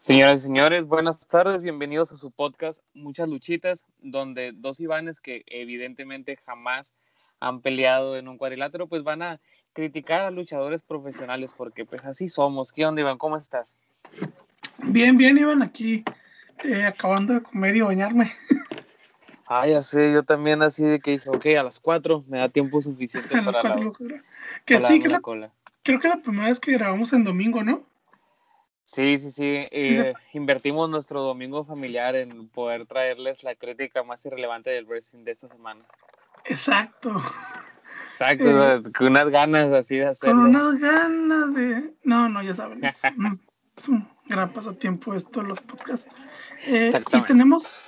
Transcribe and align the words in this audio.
Señoras 0.00 0.40
y 0.40 0.44
señores, 0.44 0.86
buenas 0.86 1.18
tardes, 1.20 1.62
bienvenidos 1.62 2.12
a 2.12 2.16
su 2.16 2.30
podcast 2.30 2.80
Muchas 2.94 3.28
Luchitas, 3.28 3.84
donde 3.98 4.52
dos 4.54 4.78
Ivanes 4.80 5.20
que 5.20 5.42
evidentemente 5.46 6.36
jamás 6.46 6.92
han 7.40 7.60
peleado 7.60 8.16
en 8.16 8.28
un 8.28 8.38
cuadrilátero, 8.38 8.86
pues 8.86 9.02
van 9.02 9.22
a 9.22 9.40
criticar 9.72 10.20
a 10.22 10.30
luchadores 10.30 10.82
profesionales, 10.82 11.52
porque 11.56 11.84
pues 11.84 12.04
así 12.04 12.28
somos. 12.28 12.72
¿Qué 12.72 12.86
onda, 12.86 13.00
Iván? 13.02 13.18
¿Cómo 13.18 13.36
estás? 13.36 13.76
Bien, 14.78 15.16
bien, 15.16 15.36
Iván, 15.38 15.62
aquí 15.62 16.04
eh, 16.64 16.84
acabando 16.84 17.34
de 17.34 17.42
comer 17.42 17.76
y 17.76 17.80
bañarme. 17.80 18.32
Ah, 19.48 19.66
ya 19.66 19.82
sé, 19.82 20.12
yo 20.12 20.22
también 20.22 20.62
así 20.62 20.82
de 20.82 20.98
que 21.00 21.12
dije, 21.12 21.28
ok, 21.30 21.46
a 21.58 21.62
las 21.62 21.78
4 21.78 22.24
me 22.28 22.38
da 22.38 22.48
tiempo 22.48 22.80
suficiente 22.80 23.28
A 23.38 23.42
las 23.42 23.54
para 23.56 23.74
cuatro, 23.74 23.92
la, 24.08 24.22
Que 24.64 24.76
para 24.76 24.88
sí, 24.88 25.00
que 25.00 25.08
la 25.08 25.14
la- 25.14 25.20
cola. 25.20 25.52
creo 25.82 26.00
que 26.00 26.08
la 26.08 26.16
primera 26.22 26.48
vez 26.48 26.58
que 26.60 26.72
grabamos 26.72 27.12
en 27.12 27.24
domingo, 27.24 27.62
¿no? 27.62 27.82
Sí, 28.86 29.18
sí, 29.18 29.32
sí. 29.32 29.66
Eh, 29.72 30.14
invertimos 30.32 30.88
nuestro 30.88 31.20
domingo 31.20 31.64
familiar 31.64 32.14
en 32.14 32.48
poder 32.48 32.86
traerles 32.86 33.42
la 33.42 33.56
crítica 33.56 34.04
más 34.04 34.24
irrelevante 34.24 34.70
del 34.70 34.86
wrestling 34.86 35.24
de 35.24 35.32
esta 35.32 35.48
semana. 35.48 35.84
Exacto. 36.44 37.20
Exacto, 38.12 38.44
Eh, 38.76 38.92
con 38.96 39.08
unas 39.08 39.28
ganas 39.30 39.72
así 39.72 39.96
de 39.96 40.04
Con 40.04 40.10
hacerlo. 40.12 40.42
unas 40.42 40.76
ganas 40.76 41.52
de. 41.54 41.94
No, 42.04 42.28
no, 42.28 42.42
ya 42.44 42.54
saben. 42.54 42.84
Es, 42.84 43.02
un- 43.18 43.40
es 43.76 43.88
un 43.88 44.08
gran 44.26 44.52
pasatiempo 44.52 45.14
esto, 45.14 45.42
los 45.42 45.60
podcasts. 45.60 46.08
Eh, 46.68 46.92
y 47.12 47.20
tenemos, 47.22 47.80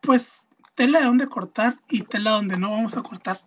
pues, 0.00 0.46
tela 0.74 1.00
de 1.00 1.04
donde 1.04 1.28
cortar 1.28 1.78
y 1.90 2.00
tela 2.02 2.30
donde 2.30 2.56
no 2.56 2.70
vamos 2.70 2.96
a 2.96 3.02
cortar. 3.02 3.40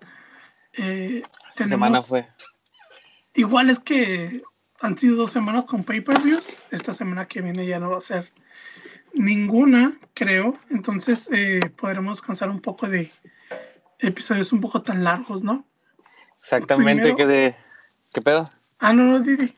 Eh, 0.73 1.23
Esta 1.49 1.67
semana 1.67 2.03
fue. 2.03 2.29
Igual 3.33 3.71
es 3.71 3.79
que 3.79 4.43
han 4.83 4.97
sido 4.97 5.15
dos 5.15 5.31
semanas 5.31 5.63
con 5.63 5.83
pay-per-views. 5.85 6.61
Esta 6.69 6.93
semana 6.93 7.25
que 7.25 7.41
viene 7.41 7.65
ya 7.65 7.79
no 7.79 7.89
va 7.91 7.97
a 7.99 8.01
ser 8.01 8.31
ninguna, 9.13 9.97
creo. 10.13 10.57
Entonces 10.69 11.29
eh, 11.31 11.61
podremos 11.77 12.17
descansar 12.17 12.49
un 12.49 12.59
poco 12.59 12.87
de 12.89 13.09
episodios 13.99 14.51
un 14.51 14.59
poco 14.59 14.81
tan 14.81 15.03
largos, 15.03 15.41
¿no? 15.41 15.65
Exactamente, 16.39 17.01
primero- 17.03 17.15
que 17.15 17.25
de... 17.25 17.55
¿Qué 18.13 18.21
pedo? 18.21 18.45
Ah, 18.79 18.91
no, 18.93 19.03
no, 19.03 19.19
Didi. 19.21 19.55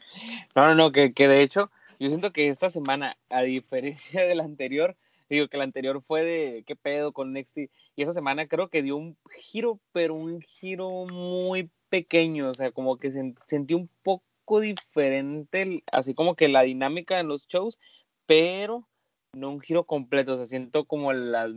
No, 0.55 0.67
no, 0.67 0.75
no, 0.75 0.91
que, 0.91 1.11
que 1.13 1.27
de 1.27 1.41
hecho, 1.41 1.71
yo 1.99 2.09
siento 2.09 2.31
que 2.31 2.49
esta 2.49 2.69
semana, 2.69 3.17
a 3.31 3.41
diferencia 3.41 4.23
de 4.27 4.35
la 4.35 4.43
anterior, 4.43 4.95
digo 5.27 5.47
que 5.47 5.57
la 5.57 5.63
anterior 5.63 6.01
fue 6.03 6.23
de 6.23 6.63
qué 6.67 6.75
pedo 6.75 7.11
con 7.13 7.33
NXT, 7.33 7.57
y 7.57 7.71
esta 8.03 8.13
semana 8.13 8.45
creo 8.47 8.69
que 8.69 8.83
dio 8.83 8.95
un 8.95 9.17
giro, 9.39 9.79
pero 9.91 10.13
un 10.13 10.39
giro 10.41 11.05
muy 11.07 11.71
pequeño, 11.89 12.49
o 12.49 12.53
sea, 12.53 12.69
como 12.71 12.97
que 12.97 13.11
sen- 13.11 13.35
sentí 13.47 13.73
un 13.73 13.89
poco 14.03 14.23
diferente, 14.61 15.61
el- 15.61 15.83
así 15.91 16.13
como 16.13 16.35
que 16.35 16.47
la 16.47 16.61
dinámica 16.61 17.19
en 17.19 17.27
los 17.27 17.47
shows, 17.47 17.79
pero 18.25 18.87
no 19.33 19.49
un 19.51 19.59
giro 19.59 19.83
completo, 19.83 20.33
o 20.33 20.37
sea, 20.37 20.45
siento 20.45 20.85
como, 20.85 21.11
las, 21.11 21.51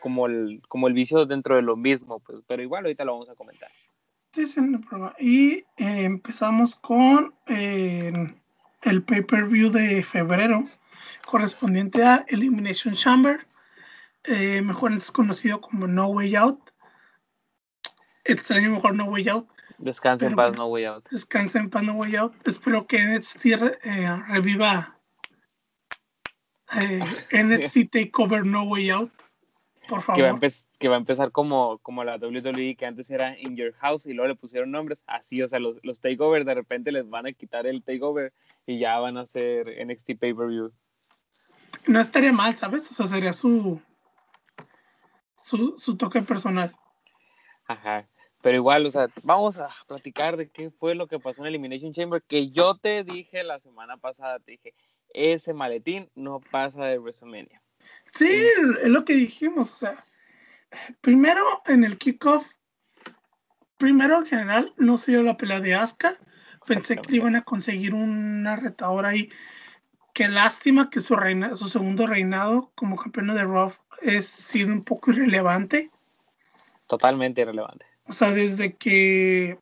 como, 0.00 0.26
el, 0.26 0.62
como 0.68 0.88
el 0.88 0.94
vicio 0.94 1.26
dentro 1.26 1.56
de 1.56 1.62
lo 1.62 1.76
mismo, 1.76 2.20
pues, 2.20 2.40
pero 2.46 2.62
igual 2.62 2.84
ahorita 2.84 3.04
lo 3.04 3.12
vamos 3.12 3.28
a 3.28 3.34
comentar. 3.34 3.68
Sí, 4.32 4.46
sí, 4.46 4.60
no 4.60 4.80
problema. 4.80 5.14
Y 5.18 5.58
eh, 5.76 6.04
empezamos 6.04 6.74
con 6.76 7.34
eh, 7.46 8.12
el 8.82 9.02
pay-per-view 9.02 9.70
de 9.70 10.02
febrero, 10.02 10.64
correspondiente 11.24 12.02
a 12.02 12.24
Elimination 12.28 12.94
Chamber, 12.94 13.46
eh, 14.24 14.62
mejor 14.62 14.92
conocido 15.12 15.60
como 15.60 15.86
No 15.86 16.08
Way 16.08 16.36
Out. 16.36 16.70
Extraño 18.24 18.70
mejor 18.70 18.94
No 18.94 19.04
Way 19.04 19.28
Out. 19.28 19.48
Descansa 19.78 20.26
en 20.26 20.34
paz, 20.34 20.50
bueno. 20.50 20.64
no 20.64 20.68
way 20.68 20.84
out. 20.84 21.08
Descansa 21.10 21.58
en 21.58 21.70
paz 21.70 21.82
No 21.82 21.94
Way 21.94 22.16
Out. 22.16 22.34
Espero 22.46 22.86
que 22.86 22.98
NXT 23.04 23.46
eh, 23.46 24.22
reviva 24.28 24.98
eh, 26.76 27.04
NXT 27.32 27.90
Takeover 27.92 28.44
No 28.44 28.64
Way 28.64 28.90
Out. 28.90 29.12
Por 29.88 30.00
que 30.14 30.22
va, 30.22 30.30
a 30.30 30.32
favor. 30.32 30.50
que 30.78 30.88
va 30.88 30.94
a 30.94 30.98
empezar 30.98 31.30
como, 31.30 31.78
como 31.78 32.04
la 32.04 32.16
WWE, 32.16 32.74
que 32.76 32.86
antes 32.86 33.10
era 33.10 33.38
In 33.38 33.54
Your 33.54 33.74
House 33.74 34.06
y 34.06 34.14
luego 34.14 34.28
le 34.28 34.34
pusieron 34.34 34.70
nombres 34.70 35.04
así, 35.06 35.42
o 35.42 35.48
sea, 35.48 35.58
los, 35.58 35.76
los 35.82 36.00
takeovers 36.00 36.46
de 36.46 36.54
repente 36.54 36.90
les 36.90 37.10
van 37.10 37.26
a 37.26 37.32
quitar 37.32 37.66
el 37.66 37.82
takeover 37.82 38.32
y 38.66 38.78
ya 38.78 38.98
van 38.98 39.18
a 39.18 39.22
hacer 39.22 39.66
NXT 39.86 40.12
Pay-Per-View. 40.18 40.72
No 41.86 42.00
estaría 42.00 42.32
mal, 42.32 42.56
¿sabes? 42.56 42.90
O 42.90 42.94
sea, 42.94 43.06
sería 43.06 43.34
su, 43.34 43.78
su, 45.42 45.74
su 45.76 45.98
toque 45.98 46.22
personal. 46.22 46.74
Ajá. 47.66 48.08
Pero 48.44 48.56
igual, 48.58 48.84
o 48.84 48.90
sea, 48.90 49.08
vamos 49.22 49.56
a 49.56 49.70
platicar 49.88 50.36
de 50.36 50.50
qué 50.50 50.68
fue 50.68 50.94
lo 50.94 51.06
que 51.06 51.18
pasó 51.18 51.40
en 51.40 51.46
Elimination 51.46 51.94
Chamber, 51.94 52.22
que 52.22 52.50
yo 52.50 52.76
te 52.76 53.02
dije 53.02 53.42
la 53.42 53.58
semana 53.58 53.96
pasada, 53.96 54.38
te 54.38 54.50
dije, 54.50 54.74
ese 55.14 55.54
maletín 55.54 56.10
no 56.14 56.40
pasa 56.50 56.84
de 56.84 56.98
WrestleMania. 56.98 57.62
Sí, 58.12 58.28
Sí. 58.28 58.46
es 58.82 58.90
lo 58.90 59.02
que 59.06 59.14
dijimos. 59.14 59.72
O 59.72 59.74
sea, 59.76 60.04
primero 61.00 61.42
en 61.64 61.84
el 61.84 61.96
kickoff, 61.96 62.46
primero 63.78 64.18
en 64.18 64.26
general 64.26 64.74
no 64.76 64.98
se 64.98 65.12
dio 65.12 65.22
la 65.22 65.38
pelea 65.38 65.60
de 65.60 65.76
Asuka. 65.76 66.18
Pensé 66.68 66.98
que 66.98 67.16
iban 67.16 67.36
a 67.36 67.44
conseguir 67.44 67.94
una 67.94 68.56
retadora 68.56 69.08
ahí. 69.08 69.30
Qué 70.12 70.28
lástima 70.28 70.90
que 70.90 71.00
su, 71.00 71.16
reina, 71.16 71.56
su 71.56 71.70
segundo 71.70 72.06
reinado 72.06 72.70
como 72.74 72.96
campeona 72.96 73.32
de 73.32 73.44
Raw 73.44 73.72
es 74.02 74.26
sido 74.26 74.68
un 74.68 74.84
poco 74.84 75.12
irrelevante. 75.12 75.90
Totalmente 76.86 77.40
irrelevante. 77.40 77.93
O 78.06 78.12
sea, 78.12 78.32
desde 78.32 78.76
que. 78.76 79.58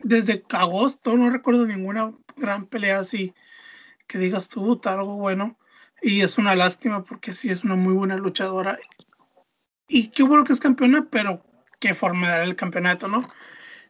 Desde 0.00 0.44
agosto 0.50 1.16
no 1.16 1.30
recuerdo 1.30 1.64
ninguna 1.66 2.12
gran 2.36 2.66
pelea 2.66 2.98
así 2.98 3.34
que 4.08 4.18
digas 4.18 4.48
tú, 4.48 4.64
"Puta, 4.64 4.92
algo 4.92 5.16
bueno. 5.16 5.58
Y 6.00 6.22
es 6.22 6.38
una 6.38 6.56
lástima 6.56 7.04
porque 7.04 7.32
sí 7.32 7.50
es 7.50 7.62
una 7.62 7.76
muy 7.76 7.94
buena 7.94 8.16
luchadora. 8.16 8.78
Y 9.86 10.08
qué 10.08 10.24
bueno 10.24 10.42
que 10.44 10.52
es 10.52 10.60
campeona, 10.60 11.06
pero 11.10 11.44
qué 11.78 11.94
forma 11.94 12.26
de 12.26 12.32
dar 12.32 12.42
el 12.42 12.56
campeonato, 12.56 13.06
¿no? 13.06 13.22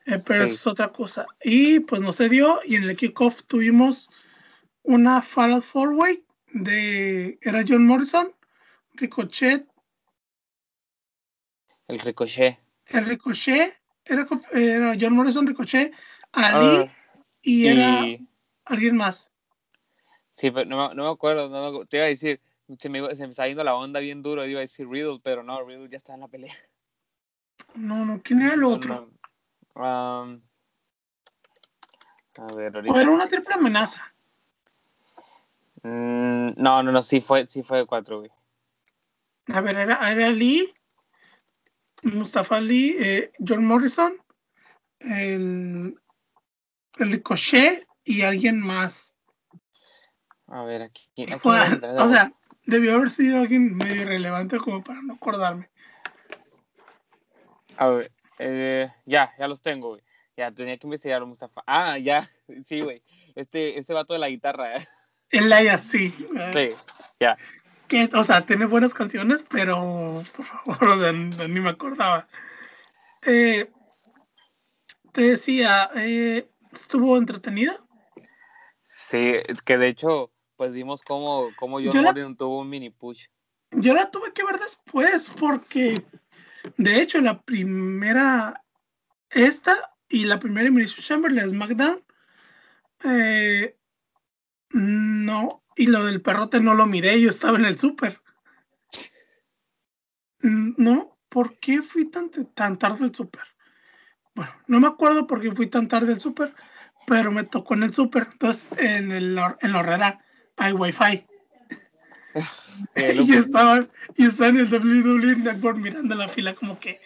Eh, 0.04 0.18
pero 0.26 0.46
Sí. 0.46 0.54
es 0.54 0.66
otra 0.66 0.88
cosa. 0.92 1.26
Y 1.42 1.80
pues 1.80 2.02
no 2.02 2.12
se 2.12 2.28
dio. 2.28 2.60
Y 2.66 2.76
en 2.76 2.84
el 2.84 2.96
kickoff 2.96 3.42
tuvimos 3.44 4.10
una 4.82 5.22
Fatal 5.22 5.62
Four 5.62 5.90
Way 5.94 6.24
de. 6.52 7.38
Era 7.40 7.64
John 7.66 7.86
Morrison, 7.86 8.32
Ricochet, 8.94 9.66
El 11.92 12.00
ricochet. 12.00 12.58
el 12.86 13.04
Ricochet, 13.06 13.74
era, 14.04 14.26
era 14.52 14.96
John 14.98 15.14
Morrison, 15.14 15.46
Ricochet, 15.46 15.92
Ali 16.32 16.76
Ah, 16.78 16.92
y 17.42 17.66
era 17.66 17.80
y- 18.06 18.28
alguien 18.64 18.96
más. 18.96 19.30
Sí, 20.34 20.50
pero 20.50 20.68
no, 20.68 20.88
me- 20.88 20.94
no 20.94 21.04
me 21.04 21.10
acuerdo, 21.10 21.48
no 21.48 21.60
me 21.62 21.68
acu- 21.78 21.88
te 21.88 21.98
iba 21.98 22.06
a 22.06 22.08
decir, 22.08 22.40
se 22.78 22.88
me, 22.88 22.98
iba- 22.98 23.14
se 23.14 23.24
me 23.24 23.30
está 23.30 23.46
yendo 23.46 23.62
la 23.62 23.74
onda 23.74 24.00
bien 24.00 24.22
duro, 24.22 24.46
iba 24.46 24.60
a 24.60 24.62
decir 24.62 24.88
Riddle, 24.88 25.20
pero 25.22 25.42
no, 25.42 25.62
Riddle 25.64 25.88
ya 25.90 25.98
está 25.98 26.14
en 26.14 26.20
la 26.20 26.28
pelea. 26.28 26.54
No, 27.74 28.04
no, 28.04 28.20
¿quién 28.22 28.40
era 28.42 28.54
el 28.54 28.64
otro? 28.64 29.12
no. 29.74 29.82
Um, 29.82 30.40
a 32.38 32.54
ver, 32.56 32.72
O 32.74 32.76
ahorita. 32.78 33.00
era 33.00 33.10
una 33.10 33.26
triple 33.26 33.54
amenaza. 33.54 34.02
Mm, 35.82 36.52
no, 36.56 36.82
no, 36.82 36.92
no, 36.92 37.02
sí 37.02 37.20
fue, 37.20 37.46
sí 37.46 37.62
fue 37.62 37.78
de 37.78 37.86
cuatro, 37.86 38.20
güey. 38.20 38.30
A 39.48 39.60
ver, 39.60 39.76
era, 39.76 40.10
era 40.10 40.26
Ali, 40.28 40.72
Mustafa 42.02 42.56
Ali, 42.56 42.96
eh, 42.98 43.32
John 43.46 43.64
Morrison, 43.64 44.14
el, 44.98 45.96
el 46.98 47.12
Ricochet 47.12 47.86
y 48.04 48.22
alguien 48.22 48.60
más. 48.60 49.14
A 50.46 50.64
ver, 50.64 50.82
aquí. 50.82 51.08
aquí 51.16 51.34
O 51.34 52.08
sea, 52.08 52.22
a 52.22 52.28
o 52.28 52.36
debió 52.66 52.96
haber 52.96 53.10
sido 53.10 53.38
alguien 53.38 53.74
medio 53.76 54.02
irrelevante 54.02 54.58
como 54.58 54.82
para 54.82 55.00
no 55.02 55.14
acordarme. 55.14 55.70
A 57.76 57.88
ver, 57.88 58.12
eh, 58.38 58.92
ya, 59.06 59.32
ya 59.38 59.48
los 59.48 59.62
tengo, 59.62 59.90
güey. 59.90 60.02
Ya, 60.36 60.50
tenía 60.50 60.76
que 60.76 60.86
investigarlo, 60.86 61.26
Mustafa. 61.26 61.62
Ah, 61.66 61.98
ya, 61.98 62.28
sí, 62.64 62.80
güey. 62.80 63.02
Este, 63.34 63.78
este 63.78 63.94
vato 63.94 64.12
de 64.12 64.20
la 64.20 64.28
guitarra, 64.28 64.76
¿eh? 64.76 64.86
El 65.30 65.48
Laia, 65.48 65.78
sí. 65.78 66.14
Sí, 66.52 66.70
ya. 67.18 67.38
Que, 67.92 68.08
o 68.14 68.24
sea, 68.24 68.46
tiene 68.46 68.64
buenas 68.64 68.94
canciones, 68.94 69.44
pero 69.50 70.24
por 70.34 70.46
favor, 70.46 70.88
o 70.88 70.98
sea, 70.98 71.12
no- 71.12 71.46
ni 71.46 71.60
me 71.60 71.68
acordaba. 71.68 72.26
Eh, 73.20 73.70
te 75.12 75.20
decía, 75.20 75.90
eh, 75.94 76.48
estuvo 76.72 77.18
entretenida. 77.18 77.78
Sí, 78.86 79.20
que 79.66 79.76
de 79.76 79.88
hecho, 79.88 80.32
pues 80.56 80.72
vimos 80.72 81.02
cómo, 81.02 81.50
cómo 81.56 81.76
John 81.76 81.92
Yo 81.92 82.00
la- 82.00 82.12
Morrison 82.12 82.34
tuvo 82.36 82.60
un 82.60 82.70
mini 82.70 82.88
push. 82.88 83.26
Yo 83.72 83.94
la 83.94 84.10
tuve 84.10 84.32
que 84.32 84.42
ver 84.44 84.58
después, 84.58 85.30
porque 85.38 86.02
de 86.78 87.02
hecho 87.02 87.20
la 87.20 87.42
primera, 87.42 88.62
esta 89.28 89.94
y 90.08 90.24
la 90.24 90.38
primera 90.38 90.62
Elimination 90.62 91.04
Chamber, 91.04 91.32
la 91.32 91.46
SmackDown, 91.46 92.02
eh, 93.04 93.76
no, 94.70 95.61
y 95.76 95.86
lo 95.86 96.04
del 96.04 96.22
perrote 96.22 96.60
no 96.60 96.74
lo 96.74 96.86
miré, 96.86 97.20
yo 97.20 97.30
estaba 97.30 97.58
en 97.58 97.64
el 97.64 97.78
súper. 97.78 98.20
Mm, 100.40 100.74
No, 100.76 101.18
¿por 101.28 101.58
qué 101.58 101.82
fui 101.82 102.10
tan, 102.10 102.30
tan 102.54 102.78
tarde 102.78 103.04
al 103.04 103.14
súper? 103.14 103.42
Bueno, 104.34 104.52
no 104.66 104.80
me 104.80 104.86
acuerdo 104.86 105.26
por 105.26 105.40
qué 105.40 105.52
fui 105.52 105.66
tan 105.66 105.88
tarde 105.88 106.12
al 106.12 106.20
súper, 106.20 106.54
pero 107.06 107.30
me 107.30 107.44
tocó 107.44 107.74
en 107.74 107.84
el 107.84 107.94
super, 107.94 108.28
entonces 108.32 108.66
en, 108.78 109.12
el, 109.12 109.38
en 109.60 109.72
la 109.72 109.78
horrera 109.78 110.24
hay 110.56 110.72
wifi. 110.72 111.26
y, 112.96 113.34
estaba, 113.36 113.86
y 114.16 114.26
estaba 114.26 114.48
en 114.48 114.60
el 114.60 114.72
WWE 114.72 115.36
Network 115.36 115.76
mirando 115.76 116.14
la 116.14 116.28
fila 116.28 116.54
como 116.54 116.78
que 116.78 117.00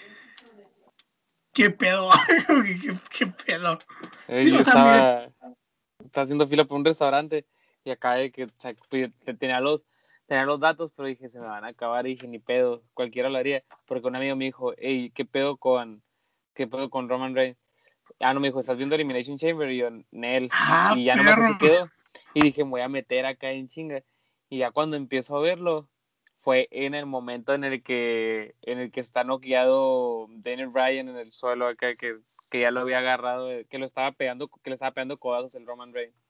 qué 1.53 1.71
pedo, 1.71 2.11
¿Qué, 2.47 2.99
qué, 3.11 3.27
pedo. 3.27 3.79
yo 4.29 4.59
estaba, 4.59 5.31
haciendo 6.15 6.47
fila 6.47 6.65
por 6.67 6.79
un 6.79 6.85
restaurante 6.85 7.47
y 7.87 7.93
acá 7.93 8.15
de 8.15 8.33
que 8.33 8.49
tenía 9.39 9.61
los 9.61 9.83
tenía 10.27 10.45
los 10.45 10.59
datos, 10.59 10.93
pero 10.95 11.07
dije, 11.07 11.29
se 11.29 11.39
me 11.39 11.47
van 11.47 11.65
a 11.65 11.69
acabar, 11.69 12.07
y 12.07 12.15
dije, 12.15 12.27
ni 12.27 12.41
pedo, 12.41 12.83
cualquiera 12.95 13.29
lo 13.29 13.39
haría, 13.39 13.63
porque 13.87 14.09
un 14.09 14.17
amigo 14.17 14.35
me 14.35 14.47
dijo, 14.47 14.75
hey, 14.77 15.13
¿qué 15.15 15.25
pedo 15.25 15.57
con, 15.57 16.03
qué 16.53 16.67
pedo 16.67 16.91
con 16.91 17.09
Roman 17.09 17.35
Reigns? 17.35 17.57
Ah, 18.19 18.35
no, 18.35 18.41
me 18.41 18.49
dijo, 18.49 18.59
¿estás 18.59 18.77
viendo 18.77 18.97
Elimination 18.97 19.39
Chamber? 19.39 19.71
Y 19.71 19.79
yo, 19.79 19.89
Nel, 20.11 20.49
ah, 20.53 20.95
y 20.97 21.05
ya 21.05 21.15
no 21.15 21.23
se 21.23 21.59
quedó, 21.59 21.89
y 22.35 22.41
dije, 22.41 22.65
me 22.65 22.71
voy 22.71 22.81
a 22.81 22.89
meter 22.89 23.25
acá 23.25 23.53
en 23.53 23.69
chinga, 23.69 24.03
y 24.49 24.59
ya 24.59 24.73
cuando 24.73 24.97
empiezo 24.97 25.37
a 25.37 25.41
verlo, 25.41 25.89
fue 26.41 26.69
en 26.73 26.95
el 26.95 27.07
momento 27.07 27.55
en 27.55 27.65
el 27.65 27.83
que, 27.83 28.55
en 28.63 28.79
el 28.79 28.91
que 28.91 29.01
está 29.01 29.23
noqueado 29.23 30.27
Daniel 30.31 30.69
Bryan 30.69 31.09
en 31.09 31.17
el 31.17 31.31
suelo 31.31 31.69
acá, 31.69 31.95
que, 31.95 32.17
que 32.51 32.61
ya 32.61 32.73
lo 32.73 32.81
había 32.81 32.99
agarrado, 32.99 33.49
que 33.69 33.79
lo 33.79 33.85
estaba 33.85 34.11
pegando, 34.13 34.49
que 34.49 34.71
le 34.71 34.75
estaba 34.75 34.93
pegando 34.93 35.19
codazos 35.19 35.55
el 35.55 35.67
Roman 35.67 35.93
Reigns. 35.93 36.26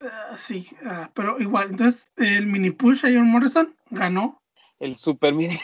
Ah, 0.00 0.36
sí, 0.36 0.68
ah, 0.84 1.10
pero 1.14 1.40
igual, 1.40 1.70
entonces 1.70 2.12
el 2.16 2.46
mini 2.46 2.70
push 2.70 3.04
a 3.04 3.08
John 3.08 3.30
Morrison 3.30 3.74
ganó. 3.90 4.42
El 4.78 4.96
super 4.96 5.32
mini. 5.32 5.58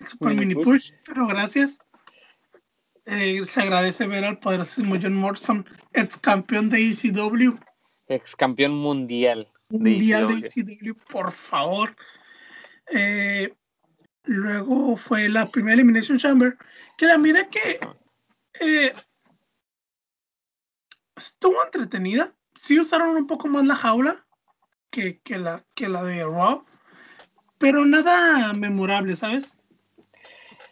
El 0.00 0.06
super 0.08 0.34
mini, 0.34 0.54
push. 0.54 0.92
pero 1.04 1.26
gracias. 1.26 1.78
Eh, 3.04 3.44
se 3.44 3.60
agradece 3.60 4.06
ver 4.06 4.24
al 4.24 4.38
poderosísimo 4.38 4.94
John 5.00 5.14
Morrison, 5.14 5.66
ex 5.92 6.16
campeón 6.16 6.70
de 6.70 6.88
ECW. 6.88 7.58
Ex 8.06 8.36
campeón 8.36 8.72
mundial. 8.72 9.48
Mundial 9.70 10.28
de 10.28 10.48
ECW, 10.48 10.94
por 11.10 11.32
favor. 11.32 11.94
Eh, 12.90 13.54
luego 14.24 14.96
fue 14.96 15.28
la 15.28 15.50
primera 15.50 15.74
Elimination 15.74 16.18
Chamber, 16.18 16.56
que 16.96 17.06
la 17.06 17.18
mira 17.18 17.48
que 17.50 17.80
eh, 18.60 18.94
estuvo 21.16 21.62
entretenida 21.64 22.34
sí 22.62 22.78
usaron 22.78 23.16
un 23.16 23.26
poco 23.26 23.48
más 23.48 23.66
la 23.66 23.74
jaula 23.74 24.24
que, 24.90 25.20
la, 25.30 25.64
que 25.74 25.88
la 25.88 26.04
de 26.04 26.22
Raw, 26.22 26.64
pero 27.58 27.84
nada 27.84 28.52
memorable, 28.52 29.16
¿sabes? 29.16 29.58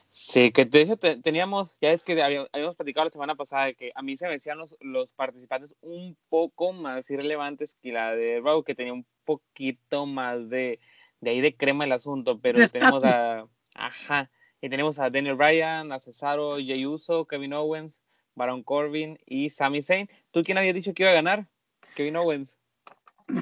Sí, 0.09 0.53
que 0.53 0.65
de 0.65 0.83
hecho 0.83 0.97
teníamos, 0.97 1.77
ya 1.81 1.91
es 1.91 2.05
que 2.05 2.23
habíamos 2.23 2.77
platicado 2.77 3.07
la 3.07 3.11
semana 3.11 3.35
pasada 3.35 3.67
de 3.67 3.75
que 3.75 3.93
a 3.95 4.03
mí 4.03 4.17
se 4.17 4.27
me 4.27 4.35
decían 4.35 4.59
los, 4.59 4.77
los 4.81 5.13
participantes 5.13 5.75
un 5.81 6.17
poco 6.29 6.73
más 6.73 7.11
irrelevantes 7.11 7.75
que 7.75 7.93
la 7.93 8.15
de 8.15 8.41
Raw, 8.41 8.63
que 8.63 8.77
tenía 8.77 8.93
un 8.93 9.07
poquito 9.25 10.07
más 10.07 10.49
de, 10.49 10.79
de 11.21 11.31
ahí 11.31 11.41
de 11.41 11.57
crema 11.57 11.85
el 11.85 11.93
asunto, 11.93 12.39
pero 12.41 12.65
tenemos 12.69 13.05
a, 13.05 13.49
ajá, 13.75 14.31
y 14.61 14.69
tenemos 14.69 15.01
a 15.01 15.11
Daniel 15.11 15.35
Bryan, 15.35 15.91
a 15.91 15.99
Cesaro, 15.99 16.59
Jey 16.59 16.87
Uso, 16.87 17.27
Kevin 17.27 17.55
Owens, 17.55 17.95
Baron 18.37 18.63
Corbin 18.63 19.19
y 19.27 19.51
Sami 19.51 19.83
Zayn. 19.83 20.09
¿Tú 20.31 20.45
quién 20.45 20.59
había 20.59 20.73
dicho 20.73 20.95
que 20.95 21.03
iba 21.03 21.11
a 21.11 21.15
ganar? 21.15 21.49
Kevin 21.95 22.17
Owens. 22.17 22.55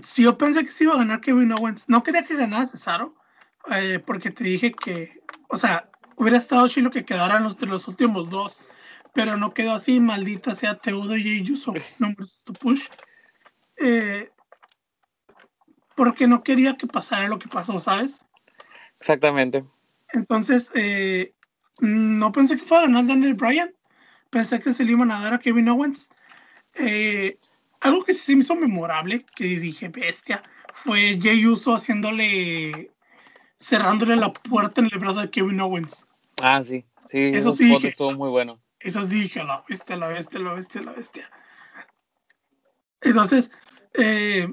Sí, 0.03 0.23
yo 0.23 0.37
pensé 0.37 0.65
que 0.65 0.71
sí 0.71 0.85
iba 0.85 0.95
a 0.95 0.99
ganar 0.99 1.21
Kevin 1.21 1.53
Owens. 1.53 1.89
No 1.89 2.03
quería 2.03 2.25
que 2.25 2.37
ganara 2.37 2.67
Cesaro, 2.67 3.15
eh, 3.71 4.03
porque 4.05 4.31
te 4.31 4.45
dije 4.45 4.73
que, 4.73 5.21
o 5.49 5.57
sea, 5.57 5.91
hubiera 6.17 6.39
estado 6.39 6.69
chido 6.69 6.91
que 6.91 7.05
quedaran 7.05 7.45
los 7.45 7.57
de 7.59 7.67
los 7.67 7.89
últimos 7.89 8.29
dos, 8.29 8.61
pero 9.15 9.37
no 9.37 9.55
quedó 9.55 9.73
así, 9.73 10.01
maldita 10.01 10.55
sea 10.55 10.77
Teudo 10.77 11.17
y 11.17 11.43
Yuso, 11.43 11.73
nombres 11.99 12.41
to 12.45 12.53
push. 12.53 12.87
Eh, 13.77 14.31
porque 15.95 16.27
no 16.27 16.43
quería 16.43 16.77
que 16.77 16.87
pasara 16.87 17.29
lo 17.29 17.39
que 17.39 17.49
pasó, 17.49 17.81
¿sabes? 17.81 18.25
Exactamente. 19.01 19.65
Entonces, 20.13 20.71
eh, 20.75 21.35
no 21.81 22.33
pensé 22.33 22.57
que 22.57 22.65
fuera 22.65 22.85
a 22.85 22.87
ganar 22.87 23.07
Daniel 23.07 23.35
Bryan. 23.35 23.75
Pensé 24.31 24.61
que 24.61 24.73
se 24.73 24.85
le 24.85 24.93
iban 24.93 25.11
a 25.11 25.21
dar 25.21 25.35
a 25.35 25.39
Kevin 25.39 25.69
Owens. 25.69 26.09
Eh, 26.75 27.39
algo 27.81 28.05
que 28.05 28.15
sí 28.15 28.35
me 28.35 28.43
hizo 28.43 28.55
memorable, 28.55 29.25
que 29.37 29.45
dije, 29.45 29.89
bestia, 29.89 30.43
fue 30.73 31.19
Jay 31.21 31.47
Uso 31.47 31.75
haciéndole, 31.75 32.91
cerrándole 33.61 34.17
la 34.17 34.33
puerta 34.33 34.81
en 34.81 34.89
el 34.93 34.99
brazo 34.99 35.21
de 35.21 35.31
Kevin 35.31 35.61
Owens. 35.61 36.07
Ah, 36.41 36.63
sí, 36.63 36.85
sí, 37.07 37.31
eso 37.35 37.53
sí 37.53 37.75
estuvo 37.83 38.13
muy 38.13 38.31
bueno. 38.31 38.61
Eso 38.81 39.07
dije, 39.07 39.43
la 39.45 39.65
bestia, 39.69 39.97
la 39.97 40.09
bestia, 40.09 40.41
la 40.41 40.53
bestia, 40.53 40.83
la 40.83 40.93
bestia. 40.93 41.31
Entonces, 43.01 43.51
eh, 43.95 44.53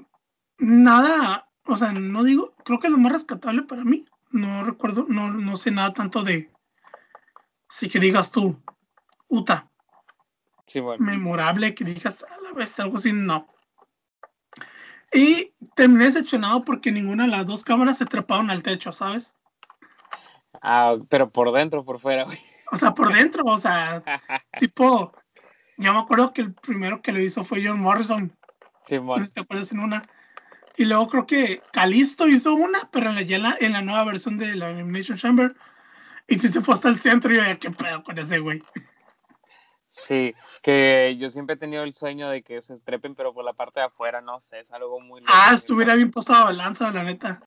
nada, 0.57 1.49
o 1.65 1.77
sea, 1.77 1.91
no 1.91 2.23
digo, 2.23 2.55
creo 2.63 2.79
que 2.79 2.89
lo 2.89 2.97
más 2.97 3.11
rescatable 3.11 3.63
para 3.63 3.83
mí, 3.83 4.05
no 4.31 4.63
recuerdo, 4.63 5.05
no, 5.09 5.31
no 5.31 5.57
sé 5.57 5.71
nada 5.71 5.93
tanto 5.93 6.23
de, 6.23 6.51
si 7.69 7.89
que 7.89 7.99
digas 7.99 8.31
tú, 8.31 8.59
Uta, 9.27 9.71
memorable 10.99 11.73
que 11.75 11.83
digas, 11.83 12.23
a 12.23 12.41
la 12.41 12.51
vez 12.53 12.79
algo 12.79 12.97
así, 12.97 13.11
no. 13.13 13.47
Y 15.13 15.53
terminé 15.75 16.05
decepcionado 16.05 16.63
porque 16.65 16.91
ninguna 16.91 17.23
de 17.23 17.29
las 17.29 17.45
dos 17.45 17.63
cámaras 17.63 17.97
se 17.97 18.05
treparon 18.05 18.49
al 18.49 18.63
techo, 18.63 18.91
¿sabes? 18.91 19.33
Ah, 20.61 20.97
pero 21.09 21.29
por 21.29 21.51
dentro, 21.51 21.85
por 21.85 21.99
fuera, 21.99 22.23
güey. 22.23 22.39
O 22.71 22.77
sea, 22.77 22.93
por 22.93 23.13
dentro, 23.13 23.43
o 23.45 23.59
sea, 23.59 24.03
tipo, 24.59 25.13
yo 25.77 25.93
me 25.93 25.99
acuerdo 25.99 26.33
que 26.33 26.41
el 26.41 26.53
primero 26.53 27.01
que 27.01 27.11
lo 27.11 27.21
hizo 27.21 27.43
fue 27.43 27.65
John 27.65 27.79
Morrison. 27.79 28.35
Sí, 28.85 28.97
bueno. 28.97 29.25
¿Te 29.31 29.41
acuerdas 29.41 29.71
en 29.71 29.79
una? 29.79 30.03
Y 30.77 30.85
luego 30.85 31.07
creo 31.07 31.25
que 31.25 31.61
Calisto 31.71 32.27
hizo 32.27 32.53
una, 32.53 32.89
pero 32.91 33.09
en 33.09 33.43
la, 33.43 33.57
en 33.59 33.73
la, 33.73 33.81
nueva 33.81 34.03
versión 34.03 34.37
de 34.37 34.55
la 34.55 34.67
Animation 34.67 35.17
Chamber. 35.17 35.55
Y 36.27 36.39
si 36.39 36.49
se 36.49 36.61
fue 36.61 36.73
hasta 36.73 36.89
el 36.89 36.99
centro, 36.99 37.31
y 37.31 37.37
yo 37.37 37.43
ya, 37.43 37.55
¿qué 37.57 37.71
pedo 37.71 38.03
con 38.03 38.17
ese 38.17 38.39
güey? 38.39 38.61
Sí, 39.95 40.35
que 40.61 41.15
yo 41.17 41.29
siempre 41.29 41.55
he 41.55 41.57
tenido 41.57 41.83
el 41.83 41.93
sueño 41.93 42.29
de 42.29 42.43
que 42.43 42.61
se 42.61 42.73
estrepen, 42.73 43.15
pero 43.15 43.33
por 43.33 43.45
la 43.45 43.53
parte 43.53 43.79
de 43.79 43.85
afuera, 43.85 44.21
no 44.21 44.39
sé, 44.41 44.59
es 44.59 44.71
algo 44.71 44.99
muy... 44.99 45.23
Ah, 45.25 45.51
estuviera 45.53 45.95
bien 45.95 46.11
posado 46.11 46.51
lanza, 46.51 46.91
la 46.91 47.03
neta. 47.03 47.41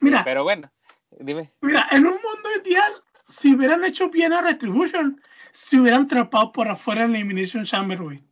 Mira. 0.00 0.22
pero 0.24 0.44
bueno, 0.44 0.70
dime. 1.18 1.52
Mira, 1.60 1.88
en 1.90 2.06
un 2.06 2.14
mundo 2.14 2.48
ideal, 2.64 2.92
si 3.28 3.54
hubieran 3.54 3.84
hecho 3.84 4.08
bien 4.10 4.32
a 4.32 4.42
Retribution, 4.42 5.20
se 5.50 5.80
hubieran 5.80 6.06
trepado 6.06 6.52
por 6.52 6.68
afuera 6.68 7.04
en 7.04 7.12
la 7.12 7.18
Elimination 7.18 7.64
Chamber, 7.64 8.00
güey. 8.00 8.24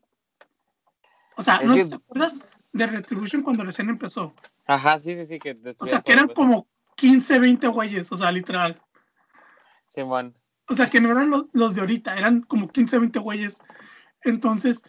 O 1.36 1.42
sea, 1.42 1.60
¿no 1.62 1.74
te 1.74 1.96
acuerdas 1.96 2.40
de 2.72 2.86
Retribution 2.86 3.42
cuando 3.42 3.64
recién 3.64 3.88
empezó? 3.88 4.34
Ajá, 4.66 4.98
sí, 4.98 5.16
sí, 5.16 5.26
sí. 5.26 5.38
Que 5.38 5.58
o 5.78 5.86
sea, 5.86 6.02
que 6.02 6.12
eran 6.12 6.26
pues. 6.26 6.36
como 6.36 6.68
15, 6.96 7.38
20 7.40 7.66
güeyes, 7.68 8.10
o 8.12 8.16
sea, 8.16 8.30
literal. 8.30 8.80
Simón. 9.86 10.39
O 10.70 10.74
sea, 10.74 10.88
que 10.88 11.00
no 11.00 11.10
eran 11.10 11.32
los, 11.52 11.74
de 11.74 11.80
ahorita, 11.80 12.16
eran 12.16 12.42
como 12.42 12.68
15, 12.68 13.00
20 13.00 13.18
güeyes. 13.18 13.60
Entonces, 14.22 14.84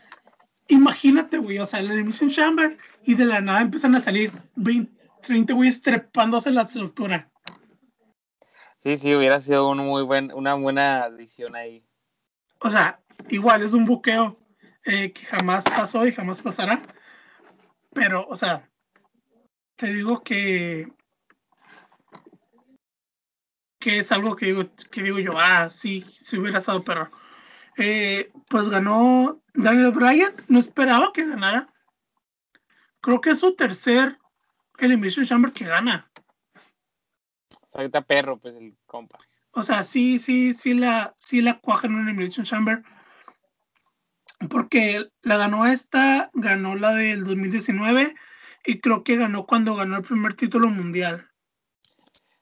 imagínate, 0.68 1.40
güey, 1.40 1.58
o 1.58 1.66
sea, 1.66 1.82
la 1.82 1.94
Elimination 1.94 2.30
Chamber 2.30 2.78
y 3.04 3.16
de 3.16 3.26
la 3.26 3.42
nada 3.42 3.62
empiezan 3.62 3.96
a 3.96 4.00
salir 4.00 4.32
20, 4.58 4.92
30 5.24 5.54
güeyes 5.56 5.82
trepándose 5.82 6.52
la 6.52 6.62
estructura. 6.62 7.32
Sí, 8.78 8.96
sí, 8.96 9.16
hubiera 9.16 9.42
sido 9.42 9.70
un 9.70 9.80
muy 9.80 10.04
buen, 10.04 10.32
una 10.32 10.54
buena 10.54 11.06
adición 11.06 11.56
ahí. 11.56 11.84
O 12.60 12.70
sea, 12.70 13.00
igual 13.30 13.64
es 13.64 13.74
un 13.74 13.86
buqueo 13.86 14.38
eh, 14.86 15.12
que 15.12 15.26
jamás 15.26 15.64
pasó 15.66 16.06
y 16.06 16.12
jamás 16.12 16.44
pasará. 16.44 16.80
Pero, 17.92 18.28
o 18.30 18.36
sea, 18.36 18.70
te 19.78 19.92
digo 19.92 20.22
que 20.22 20.94
que 23.82 24.00
es 24.00 24.12
algo 24.14 24.38
que 24.38 24.46
digo, 24.46 24.70
que 24.92 25.04
digo 25.04 25.20
yo, 25.20 25.34
ah, 25.38 25.70
sí, 25.70 26.06
si 26.22 26.38
hubiera 26.38 26.60
estado 26.60 26.84
perro. 26.84 27.12
Eh, 27.78 28.32
pues 28.48 28.70
ganó 28.70 29.42
Daniel 29.54 29.92
Bryan, 29.92 30.34
no 30.48 30.60
esperaba 30.60 31.12
que 31.12 31.26
ganara. 31.26 31.68
Creo 33.02 33.20
que 33.20 33.32
es 33.32 33.40
su 33.40 33.56
tercer 33.56 34.18
Elimination 34.78 35.26
Chamber 35.26 35.52
que 35.52 35.66
gana. 35.66 36.10
Ahorita 37.74 38.02
perro, 38.02 38.38
pues 38.38 38.56
el 38.56 38.78
compa. 38.86 39.18
O 39.52 39.64
sea, 39.64 39.84
sí, 39.84 40.20
sí, 40.20 40.54
sí 40.54 40.76
la, 40.76 41.16
sí 41.18 41.42
la 41.42 41.60
cuaja 41.60 41.88
en 41.88 42.00
Elimination 42.00 42.46
Chamber. 42.46 42.84
Porque 44.50 45.10
la 45.24 45.38
ganó 45.38 45.66
esta, 45.66 46.30
ganó 46.34 46.76
la 46.76 46.94
del 46.94 47.24
2019 47.24 48.16
y 48.66 48.80
creo 48.80 49.04
que 49.04 49.18
ganó 49.18 49.46
cuando 49.46 49.76
ganó 49.76 49.98
el 49.98 50.04
primer 50.04 50.36
título 50.36 50.70
mundial. 50.70 51.31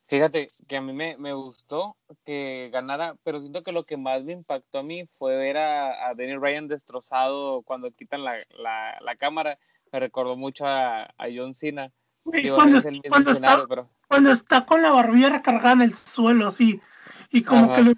Fíjate 0.10 0.48
que 0.68 0.78
a 0.78 0.82
mí 0.82 0.92
me, 0.92 1.18
me, 1.18 1.34
gustó 1.34 1.96
que 2.26 2.72
ganara, 2.74 3.16
pero 3.24 3.40
siento 3.42 3.62
que 3.62 3.72
lo 3.72 3.84
que 3.84 3.96
más 3.96 4.24
me 4.24 4.34
impactó 4.34 4.80
a 4.80 4.84
mí 4.84 5.08
fue 5.20 5.38
ver 5.38 5.58
a, 5.58 6.08
a 6.08 6.16
Daniel 6.16 6.42
Ryan 6.42 6.68
destrozado 6.68 7.62
cuando 7.62 7.92
quitan 7.92 8.24
la, 8.24 8.38
la, 8.58 8.98
la 9.02 9.16
cámara. 9.16 9.60
Me 9.92 10.00
recordó 10.00 10.36
mucho 10.36 10.66
a, 10.66 11.04
a 11.04 11.28
John 11.34 11.54
Cena. 11.54 11.92
cuando, 12.24 12.82
cuando, 13.08 13.32
está, 13.32 13.64
cuando, 14.08 14.32
está, 14.32 14.66
con 14.66 14.82
la 14.82 14.90
barbilla 14.90 15.30
recargada 15.30 15.74
en 15.74 15.82
el 15.84 15.94
suelo, 15.94 16.48
así. 16.48 16.82
Y 17.30 17.44
como 17.44 17.76
que 17.76 17.84
lo 17.84 17.94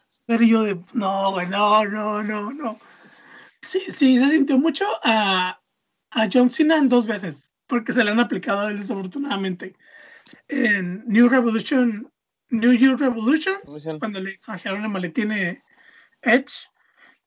yo 0.45 0.63
de, 0.63 0.83
no, 0.91 1.31
güey, 1.31 1.47
no, 1.47 1.85
no, 1.85 2.21
no, 2.21 2.51
no. 2.51 2.77
Sí, 3.61 3.83
sí, 3.87 4.19
se 4.19 4.29
sintió 4.31 4.57
mucho 4.57 4.85
a, 5.01 5.61
a 6.09 6.29
John 6.31 6.49
Cena 6.49 6.77
en 6.77 6.89
dos 6.89 7.07
veces, 7.07 7.53
porque 7.67 7.93
se 7.93 8.03
le 8.03 8.11
han 8.11 8.19
aplicado 8.19 8.67
a 8.67 8.71
él 8.71 8.79
desafortunadamente. 8.79 9.77
En 10.47 11.03
New 11.07 11.27
Revolution, 11.27 12.11
New 12.49 12.73
Year 12.73 12.97
Revolution, 12.97 13.55
cuando 13.99 14.19
le 14.19 14.39
canjearon 14.39 14.83
el 14.83 14.89
maletín 14.89 15.31
Edge, 16.21 16.67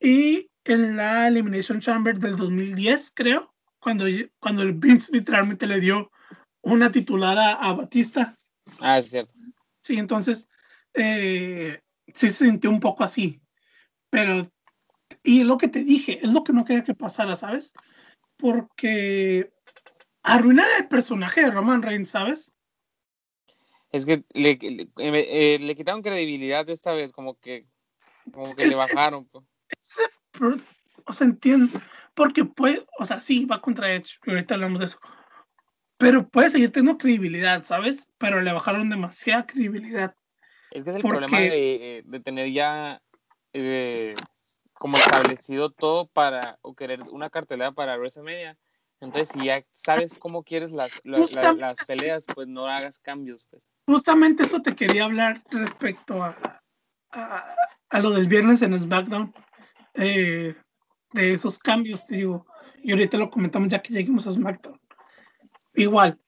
y 0.01 0.51
en 0.65 0.97
la 0.97 1.29
Elimination 1.29 1.81
Chamber 1.81 2.19
del 2.19 2.37
2010, 2.37 3.13
creo, 3.15 3.55
cuando, 3.79 4.07
cuando 4.39 4.63
el 4.63 4.73
Vince 4.73 5.13
literalmente 5.13 5.67
le 5.67 5.81
dio 5.81 6.11
una 6.63 6.91
titular 6.91 7.39
a, 7.39 7.73
Batista. 7.73 8.37
Ah, 8.81 8.99
es 8.99 9.11
cierto. 9.11 9.33
Sí, 9.83 9.99
entonces 9.99 10.49
eh, 10.95 11.81
sí 12.15 12.29
se 12.29 12.47
sintió 12.47 12.71
un 12.71 12.81
poco 12.81 13.05
así. 13.05 13.41
Pero, 14.11 14.51
y 15.23 15.45
lo 15.45 15.59
que 15.59 15.69
te 15.69 15.85
dije, 15.85 16.25
es 16.25 16.33
lo 16.33 16.45
que 16.45 16.53
no 16.53 16.65
quería 16.65 16.85
que 16.85 16.95
pasara, 16.95 17.37
¿sabes? 17.37 17.73
Porque 18.37 19.53
arruinar 20.23 20.67
el 20.79 20.89
personaje 20.89 21.43
de 21.43 21.51
Roman 21.51 21.83
Reigns, 21.83 22.11
¿sabes? 22.11 22.53
Es 23.95 24.05
que 24.05 24.25
le, 24.33 24.59
le, 24.61 24.89
eh, 24.97 25.59
le 25.61 25.77
quitaron 25.77 26.03
credibilidad 26.03 26.69
esta 26.69 26.93
vez, 26.93 27.13
como 27.13 27.39
que, 27.39 27.69
como 28.33 28.53
que 28.57 28.67
le 28.67 28.75
bajaron. 28.75 29.25
Pues. 29.27 29.45
o 31.05 31.13
sea, 31.13 31.29
entiendo, 31.29 31.81
porque 32.15 32.45
puede, 32.45 32.85
o 32.99 33.05
sea, 33.05 33.21
sí, 33.21 33.45
va 33.45 33.61
contra 33.61 33.95
Edge, 33.95 34.19
ahorita 34.27 34.55
hablamos 34.55 34.81
de 34.81 34.87
eso, 34.87 34.99
pero 35.97 36.29
puede 36.29 36.51
seguir 36.51 36.73
teniendo 36.73 36.99
credibilidad, 36.99 37.63
¿sabes? 37.63 38.09
Pero 38.19 38.41
le 38.41 38.53
bajaron 38.53 38.91
demasiada 38.91 39.47
credibilidad. 39.47 40.17
Es 40.73 40.83
que 40.83 40.91
es 40.91 40.97
el 40.97 41.03
problema 41.03 41.39
de, 41.39 42.03
de, 42.05 42.21
tener 42.21 42.51
ya 42.51 43.01
eh, 43.53 44.17
como 44.73 44.97
establecido 44.97 45.71
todo 45.71 46.09
para, 46.09 46.59
o 46.63 46.75
querer 46.75 47.01
una 47.03 47.31
cartelera 47.31 47.71
para 47.71 47.97
WrestleMania. 47.97 48.59
Entonces, 48.99 49.29
si 49.29 49.47
ya 49.47 49.65
sabes 49.71 50.17
cómo 50.19 50.43
quieres 50.43 50.73
las, 50.73 51.01
las, 51.05 51.33
las, 51.33 51.77
peleas, 51.87 52.25
pues 52.35 52.49
no 52.49 52.67
hagas 52.67 52.99
cambios. 52.99 53.47
Pues. 53.49 53.63
Justamente 53.87 54.45
eso 54.45 54.63
te 54.63 54.75
quería 54.75 55.05
hablar 55.05 55.43
respecto 55.51 56.23
a, 56.23 56.61
a, 57.13 57.55
a 57.91 57.99
lo 58.01 58.11
del 58.11 58.29
viernes 58.29 58.63
en 58.63 58.79
SmackDown. 58.79 59.35
Eh, 59.95 60.55
de 61.13 61.33
esos 61.33 61.59
cambios, 61.59 62.07
te 62.07 62.17
digo. 62.17 62.47
Y 62.83 62.91
ahorita 62.91 63.17
lo 63.17 63.31
comentamos 63.31 63.69
ya 63.69 63.81
que 63.81 63.95
lleguemos 63.95 64.27
a 64.27 64.33
SmackDown. 64.33 64.79
Igual, 65.75 66.19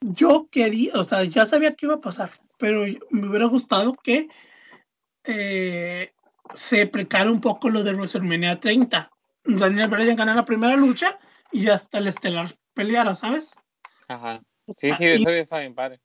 yo 0.00 0.48
quería, 0.50 0.94
o 0.94 1.04
sea, 1.04 1.24
ya 1.24 1.46
sabía 1.46 1.74
que 1.74 1.86
iba 1.86 1.96
a 1.96 2.00
pasar, 2.00 2.32
pero 2.58 2.84
me 3.10 3.28
hubiera 3.28 3.46
gustado 3.46 3.94
que 3.94 4.28
eh, 5.24 6.12
se 6.54 6.86
precara 6.86 7.30
un 7.30 7.40
poco 7.40 7.70
lo 7.70 7.82
de 7.82 7.92
WrestleMania 7.92 8.58
30. 8.58 9.10
Daniel 9.44 9.88
Bryan 9.88 10.16
gana 10.16 10.34
la 10.34 10.44
primera 10.44 10.76
lucha 10.76 11.18
y 11.52 11.68
hasta 11.68 11.98
el 11.98 12.08
estelar 12.08 12.56
peleara, 12.74 13.14
¿sabes? 13.14 13.54
Ajá. 14.08 14.42
Sí, 14.68 14.92
sí, 14.94 15.04
eso 15.04 15.30
está 15.30 15.60
bien 15.60 15.74
padre. 15.74 16.00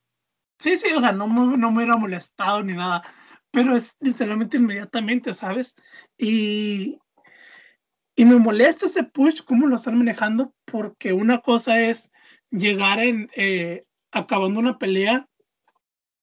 Sí, 0.62 0.78
sí, 0.78 0.92
o 0.94 1.02
sea, 1.02 1.12
no, 1.12 1.26
no 1.28 1.72
me 1.72 1.78
hubiera 1.78 1.98
molestado 1.98 2.62
ni 2.62 2.74
nada, 2.74 3.02
pero 3.50 3.76
es 3.76 3.96
literalmente 4.00 4.58
inmediatamente, 4.58 5.34
¿sabes? 5.34 5.74
Y, 6.20 7.00
y 8.16 8.26
me 8.26 8.36
molesta 8.36 8.86
ese 8.86 9.04
push, 9.04 9.42
cómo 9.44 9.66
lo 9.66 9.76
están 9.76 9.98
manejando, 9.98 10.54
porque 10.66 11.14
una 11.14 11.40
cosa 11.40 11.82
es 11.82 12.12
llegar 12.52 13.00
en 13.00 13.28
eh, 13.36 13.86
acabando 14.12 14.60
una 14.60 14.78
pelea 14.78 15.28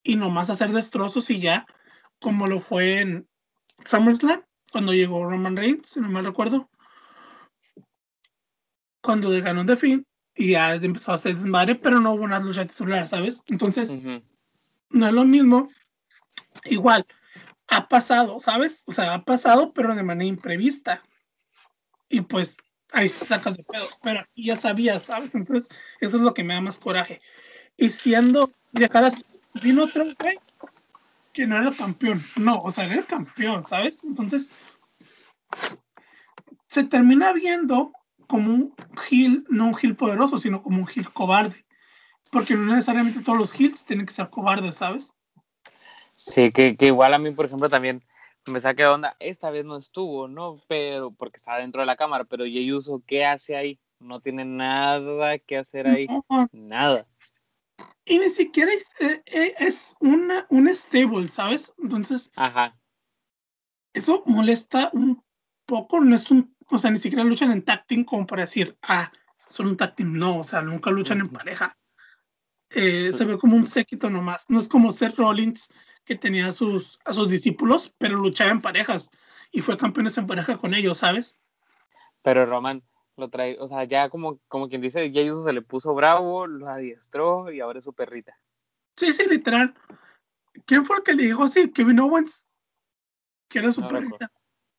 y 0.04 0.14
nomás 0.14 0.50
hacer 0.50 0.70
destrozos 0.70 1.28
y 1.30 1.40
ya, 1.40 1.66
como 2.20 2.46
lo 2.46 2.60
fue 2.60 3.00
en 3.00 3.28
SummerSlam, 3.86 4.44
cuando 4.70 4.94
llegó 4.94 5.28
Roman 5.28 5.56
Reigns, 5.56 5.90
si 5.90 6.00
no 6.00 6.08
mal 6.08 6.24
recuerdo. 6.24 6.70
Cuando 9.02 9.30
ganó 9.30 9.64
de 9.64 9.76
fin 9.76 10.07
y 10.38 10.52
ya 10.52 10.76
empezó 10.76 11.10
a 11.10 11.16
hacer 11.16 11.36
desmadre, 11.36 11.74
pero 11.74 12.00
no 12.00 12.12
hubo 12.12 12.22
una 12.22 12.38
lucha 12.38 12.64
titular, 12.64 13.08
¿sabes? 13.08 13.42
Entonces, 13.48 13.92
no 14.90 15.06
es 15.08 15.12
lo 15.12 15.24
mismo. 15.24 15.68
Igual, 16.64 17.04
ha 17.66 17.88
pasado, 17.88 18.38
¿sabes? 18.38 18.84
O 18.86 18.92
sea, 18.92 19.14
ha 19.14 19.24
pasado, 19.24 19.72
pero 19.72 19.96
de 19.96 20.04
manera 20.04 20.28
imprevista. 20.28 21.02
Y 22.08 22.20
pues 22.20 22.56
ahí 22.92 23.08
se 23.08 23.26
sacas 23.26 23.56
de 23.56 23.64
pedo. 23.64 23.84
Pero 24.00 24.24
ya 24.36 24.54
sabías, 24.54 25.02
¿sabes? 25.02 25.34
Entonces, 25.34 25.68
eso 26.00 26.16
es 26.18 26.22
lo 26.22 26.32
que 26.34 26.44
me 26.44 26.54
da 26.54 26.60
más 26.60 26.78
coraje. 26.78 27.20
Y 27.76 27.90
siendo, 27.90 28.52
de 28.70 28.84
acá 28.84 29.10
vino 29.60 29.84
otro 29.84 30.04
güey 30.04 30.38
que 31.32 31.48
no 31.48 31.60
era 31.60 31.74
campeón. 31.74 32.24
No, 32.36 32.52
o 32.52 32.70
sea, 32.70 32.84
era 32.84 32.94
el 32.94 33.06
campeón, 33.06 33.66
¿sabes? 33.66 34.04
Entonces, 34.04 34.52
se 36.68 36.84
termina 36.84 37.32
viendo 37.32 37.92
como 38.28 38.52
un 38.52 38.74
heel, 39.10 39.44
no 39.48 39.68
un 39.68 39.76
heel 39.82 39.96
poderoso, 39.96 40.38
sino 40.38 40.62
como 40.62 40.82
un 40.82 40.88
heel 40.88 41.12
cobarde. 41.12 41.64
Porque 42.30 42.54
no 42.54 42.72
necesariamente 42.72 43.22
todos 43.22 43.38
los 43.38 43.58
heels 43.58 43.84
tienen 43.84 44.06
que 44.06 44.12
ser 44.12 44.30
cobardes, 44.30 44.76
¿sabes? 44.76 45.12
Sí, 46.14 46.52
que, 46.52 46.76
que 46.76 46.86
igual 46.86 47.14
a 47.14 47.18
mí, 47.18 47.30
por 47.30 47.46
ejemplo, 47.46 47.68
también 47.68 48.04
me 48.46 48.60
saqué 48.60 48.82
de 48.82 48.88
onda. 48.88 49.16
Esta 49.18 49.50
vez 49.50 49.64
no 49.64 49.76
estuvo, 49.76 50.28
¿no? 50.28 50.54
Pero 50.66 51.10
porque 51.12 51.36
estaba 51.36 51.58
dentro 51.58 51.80
de 51.80 51.86
la 51.86 51.96
cámara, 51.96 52.24
pero 52.24 52.46
Yeyuso, 52.46 53.02
¿qué 53.06 53.24
hace 53.24 53.56
ahí? 53.56 53.80
No 54.00 54.20
tiene 54.20 54.44
nada 54.44 55.38
que 55.38 55.56
hacer 55.56 55.86
ahí. 55.86 56.08
Nada. 56.52 57.06
Y 58.04 58.18
ni 58.18 58.30
siquiera 58.30 58.72
es, 58.72 58.86
eh, 59.00 59.22
eh, 59.26 59.54
es 59.58 59.94
una, 60.00 60.46
un 60.50 60.68
stable, 60.74 61.28
¿sabes? 61.28 61.72
Entonces, 61.78 62.30
Ajá. 62.36 62.76
eso 63.92 64.22
molesta 64.26 64.90
un 64.92 65.22
poco. 65.66 66.00
No 66.00 66.16
es 66.16 66.30
un, 66.30 66.54
o 66.70 66.78
sea, 66.78 66.90
ni 66.90 66.98
siquiera 66.98 67.24
luchan 67.24 67.52
en 67.52 67.62
tag 67.62 67.86
team 67.86 68.04
como 68.04 68.26
para 68.26 68.42
decir, 68.42 68.76
ah, 68.82 69.10
son 69.50 69.68
un 69.68 69.76
tag 69.76 69.94
team. 69.94 70.14
No, 70.14 70.38
o 70.38 70.44
sea, 70.44 70.62
nunca 70.62 70.90
luchan 70.90 71.20
en 71.20 71.28
pareja. 71.28 71.76
Eh, 72.70 73.12
se 73.12 73.24
ve 73.24 73.38
como 73.38 73.56
un 73.56 73.66
séquito 73.66 74.10
nomás. 74.10 74.44
No 74.48 74.58
es 74.58 74.68
como 74.68 74.92
Seth 74.92 75.16
Rollins 75.16 75.68
que 76.04 76.16
tenía 76.16 76.48
a 76.48 76.52
sus, 76.52 76.98
a 77.04 77.12
sus 77.12 77.28
discípulos, 77.28 77.92
pero 77.98 78.16
luchaba 78.16 78.50
en 78.50 78.60
parejas 78.60 79.10
y 79.50 79.60
fue 79.62 79.76
campeones 79.76 80.16
en 80.18 80.26
pareja 80.26 80.58
con 80.58 80.74
ellos, 80.74 80.98
¿sabes? 80.98 81.36
Pero 82.22 82.46
Roman 82.46 82.82
lo 83.16 83.28
trae, 83.30 83.56
o 83.58 83.68
sea, 83.68 83.84
ya 83.84 84.08
como, 84.10 84.38
como 84.48 84.68
quien 84.68 84.80
dice, 84.80 85.10
ya 85.10 85.22
se 85.36 85.52
le 85.52 85.62
puso 85.62 85.94
bravo, 85.94 86.46
lo 86.46 86.68
adiestró 86.68 87.50
y 87.50 87.60
ahora 87.60 87.78
es 87.78 87.84
su 87.84 87.92
perrita. 87.92 88.38
Sí, 88.96 89.12
sí, 89.12 89.28
literal. 89.28 89.74
¿Quién 90.66 90.84
fue 90.84 90.96
el 90.96 91.02
que 91.02 91.14
le 91.14 91.24
dijo 91.24 91.44
así? 91.44 91.70
Kevin 91.72 92.00
Owens. 92.00 92.46
Que 93.48 93.60
era 93.60 93.72
su 93.72 93.86
perrita. 93.86 94.30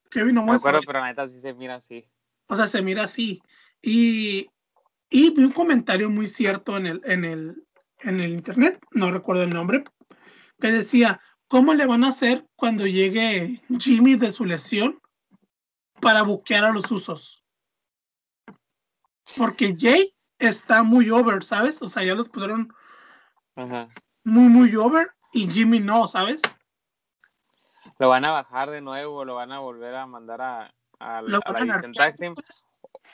Kevin 0.09 0.37
Owens. 0.37 0.63
Me 0.63 0.69
acuerdo, 0.69 0.81
pero 0.85 1.03
neta 1.03 1.27
sí 1.27 1.39
se 1.39 1.53
mira 1.53 1.75
así. 1.75 2.05
O 2.47 2.55
sea, 2.55 2.67
se 2.67 2.81
mira 2.81 3.03
así. 3.03 3.41
Y, 3.81 4.49
y 5.09 5.33
vi 5.33 5.43
un 5.43 5.51
comentario 5.51 6.09
muy 6.09 6.27
cierto 6.27 6.77
en 6.77 6.87
el, 6.87 7.01
en 7.05 7.25
el, 7.25 7.63
en 7.99 8.19
el 8.19 8.31
internet, 8.31 8.79
no 8.91 9.11
recuerdo 9.11 9.43
el 9.43 9.53
nombre, 9.53 9.83
que 10.59 10.71
decía, 10.71 11.21
¿cómo 11.47 11.73
le 11.73 11.85
van 11.85 12.03
a 12.03 12.09
hacer 12.09 12.45
cuando 12.55 12.85
llegue 12.87 13.61
Jimmy 13.79 14.15
de 14.15 14.31
su 14.31 14.45
lesión 14.45 14.99
para 16.01 16.23
buquear 16.23 16.65
a 16.65 16.71
los 16.71 16.91
usos? 16.91 17.43
Porque 19.37 19.75
Jay 19.79 20.13
está 20.39 20.83
muy 20.83 21.09
over, 21.09 21.43
¿sabes? 21.43 21.81
O 21.81 21.89
sea, 21.89 22.03
ya 22.03 22.15
los 22.15 22.29
pusieron 22.29 22.73
muy, 24.23 24.49
muy 24.49 24.75
over 24.75 25.11
y 25.33 25.47
Jimmy 25.49 25.79
no, 25.79 26.07
¿sabes? 26.07 26.41
Lo 27.99 28.09
van 28.09 28.23
a 28.25 28.31
bajar 28.31 28.71
de 28.71 28.81
nuevo, 28.81 29.25
lo 29.25 29.35
van 29.35 29.51
a 29.51 29.59
volver 29.59 29.93
a 29.93 30.07
mandar 30.07 30.41
a, 30.41 30.73
a, 30.99 31.21
la 31.21 31.41
Team. 32.17 32.33
Pues. 32.33 32.67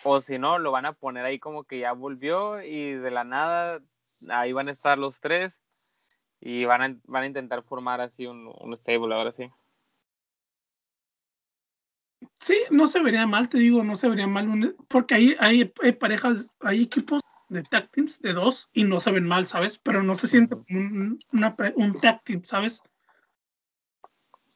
O 0.04 0.22
si 0.22 0.38
no, 0.38 0.60
lo 0.60 0.72
van 0.72 0.86
a 0.86 0.94
poner 0.94 1.26
ahí 1.26 1.40
como 1.40 1.64
que 1.64 1.80
ya 1.80 1.92
volvió 1.92 2.62
y 2.62 2.94
de 2.94 3.12
la 3.12 3.24
nada 3.24 3.82
ahí 4.30 4.54
van 4.54 4.68
a 4.68 4.72
estar 4.72 4.98
los 4.98 5.20
tres 5.20 5.62
y 6.40 6.66
van 6.66 6.82
a, 6.84 6.96
van 7.06 7.24
a 7.24 7.28
intentar 7.28 7.64
formar 7.64 8.02
así 8.02 8.28
un, 8.28 8.54
un 8.60 8.78
stable, 8.78 9.16
ahora 9.16 9.32
sí. 9.32 9.50
Sí, 12.40 12.58
no 12.70 12.88
se 12.88 13.02
vería 13.02 13.26
mal, 13.26 13.50
te 13.50 13.58
digo, 13.58 13.84
no 13.84 13.96
se 13.96 14.08
vería 14.08 14.28
mal, 14.28 14.76
porque 14.88 15.16
ahí 15.16 15.36
hay, 15.40 15.74
hay, 15.82 15.92
parejas, 15.94 16.46
hay 16.60 16.84
equipos 16.84 17.22
de 17.50 17.64
tag 17.64 17.90
teams 17.90 18.22
de 18.22 18.34
dos 18.34 18.70
y 18.74 18.84
no 18.84 19.02
se 19.02 19.12
ven 19.12 19.28
mal, 19.28 19.48
¿sabes? 19.48 19.80
Pero 19.80 20.04
no 20.04 20.16
se 20.16 20.28
siente 20.28 20.56
un, 20.70 21.20
una, 21.34 21.56
un 21.76 22.00
tag 22.00 22.24
team, 22.24 22.44
¿sabes? 22.44 22.84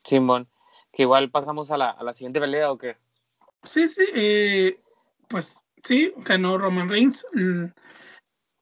Simón, 0.04 0.48
que 0.92 1.04
igual 1.04 1.30
pasamos 1.30 1.72
a 1.72 1.78
la, 1.78 1.90
a 1.92 2.04
la 2.04 2.14
siguiente 2.14 2.40
pelea 2.40 2.72
o 2.72 2.78
qué? 2.78 2.98
Sí, 3.64 3.88
sí, 3.90 4.06
eh, 4.14 4.82
pues 5.28 5.60
sí, 5.84 6.14
ganó 6.18 6.58
Roman 6.58 6.90
Reigns. 6.90 7.26
Mm, 7.34 7.66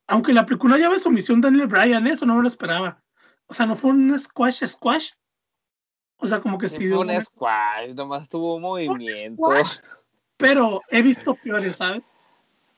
aunque 0.08 0.34
la 0.34 0.46
película 0.46 0.77
ya 0.77 0.89
ve 0.89 1.00
su 1.00 1.10
misión 1.10 1.41
Daniel 1.41 1.67
Bryan, 1.67 2.08
eso 2.08 2.25
no 2.25 2.36
me 2.36 2.41
lo 2.41 2.48
esperaba. 2.48 3.01
O 3.48 3.53
sea, 3.53 3.65
no 3.65 3.75
fue 3.75 3.91
un 3.91 4.20
squash 4.20 4.65
squash. 4.65 5.12
O 6.17 6.27
sea, 6.27 6.41
como 6.41 6.58
que 6.58 6.67
sí. 6.67 6.88
Fue 6.88 6.98
un 6.98 7.22
squash, 7.22 7.94
nomás 7.94 8.27
tuvo 8.27 8.60
movimiento. 8.60 9.41
pero 10.38 10.82
he 10.89 11.01
visto 11.01 11.36
peores, 11.36 11.75
¿sabes? 11.75 12.06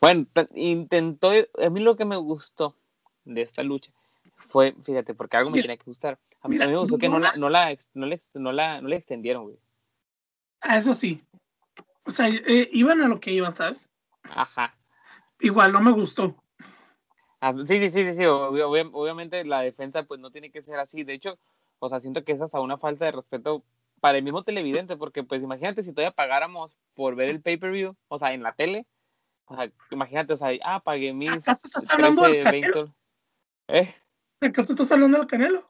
Bueno, 0.02 0.26
intentó. 0.56 1.32
A 1.32 1.70
mí 1.70 1.80
lo 1.80 1.96
que 1.96 2.06
me 2.06 2.18
gustó 2.18 2.76
de 3.24 3.42
esta 3.42 3.64
lucha 3.64 3.92
fue, 4.48 4.74
fíjate, 4.82 5.14
porque 5.14 5.38
algo 5.38 5.52
me 5.52 5.62
tenía 5.62 5.78
que 5.78 5.84
gustar. 5.86 6.18
A 6.42 6.48
mí, 6.48 6.58
me 6.58 6.76
gustó 6.78 6.98
que 6.98 7.10
no 7.10 7.20
la, 7.20 7.34
no, 7.38 7.50
la, 7.50 7.76
no, 7.94 8.06
le, 8.06 8.20
no, 8.36 8.52
la, 8.52 8.82
no 8.82 8.88
le 8.88 8.96
extendieron, 8.96 9.44
güey. 9.44 9.60
Ah, 10.62 10.78
eso 10.78 10.94
sí. 10.94 11.24
O 12.06 12.12
sea, 12.12 12.28
eh, 12.30 12.70
iban 12.72 13.02
a 13.02 13.08
lo 13.08 13.20
que 13.20 13.32
iban, 13.32 13.56
¿sabes? 13.56 13.90
Ajá. 14.24 14.76
Igual 15.40 15.72
no 15.72 15.82
me 15.82 15.92
gustó. 15.92 16.36
Ah, 17.42 17.54
sí, 17.68 17.80
sí, 17.80 17.90
sí, 17.90 18.04
sí, 18.04 18.14
sí. 18.16 18.26
obviamente 18.26 19.46
la 19.46 19.62
defensa 19.62 20.04
pues 20.04 20.20
no 20.20 20.32
tiene 20.32 20.52
que 20.52 20.62
ser 20.62 20.80
así. 20.80 21.04
De 21.04 21.14
hecho, 21.14 21.38
o 21.80 21.90
sea, 21.90 22.00
siento 22.00 22.24
que 22.24 22.34
es 22.34 22.42
hasta 22.42 22.60
una 22.60 22.78
falta 22.78 23.06
de 23.06 23.12
respeto 23.12 23.64
para 24.02 24.18
el 24.18 24.24
mismo 24.24 24.44
televidente, 24.44 24.98
porque 24.98 25.24
pues 25.24 25.42
imagínate 25.44 25.84
si 25.84 25.94
todavía 25.94 26.12
pagáramos 26.12 26.78
por 26.94 27.16
ver 27.16 27.30
el 27.30 27.42
pay-per-view, 27.42 27.96
o 28.08 28.20
sea, 28.20 28.34
en 28.34 28.44
la 28.44 28.54
tele. 28.54 28.86
O 29.46 29.56
sea, 29.56 29.72
imagínate, 29.92 30.34
o 30.34 30.38
sea, 30.38 30.50
ah, 30.64 30.80
pagué 30.80 31.14
mis 31.14 31.32
¿Acaso 31.32 31.68
estás 31.68 31.90
hablando 31.90 32.24
13, 32.24 32.38
del 32.38 32.52
20. 32.52 32.94
¿Eh? 33.70 33.96
¿Acaso 34.42 34.74
estás 34.74 34.92
hablando 34.92 35.18
del 35.18 35.28
Canelo? 35.28 35.70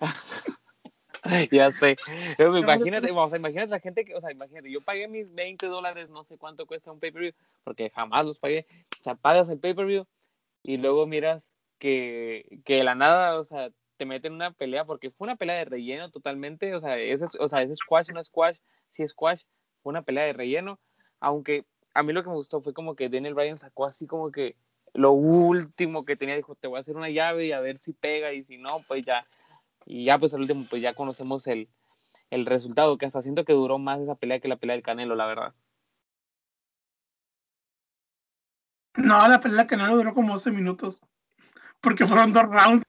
ya 1.52 1.70
sé. 1.72 1.96
Imagínate, 2.38 3.10
o 3.10 3.28
sea, 3.28 3.38
imagínate 3.38 3.70
la 3.70 3.80
gente 3.80 4.04
que, 4.04 4.14
o 4.14 4.20
sea, 4.20 4.32
imagínate, 4.32 4.70
yo 4.70 4.80
pagué 4.80 5.08
mis 5.08 5.32
20 5.34 5.66
dólares, 5.66 6.08
no 6.08 6.24
sé 6.24 6.38
cuánto 6.38 6.66
cuesta 6.66 6.90
un 6.90 7.00
pay-per-view, 7.00 7.32
porque 7.64 7.90
jamás 7.90 8.24
los 8.24 8.38
pagué. 8.38 8.66
O 9.00 9.04
sea, 9.04 9.14
pagas 9.14 9.48
el 9.48 9.58
pay-per-view 9.58 10.06
y 10.62 10.78
luego 10.78 11.06
miras 11.06 11.52
que, 11.78 12.60
que 12.64 12.76
de 12.76 12.84
la 12.84 12.94
nada, 12.94 13.38
o 13.38 13.44
sea, 13.44 13.70
te 13.96 14.06
meten 14.06 14.32
una 14.32 14.52
pelea, 14.52 14.84
porque 14.84 15.10
fue 15.10 15.26
una 15.26 15.36
pelea 15.36 15.56
de 15.56 15.64
relleno 15.66 16.10
totalmente, 16.10 16.74
o 16.74 16.80
sea, 16.80 16.98
ese, 16.98 17.26
o 17.38 17.48
sea, 17.48 17.60
ese 17.60 17.76
squash, 17.76 18.10
no 18.10 18.22
squash, 18.24 18.58
sí 18.88 19.06
squash, 19.06 19.42
fue 19.82 19.90
una 19.90 20.02
pelea 20.02 20.24
de 20.24 20.32
relleno, 20.32 20.80
aunque 21.20 21.66
a 21.94 22.02
mí 22.02 22.12
lo 22.12 22.22
que 22.22 22.30
me 22.30 22.36
gustó 22.36 22.60
fue 22.60 22.72
como 22.72 22.96
que 22.96 23.08
Daniel 23.08 23.34
Bryan 23.34 23.58
sacó 23.58 23.84
así 23.84 24.06
como 24.06 24.32
que 24.32 24.56
lo 24.94 25.12
último 25.12 26.04
que 26.04 26.16
tenía, 26.16 26.36
dijo, 26.36 26.54
te 26.54 26.68
voy 26.68 26.78
a 26.78 26.80
hacer 26.80 26.96
una 26.96 27.08
llave 27.08 27.46
y 27.46 27.52
a 27.52 27.60
ver 27.60 27.78
si 27.78 27.92
pega, 27.92 28.32
y 28.32 28.42
si 28.42 28.58
no, 28.58 28.80
pues 28.86 29.04
ya, 29.04 29.26
y 29.86 30.04
ya 30.04 30.18
pues 30.18 30.34
al 30.34 30.42
último, 30.42 30.66
pues 30.68 30.82
ya 30.82 30.94
conocemos 30.94 31.46
el, 31.46 31.68
el 32.30 32.46
resultado, 32.46 32.98
que 32.98 33.06
hasta 33.06 33.22
siento 33.22 33.44
que 33.44 33.52
duró 33.52 33.78
más 33.78 34.00
esa 34.00 34.14
pelea 34.14 34.40
que 34.40 34.48
la 34.48 34.56
pelea 34.56 34.76
del 34.76 34.82
Canelo, 34.82 35.14
la 35.14 35.26
verdad. 35.26 35.54
No, 38.96 39.26
la 39.28 39.40
pelea 39.40 39.58
del 39.58 39.66
Canelo 39.66 39.96
duró 39.96 40.14
como 40.14 40.32
12 40.32 40.50
minutos. 40.50 41.00
Porque 41.80 42.06
fueron 42.06 42.32
dos 42.32 42.44
rounds. 42.44 42.84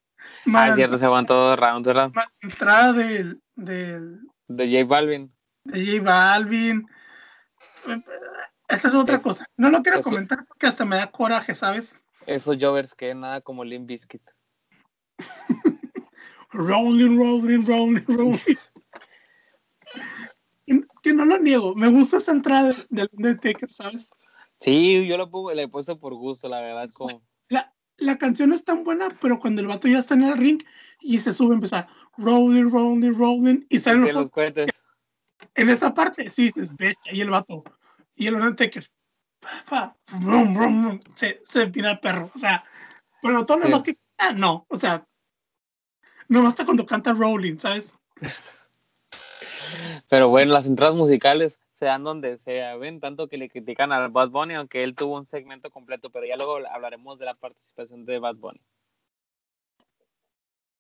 ah, 0.53 0.69
es 0.69 0.75
cierto, 0.75 0.97
se 0.97 1.05
aguantó 1.05 1.33
dos 1.35 1.59
rounds, 1.59 1.87
¿verdad? 1.87 2.11
Más 2.13 2.43
entrada 2.43 2.93
del, 2.93 3.41
del. 3.55 4.19
De 4.47 4.65
J 4.65 4.85
Balvin. 4.85 5.33
De 5.63 5.85
J 5.85 6.03
Balvin. 6.03 6.87
Esa 8.67 8.87
es 8.87 8.95
otra 8.95 9.19
cosa. 9.19 9.45
No 9.57 9.69
lo 9.69 9.81
quiero 9.81 10.01
comentar 10.01 10.45
porque 10.45 10.67
hasta 10.67 10.85
me 10.85 10.95
da 10.95 11.11
coraje, 11.11 11.53
¿sabes? 11.53 11.95
Esos 12.25 12.57
Jovers 12.59 12.93
que 12.93 13.13
nada 13.13 13.41
como 13.41 13.63
Limp 13.63 13.87
Bizkit. 13.87 14.21
rolling, 16.51 17.17
rolling, 17.17 17.65
rolling, 17.65 18.05
rolling. 18.07 18.57
que 21.01 21.13
no 21.13 21.25
lo 21.25 21.37
niego. 21.39 21.75
Me 21.75 21.89
gusta 21.89 22.17
esa 22.17 22.31
entrada 22.31 22.73
del 22.89 23.09
Undertaker, 23.13 23.71
¿sabes? 23.71 24.09
Sí, 24.59 25.05
yo 25.05 25.17
le 25.53 25.63
he 25.63 25.67
puesto 25.67 25.99
por 25.99 26.13
gusto, 26.15 26.47
la 26.47 26.61
verdad. 26.61 26.89
Como... 26.93 27.21
La, 27.49 27.73
la 27.97 28.17
canción 28.17 28.53
es 28.53 28.63
tan 28.63 28.83
buena, 28.83 29.09
pero 29.21 29.39
cuando 29.39 29.61
el 29.61 29.67
vato 29.67 29.87
ya 29.87 29.99
está 29.99 30.13
en 30.13 30.23
el 30.23 30.37
ring 30.37 30.63
y 31.01 31.19
se 31.19 31.33
sube, 31.33 31.53
empieza 31.53 31.87
rolling, 32.17 32.69
rolling, 32.69 33.13
rolling 33.13 33.65
y 33.69 33.79
salen 33.79 34.13
los, 34.13 34.31
cohetes. 34.31 34.69
En 35.55 35.69
esa 35.69 35.93
parte, 35.93 36.29
sí, 36.29 36.51
es 36.55 36.75
bestia. 36.75 37.13
Y 37.13 37.21
el 37.21 37.29
vato, 37.29 37.63
y 38.23 38.27
el 38.27 38.35
Undertaker, 38.35 38.89
brum, 40.19 40.53
brum, 40.53 41.01
se, 41.13 41.43
se 41.49 41.63
empina 41.63 41.91
el 41.91 41.99
perro. 41.99 42.31
O 42.33 42.39
sea, 42.39 42.63
pero 43.21 43.45
todo 43.45 43.57
lo 43.57 43.63
demás 43.65 43.83
que 43.83 43.97
ah, 44.17 44.31
no, 44.31 44.65
o 44.69 44.77
sea, 44.77 45.05
no 46.29 46.41
basta 46.41 46.63
cuando 46.63 46.85
canta 46.85 47.11
Rolling, 47.11 47.57
¿sabes? 47.59 47.93
Pero 50.07 50.29
bueno, 50.29 50.53
las 50.53 50.65
entradas 50.65 50.95
musicales 50.95 51.59
sean 51.73 52.05
donde 52.05 52.37
sea, 52.37 52.77
ven, 52.77 53.01
tanto 53.01 53.27
que 53.27 53.37
le 53.37 53.49
critican 53.49 53.91
a 53.91 54.07
Bad 54.07 54.29
Bunny, 54.29 54.53
aunque 54.53 54.83
él 54.83 54.95
tuvo 54.95 55.17
un 55.17 55.25
segmento 55.25 55.69
completo, 55.69 56.09
pero 56.09 56.25
ya 56.25 56.37
luego 56.37 56.59
hablaremos 56.71 57.19
de 57.19 57.25
la 57.25 57.33
participación 57.33 58.05
de 58.05 58.19
Bad 58.19 58.35
Bunny. 58.35 58.61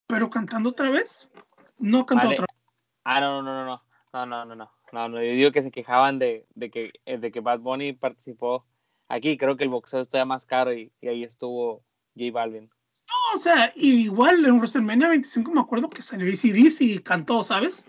¿Pero 0.07 0.29
cantando 0.29 0.69
otra 0.69 0.89
vez? 0.89 1.29
No 1.77 2.05
cantó 2.05 2.29
otra 2.29 2.45
vez. 2.49 2.63
Ah, 3.03 3.19
no, 3.19 3.41
no, 3.41 3.65
no, 3.65 3.65
no, 3.65 3.81
no, 4.13 4.25
no, 4.25 4.45
no, 4.45 4.55
no, 4.55 4.71
no, 4.93 5.09
no, 5.09 5.17
yo 5.23 5.31
digo 5.31 5.51
que 5.51 5.63
se 5.63 5.71
quejaban 5.71 6.19
de, 6.19 6.45
de, 6.53 6.69
que, 6.69 6.93
eh, 7.05 7.17
de 7.17 7.31
que 7.31 7.39
Bad 7.39 7.59
Bunny 7.59 7.93
participó 7.93 8.63
aquí, 9.09 9.37
creo 9.37 9.57
que 9.57 9.63
el 9.63 9.71
boxeo 9.71 9.99
está 9.99 10.23
más 10.23 10.45
caro 10.45 10.71
y, 10.71 10.91
ahí 11.01 11.23
estuvo 11.23 11.83
J 12.15 12.31
Balvin. 12.31 12.69
No, 13.07 13.35
o 13.35 13.39
sea, 13.39 13.73
igual 13.75 14.45
en 14.45 14.57
WrestleMania 14.57 15.09
25 15.09 15.51
me 15.51 15.61
acuerdo 15.61 15.89
que 15.89 16.03
salió 16.03 16.31
ACDC 16.31 16.81
y 16.81 16.99
cantó, 16.99 17.43
¿sabes? 17.43 17.87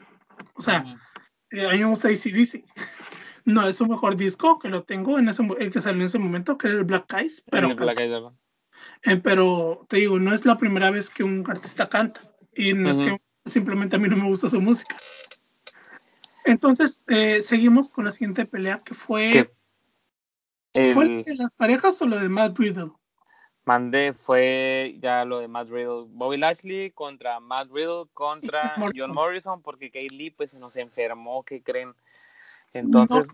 O 0.54 0.62
sea, 0.62 0.96
eh, 1.50 1.66
a 1.66 1.72
mí 1.72 1.78
me 1.78 1.84
gusta 1.84 2.08
ACDC. 2.08 2.64
No 3.44 3.68
es 3.68 3.76
su 3.76 3.84
mejor 3.84 4.16
disco, 4.16 4.58
que 4.58 4.70
lo 4.70 4.84
tengo 4.84 5.18
en 5.18 5.28
ese 5.28 5.42
el 5.58 5.70
que 5.70 5.82
salió 5.82 6.00
en 6.00 6.06
ese 6.06 6.18
momento, 6.18 6.56
que 6.56 6.68
era 6.68 6.78
el 6.78 6.84
Black 6.84 7.12
Eyes. 7.12 7.44
Pero, 7.50 7.68
eh, 9.02 9.16
pero 9.16 9.84
te 9.90 9.98
digo, 9.98 10.18
no 10.18 10.34
es 10.34 10.46
la 10.46 10.56
primera 10.56 10.90
vez 10.90 11.10
que 11.10 11.22
un 11.22 11.44
artista 11.46 11.90
canta. 11.90 12.22
Y 12.56 12.72
no 12.72 12.90
es 12.90 12.98
que 12.98 13.18
simplemente 13.44 13.96
a 13.96 13.98
mí 13.98 14.08
no 14.08 14.16
me 14.16 14.28
gusta 14.28 14.48
su 14.48 14.58
música. 14.62 14.96
Entonces, 16.44 17.02
eh, 17.08 17.42
seguimos 17.42 17.90
con 17.90 18.04
la 18.04 18.12
siguiente 18.12 18.44
pelea 18.44 18.82
que 18.84 18.94
fue. 18.94 19.52
¿Fue 20.72 21.04
el 21.04 21.24
de 21.24 21.36
las 21.36 21.50
parejas 21.52 22.00
o 22.02 22.06
lo 22.06 22.18
de 22.18 22.28
Matt 22.28 22.58
Riddle? 22.58 22.90
Mandé, 23.64 24.12
fue 24.12 24.98
ya 25.00 25.24
lo 25.24 25.38
de 25.38 25.48
Matt 25.48 25.70
Riddle. 25.70 26.06
Bobby 26.08 26.36
Lashley 26.36 26.90
contra 26.90 27.40
Matt 27.40 27.70
Riddle 27.70 28.06
contra 28.12 28.74
John 28.94 29.14
Morrison, 29.14 29.62
porque 29.62 29.90
Kate 29.90 30.10
Lee 30.10 30.30
pues 30.30 30.50
se 30.50 30.58
nos 30.58 30.76
enfermó, 30.76 31.42
¿qué 31.44 31.62
creen? 31.62 31.94
Entonces, 32.74 33.26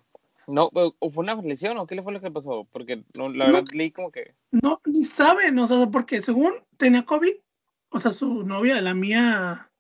no, 0.47 0.71
¿fue 0.71 1.25
una 1.25 1.35
lesión 1.35 1.79
o 1.79 1.87
qué 1.87 1.95
le 1.95 2.03
fue 2.03 2.13
lo 2.13 2.21
que 2.21 2.31
pasó? 2.31 2.67
Porque 2.71 3.05
no, 3.17 3.29
la 3.29 3.47
verdad 3.47 3.65
leí 3.73 3.91
como 3.91 4.11
que... 4.13 4.35
No, 4.51 4.81
ni 4.85 5.05
saben, 5.05 5.59
o 5.59 5.67
sea, 5.67 5.87
porque 5.87 6.23
según 6.23 6.55
tenía 6.77 7.05
COVID, 7.05 7.33
o 7.89 7.99
sea, 7.99 8.13
su 8.13 8.45
novia, 8.45 8.81
la 8.81 8.95
mía, 8.95 9.71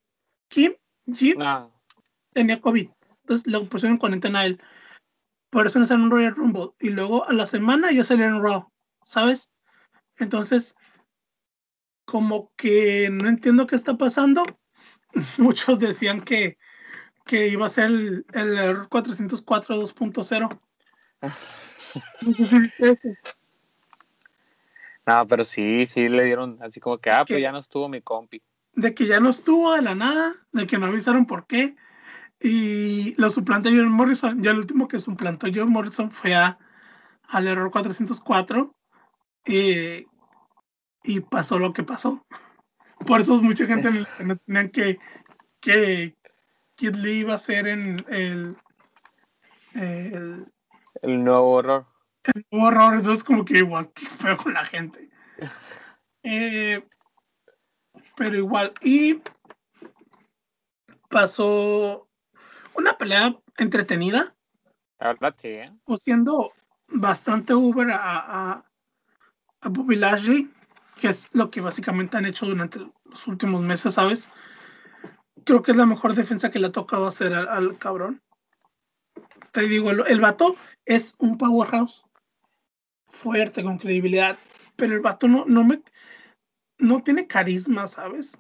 Kim, 0.49 0.75
Jim, 1.13 1.41
ah. 1.41 1.69
tenía 2.33 2.61
COVID. 2.61 2.89
Entonces 3.31 3.53
le 3.53 3.61
pusieron 3.67 3.97
cuarentena 3.97 4.41
a 4.41 4.47
él. 4.47 4.61
Por 5.51 5.67
eso 5.67 5.79
no 5.79 5.87
salió 5.87 6.05
en 6.05 6.11
Royal 6.11 6.35
Rumble. 6.35 6.71
Y 6.81 6.89
luego 6.89 7.29
a 7.29 7.33
la 7.33 7.47
semana 7.47 7.93
ya 7.93 8.03
salió 8.03 8.27
en 8.27 8.43
Raw, 8.43 8.69
¿sabes? 9.05 9.49
Entonces, 10.17 10.75
como 12.05 12.53
que 12.57 13.09
no 13.11 13.29
entiendo 13.29 13.69
qué 13.69 13.77
está 13.77 13.97
pasando. 13.97 14.45
Muchos 15.39 15.79
decían 15.79 16.23
que, 16.23 16.59
que 17.25 17.47
iba 17.47 17.67
a 17.67 17.69
ser 17.69 17.87
el, 17.87 18.27
el 18.33 18.89
404 18.89 19.77
2.0. 19.77 20.59
no, 25.07 25.27
pero 25.29 25.45
sí, 25.45 25.87
sí 25.87 26.09
le 26.09 26.25
dieron 26.25 26.59
así 26.63 26.81
como 26.81 26.99
que, 26.99 27.11
ah, 27.11 27.25
pues 27.25 27.41
ya 27.41 27.53
no 27.53 27.61
estuvo 27.61 27.89
mi 27.89 28.03
compi. 28.03 28.43
De 28.73 28.93
que 28.93 29.07
ya 29.07 29.21
no 29.21 29.31
estuvo 29.31 29.73
de 29.75 29.83
la 29.83 29.95
nada, 29.95 30.35
de 30.51 30.67
que 30.67 30.79
no 30.79 30.87
avisaron 30.87 31.27
por 31.27 31.47
qué. 31.47 31.77
Y 32.41 33.15
lo 33.21 33.29
suplantó 33.31 33.69
John 33.69 33.91
Morrison. 33.91 34.43
Ya 34.43 34.53
el 34.53 34.59
último 34.59 34.89
que 34.89 34.99
suplantó 34.99 35.49
John 35.55 35.71
Morrison 35.71 36.11
fue 36.11 36.35
a, 36.35 36.59
al 37.29 37.47
error 37.47 37.71
404. 37.71 38.75
Eh, 39.45 40.07
y 41.03 41.21
pasó 41.21 41.59
lo 41.59 41.73
que 41.73 41.83
pasó. 41.83 42.25
Por 43.07 43.21
eso 43.21 43.41
mucha 43.43 43.67
gente 43.67 43.91
no 44.25 44.37
tenían 44.37 44.71
que, 44.71 44.99
que 45.61 46.15
Kid 46.77 46.95
Lee 46.97 47.21
iba 47.21 47.35
a 47.35 47.39
ser 47.39 47.67
en 47.67 48.05
el, 48.09 48.57
el, 49.75 50.47
el 51.03 51.25
nuevo 51.25 51.53
horror. 51.53 51.87
El 52.25 52.45
nuevo 52.51 52.67
horror, 52.69 52.95
entonces 52.97 53.25
como 53.25 53.45
que 53.45 53.59
igual, 53.59 53.91
que 53.93 54.07
fue 54.07 54.37
con 54.37 54.55
la 54.55 54.65
gente. 54.65 55.09
Eh, 56.23 56.87
pero 58.15 58.37
igual, 58.37 58.75
y 58.83 59.23
pasó 61.09 62.10
una 62.75 62.97
pelea 62.99 63.37
entretenida. 63.57 64.35
La 64.99 65.09
verdad, 65.09 65.35
sí. 65.39 65.49
¿eh? 65.49 65.73
siendo 65.99 66.53
bastante 66.89 67.55
Uber 67.55 67.91
a, 67.91 67.99
a, 67.99 68.65
a 69.61 69.69
Bobby 69.69 69.97
Lashley 69.97 70.51
que 71.01 71.09
es 71.09 71.29
lo 71.33 71.51
que 71.51 71.61
básicamente 71.61 72.17
han 72.17 72.27
hecho 72.27 72.47
durante 72.47 72.79
los 72.79 73.27
últimos 73.27 73.63
meses, 73.63 73.95
¿sabes? 73.95 74.29
Creo 75.45 75.63
que 75.63 75.73
es 75.73 75.77
la 75.77 75.87
mejor 75.87 76.15
defensa 76.15 76.51
que 76.51 76.59
le 76.59 76.67
ha 76.67 76.73
tocado 76.73 77.07
hacer 77.07 77.35
al, 77.35 77.79
cabrón. 77.79 78.23
Te 79.53 79.63
digo, 79.63 79.91
el, 79.91 80.05
el, 80.07 80.21
vato 80.21 80.57
es 80.85 81.15
un 81.19 81.39
powerhouse 81.39 82.05
fuerte, 83.09 83.65
con 83.65 83.79
credibilidad, 83.79 84.39
pero 84.77 84.95
el 84.95 85.01
vato 85.01 85.27
no, 85.27 85.45
no 85.47 85.65
me 85.65 85.83
no 86.79 87.03
tiene 87.03 87.27
carisma, 87.27 87.87
¿sabes? 87.87 88.39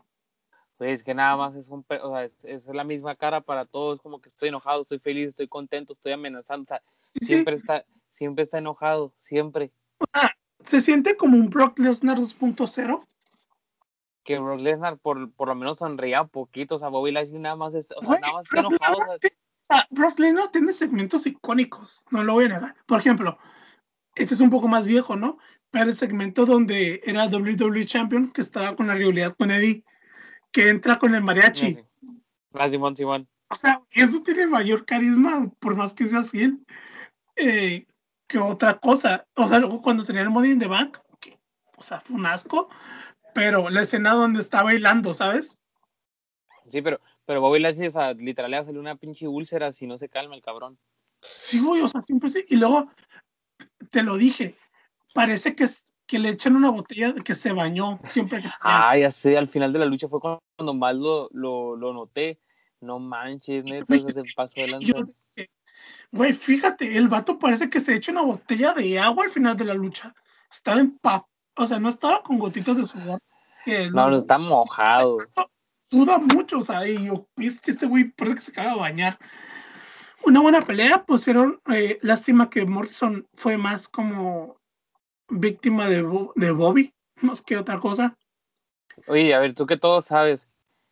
Pues 0.80 1.00
es 1.00 1.04
que 1.04 1.12
nada 1.12 1.36
más 1.36 1.54
es 1.56 1.68
un, 1.68 1.84
o 2.02 2.10
sea, 2.10 2.24
es, 2.24 2.64
la 2.64 2.84
misma 2.84 3.14
cara 3.14 3.42
para 3.42 3.66
todos, 3.66 4.00
como 4.00 4.18
que 4.18 4.30
estoy 4.30 4.48
enojado, 4.48 4.80
estoy 4.80 4.98
feliz, 4.98 5.28
estoy 5.28 5.46
contento, 5.46 5.92
estoy 5.92 6.12
amenazando, 6.12 6.62
o 6.62 6.68
sea, 6.68 6.82
siempre 7.12 7.56
está, 7.56 7.84
siempre 8.08 8.44
está 8.44 8.56
enojado, 8.56 9.12
siempre. 9.18 9.72
O 9.98 10.06
sea, 10.10 10.34
se 10.64 10.80
siente 10.80 11.18
como 11.18 11.36
un 11.36 11.50
Brock 11.50 11.78
Lesnar 11.78 12.16
2.0. 12.16 13.06
Que 14.24 14.38
Brock 14.38 14.60
Lesnar 14.60 14.96
por, 14.96 15.30
por 15.32 15.48
lo 15.48 15.54
menos 15.54 15.80
sonría 15.80 16.22
un 16.22 16.30
poquito, 16.30 16.76
o 16.76 16.78
sea, 16.78 16.88
Bobby 16.88 17.12
Lashley 17.12 17.40
nada 17.40 17.56
más, 17.56 17.74
está, 17.74 17.96
nada 18.00 18.32
más 18.32 18.46
está 18.46 18.60
enojado. 18.60 19.00
Brock 19.90 20.18
Lesnar 20.18 20.48
tiene 20.48 20.72
segmentos 20.72 21.26
icónicos, 21.26 22.06
no 22.10 22.24
lo 22.24 22.32
voy 22.32 22.46
a 22.46 22.48
negar. 22.48 22.74
Por 22.86 23.00
ejemplo, 23.00 23.36
este 24.14 24.32
es 24.32 24.40
un 24.40 24.48
poco 24.48 24.66
más 24.66 24.86
viejo, 24.86 25.14
¿no? 25.14 25.36
Pero 25.70 25.90
el 25.90 25.94
segmento 25.94 26.46
donde 26.46 27.02
era 27.04 27.26
WWE 27.26 27.84
Champion, 27.84 28.32
que 28.32 28.40
estaba 28.40 28.74
con 28.74 28.86
la 28.86 28.94
rivalidad 28.94 29.36
con 29.36 29.50
Eddie, 29.50 29.84
que 30.52 30.68
entra 30.68 30.98
con 30.98 31.14
el 31.14 31.22
mariachi. 31.22 31.78
Ah, 32.54 32.68
Simón, 32.68 32.96
Simón. 32.96 33.28
O 33.48 33.54
sea, 33.54 33.82
eso 33.90 34.22
tiene 34.22 34.46
mayor 34.46 34.84
carisma, 34.84 35.50
por 35.58 35.74
más 35.74 35.92
que 35.92 36.06
sea 36.06 36.20
así, 36.20 36.56
eh, 37.36 37.86
que 38.26 38.38
otra 38.38 38.78
cosa. 38.78 39.26
O 39.34 39.48
sea, 39.48 39.58
luego 39.58 39.82
cuando 39.82 40.04
tenía 40.04 40.22
el 40.22 40.30
Money 40.30 40.52
in 40.52 40.58
the 40.58 40.66
Bank, 40.66 40.98
o 41.76 41.82
sea, 41.82 42.00
fue 42.00 42.16
un 42.16 42.26
asco, 42.26 42.68
pero 43.34 43.70
la 43.70 43.82
escena 43.82 44.12
donde 44.12 44.40
está 44.40 44.62
bailando, 44.62 45.14
¿sabes? 45.14 45.58
Sí, 46.68 46.82
pero, 46.82 47.00
pero 47.24 47.40
Bobby 47.40 47.58
Lashley, 47.58 47.88
o 47.88 47.90
sea, 47.90 48.12
literal 48.12 48.50
le 48.50 48.58
va 48.58 48.62
a 48.62 48.66
salir 48.66 48.80
una 48.80 48.96
pinche 48.96 49.26
úlcera 49.26 49.72
si 49.72 49.86
no 49.86 49.96
se 49.98 50.08
calma 50.08 50.34
el 50.34 50.42
cabrón. 50.42 50.78
Sí, 51.20 51.58
güey, 51.58 51.80
o 51.80 51.88
sea, 51.88 52.02
siempre 52.02 52.28
sí. 52.30 52.44
Y 52.48 52.56
luego, 52.56 52.90
te 53.90 54.02
lo 54.02 54.16
dije, 54.16 54.56
parece 55.14 55.56
que, 55.56 55.66
que 56.10 56.18
le 56.18 56.30
echan 56.30 56.56
una 56.56 56.70
botella 56.70 57.14
que 57.14 57.36
se 57.36 57.52
bañó 57.52 58.00
siempre 58.08 58.42
que... 58.42 58.48
Ah, 58.60 58.96
ya 58.98 59.12
sé, 59.12 59.38
al 59.38 59.46
final 59.46 59.72
de 59.72 59.78
la 59.78 59.84
lucha 59.84 60.08
fue 60.08 60.18
cuando 60.18 60.74
más 60.74 60.96
lo, 60.96 61.28
lo, 61.32 61.76
lo 61.76 61.92
noté. 61.92 62.40
No 62.80 62.98
manches, 62.98 63.62
neta, 63.62 63.96
se 64.10 64.24
pasó 64.34 64.60
adelante. 64.60 64.92
Güey, 66.10 66.32
fíjate, 66.32 66.96
el 66.96 67.06
vato 67.06 67.38
parece 67.38 67.70
que 67.70 67.80
se 67.80 67.94
echa 67.94 68.10
una 68.10 68.22
botella 68.22 68.74
de 68.74 68.98
agua 68.98 69.22
al 69.22 69.30
final 69.30 69.56
de 69.56 69.66
la 69.66 69.74
lucha. 69.74 70.12
Estaba 70.50 70.80
en 70.80 70.98
pap, 70.98 71.26
o 71.56 71.66
sea, 71.68 71.78
no 71.78 71.88
estaba 71.88 72.24
con 72.24 72.40
gotitas 72.40 72.76
de 72.76 72.86
sudor. 72.88 73.20
No, 73.92 74.10
no 74.10 74.16
está 74.16 74.36
mojado. 74.36 75.18
Suda 75.84 76.18
mucho, 76.18 76.58
o 76.58 76.62
sea, 76.62 76.88
y 76.88 77.06
yo, 77.06 77.28
este 77.36 77.86
güey 77.86 78.10
parece 78.10 78.34
que 78.34 78.42
se 78.42 78.50
acaba 78.50 78.72
de 78.72 78.80
bañar. 78.80 79.18
Una 80.24 80.40
buena 80.40 80.60
pelea, 80.60 81.04
pusieron, 81.04 81.60
eh, 81.72 82.00
lástima 82.02 82.50
que 82.50 82.66
Morrison 82.66 83.28
fue 83.34 83.56
más 83.56 83.86
como 83.86 84.59
víctima 85.30 85.88
de, 85.88 86.06
de 86.36 86.50
Bobby, 86.50 86.94
más 87.16 87.42
que 87.42 87.56
otra 87.56 87.78
cosa. 87.78 88.16
Oye, 89.06 89.34
a 89.34 89.38
ver, 89.38 89.54
tú 89.54 89.66
que 89.66 89.76
todo 89.76 90.00
sabes, 90.00 90.48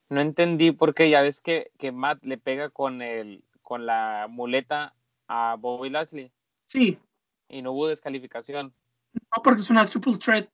no 0.09 0.21
entendí 0.21 0.73
por 0.73 0.95
qué, 0.95 1.11
ya 1.11 1.23
ves 1.23 1.41
que, 1.41 1.71
que 1.79 1.93
Matt 1.93 2.25
le 2.25 2.39
pega 2.39 2.71
con, 2.71 3.03
el, 3.03 3.45
con 3.63 3.87
la 3.87 4.27
muleta 4.29 4.95
a 5.27 5.57
Bobby 5.59 5.91
Lashley. 5.91 6.33
Sí. 6.67 6.99
Y 7.49 7.63
no 7.63 7.73
hubo 7.73 7.89
descalificación. 7.89 8.75
No, 9.13 9.43
porque 9.43 9.61
es 9.61 9.71
una 9.71 9.87
triple 9.87 10.17
threat. 10.19 10.49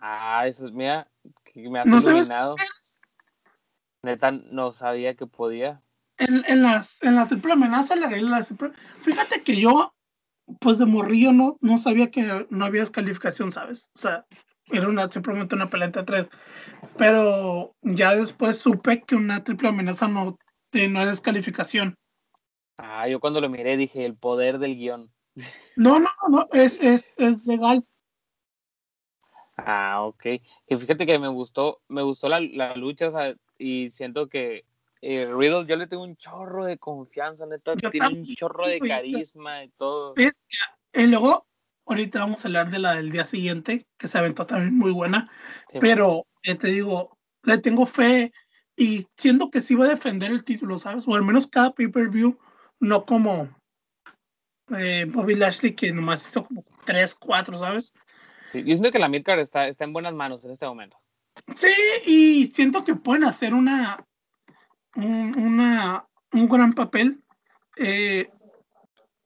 Ah, 0.00 0.46
eso 0.46 0.66
es, 0.66 0.72
mira, 0.72 1.10
que 1.44 1.68
me 1.68 1.80
has 1.80 1.86
¿No 1.86 2.00
iluminado. 2.00 2.56
Neta, 4.02 4.30
no 4.30 4.72
sabía 4.72 5.14
que 5.14 5.26
podía. 5.26 5.82
En, 6.16 6.42
en, 6.46 6.62
las, 6.62 7.02
en 7.02 7.16
la 7.16 7.28
triple 7.28 7.52
amenaza, 7.52 7.96
la 7.96 8.08
regla 8.08 8.42
Fíjate 9.02 9.42
que 9.42 9.56
yo 9.56 9.94
pues 10.58 10.78
de 10.78 10.86
morrillo 10.86 11.32
no, 11.32 11.56
no 11.60 11.78
sabía 11.78 12.10
que 12.10 12.46
no 12.50 12.64
había 12.64 12.80
descalificación, 12.80 13.52
¿sabes? 13.52 13.90
O 13.94 13.98
sea, 13.98 14.26
era 14.66 14.88
una, 14.88 15.10
simplemente 15.10 15.54
una 15.54 15.70
pelea 15.70 15.86
entre 15.86 16.02
tres. 16.02 16.28
Pero 16.96 17.74
ya 17.82 18.14
después 18.14 18.58
supe 18.58 19.02
que 19.02 19.16
una 19.16 19.44
triple 19.44 19.68
amenaza 19.68 20.08
no, 20.08 20.38
no 20.72 21.00
era 21.00 21.10
descalificación. 21.10 21.96
Ah, 22.76 23.08
yo 23.08 23.20
cuando 23.20 23.40
lo 23.40 23.48
miré 23.48 23.76
dije, 23.76 24.04
el 24.04 24.16
poder 24.16 24.58
del 24.58 24.76
guion. 24.76 25.10
No, 25.76 26.00
no, 26.00 26.10
no, 26.28 26.48
es, 26.52 26.80
es, 26.80 27.14
es 27.18 27.46
legal. 27.46 27.84
Ah, 29.56 30.02
ok. 30.02 30.26
Y 30.66 30.76
fíjate 30.76 31.06
que 31.06 31.18
me 31.18 31.28
gustó, 31.28 31.80
me 31.88 32.02
gustó 32.02 32.28
la, 32.28 32.40
la 32.40 32.74
lucha, 32.76 33.10
y 33.58 33.90
siento 33.90 34.28
que 34.28 34.64
eh, 35.02 35.26
Riddle, 35.32 35.66
yo 35.66 35.76
le 35.76 35.86
tengo 35.86 36.02
un 36.02 36.16
chorro 36.16 36.64
de 36.64 36.78
confianza, 36.78 37.46
neta, 37.46 37.74
tiene 37.76 38.08
un 38.08 38.34
chorro 38.34 38.66
de 38.66 38.80
carisma 38.80 39.64
y 39.64 39.70
todo. 39.70 40.14
Y 40.92 41.06
luego, 41.06 41.46
ahorita 41.86 42.20
vamos 42.20 42.44
a 42.44 42.48
hablar 42.48 42.70
de 42.70 42.78
la 42.80 42.96
del 42.96 43.10
día 43.10 43.24
siguiente, 43.24 43.86
que 43.96 44.08
se 44.08 44.18
aventó 44.18 44.46
también 44.46 44.76
muy 44.76 44.92
buena, 44.92 45.30
pero 45.80 46.26
eh, 46.42 46.54
te 46.54 46.68
digo, 46.68 47.16
le 47.44 47.58
tengo 47.58 47.86
fe 47.86 48.32
y 48.76 49.06
siento 49.16 49.50
que 49.50 49.60
sí 49.60 49.74
va 49.74 49.86
a 49.86 49.90
defender 49.90 50.30
el 50.30 50.44
título, 50.44 50.78
¿sabes? 50.78 51.06
O 51.06 51.14
al 51.14 51.22
menos 51.22 51.46
cada 51.46 51.72
pay-per-view, 51.72 52.38
no 52.80 53.04
como 53.06 53.48
eh, 54.76 55.06
Bobby 55.08 55.34
Lashley, 55.34 55.74
que 55.74 55.92
nomás 55.92 56.26
hizo 56.26 56.44
como 56.44 56.64
3, 56.84 57.14
4, 57.14 57.58
¿sabes? 57.58 57.94
Sí, 58.48 58.60
yo 58.60 58.74
siento 58.74 58.90
que 58.90 58.98
la 58.98 59.08
Midcard 59.08 59.40
está, 59.40 59.68
está 59.68 59.84
en 59.84 59.92
buenas 59.92 60.12
manos 60.12 60.44
en 60.44 60.50
este 60.50 60.66
momento. 60.66 60.98
Sí, 61.56 61.72
y 62.06 62.46
siento 62.48 62.84
que 62.84 62.94
pueden 62.94 63.24
hacer 63.24 63.54
una, 63.54 64.04
un, 64.96 65.38
una, 65.38 66.06
un 66.32 66.48
gran 66.48 66.72
papel. 66.72 67.22
Eh, 67.76 68.30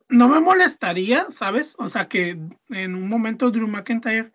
no 0.09 0.29
me 0.29 0.41
molestaría, 0.41 1.31
¿sabes? 1.31 1.75
O 1.79 1.89
sea, 1.89 2.09
que 2.09 2.39
en 2.69 2.95
un 2.95 3.09
momento 3.09 3.51
Drew 3.51 3.67
McIntyre 3.67 4.33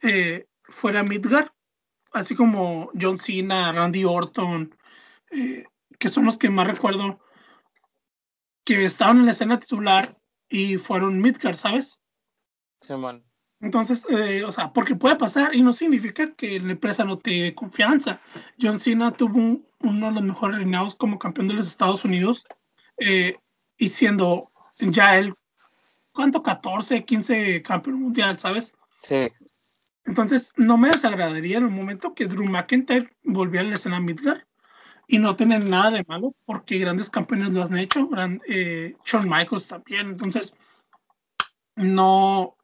eh, 0.00 0.46
fuera 0.64 1.02
Midgard, 1.02 1.50
así 2.12 2.34
como 2.34 2.90
John 3.00 3.18
Cena, 3.18 3.72
Randy 3.72 4.04
Orton, 4.04 4.76
eh, 5.30 5.64
que 5.98 6.08
son 6.08 6.24
los 6.24 6.38
que 6.38 6.50
más 6.50 6.66
recuerdo 6.66 7.20
que 8.64 8.84
estaban 8.84 9.18
en 9.18 9.26
la 9.26 9.32
escena 9.32 9.58
titular 9.58 10.18
y 10.48 10.76
fueron 10.76 11.20
Midgard, 11.20 11.56
¿sabes? 11.56 12.00
Entonces, 13.62 14.04
eh, 14.10 14.42
o 14.44 14.50
sea, 14.50 14.72
porque 14.72 14.96
puede 14.96 15.14
pasar 15.14 15.54
y 15.54 15.62
no 15.62 15.72
significa 15.72 16.32
que 16.34 16.58
la 16.58 16.72
empresa 16.72 17.04
no 17.04 17.18
te 17.18 17.30
dé 17.30 17.54
confianza. 17.54 18.20
John 18.60 18.80
Cena 18.80 19.12
tuvo 19.12 19.60
uno 19.80 20.06
de 20.06 20.12
los 20.12 20.22
mejores 20.22 20.58
reinados 20.58 20.96
como 20.96 21.18
campeón 21.18 21.46
de 21.46 21.54
los 21.54 21.68
Estados 21.68 22.04
Unidos 22.04 22.44
eh, 22.98 23.36
y 23.78 23.88
siendo 23.88 24.42
ya 24.80 25.16
él, 25.16 25.32
¿cuánto? 26.12 26.42
14, 26.42 27.04
15 27.04 27.62
campeón 27.62 28.02
mundial, 28.02 28.36
¿sabes? 28.40 28.74
Sí. 28.98 29.28
Entonces, 30.06 30.52
no 30.56 30.76
me 30.76 30.88
desagradaría 30.88 31.58
en 31.58 31.64
el 31.64 31.70
momento 31.70 32.14
que 32.14 32.26
Drew 32.26 32.44
McIntyre 32.46 33.10
volviera 33.22 33.64
a 33.64 33.70
la 33.70 33.76
escena 33.76 34.00
Midgard 34.00 34.42
y 35.06 35.18
no 35.18 35.36
tener 35.36 35.64
nada 35.64 35.92
de 35.92 36.04
malo 36.08 36.34
porque 36.46 36.78
grandes 36.78 37.08
campeones 37.10 37.50
lo 37.50 37.62
han 37.62 37.76
hecho, 37.76 38.10
eh, 38.48 38.96
Shawn 39.04 39.28
Michaels 39.28 39.68
también. 39.68 40.08
Entonces, 40.08 40.56
no, 41.76 42.56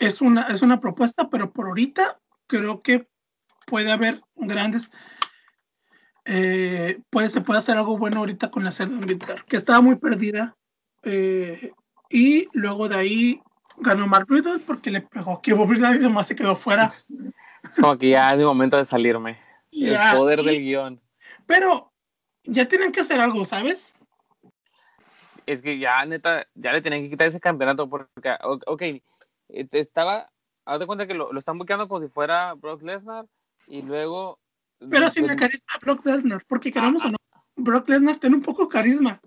es 0.00 0.20
una, 0.22 0.48
es 0.48 0.62
una 0.62 0.80
propuesta, 0.80 1.28
pero 1.28 1.52
por 1.52 1.66
ahorita 1.66 2.18
creo 2.46 2.82
que 2.82 3.06
puede 3.66 3.92
haber 3.92 4.22
grandes. 4.34 4.90
Eh, 6.24 7.00
puede, 7.10 7.28
se 7.28 7.42
puede 7.42 7.58
hacer 7.58 7.76
algo 7.76 7.96
bueno 7.98 8.18
ahorita 8.18 8.50
con 8.50 8.64
la 8.64 8.72
serie 8.72 8.96
militar, 8.96 9.44
que 9.44 9.58
estaba 9.58 9.80
muy 9.80 9.96
perdida. 9.96 10.56
Eh, 11.02 11.72
y 12.08 12.48
luego 12.54 12.88
de 12.88 12.96
ahí 12.96 13.42
ganó 13.76 14.06
Mark 14.06 14.26
Riddle 14.28 14.60
porque 14.60 14.90
le 14.90 15.02
pegó 15.02 15.40
que 15.40 15.52
Bobby 15.52 15.78
Lashley 15.78 16.10
más 16.10 16.26
se 16.26 16.34
quedó 16.34 16.56
fuera. 16.56 16.90
Es 17.62 17.76
como 17.80 17.96
que 17.98 18.10
ya 18.10 18.32
es 18.32 18.40
el 18.40 18.46
momento 18.46 18.78
de 18.78 18.86
salirme. 18.86 19.38
el 19.70 19.96
poder 20.16 20.42
del 20.42 20.60
guion. 20.60 21.00
Pero 21.46 21.92
ya 22.44 22.66
tienen 22.66 22.90
que 22.90 23.00
hacer 23.00 23.20
algo, 23.20 23.44
¿sabes? 23.44 23.94
Es 25.44 25.60
que 25.60 25.78
ya, 25.78 26.04
neta, 26.06 26.46
ya 26.54 26.72
le 26.72 26.80
tienen 26.80 27.02
que 27.02 27.10
quitar 27.10 27.26
ese 27.26 27.40
campeonato 27.40 27.88
porque, 27.88 28.34
ok, 28.66 28.82
estaba, 29.52 30.30
haz 30.64 30.80
de 30.80 30.86
cuenta 30.86 31.06
que 31.06 31.14
lo, 31.14 31.32
lo 31.32 31.38
están 31.38 31.58
buscando 31.58 31.88
como 31.88 32.00
si 32.04 32.08
fuera 32.08 32.54
Brock 32.54 32.82
Lesnar 32.82 33.26
y 33.66 33.82
luego... 33.82 34.38
Pero 34.90 35.10
sin 35.10 35.28
el 35.28 35.36
carisma 35.36 35.72
Brock 35.82 36.04
Lesnar, 36.06 36.44
porque 36.48 36.72
queramos 36.72 37.04
o 37.04 37.10
no, 37.10 37.18
Brock 37.56 37.88
Lesnar 37.88 38.18
tiene 38.18 38.36
un 38.36 38.42
poco 38.42 38.68
carisma. 38.68 39.20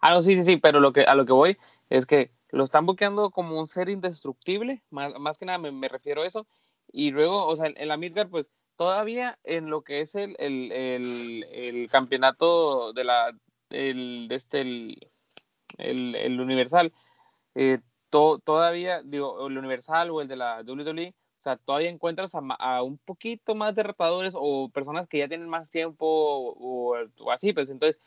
Ah, 0.00 0.14
no, 0.14 0.22
sí, 0.22 0.34
sí, 0.36 0.44
sí, 0.44 0.56
pero 0.56 0.80
lo 0.80 0.92
que, 0.92 1.02
a 1.02 1.14
lo 1.14 1.26
que 1.26 1.32
voy 1.32 1.58
es 1.90 2.06
que 2.06 2.30
lo 2.50 2.64
están 2.64 2.86
buscando 2.86 3.30
como 3.30 3.58
un 3.58 3.66
ser 3.66 3.88
indestructible, 3.88 4.82
más, 4.90 5.18
más 5.18 5.38
que 5.38 5.46
nada 5.46 5.58
me, 5.58 5.72
me, 5.72 5.88
refiero 5.88 6.22
a 6.22 6.26
eso, 6.26 6.46
y 6.92 7.10
luego, 7.10 7.46
o 7.46 7.56
sea, 7.56 7.66
en 7.74 7.88
la 7.88 7.96
Midgard, 7.96 8.30
pues 8.30 8.46
todavía 8.76 9.38
en 9.44 9.68
lo 9.68 9.82
que 9.82 10.00
es 10.00 10.14
el, 10.14 10.36
el, 10.38 10.70
el, 10.72 11.44
el 11.52 11.88
campeonato 11.88 12.92
de 12.92 13.04
la, 13.04 13.36
el, 13.70 14.28
este, 14.30 14.60
el, 14.60 15.10
el, 15.78 16.40
Universal, 16.40 16.92
eh, 17.54 17.80
todavía, 18.10 19.02
digo, 19.02 19.46
el 19.46 19.58
Universal 19.58 20.10
o 20.10 20.20
el 20.20 20.28
de 20.28 20.36
la 20.36 20.62
WWE, 20.62 21.14
o 21.36 21.40
sea, 21.40 21.56
todavía 21.56 21.90
encuentras 21.90 22.32
a, 22.34 22.82
un 22.82 22.98
poquito 22.98 23.54
más 23.54 23.74
de 23.74 23.82
retadores 23.82 24.34
o 24.36 24.68
personas 24.70 25.06
que 25.06 25.18
ya 25.18 25.28
tienen 25.28 25.48
más 25.48 25.70
tiempo 25.70 26.06
o, 26.06 26.96
así, 27.30 27.52
pues 27.52 27.68
entonces 27.68 28.00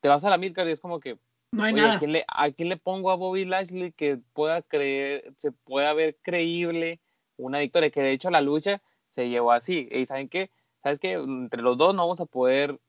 te 0.00 0.08
vas 0.08 0.24
a 0.24 0.30
la 0.30 0.38
midcard 0.38 0.68
y 0.68 0.72
es 0.72 0.80
como 0.80 0.98
que, 0.98 1.18
no 1.52 1.64
hay 1.64 1.74
nada. 1.74 1.96
¿a 1.96 1.98
quién, 1.98 2.12
le, 2.12 2.24
¿a 2.26 2.50
quién, 2.50 2.70
le, 2.70 2.78
pongo 2.78 3.10
a 3.10 3.16
Bobby 3.16 3.44
Lashley 3.44 3.92
que 3.92 4.18
pueda 4.32 4.62
creer, 4.62 5.34
se 5.36 5.52
pueda 5.52 5.92
ver 5.92 6.16
creíble 6.22 7.00
una 7.36 7.58
victoria? 7.58 7.90
Que 7.90 8.00
de 8.00 8.12
hecho 8.12 8.30
la 8.30 8.40
lucha 8.40 8.80
se 9.10 9.28
llevó 9.28 9.52
así. 9.52 9.86
Y 9.92 10.06
¿saben 10.06 10.30
qué? 10.30 10.50
¿Sabes 10.82 10.98
qué? 10.98 11.12
Entre 11.12 11.60
los 11.60 11.76
dos 11.76 11.94
no 11.94 12.02
vamos 12.02 12.20
a 12.20 12.26
poder, 12.26 12.80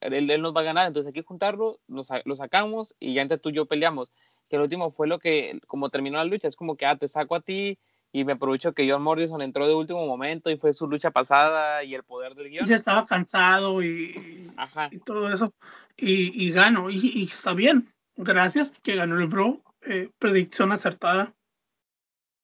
él, 0.00 0.30
él 0.30 0.42
nos 0.42 0.54
va 0.54 0.60
a 0.60 0.64
ganar, 0.64 0.86
entonces 0.86 1.08
hay 1.08 1.14
que 1.14 1.26
juntarlo, 1.26 1.80
lo, 1.88 2.02
lo 2.24 2.36
sacamos 2.36 2.94
y 3.00 3.14
ya 3.14 3.22
entre 3.22 3.38
tú 3.38 3.48
y 3.48 3.54
yo 3.54 3.66
peleamos 3.66 4.10
que 4.50 4.56
el 4.56 4.62
último 4.62 4.90
fue 4.90 5.06
lo 5.06 5.20
que, 5.20 5.60
como 5.68 5.88
terminó 5.88 6.18
la 6.18 6.24
lucha, 6.24 6.48
es 6.48 6.56
como 6.56 6.76
que, 6.76 6.84
ah, 6.84 6.98
te 6.98 7.08
saco 7.08 7.36
a 7.36 7.40
ti 7.40 7.78
y 8.12 8.24
me 8.24 8.32
aprovecho 8.32 8.72
que 8.72 8.90
John 8.90 9.02
Morrison 9.02 9.40
entró 9.40 9.68
de 9.68 9.74
último 9.74 10.04
momento 10.04 10.50
y 10.50 10.56
fue 10.56 10.72
su 10.72 10.88
lucha 10.88 11.12
pasada 11.12 11.84
y 11.84 11.94
el 11.94 12.02
poder 12.02 12.34
del 12.34 12.50
guion. 12.50 12.66
Ya 12.66 12.74
estaba 12.74 13.06
cansado 13.06 13.82
y, 13.82 14.50
y 14.90 14.98
todo 14.98 15.32
eso. 15.32 15.54
Y, 15.96 16.44
y 16.44 16.50
ganó. 16.50 16.90
Y, 16.90 17.28
está 17.30 17.54
bien. 17.54 17.92
Gracias 18.16 18.72
que 18.82 18.96
ganó 18.96 19.18
el 19.18 19.28
Bro. 19.28 19.62
Eh, 19.82 20.10
predicción 20.18 20.72
acertada. 20.72 21.32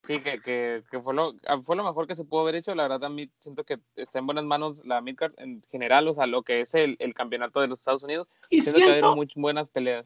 Sí, 0.05 0.21
que, 0.21 0.41
que, 0.41 0.83
que, 0.89 1.01
fue, 1.01 1.13
lo, 1.13 1.35
ah, 1.45 1.59
fue 1.61 1.75
lo 1.75 1.83
mejor 1.83 2.07
que 2.07 2.15
se 2.15 2.23
pudo 2.23 2.41
haber 2.41 2.55
hecho. 2.55 2.73
La 2.73 2.83
verdad, 2.83 3.01
también 3.01 3.29
siento 3.39 3.65
que 3.65 3.79
está 3.97 4.19
en 4.19 4.25
buenas 4.25 4.45
manos 4.45 4.79
la 4.85 5.01
Midcard 5.01 5.33
en 5.35 5.61
general, 5.69 6.07
o 6.07 6.13
sea, 6.13 6.27
lo 6.27 6.43
que 6.43 6.61
es 6.61 6.73
el, 6.75 6.95
el 6.99 7.13
campeonato 7.13 7.59
de 7.59 7.67
los 7.67 7.79
Estados 7.79 8.03
Unidos. 8.03 8.29
Y 8.49 8.61
siento, 8.61 8.79
que 8.79 9.01
ha 9.01 9.15
muy 9.15 9.27
buenas 9.35 9.67
peleas. 9.67 10.05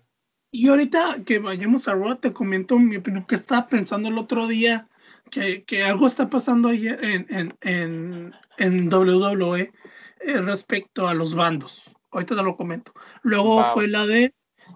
Y 0.52 0.68
ahorita 0.68 1.20
que 1.26 1.40
vayamos 1.40 1.88
a 1.88 1.96
Raw, 1.96 2.18
te 2.18 2.34
comento 2.34 2.78
mi 2.78 2.98
opinión 2.98 3.26
que 3.26 3.36
estaba 3.36 3.68
pensando 3.68 4.10
el 4.10 4.18
otro 4.18 4.48
día 4.48 4.90
que, 5.30 5.64
que 5.64 5.84
algo 5.84 6.08
está 6.08 6.30
pasando 6.30 6.70
ahí 6.70 6.88
en, 6.88 7.26
en, 7.30 7.58
en, 7.62 8.36
en 8.58 8.94
WWE 8.94 9.72
eh, 10.20 10.42
respecto 10.42 11.08
a 11.08 11.14
los 11.14 11.34
bandos. 11.34 11.90
Ahorita 12.12 12.36
te 12.36 12.44
lo 12.44 12.58
comento. 12.58 12.94
Luego 13.24 13.64
fue 13.74 13.88
la 13.88 14.06
de. 14.06 14.34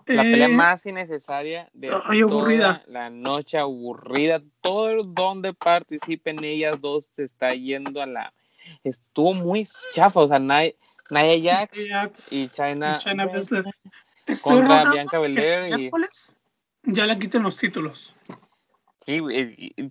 La 0.08 0.24
pelea 0.24 0.48
eh, 0.48 0.52
más 0.52 0.86
innecesaria 0.86 1.70
de 1.74 1.90
toda 1.90 2.84
la 2.88 3.10
noche 3.10 3.58
aburrida. 3.58 4.42
Todo 4.62 5.04
donde 5.04 5.54
participen 5.54 6.44
ellas 6.44 6.80
dos 6.80 7.10
se 7.12 7.24
está 7.24 7.52
yendo 7.52 8.02
a 8.02 8.06
la. 8.06 8.34
Estuvo 8.84 9.34
muy 9.34 9.68
chafa, 9.94 10.22
o 10.22 10.28
sea, 10.28 10.40
Naya, 10.40 10.74
Jax, 11.10 12.32
y 12.32 12.48
China, 12.50 12.98
China 12.98 13.30
contra 14.42 14.92
Bianca 14.92 15.20
Belair 15.20 15.80
y 15.80 15.92
ya 16.88 17.06
le 17.06 17.18
quiten 17.18 17.44
los 17.44 17.58
títulos. 17.58 18.14
Sí, 19.06 19.22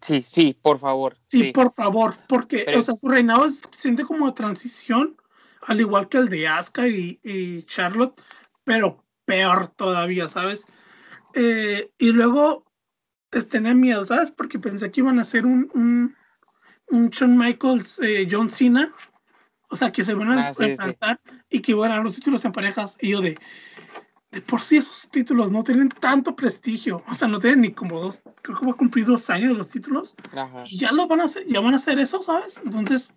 sí, 0.03 0.23
sí, 0.23 0.59
por 0.61 0.79
favor. 0.79 1.17
Sí, 1.27 1.53
por 1.53 1.73
favor, 1.73 2.17
porque 2.29 2.67
o 2.77 2.83
sea, 2.83 2.97
su 2.97 3.09
reinado 3.09 3.49
se 3.49 3.63
siente 3.77 4.05
como 4.05 4.27
de 4.27 4.33
transición, 4.33 5.17
al 5.63 5.81
igual 5.81 6.09
que 6.09 6.19
el 6.19 6.29
de 6.29 6.49
Asuka 6.49 6.89
y, 6.89 7.63
Charlotte, 7.65 8.21
pero 8.65 9.05
peor 9.25 9.69
todavía, 9.77 10.29
¿sabes? 10.29 10.67
Eh, 11.35 11.93
y 11.99 12.11
luego 12.11 12.65
pues, 13.31 13.49
tenía 13.49 13.75
miedo, 13.75 14.05
¿sabes? 14.05 14.31
Porque 14.31 14.59
pensé 14.59 14.91
que 14.91 15.01
iban 15.01 15.19
a 15.19 15.23
hacer 15.23 15.47
un, 15.47 15.71
un, 15.75 16.17
un 16.89 17.09
Shawn 17.11 17.39
Michaels, 17.39 18.01
eh, 18.03 18.29
John 18.29 18.51
Cena, 18.51 18.93
o 19.69 19.77
sea, 19.77 19.93
que 19.93 20.05
se 20.05 20.15
van 20.15 20.33
a 20.33 20.49
ah, 20.49 20.53
enfrentar 20.59 21.21
y 21.49 21.61
que 21.61 21.73
iban 21.73 21.91
a 21.91 21.97
dar 21.97 22.05
los 22.05 22.15
títulos 22.17 22.45
en 22.45 22.53
parejas, 22.53 22.97
y 23.01 23.11
yo 23.11 23.21
de, 23.21 23.39
de 24.35 24.41
por 24.41 24.61
sí 24.63 24.79
esos 24.79 25.09
títulos 25.11 25.53
no 25.53 25.63
tienen 25.63 25.89
tanto 25.89 26.35
prestigio, 26.35 27.05
o 27.09 27.15
sea, 27.15 27.29
no 27.29 27.39
tienen 27.39 27.61
ni 27.61 27.73
como 27.73 28.01
dos, 28.01 28.21
creo 28.43 28.59
que 28.59 28.67
va 28.67 28.73
a 28.73 28.77
cumplir 28.77 29.07
dos 29.07 29.31
años 29.31 29.51
de 29.51 29.55
los 29.55 29.69
títulos, 29.69 30.17
y 30.67 30.79
ya 30.79 30.91
lo 30.91 31.07
van 31.07 31.21
a 31.21 31.25
hacer, 31.25 31.47
ya 31.47 31.61
van 31.61 31.75
a 31.75 31.77
hacer 31.77 32.01
eso, 32.01 32.21
¿sabes? 32.21 32.61
Entonces, 32.65 33.15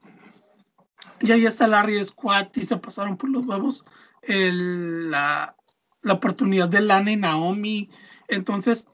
ya 1.21 1.35
ya 1.35 1.49
está 1.49 1.67
Larry 1.67 2.05
Squad 2.05 2.49
y 2.53 2.67
se 2.67 2.77
pasaron 2.77 3.17
por 3.17 3.31
los 3.31 3.47
huevos 3.47 3.83
el, 4.21 5.09
la, 5.09 5.55
la 6.03 6.13
oportunidad 6.13 6.69
de 6.69 6.81
Lana 6.81 7.11
y 7.11 7.15
Naomi, 7.15 7.89
entonces, 8.27 8.87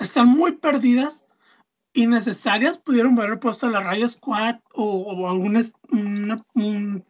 están 0.00 0.26
muy 0.26 0.56
perdidas, 0.56 1.26
innecesarias, 1.92 2.76
pudieron 2.76 3.16
haber 3.20 3.38
puesto 3.38 3.66
a 3.66 3.70
la 3.70 3.80
Raya 3.80 4.08
Squad 4.08 4.56
o, 4.74 4.84
o 4.84 5.28
algún 5.28 5.72
un 5.92 7.04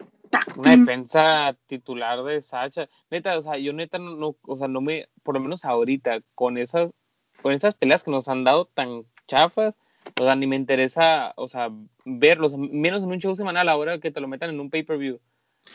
una 0.57 0.77
defensa 0.77 1.57
titular 1.67 2.23
de 2.25 2.41
Sacha. 2.41 2.89
Neta, 3.11 3.39
o 3.39 3.43
sea, 3.43 3.59
yo 3.59 3.73
neta 3.73 3.99
no, 3.99 4.37
o 4.43 4.57
sea, 4.57 4.69
no 4.69 4.81
me, 4.81 5.09
por 5.23 5.35
lo 5.35 5.41
menos 5.41 5.65
ahorita, 5.65 6.21
con 6.35 6.59
esas, 6.59 6.91
con 7.43 7.53
esas 7.53 7.75
peleas 7.75 8.03
que 8.03 8.11
nos 8.11 8.29
han 8.29 8.45
dado 8.45 8.67
tan 8.67 9.05
chafas, 9.27 9.75
o 10.19 10.25
sea, 10.25 10.35
ni 10.37 10.47
me 10.47 10.57
interesa, 10.57 11.33
o 11.37 11.49
sea, 11.49 11.71
verlos, 12.05 12.57
menos 12.57 13.03
en 13.03 13.11
un 13.11 13.19
show 13.19 13.37
semanal 13.37 13.69
ahora 13.69 14.01
que 14.01 14.11
te 14.11 14.21
lo 14.21 14.29
metan 14.29 14.51
en 14.51 14.61
un 14.61 14.71
pay-per-view. 14.71 15.21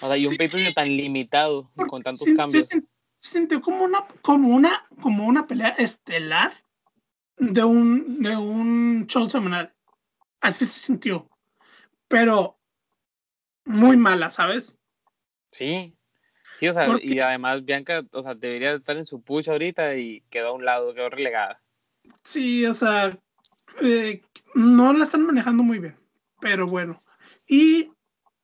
O 0.01 0.07
sea, 0.07 0.17
y 0.17 0.25
un 0.25 0.35
pay-per-view 0.35 0.73
tan 0.73 0.87
limitado, 0.87 1.71
con 1.87 2.01
tantos 2.01 2.27
cambios. 2.35 2.65
Se, 2.65 2.81
sintió 3.21 3.61
como 3.61 3.83
una, 3.85 4.05
como 4.21 4.49
una, 4.49 4.85
como 5.01 5.25
una 5.25 5.47
pelea 5.47 5.69
estelar 5.69 6.53
de 7.37 7.63
un, 7.63 8.21
de 8.21 8.35
un 8.35 9.05
show 9.07 9.29
semanal. 9.29 9.73
Así 10.41 10.65
se 10.65 10.71
sintió. 10.71 11.29
Pero 12.09 12.59
muy 13.65 13.97
mala, 13.97 14.31
¿sabes? 14.31 14.79
Sí, 15.51 15.95
sí, 16.55 16.67
o 16.67 16.73
sea, 16.73 16.87
y 17.01 17.19
además 17.19 17.63
Bianca, 17.63 18.03
o 18.11 18.23
sea, 18.23 18.35
debería 18.35 18.73
estar 18.73 18.97
en 18.97 19.05
su 19.05 19.21
pucha 19.21 19.51
ahorita 19.51 19.95
y 19.95 20.21
quedó 20.29 20.49
a 20.49 20.53
un 20.53 20.65
lado, 20.65 20.93
quedó 20.93 21.09
relegada. 21.09 21.61
Sí, 22.23 22.65
o 22.65 22.73
sea, 22.73 23.17
eh, 23.81 24.21
no 24.55 24.93
la 24.93 25.05
están 25.05 25.25
manejando 25.25 25.63
muy 25.63 25.79
bien, 25.79 25.95
pero 26.41 26.67
bueno. 26.67 26.97
Y 27.47 27.91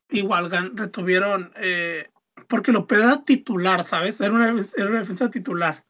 igual 0.10 0.52
retuvieron, 0.76 1.52
eh, 1.58 2.10
porque 2.48 2.72
lo 2.72 2.88
peor 2.88 3.04
era 3.04 3.24
titular, 3.24 3.84
¿sabes? 3.84 4.20
Era 4.22 4.34
una, 4.34 4.50
era 4.50 4.90
una 4.90 5.00
defensa 5.00 5.30
titular. 5.30 5.84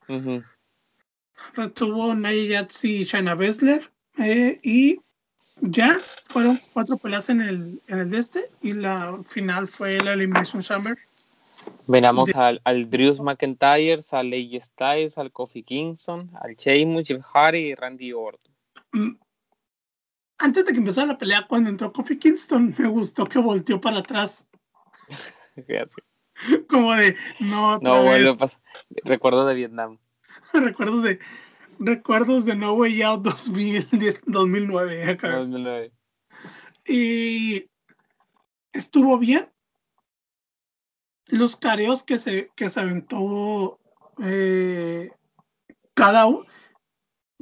Retuvo 1.54 2.14
Nia 2.16 2.68
y 2.84 3.04
Shayna 3.04 3.36
Baszler 3.36 3.92
eh, 4.18 4.60
y 4.62 5.00
ya 5.62 5.98
fueron 6.30 6.60
cuatro 6.74 6.98
peleas 6.98 7.30
en 7.30 7.42
el, 7.42 7.82
en 7.88 8.00
el 8.00 8.10
de 8.10 8.18
este 8.18 8.52
y 8.62 8.74
la 8.74 9.20
final 9.28 9.68
fue 9.68 9.92
la 10.04 10.14
Elimination 10.14 10.62
Chamber. 10.62 10.98
Venamos 11.88 12.34
al, 12.36 12.62
al 12.64 12.90
Drews 12.90 13.20
McIntyre, 13.20 14.00
al 14.12 14.34
AJ 14.34 14.62
Styles, 14.62 15.18
al 15.18 15.32
Kofi 15.32 15.64
Kingston, 15.64 16.32
al 16.42 16.56
Sheamus, 16.56 17.08
Jeff 17.08 17.22
Hardy 17.34 17.58
y 17.60 17.76
Randy 17.76 18.14
Orton. 18.14 18.54
Mm. 18.92 19.18
Antes 20.38 20.66
de 20.66 20.72
que 20.72 20.78
empezara 20.78 21.08
la 21.08 21.18
pelea, 21.18 21.46
cuando 21.48 21.70
entró 21.70 21.92
Kofi 21.92 22.18
Kingston, 22.18 22.74
me 22.78 22.88
gustó 22.88 23.26
que 23.26 23.40
volteó 23.40 23.82
para 23.82 24.00
atrás. 24.00 24.46
Como 26.70 26.96
de, 26.96 27.18
no, 27.40 27.80
no 27.80 28.04
vuelvo 28.04 28.32
a 28.32 28.38
pasar. 28.38 28.62
Recuerdo 29.04 29.46
de 29.46 29.56
Vietnam. 29.56 29.98
Recuerdo 30.54 31.02
de, 31.02 31.20
recuerdos 31.80 32.46
de 32.46 32.56
No 32.56 32.74
Way 32.74 33.02
Out 33.02 33.24
2010, 33.24 34.22
2009. 34.26 35.04
Acá. 35.12 35.38
2009. 35.38 35.92
Y 36.86 37.66
estuvo 38.74 39.18
bien. 39.18 39.50
Los 41.28 41.56
careos 41.56 42.04
que 42.04 42.18
se, 42.18 42.52
que 42.56 42.70
se 42.70 42.80
aventó 42.80 43.80
eh, 44.22 45.12
cada 45.94 46.26
uno. 46.26 46.46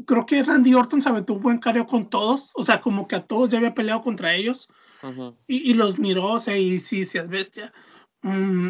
Creo 0.06 0.26
que 0.26 0.44
Randy 0.44 0.74
Orton 0.76 1.02
se 1.02 1.10
aventó 1.10 1.34
un 1.34 1.42
buen 1.42 1.60
careo 1.60 1.88
con 1.88 2.10
todos. 2.10 2.52
O 2.54 2.64
sea, 2.64 2.82
como 2.82 3.08
que 3.08 3.16
a 3.16 3.26
todos 3.26 3.50
ya 3.50 3.58
había 3.58 3.74
peleado 3.74 4.02
contra 4.02 4.36
ellos. 4.36 4.68
y, 5.48 5.72
y, 5.72 5.74
los 5.74 6.00
miró, 6.00 6.34
o 6.34 6.40
sea, 6.40 6.58
y 6.58 6.80
sí, 6.80 7.06
sí, 7.06 7.18
es 7.18 7.30
bestia. 7.30 7.72
Mm, 8.24 8.70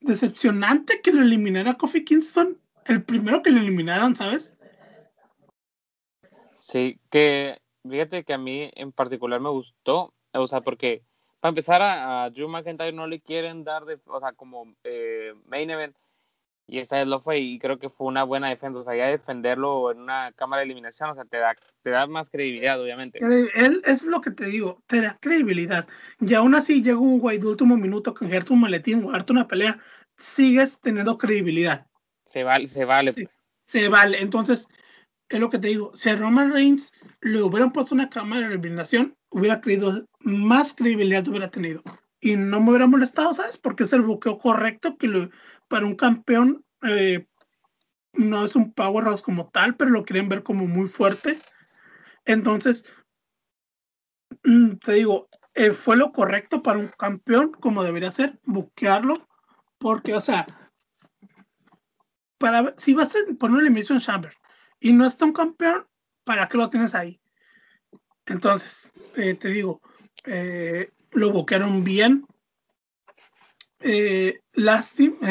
decepcionante 0.00 1.00
que 1.00 1.12
lo 1.12 1.22
eliminara 1.22 1.74
Kofi 1.74 2.04
Kingston 2.04 2.58
el 2.86 3.04
primero 3.04 3.42
que 3.42 3.50
lo 3.50 3.60
eliminaron, 3.60 4.16
¿sabes? 4.16 4.54
Sí, 6.54 6.98
que 7.10 7.58
fíjate 7.88 8.24
que 8.24 8.32
a 8.32 8.38
mí 8.38 8.70
en 8.74 8.92
particular 8.92 9.40
me 9.40 9.50
gustó, 9.50 10.14
o 10.32 10.48
sea, 10.48 10.62
porque 10.62 11.02
para 11.40 11.50
empezar 11.50 11.82
a, 11.82 12.30
Drew 12.30 12.48
McIntyre 12.48 12.92
no 12.92 13.06
le 13.06 13.20
quieren 13.20 13.64
dar, 13.64 13.84
de, 13.84 13.98
o 14.06 14.18
sea, 14.18 14.32
como 14.32 14.74
eh, 14.84 15.34
main 15.46 15.68
event, 15.68 15.94
y 16.66 16.78
esta 16.78 16.96
vez 16.96 17.06
lo 17.06 17.20
fue, 17.20 17.38
y 17.40 17.58
creo 17.58 17.78
que 17.78 17.90
fue 17.90 18.06
una 18.06 18.24
buena 18.24 18.48
defensa, 18.48 18.78
o 18.78 18.84
sea, 18.84 18.96
ya 18.96 19.08
defenderlo 19.08 19.90
en 19.90 20.00
una 20.00 20.32
cámara 20.32 20.60
de 20.60 20.64
eliminación, 20.64 21.10
o 21.10 21.14
sea, 21.14 21.26
te 21.26 21.36
da, 21.36 21.54
te 21.82 21.90
da 21.90 22.06
más 22.06 22.30
credibilidad, 22.30 22.80
obviamente. 22.80 23.18
Él, 23.18 23.82
es 23.84 24.02
lo 24.02 24.22
que 24.22 24.30
te 24.30 24.46
digo, 24.46 24.82
te 24.86 25.02
da 25.02 25.18
credibilidad, 25.20 25.86
y 26.20 26.32
aún 26.32 26.54
así 26.54 26.82
llega 26.82 26.98
un 26.98 27.18
güey 27.18 27.36
de 27.36 27.48
último 27.48 27.76
minuto 27.76 28.14
con 28.14 28.30
un 28.50 28.60
maletín, 28.60 29.02
guardarte 29.02 29.32
una 29.34 29.46
pelea, 29.46 29.78
sigues 30.16 30.78
teniendo 30.80 31.18
credibilidad. 31.18 31.86
Se 32.34 32.42
vale, 32.42 32.66
se 32.66 32.84
vale. 32.84 33.12
Pues. 33.12 33.40
Se 33.64 33.88
vale. 33.88 34.20
Entonces, 34.20 34.66
es 35.28 35.38
lo 35.38 35.50
que 35.50 35.60
te 35.60 35.68
digo. 35.68 35.92
Si 35.94 36.08
a 36.10 36.16
Roman 36.16 36.52
Reigns 36.52 36.92
le 37.20 37.40
hubieran 37.40 37.72
puesto 37.72 37.94
una 37.94 38.10
cámara 38.10 38.48
de 38.48 38.54
eliminación, 38.54 39.16
hubiera 39.30 39.60
creído 39.60 40.08
más 40.18 40.74
credibilidad 40.74 41.28
hubiera 41.28 41.48
tenido. 41.48 41.80
Y 42.20 42.34
no 42.34 42.60
me 42.60 42.70
hubiera 42.70 42.88
molestado, 42.88 43.32
¿sabes? 43.34 43.56
Porque 43.56 43.84
es 43.84 43.92
el 43.92 44.02
buqueo 44.02 44.38
correcto 44.38 44.96
que 44.98 45.06
lo, 45.06 45.30
para 45.68 45.86
un 45.86 45.94
campeón 45.94 46.64
eh, 46.82 47.24
no 48.14 48.44
es 48.44 48.56
un 48.56 48.72
powerhouse 48.72 49.22
como 49.22 49.48
tal, 49.50 49.76
pero 49.76 49.92
lo 49.92 50.04
quieren 50.04 50.28
ver 50.28 50.42
como 50.42 50.66
muy 50.66 50.88
fuerte. 50.88 51.38
Entonces, 52.24 52.84
mm, 54.42 54.78
te 54.84 54.94
digo, 54.94 55.28
eh, 55.54 55.70
fue 55.70 55.96
lo 55.96 56.10
correcto 56.10 56.62
para 56.62 56.80
un 56.80 56.88
campeón 56.98 57.52
como 57.52 57.84
debería 57.84 58.10
ser, 58.10 58.40
buquearlo, 58.42 59.28
porque, 59.78 60.16
o 60.16 60.20
sea, 60.20 60.63
para 62.44 62.74
si 62.76 62.92
vas 62.92 63.08
a 63.14 63.18
poner 63.38 63.66
una 63.66 64.00
Chamber 64.00 64.36
y 64.78 64.92
no 64.92 65.06
está 65.06 65.24
un 65.24 65.32
campeón, 65.32 65.86
¿para 66.24 66.46
qué 66.46 66.58
lo 66.58 66.68
tienes 66.68 66.94
ahí? 66.94 67.18
Entonces, 68.26 68.92
eh, 69.16 69.32
te 69.32 69.48
digo, 69.48 69.80
eh, 70.24 70.90
lo 71.12 71.32
boquearon 71.32 71.82
bien. 71.84 72.26
Eh, 73.80 74.42
lástima, 74.52 75.26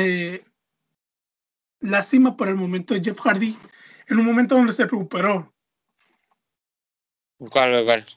lástima 1.82 2.36
por 2.36 2.47
el 2.47 2.56
momento 2.56 2.95
de 2.95 3.04
Jeff 3.04 3.19
Hardy, 3.21 3.60
en 4.08 4.17
un 4.17 4.26
momento 4.26 4.56
donde 4.56 4.73
se 4.73 4.86
recuperó 4.86 5.54
¿Cuál, 7.38 7.86
cuál? 7.86 8.08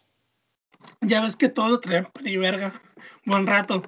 Ya 1.03 1.21
ves 1.21 1.37
que 1.37 1.51
todo 1.51 1.81
traen 1.81 2.09
y 2.25 2.39
verga. 2.39 2.81
Buen 3.27 3.47
rato. 3.47 3.83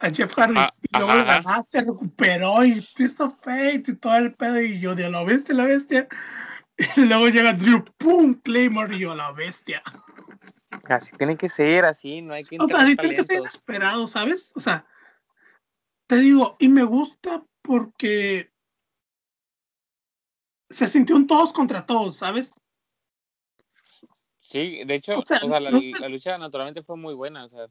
A 0.00 0.10
Jeff 0.10 0.34
Hardy. 0.34 0.54
Ah, 0.56 0.74
y 0.82 0.96
luego 0.96 1.12
ajá, 1.12 1.24
ganado 1.24 1.66
se 1.70 1.80
recuperó 1.80 2.64
y 2.64 2.86
hizo 2.98 3.30
fate 3.30 3.84
y 3.86 3.96
todo 3.96 4.16
el 4.16 4.34
pedo. 4.34 4.60
Y 4.60 4.78
yo, 4.80 4.94
de 4.94 5.10
la 5.10 5.24
bestia, 5.24 5.54
la 5.54 5.64
bestia. 5.64 6.08
Y 6.96 7.06
luego 7.06 7.28
llega 7.28 7.54
Drew, 7.54 7.82
¡pum! 7.96 8.34
Claymore 8.34 8.96
y 8.96 8.98
yo, 8.98 9.14
la 9.14 9.32
bestia. 9.32 9.82
Así 10.84 11.16
tiene 11.16 11.36
que 11.36 11.48
ser, 11.48 11.86
así, 11.86 12.20
no 12.20 12.34
hay 12.34 12.44
que 12.44 12.58
O 12.60 12.66
sea, 12.66 12.84
tiene 12.84 13.14
que 13.14 13.24
ser 13.24 13.38
inesperado, 13.38 14.06
¿sabes? 14.06 14.52
O 14.54 14.60
sea, 14.60 14.86
te 16.06 16.16
digo, 16.16 16.56
y 16.58 16.68
me 16.68 16.84
gusta 16.84 17.42
porque 17.62 18.52
se 20.70 20.86
sintió 20.86 21.16
un 21.16 21.26
todos 21.26 21.52
contra 21.52 21.86
todos, 21.86 22.16
¿sabes? 22.16 22.54
Sí, 24.38 24.84
de 24.84 24.94
hecho, 24.94 25.18
O 25.18 25.24
sea, 25.24 25.40
la, 25.40 25.70
no 25.70 25.80
sé. 25.80 25.98
la 25.98 26.08
lucha 26.08 26.38
naturalmente 26.38 26.82
fue 26.82 26.96
muy 26.96 27.14
buena, 27.14 27.44
o 27.44 27.48
sea, 27.48 27.66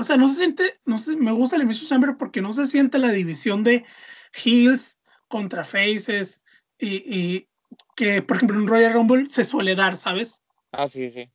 O 0.00 0.02
sea, 0.02 0.16
no 0.16 0.28
se 0.28 0.36
siente, 0.36 0.80
no 0.86 0.96
sé, 0.96 1.14
me 1.14 1.30
gusta 1.30 1.56
el 1.56 1.60
Elimination 1.60 1.86
Chamber 1.86 2.16
porque 2.18 2.40
no 2.40 2.54
se 2.54 2.64
siente 2.66 2.98
la 2.98 3.12
división 3.12 3.62
de 3.62 3.84
heels 4.32 4.98
contra 5.28 5.62
faces 5.62 6.40
y, 6.78 6.88
y 7.14 7.48
que, 7.96 8.22
por 8.22 8.38
ejemplo, 8.38 8.58
en 8.58 8.66
Royal 8.66 8.94
Rumble 8.94 9.28
se 9.30 9.44
suele 9.44 9.74
dar, 9.74 9.98
¿sabes? 9.98 10.40
ah, 10.72 10.88
sí, 10.88 11.10
sí. 11.10 11.30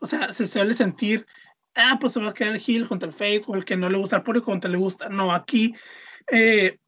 O 0.00 0.06
sea, 0.06 0.32
se 0.32 0.46
suele 0.46 0.74
sentir, 0.74 1.26
ah, 1.74 1.98
pues 2.00 2.12
se 2.12 2.20
va 2.20 2.30
a 2.30 2.34
quedar 2.34 2.54
el 2.54 2.62
heel 2.64 2.86
contra 2.86 3.08
el 3.08 3.12
face 3.12 3.42
o 3.48 3.56
el 3.56 3.64
que 3.64 3.76
no 3.76 3.88
le 3.90 3.98
gusta 3.98 4.14
al 4.14 4.22
público 4.22 4.46
contra 4.46 4.68
el 4.68 4.74
que 4.74 4.78
le 4.78 4.84
gusta. 4.84 5.08
No, 5.08 5.32
aquí 5.32 5.74
eh, 6.28 6.78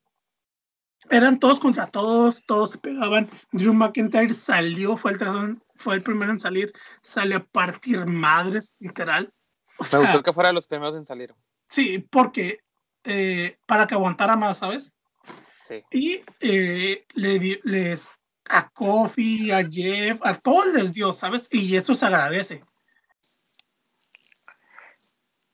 eran 1.10 1.40
todos 1.40 1.58
contra 1.58 1.88
todos, 1.88 2.40
todos 2.46 2.70
se 2.70 2.78
pegaban. 2.78 3.28
Drew 3.50 3.74
McIntyre 3.74 4.32
salió, 4.32 4.96
fue 4.96 5.10
el, 5.10 5.18
tras- 5.18 5.60
fue 5.74 5.96
el 5.96 6.02
primero 6.02 6.30
en 6.30 6.38
salir, 6.38 6.72
sale 7.02 7.34
a 7.34 7.44
partir 7.44 8.06
madres, 8.06 8.76
literal. 8.78 9.32
O 9.78 9.84
Me 9.92 9.98
gustó 9.98 10.22
que 10.22 10.32
fuera 10.32 10.48
de 10.48 10.54
los 10.54 10.66
primeros 10.66 10.94
en 10.96 11.04
salir. 11.04 11.34
Sí, 11.68 11.98
porque 11.98 12.60
eh, 13.04 13.58
para 13.66 13.86
que 13.86 13.94
aguantara 13.94 14.36
más, 14.36 14.58
¿sabes? 14.58 14.92
Sí. 15.64 15.84
Y 15.90 16.22
eh, 16.40 17.04
le 17.14 17.60
les 17.64 18.10
a 18.48 18.68
Kofi, 18.70 19.50
a 19.50 19.64
Jeff, 19.68 20.20
a 20.22 20.38
todos 20.38 20.66
les 20.72 20.92
dio, 20.92 21.12
¿sabes? 21.12 21.52
Y 21.52 21.76
eso 21.76 21.94
se 21.94 22.06
agradece. 22.06 22.64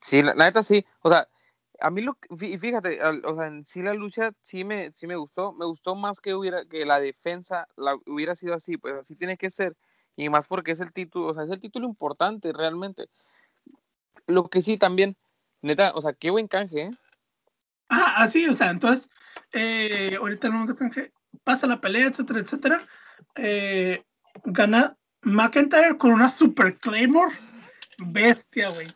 Sí, 0.00 0.22
la, 0.22 0.34
la 0.34 0.44
neta 0.44 0.62
sí. 0.62 0.84
O 1.00 1.08
sea, 1.10 1.28
a 1.80 1.90
mí 1.90 2.02
lo 2.02 2.14
fí- 2.30 2.58
fíjate, 2.58 3.00
o 3.02 3.34
sea, 3.34 3.46
en 3.46 3.64
sí 3.64 3.82
la 3.82 3.94
lucha 3.94 4.32
sí 4.42 4.64
me, 4.64 4.92
sí 4.92 5.06
me 5.06 5.16
gustó. 5.16 5.52
Me 5.52 5.64
gustó 5.64 5.94
más 5.94 6.20
que 6.20 6.34
hubiera, 6.34 6.64
que 6.64 6.84
la 6.84 7.00
defensa 7.00 7.66
la, 7.76 7.96
hubiera 8.06 8.34
sido 8.34 8.54
así, 8.54 8.76
pues 8.76 8.94
así 8.94 9.14
tiene 9.16 9.36
que 9.36 9.50
ser. 9.50 9.76
Y 10.14 10.28
más 10.28 10.46
porque 10.46 10.72
es 10.72 10.80
el 10.80 10.92
título, 10.92 11.28
o 11.28 11.34
sea, 11.34 11.44
es 11.44 11.50
el 11.50 11.60
título 11.60 11.86
importante 11.86 12.52
realmente. 12.52 13.08
Lo 14.26 14.48
que 14.48 14.62
sí 14.62 14.76
también, 14.76 15.16
neta, 15.60 15.92
o 15.94 16.00
sea, 16.00 16.12
qué 16.12 16.30
buen 16.30 16.48
canje, 16.48 16.82
¿eh? 16.82 16.90
Ah, 17.88 18.14
así, 18.18 18.46
o 18.46 18.54
sea, 18.54 18.70
entonces, 18.70 19.10
eh, 19.52 20.16
ahorita 20.18 20.48
no 20.48 20.66
de 20.66 20.74
canje, 20.74 21.12
pasa 21.44 21.66
la 21.66 21.80
pelea, 21.80 22.06
etcétera, 22.06 22.40
etcétera. 22.40 22.88
Eh, 23.36 24.02
gana 24.44 24.96
McIntyre 25.22 25.98
con 25.98 26.12
una 26.12 26.28
super 26.28 26.78
Claymore. 26.78 27.34
Bestia, 27.98 28.70
güey. 28.70 28.88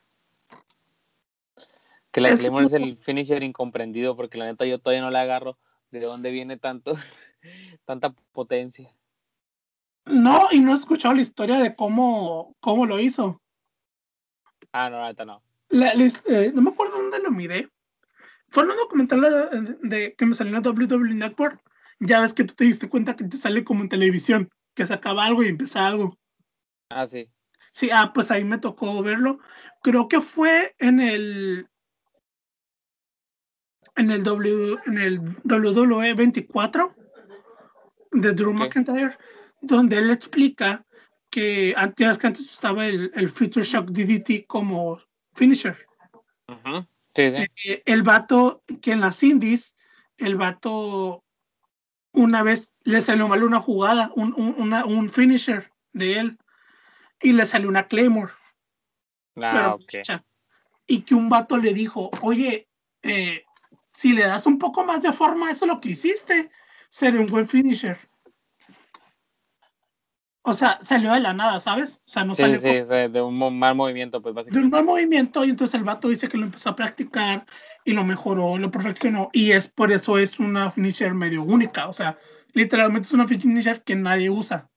Que 2.11 2.21
la 2.21 2.31
Es 2.31 2.41
Claymore 2.41 2.67
es 2.67 2.73
el 2.73 2.97
finisher 2.97 3.43
incomprendido, 3.43 4.17
porque 4.17 4.39
la 4.39 4.47
neta 4.47 4.65
yo 4.65 4.79
todavía 4.79 5.03
no 5.03 5.11
le 5.11 5.19
agarro 5.19 5.59
de 5.91 6.01
dónde 6.01 6.31
viene 6.31 6.57
tanto, 6.57 6.97
tanta 7.85 8.15
potencia. 8.33 8.91
No, 10.07 10.49
y 10.51 10.61
no 10.61 10.73
he 10.73 10.75
escuchado 10.75 11.15
la 11.15 11.23
historia 11.23 11.59
de 11.59 11.75
cómo, 11.75 12.57
cómo 12.61 12.87
lo 12.87 12.99
hizo. 12.99 13.43
Ah, 14.79 14.91
no, 14.91 15.01
la 15.01 15.09
neta 15.09 15.25
no. 15.25 15.43
La- 15.71 15.95
les- 15.95 16.21
eh, 16.27 16.53
no 16.55 16.61
me 16.61 16.71
acuerdo 16.71 16.99
dónde 16.99 17.19
lo 17.19 17.31
miré. 17.31 17.71
Fue 18.51 18.63
en 18.65 18.71
un 18.71 18.77
documental 18.77 19.21
de, 19.23 19.77
de- 19.89 20.15
que 20.15 20.27
me 20.27 20.35
salió 20.35 20.55
en 20.55 20.63
WWE 20.63 21.15
Network. 21.15 21.61
Ya 21.99 22.21
ves 22.21 22.35
que 22.35 22.45
tú 22.45 22.53
te 22.55 22.65
diste 22.65 22.91
cuenta 22.91 23.17
que 23.17 23.25
te 23.25 23.39
sale 23.39 23.65
como 23.65 23.83
en 23.83 23.89
televisión, 23.89 24.51
que 24.75 24.87
se 24.87 24.93
acaba 24.93 25.25
algo 25.25 25.43
y 25.43 25.49
empieza 25.49 25.87
algo. 25.87 26.19
Ah, 26.91 27.07
sí. 27.07 27.31
Sí, 27.73 27.89
ah, 27.91 28.13
pues 28.15 28.31
ahí 28.31 28.45
me 28.45 28.59
tocó 28.59 29.03
verlo. 29.03 29.39
Creo 29.83 30.09
que 30.09 30.21
fue 30.21 30.75
en 30.79 31.01
el 31.01 31.69
en 33.97 34.11
el 34.11 34.23
W 34.25 34.77
en 34.87 34.99
el 34.99 35.21
WWE 35.45 36.13
24 36.15 36.95
de 38.13 38.33
Drew. 38.33 38.53
McIntyre, 38.53 39.17
donde 39.63 39.97
él 39.99 40.11
explica 40.11 40.86
que 41.31 41.75
antes 41.77 42.19
que 42.19 42.27
antes 42.27 42.53
estaba 42.53 42.87
el, 42.87 43.11
el 43.15 43.29
Future 43.29 43.65
Shock 43.65 43.91
DDT 43.91 44.47
como 44.47 45.01
finisher. 45.35 45.77
Ujú. 46.49 46.87
Sí, 47.15 47.31
sí. 47.31 47.47
Eh, 47.65 47.83
el 47.87 48.03
vato 48.03 48.63
que 48.81 48.93
en 48.93 49.01
las 49.01 49.23
indies, 49.23 49.75
el 50.19 50.37
vato 50.37 51.25
una 52.13 52.43
vez 52.43 52.75
le 52.85 53.01
salió 53.01 53.29
mal 53.29 53.43
una 53.43 53.61
jugada, 53.61 54.11
un, 54.15 54.33
un, 54.37 54.55
una- 54.59 54.85
un 54.85 55.09
finisher 55.09 55.71
de 55.93 56.19
él, 56.19 56.39
y 57.21 57.33
le 57.33 57.45
salió 57.47 57.69
una 57.69 57.87
Claymore, 57.89 58.33
Ah, 59.51 59.53
pero. 59.53 59.79
Y 60.87 61.01
que 61.03 61.15
un 61.15 61.29
vato 61.29 61.57
le 61.59 61.75
dijo, 61.75 62.11
oye, 62.23 62.69
eh, 63.03 63.45
si 63.93 64.13
le 64.13 64.23
das 64.23 64.47
un 64.47 64.59
poco 64.59 64.85
más 64.85 65.03
de 65.03 65.13
forma 65.13 65.51
eso 65.51 65.67
lo 65.67 65.81
que 65.81 65.91
hiciste, 65.91 66.51
sería 66.91 67.21
un 67.21 67.27
buen 67.27 67.49
finisher. 67.49 67.99
O 70.49 70.55
sea, 70.55 70.79
salió 70.83 71.13
de 71.13 71.19
la 71.19 71.33
nada, 71.33 71.59
¿sabes? 71.59 72.01
O 72.07 72.11
sea, 72.11 72.25
no 72.25 72.33
Sí, 72.35 72.43
salió 72.43 72.61
sí, 72.61 72.69
sí, 72.85 73.13
de 73.13 73.21
un 73.21 73.59
mal 73.59 73.75
movimiento, 73.75 74.23
pues 74.23 74.33
de 74.33 74.43
básicamente. 74.43 74.65
un 74.65 74.71
mal 74.71 74.85
movimiento 74.85 75.45
y 75.45 75.51
entonces 75.51 75.75
el 75.75 75.83
vato 75.83 76.09
dice 76.09 76.29
que 76.29 76.39
lo 76.39 76.45
empezó 76.45 76.71
a 76.71 76.77
practicar 76.77 77.45
y 77.85 77.93
lo 77.93 78.05
mejoró, 78.05 78.57
lo 78.57 78.71
perfeccionó 78.71 79.29
y 79.33 79.51
es 79.51 79.67
por 79.67 79.91
eso 79.91 80.19
es 80.19 80.39
una 80.39 80.71
finisher 80.71 81.15
medio 81.15 81.43
única, 81.43 81.89
o 81.89 81.93
sea, 81.93 82.17
literalmente 82.53 83.07
es 83.09 83.13
una 83.13 83.27
finisher 83.27 83.83
que 83.83 83.97
nadie 83.97 84.31
usa. 84.31 84.71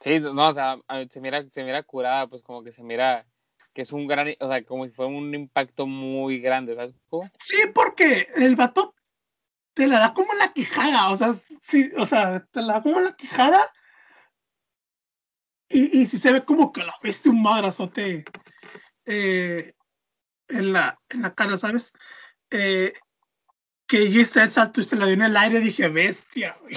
Sí, 0.00 0.20
no, 0.20 0.48
o 0.48 0.52
sea, 0.54 0.76
se 1.08 1.20
mira, 1.22 1.42
se 1.50 1.64
mira 1.64 1.82
curada, 1.82 2.26
pues 2.26 2.42
como 2.42 2.62
que 2.62 2.72
se 2.72 2.82
mira 2.82 3.24
que 3.72 3.80
es 3.80 3.92
un 3.92 4.06
gran, 4.06 4.28
o 4.40 4.48
sea, 4.48 4.62
como 4.62 4.84
si 4.84 4.90
fue 4.90 5.06
un 5.06 5.34
impacto 5.34 5.86
muy 5.86 6.38
grande, 6.38 6.74
¿sabes? 6.74 6.94
cómo? 7.08 7.30
Sí, 7.38 7.56
porque 7.74 8.28
el 8.36 8.56
vato 8.56 8.94
te 9.72 9.86
la 9.86 10.00
da 10.00 10.12
como 10.12 10.34
la 10.34 10.52
quijada, 10.52 11.08
o 11.08 11.16
sea, 11.16 11.34
sí, 11.62 11.90
o 11.96 12.04
sea, 12.04 12.44
te 12.50 12.60
la 12.60 12.74
da 12.74 12.82
como 12.82 13.00
la 13.00 13.12
quijada 13.16 13.72
y, 15.68 16.00
y 16.00 16.06
si 16.06 16.18
se 16.18 16.32
ve 16.32 16.44
como 16.44 16.72
que 16.72 16.82
la 16.84 16.94
viste 17.02 17.28
un 17.28 17.42
madrazote 17.42 18.24
eh, 19.06 19.74
en, 20.48 20.72
la, 20.72 20.98
en 21.08 21.22
la 21.22 21.34
cara, 21.34 21.56
¿sabes? 21.58 21.92
Eh, 22.50 22.94
que 23.86 24.00
ella 24.00 24.22
está 24.22 24.44
el 24.44 24.50
salto 24.50 24.80
y 24.80 24.84
se 24.84 24.96
la 24.96 25.06
dio 25.06 25.14
en 25.14 25.22
el 25.22 25.36
aire, 25.36 25.60
dije, 25.60 25.88
bestia, 25.88 26.56
güey. 26.60 26.76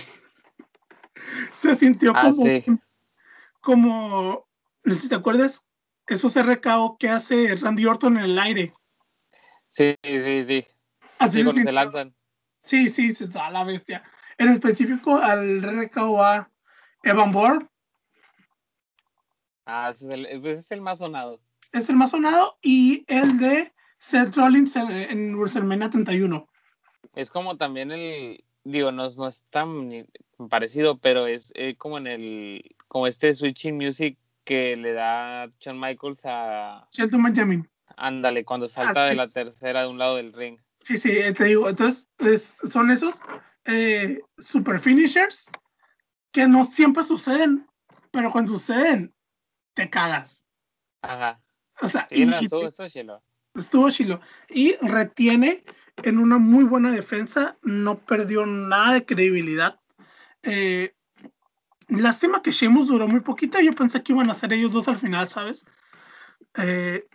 Se 1.53 1.75
sintió 1.75 2.13
Ah, 2.15 2.29
como, 2.29 2.45
sí. 2.45 2.63
como, 3.61 4.47
no 4.83 4.93
sé 4.93 5.01
si 5.01 5.09
te 5.09 5.15
acuerdas, 5.15 5.63
esos 6.07 6.35
RKO 6.35 6.97
que 6.97 7.09
hace 7.09 7.55
Randy 7.55 7.85
Orton 7.85 8.17
en 8.17 8.23
el 8.23 8.39
aire. 8.39 8.73
Sí, 9.69 9.95
sí, 10.03 10.45
sí. 10.45 10.67
Así 11.19 11.43
Sí, 11.43 11.63
se 11.63 11.71
lanzan. 11.71 12.15
Sí, 12.63 12.89
sí, 12.89 13.13
se 13.13 13.25
está 13.25 13.49
la 13.49 13.63
bestia. 13.63 14.03
En 14.37 14.49
específico 14.49 15.17
al 15.17 15.61
RKO 15.61 16.23
a 16.23 16.49
Evan 17.03 17.31
Bourne, 17.31 17.67
Ah, 19.65 19.89
ese 19.91 20.07
es 20.07 20.13
el, 20.13 20.25
ese 20.25 20.51
es 20.59 20.71
el 20.71 20.81
más 20.81 20.99
sonado. 20.99 21.39
es 21.73 21.87
el 21.89 21.95
más 21.95 22.11
sonado, 22.11 22.57
y 22.61 23.05
el 23.07 23.37
de 23.37 23.71
Seth 23.99 24.35
Rollins 24.35 24.75
en- 24.75 24.91
en 24.91 25.35
WrestleMania 25.35 25.89
31. 25.89 26.47
Es 27.15 27.29
como 27.29 27.55
también 27.57 27.91
el, 27.91 28.43
digo, 28.63 28.91
no, 28.91 29.05
es- 29.05 29.15
no 29.17 29.27
es 29.27 29.43
tan 29.49 30.05
parecido, 30.49 30.97
pero 30.97 31.27
es 31.27 31.51
eh, 31.55 31.75
como 31.77 31.97
en 31.97 32.07
el, 32.07 32.75
como 32.87 33.07
este 33.07 33.33
Switching 33.33 33.77
Music 33.77 34.17
que 34.43 34.75
le 34.75 34.91
da 34.93 35.49
Shawn 35.59 35.79
Michaels 35.79 36.21
a, 36.25 36.87
Shelton 36.91 37.23
Benjamin. 37.23 37.69
ándale, 37.95 38.43
cuando 38.43 38.67
salta 38.67 39.05
de 39.05 39.15
la 39.15 39.27
tercera 39.27 39.83
de 39.83 39.87
un 39.89 39.97
lado 39.97 40.15
del 40.17 40.33
ring. 40.33 40.57
Sí, 40.81 40.97
sí, 40.97 41.11
eh, 41.11 41.31
te 41.31 41.45
digo, 41.45 41.69
entonces 41.69 42.09
es- 42.17 42.53
son 42.69 42.89
esos 42.91 43.21
eh, 43.65 44.19
super 44.39 44.79
finishers 44.79 45.47
que 46.31 46.47
no 46.47 46.65
siempre 46.65 47.03
suceden, 47.03 47.67
pero 48.11 48.31
cuando 48.31 48.53
suceden, 48.53 49.13
te 49.81 49.89
cagas. 49.89 50.45
Ajá. 51.01 51.41
O 51.81 51.87
sea, 51.87 52.05
Sí, 52.09 52.21
y- 52.21 52.25
no, 52.25 52.39
y- 52.41 52.45
eso, 52.45 52.67
eso 52.67 52.83
es 52.83 52.93
chilo. 52.93 53.23
estuvo 53.55 53.89
chilo. 53.89 54.21
Y 54.49 54.75
retiene 54.81 55.63
en 56.03 56.19
una 56.19 56.37
muy 56.37 56.63
buena 56.63 56.91
defensa, 56.91 57.57
no 57.63 57.97
perdió 57.97 58.45
nada 58.45 58.93
de 58.93 59.05
credibilidad. 59.05 59.79
Eh, 60.43 60.93
lástima 61.87 62.41
que 62.41 62.51
Sheamus 62.51 62.87
duró 62.87 63.07
muy 63.07 63.21
poquito, 63.21 63.59
yo 63.59 63.73
pensé 63.73 64.01
que 64.03 64.13
iban 64.13 64.29
a 64.29 64.35
ser 64.35 64.53
ellos 64.53 64.71
dos 64.71 64.87
al 64.87 64.97
final, 64.97 65.27
¿sabes? 65.27 65.65
Eh, 66.57 67.07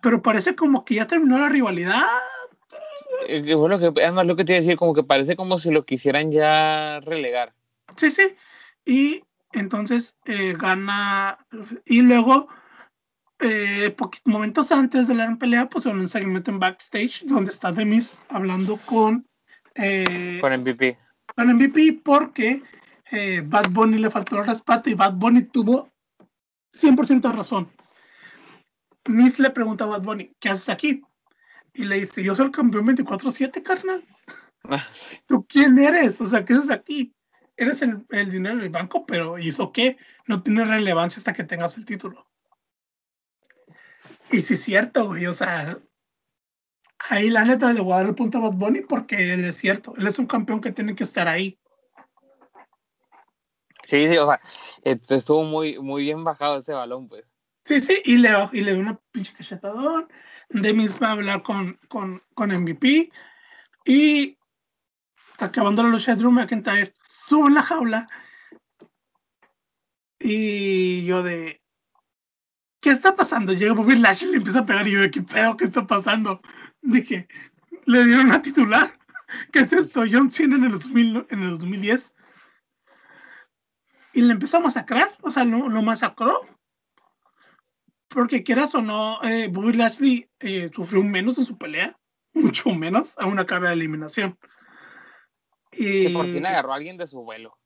pero 0.00 0.22
parece 0.22 0.56
como 0.56 0.84
que 0.84 0.94
ya 0.94 1.06
terminó 1.06 1.38
la 1.38 1.48
rivalidad. 1.48 2.04
Eh, 3.26 3.42
que, 3.42 3.52
además 4.02 4.26
lo 4.26 4.34
que 4.36 4.44
te 4.44 4.52
iba 4.52 4.58
a 4.58 4.62
decir, 4.62 4.76
como 4.76 4.94
que 4.94 5.02
parece 5.02 5.36
como 5.36 5.58
si 5.58 5.70
lo 5.70 5.84
quisieran 5.84 6.32
ya 6.32 7.00
relegar. 7.00 7.52
Sí, 7.96 8.10
sí. 8.10 8.34
Y 8.84 9.24
Entonces 9.52 10.16
eh, 10.26 10.54
gana. 10.58 11.38
Y 11.84 12.02
luego, 12.02 12.48
eh, 13.40 13.94
momentos 14.24 14.72
antes 14.72 15.08
de 15.08 15.14
la 15.14 15.36
pelea, 15.36 15.68
pues 15.68 15.86
en 15.86 15.98
un 15.98 16.08
segmento 16.08 16.50
en 16.50 16.58
backstage 16.58 17.24
donde 17.24 17.50
está 17.50 17.72
Demis 17.72 18.18
hablando 18.28 18.78
con. 18.86 19.26
Eh, 19.74 20.38
con 20.40 20.52
MVP. 20.52 20.98
Con 21.36 21.54
MVP 21.54 22.00
porque 22.04 22.62
eh, 23.10 23.42
Bad 23.44 23.70
Bunny 23.70 23.98
le 23.98 24.10
faltó 24.10 24.38
el 24.38 24.46
respeto 24.46 24.90
y 24.90 24.94
Bad 24.94 25.14
Bunny 25.14 25.42
tuvo 25.44 25.90
100% 26.74 27.32
razón. 27.32 27.70
Miss 29.06 29.38
le 29.38 29.50
pregunta 29.50 29.84
a 29.84 29.88
Bad 29.88 30.02
Bunny, 30.02 30.32
¿qué 30.38 30.50
haces 30.50 30.68
aquí? 30.68 31.02
Y 31.72 31.84
le 31.84 32.00
dice, 32.00 32.22
yo 32.22 32.34
soy 32.34 32.46
el 32.46 32.52
campeón 32.52 32.86
24-7, 32.86 33.62
carnal. 33.62 34.04
Ah, 34.64 34.84
¿Tú 35.26 35.46
quién 35.46 35.78
eres? 35.78 36.20
O 36.20 36.26
sea, 36.26 36.44
¿qué 36.44 36.54
haces 36.54 36.70
aquí? 36.70 37.14
Eres 37.58 37.82
el, 37.82 38.06
el 38.10 38.30
dinero 38.30 38.56
del 38.56 38.70
banco, 38.70 39.04
pero 39.04 39.36
¿y 39.36 39.48
eso 39.48 39.72
qué? 39.72 39.98
No 40.26 40.42
tiene 40.44 40.64
relevancia 40.64 41.18
hasta 41.18 41.32
que 41.32 41.42
tengas 41.42 41.76
el 41.76 41.84
título. 41.84 42.24
Y 44.30 44.42
sí 44.42 44.54
es 44.54 44.62
cierto, 44.62 45.06
güey, 45.06 45.26
o 45.26 45.34
sea, 45.34 45.76
ahí 47.08 47.30
la 47.30 47.44
neta 47.44 47.72
le 47.72 47.80
voy 47.80 47.94
a 47.94 47.96
dar 47.96 48.06
el 48.06 48.14
punto 48.14 48.38
a 48.38 48.42
Bad 48.42 48.52
Bunny 48.52 48.82
porque 48.82 49.32
él 49.32 49.44
es 49.44 49.56
cierto, 49.56 49.92
él 49.96 50.06
es 50.06 50.20
un 50.20 50.26
campeón 50.26 50.60
que 50.60 50.70
tiene 50.70 50.94
que 50.94 51.02
estar 51.02 51.26
ahí. 51.26 51.58
Sí, 53.84 54.06
sí, 54.06 54.18
o 54.18 54.28
sea, 54.28 54.40
estuvo 54.84 55.42
muy, 55.42 55.80
muy 55.80 56.02
bien 56.02 56.22
bajado 56.22 56.58
ese 56.58 56.74
balón, 56.74 57.08
pues. 57.08 57.24
Sí, 57.64 57.80
sí, 57.80 58.00
y 58.04 58.18
le, 58.18 58.30
y 58.52 58.60
le 58.60 58.74
dio 58.74 58.80
una 58.80 59.00
pinche 59.10 59.32
cachetadón. 59.32 60.08
Demis 60.50 61.02
va 61.02 61.08
a 61.08 61.12
hablar 61.12 61.42
con, 61.42 61.78
con, 61.88 62.22
con 62.34 62.50
MVP. 62.50 63.10
Y 63.84 64.38
acabando 65.38 65.82
la 65.82 65.88
lucha 65.88 66.14
de 66.14 66.20
Drew 66.20 66.30
McIntyre, 66.30 66.92
sube 67.28 67.48
en 67.48 67.54
la 67.54 67.62
jaula. 67.62 68.08
Y 70.18 71.04
yo 71.04 71.22
de. 71.22 71.62
¿Qué 72.80 72.90
está 72.90 73.16
pasando? 73.16 73.52
Llega 73.52 73.72
Bobby 73.72 73.96
Lashley 73.96 74.28
y 74.28 74.32
le 74.32 74.38
empieza 74.38 74.60
a 74.60 74.66
pegar. 74.66 74.86
Y 74.86 74.92
yo 74.92 75.00
de, 75.00 75.10
¿qué 75.10 75.22
pedo? 75.22 75.56
¿Qué 75.56 75.66
está 75.66 75.86
pasando? 75.86 76.40
Dije, 76.82 77.28
le 77.86 78.04
dieron 78.04 78.32
a 78.32 78.42
titular. 78.42 78.98
¿Qué 79.52 79.60
es 79.60 79.72
esto? 79.72 80.04
John 80.10 80.30
Cena 80.30 80.56
en 80.56 80.64
el, 80.64 80.72
2000, 80.72 81.26
en 81.30 81.42
el 81.42 81.50
2010 81.50 82.12
y 84.18 84.22
le 84.22 84.32
empezó 84.32 84.56
a 84.56 84.60
masacrar, 84.60 85.16
o 85.22 85.30
sea, 85.30 85.44
lo, 85.44 85.68
lo 85.68 85.80
masacró. 85.80 86.40
Porque 88.08 88.42
quieras 88.42 88.74
o 88.74 88.82
no, 88.82 89.22
eh, 89.22 89.48
Bobby 89.48 89.74
Lashley 89.74 90.28
eh, 90.40 90.70
sufrió 90.74 91.04
menos 91.04 91.38
en 91.38 91.44
su 91.44 91.56
pelea, 91.56 91.96
mucho 92.32 92.70
menos, 92.70 93.16
a 93.18 93.26
una 93.26 93.46
cabeza 93.46 93.68
de 93.68 93.74
eliminación. 93.74 94.36
Y, 95.72 96.06
que 96.06 96.14
por 96.14 96.26
fin 96.26 96.46
agarró 96.46 96.72
a 96.72 96.76
alguien 96.76 96.96
de 96.96 97.06
su 97.06 97.22
vuelo. 97.22 97.58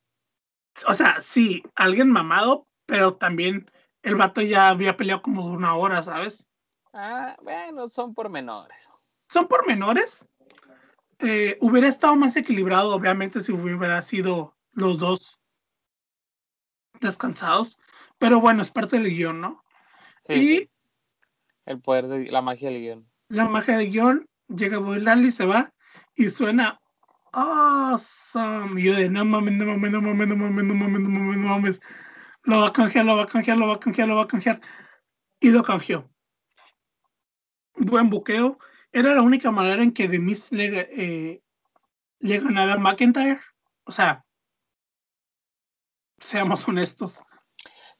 O 0.89 0.95
sea, 0.95 1.21
sí, 1.21 1.63
alguien 1.75 2.11
mamado, 2.11 2.67
pero 2.87 3.15
también 3.15 3.71
el 4.03 4.17
vato 4.17 4.41
ya 4.41 4.69
había 4.69 4.97
peleado 4.97 5.23
como 5.23 5.47
una 5.47 5.75
hora, 5.75 6.03
¿sabes? 6.03 6.47
Ah, 6.93 7.37
bueno, 7.43 7.89
son 7.89 8.15
pormenores. 8.15 8.91
Son 9.29 9.49
pormenores. 9.49 10.27
Eh, 11.19 11.57
hubiera 11.61 11.89
estado 11.89 12.17
más 12.17 12.37
equilibrado, 12.37 12.95
obviamente, 12.95 13.41
si 13.41 13.53
hubiera 13.53 14.03
sido 14.03 14.57
los 14.73 14.99
dos 14.99 15.39
descansados, 17.01 17.79
pero 18.19 18.41
bueno, 18.41 18.63
es 18.63 18.71
parte 18.71 18.99
del 18.99 19.11
guion, 19.11 19.41
¿no? 19.41 19.63
y 20.29 20.71
el 21.67 21.81
poder 21.81 22.09
de 22.09 22.31
la 22.31 22.43
magia 22.43 22.71
del 22.71 22.81
guion. 22.81 23.11
La 23.29 23.47
magia 23.47 23.77
del 23.77 23.91
guion, 23.91 24.29
llega 24.49 24.79
y 24.79 25.31
se 25.31 25.47
va 25.47 25.73
y 26.15 26.31
suena 26.31 26.81
awesome. 27.33 28.81
Y 28.81 28.85
yo 28.85 28.95
de 28.95 29.09
no 29.09 29.25
mames, 29.25 29.55
no 29.55 29.67
mames, 29.67 29.91
no 29.91 30.01
mames, 30.01 30.29
no 30.29 30.37
mames, 30.37 30.65
no 30.65 30.75
mames, 30.75 31.01
no 31.01 31.09
mames, 31.09 31.37
no 31.39 31.49
mames. 31.49 31.81
Lo 32.45 32.61
va 32.61 32.69
a 32.69 32.73
canjear, 32.73 33.05
lo 33.05 33.17
va 33.17 33.23
a 33.23 33.27
canjear, 33.27 33.57
lo 33.57 33.67
va 33.69 33.75
a 33.75 33.81
canjear, 33.81 34.09
lo 34.09 34.17
va 34.17 34.23
a 34.23 34.29
canjear. 34.29 34.61
Y 35.41 35.51
lo 35.51 35.63
canjeó. 35.63 36.11
Buen 37.77 38.11
buqueo. 38.11 38.59
Era 38.93 39.15
la 39.15 39.23
única 39.23 39.51
manera 39.51 39.83
en 39.83 39.93
que 39.93 40.09
The 40.09 40.19
Miz 40.19 40.53
le, 40.53 40.89
eh, 40.91 41.43
le 42.21 42.39
ganara 42.39 42.77
McIntyre. 42.79 43.41
O 43.85 43.93
sea, 43.93 44.25
seamos 46.19 46.67
honestos. 46.69 47.23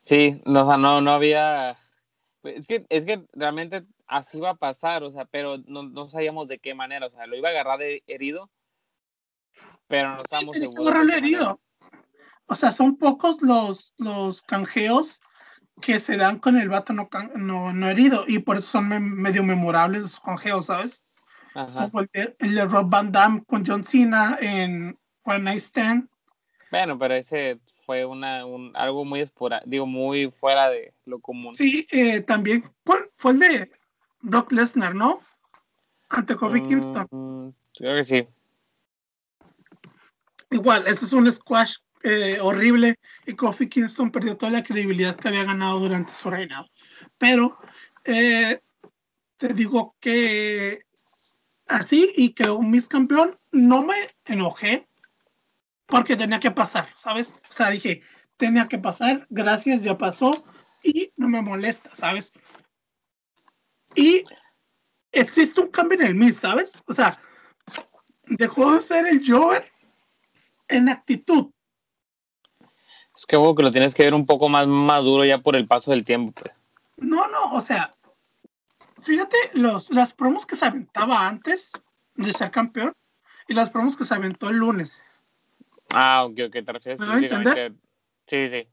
Sí, 0.05 0.41
no, 0.45 0.77
no, 0.77 1.01
no 1.01 1.13
había. 1.13 1.79
Es 2.43 2.67
que, 2.67 2.85
es 2.89 3.05
que 3.05 3.25
realmente 3.33 3.85
así 4.07 4.41
va 4.41 4.51
a 4.51 4.57
pasar, 4.57 5.03
o 5.05 5.11
sea, 5.13 5.25
pero 5.27 5.59
no, 5.67 5.85
no 5.85 6.09
sabíamos 6.09 6.49
de 6.49 6.59
qué 6.59 6.75
manera, 6.75 7.07
o 7.07 7.11
sea, 7.11 7.27
lo 7.27 7.37
iba 7.37 7.49
a 7.49 7.53
agarrar 7.53 7.79
de 7.79 8.03
herido, 8.07 8.51
pero 9.93 10.17
no 10.17 10.23
estamos 10.23 10.57
sí, 10.57 10.63
seguros. 10.63 11.11
herido. 11.11 11.61
O 12.47 12.55
sea, 12.55 12.73
son 12.73 12.97
pocos 12.97 13.43
los, 13.43 13.93
los 13.99 14.41
canjeos 14.41 15.21
que 15.83 16.01
se 16.01 16.17
dan 16.17 16.39
con 16.39 16.57
el 16.57 16.71
vato 16.71 16.95
no, 16.95 17.11
no, 17.37 17.75
no 17.75 17.89
herido, 17.91 18.25
y 18.27 18.39
por 18.39 18.57
eso 18.57 18.69
son 18.69 18.89
medio 18.89 19.43
memorables 19.43 20.05
esos 20.05 20.21
canjeos, 20.21 20.67
¿sabes? 20.67 21.05
Ajá. 21.55 21.91
El, 22.15 22.35
el, 22.39 22.55
de 22.55 22.65
Rob 22.65 22.89
Van 22.89 23.13
Damme 23.13 23.45
con 23.45 23.67
John 23.67 23.85
Cena 23.85 24.39
en 24.41 24.99
One 25.25 25.41
Night 25.41 25.61
Stand. 25.61 26.09
Bueno, 26.71 26.99
pero 26.99 27.13
ese 27.13 27.61
fue 27.85 28.07
una, 28.07 28.47
un, 28.47 28.73
algo 28.75 29.05
muy 29.05 29.21
esporádico, 29.21 29.69
digo, 29.69 29.87
muy 29.87 30.31
fuera 30.31 30.71
de 30.71 30.95
lo 31.05 31.21
común. 31.21 31.55
Sí, 31.55 31.87
eh, 31.91 32.23
también 32.23 32.65
fue 33.17 33.33
el 33.33 33.39
de 33.41 33.71
Brock 34.23 34.53
Lesnar, 34.53 34.95
¿no? 34.95 35.21
Ante 36.09 36.35
Kofi 36.35 36.63
mm, 36.63 36.69
Kingston. 36.69 37.55
Creo 37.75 37.97
que 37.97 38.05
sí. 38.05 38.27
Igual, 40.53 40.87
este 40.87 41.07
es 41.07 41.15
un 41.15 41.33
squash 41.33 41.77
eh, 42.03 42.39
horrible 42.39 42.97
y 43.27 43.35
Kofi 43.35 43.69
Kingston 43.69 44.11
perdió 44.11 44.37
toda 44.37 44.53
la 44.53 44.63
credibilidad 44.63 45.17
que 45.17 45.29
había 45.29 45.45
ganado 45.45 45.81
durante 45.81 46.13
su 46.13 46.29
reinado. 46.29 46.67
Pero 47.17 47.57
eh, 48.05 48.61
te 49.39 49.55
digo 49.55 49.97
que 49.99 50.83
así 51.69 52.13
y 52.17 52.35
que 52.35 52.51
un 52.51 52.71
Miss 52.71 52.87
Campeón 52.87 53.39
no 53.51 53.83
me 53.83 53.97
enojé 54.27 54.87
porque 55.87 56.17
tenía 56.17 56.39
que 56.39 56.51
pasar, 56.51 56.91
¿sabes? 56.99 57.35
O 57.49 57.53
sea, 57.53 57.71
dije, 57.71 58.03
tenía 58.37 58.69
que 58.69 58.79
pasar, 58.79 59.27
gracias, 59.31 59.83
ya 59.83 59.97
pasó 59.97 60.33
y 60.83 61.13
no 61.17 61.29
me 61.29 61.41
molesta, 61.41 61.91
¿sabes? 61.95 62.31
Y 63.95 64.25
existe 65.13 65.63
un 65.63 65.71
cambio 65.71 65.99
en 66.01 66.09
el 66.09 66.15
Miss, 66.15 66.41
¿sabes? 66.41 66.73
O 66.87 66.93
sea, 66.93 67.19
dejó 68.27 68.75
de 68.75 68.83
ser 68.83 69.07
el 69.07 69.27
Jover 69.27 69.72
en 70.73 70.89
actitud. 70.89 71.51
Es 73.15 73.27
que 73.27 73.37
que 73.37 73.63
lo 73.63 73.73
tienes 73.73 73.95
que 73.95 74.05
ver 74.05 74.15
un 74.15 74.27
poco 74.27 74.49
más 74.49 74.67
maduro 74.67 75.25
ya 75.25 75.39
por 75.39 75.55
el 75.55 75.67
paso 75.67 75.91
del 75.91 76.05
tiempo. 76.05 76.33
Pues. 76.33 76.55
No, 76.97 77.29
no, 77.29 77.53
o 77.53 77.61
sea, 77.61 77.95
fíjate 79.03 79.37
los, 79.55 79.91
las 79.91 80.13
promos 80.13 80.47
que 80.47 80.57
se 80.57 80.65
aventaba 80.65 81.27
antes 81.27 81.73
de 82.15 82.33
ser 82.33 82.51
campeón 82.51 82.95
y 83.49 83.55
las 83.55 83.71
promos 83.71 83.97
que 83.97 84.05
se 84.05 84.15
aventó 84.15 84.49
el 84.49 84.57
lunes. 84.57 85.05
Ah, 85.95 86.25
ok, 86.25 86.39
ok, 86.47 86.53
te 86.65 86.73
refieres 86.73 87.01
¿Me 87.01 87.15
entender? 87.15 87.75
Sí, 88.27 88.49
sí. 88.49 88.67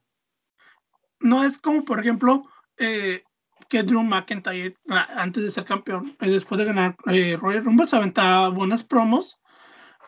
No 1.20 1.44
es 1.44 1.58
como, 1.58 1.84
por 1.84 2.00
ejemplo, 2.00 2.44
eh, 2.78 3.22
que 3.68 3.82
Drew 3.82 4.02
McIntyre, 4.02 4.74
ah, 4.88 5.08
antes 5.16 5.42
de 5.42 5.50
ser 5.50 5.64
campeón, 5.64 6.16
y 6.20 6.30
después 6.30 6.58
de 6.58 6.64
ganar 6.64 6.96
eh, 7.06 7.36
Royal 7.38 7.64
Rumble, 7.64 7.86
se 7.86 7.96
aventaba 7.96 8.48
buenas 8.48 8.84
promos 8.84 9.39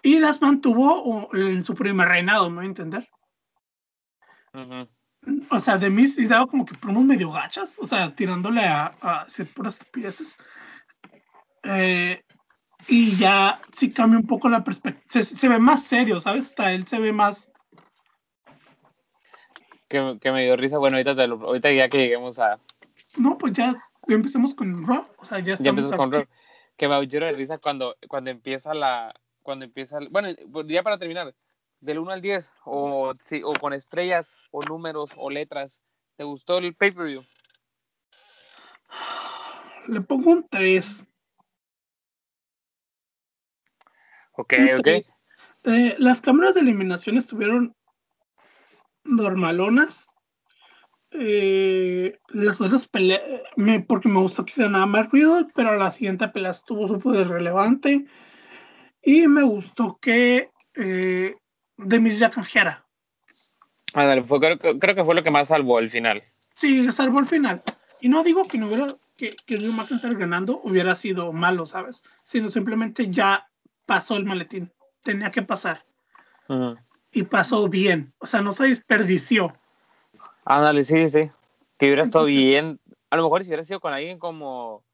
y 0.02 0.18
las 0.18 0.40
mantuvo 0.40 1.30
en 1.32 1.64
su 1.64 1.74
primer 1.74 2.08
reinado, 2.08 2.50
¿me 2.50 2.56
voy 2.56 2.64
a 2.64 2.68
entender? 2.68 3.08
O 5.50 5.60
sea, 5.60 5.78
de 5.78 5.88
mí 5.88 6.08
sí 6.08 6.26
daba 6.26 6.46
como 6.46 6.66
que 6.66 6.76
promos 6.76 7.04
medio 7.04 7.30
gachas, 7.30 7.78
o 7.78 7.86
sea, 7.86 8.14
tirándole 8.14 8.62
a, 8.62 8.94
a 9.00 9.22
hacer 9.22 9.46
puras 9.52 9.78
estupideces. 9.78 10.36
Eh, 11.62 12.22
y 12.88 13.16
ya 13.16 13.60
sí 13.72 13.92
cambia 13.92 14.18
un 14.18 14.26
poco 14.26 14.48
la 14.48 14.64
perspectiva. 14.64 15.24
Se, 15.24 15.48
ve 15.48 15.58
más 15.58 15.84
serio, 15.84 16.20
¿sabes? 16.20 16.46
Hasta 16.46 16.72
él 16.72 16.86
se 16.86 16.98
ve 16.98 17.12
más. 17.12 17.50
Que, 19.88 20.18
que 20.20 20.32
me 20.32 20.44
dio 20.44 20.56
risa. 20.56 20.78
Bueno, 20.78 20.96
ahorita, 20.96 21.14
te 21.14 21.22
ahorita 21.22 21.72
ya 21.72 21.88
que 21.88 21.98
lleguemos 21.98 22.38
a. 22.38 22.58
No, 23.16 23.38
pues 23.38 23.52
ya, 23.52 23.76
empecemos 24.08 24.54
con 24.54 24.86
Raw. 24.86 25.06
O 25.18 25.24
sea, 25.24 25.38
ya 25.40 25.54
estamos. 25.54 25.90
Ya 25.90 25.96
con 25.96 26.10
Raw. 26.10 26.24
Que 26.76 26.88
me 26.88 27.06
dio 27.06 27.32
risa 27.32 27.58
cuando, 27.58 27.96
cuando 28.08 28.30
empieza 28.30 28.74
la. 28.74 29.14
Cuando 29.42 29.64
empieza. 29.64 29.98
Bueno, 30.10 30.28
ya 30.66 30.82
para 30.82 30.98
terminar. 30.98 31.34
Del 31.80 31.98
1 31.98 32.12
al 32.12 32.20
10, 32.20 32.52
o, 32.64 33.12
sí, 33.24 33.42
o 33.44 33.54
con 33.54 33.72
estrellas, 33.72 34.30
o 34.52 34.62
números, 34.62 35.10
o 35.16 35.30
letras. 35.30 35.82
¿Te 36.16 36.24
gustó 36.24 36.58
el 36.58 36.74
pay-per-view? 36.74 37.24
Le 39.88 40.00
pongo 40.02 40.30
un 40.30 40.48
3. 40.48 41.04
Ok, 44.34 44.54
ok. 44.78 44.88
Eh, 45.64 45.96
las 45.98 46.20
cámaras 46.20 46.54
de 46.54 46.60
eliminación 46.60 47.16
estuvieron 47.16 47.74
normalonas. 49.04 50.08
Eh, 51.10 52.18
las 52.28 52.60
otras 52.60 52.88
peleas, 52.88 53.20
porque 53.86 54.08
me 54.08 54.20
gustó 54.20 54.44
que 54.44 54.62
ganaba 54.62 54.86
Mark 54.86 55.10
Riddle, 55.12 55.48
pero 55.54 55.76
la 55.76 55.92
siguiente 55.92 56.28
pelea 56.28 56.52
estuvo 56.52 56.88
súper 56.88 57.28
relevante. 57.28 58.06
Y 59.02 59.26
me 59.26 59.42
gustó 59.42 59.98
que 60.00 60.50
eh, 60.74 61.34
Demis 61.76 62.18
ya 62.18 62.30
canjeara. 62.30 62.84
fue, 64.26 64.40
creo, 64.40 64.94
que 64.94 65.04
fue 65.04 65.14
lo 65.14 65.22
que 65.22 65.30
más 65.30 65.48
salvó 65.48 65.78
al 65.78 65.90
final. 65.90 66.22
Sí, 66.54 66.90
salvó 66.92 67.18
al 67.18 67.26
final. 67.26 67.62
Y 68.00 68.08
no 68.08 68.22
digo 68.22 68.46
que 68.46 68.58
no 68.58 68.68
hubiera, 68.68 68.96
que, 69.16 69.34
que 69.46 69.56
Drew 69.56 69.72
McIntyre 69.72 70.14
ganando 70.14 70.60
hubiera 70.64 70.94
sido 70.96 71.32
malo, 71.32 71.66
¿sabes? 71.66 72.02
Sino 72.22 72.48
simplemente 72.48 73.10
ya 73.10 73.48
pasó 73.86 74.16
el 74.16 74.24
maletín. 74.24 74.70
Tenía 75.02 75.30
que 75.30 75.42
pasar. 75.42 75.84
Y 77.10 77.22
pasó 77.24 77.68
bien. 77.68 78.12
O 78.18 78.26
sea, 78.26 78.40
no 78.40 78.52
se 78.52 78.64
desperdició. 78.64 79.54
Ándale, 80.44 80.84
sí, 80.84 81.08
sí. 81.08 81.30
Que 81.78 81.86
hubiera 81.86 82.02
estado 82.02 82.26
bien. 82.26 82.78
A 83.10 83.16
lo 83.16 83.24
mejor 83.24 83.42
si 83.42 83.48
hubiera 83.48 83.64
sido 83.64 83.80
con 83.80 83.92
alguien 83.92 84.18
como, 84.18 84.84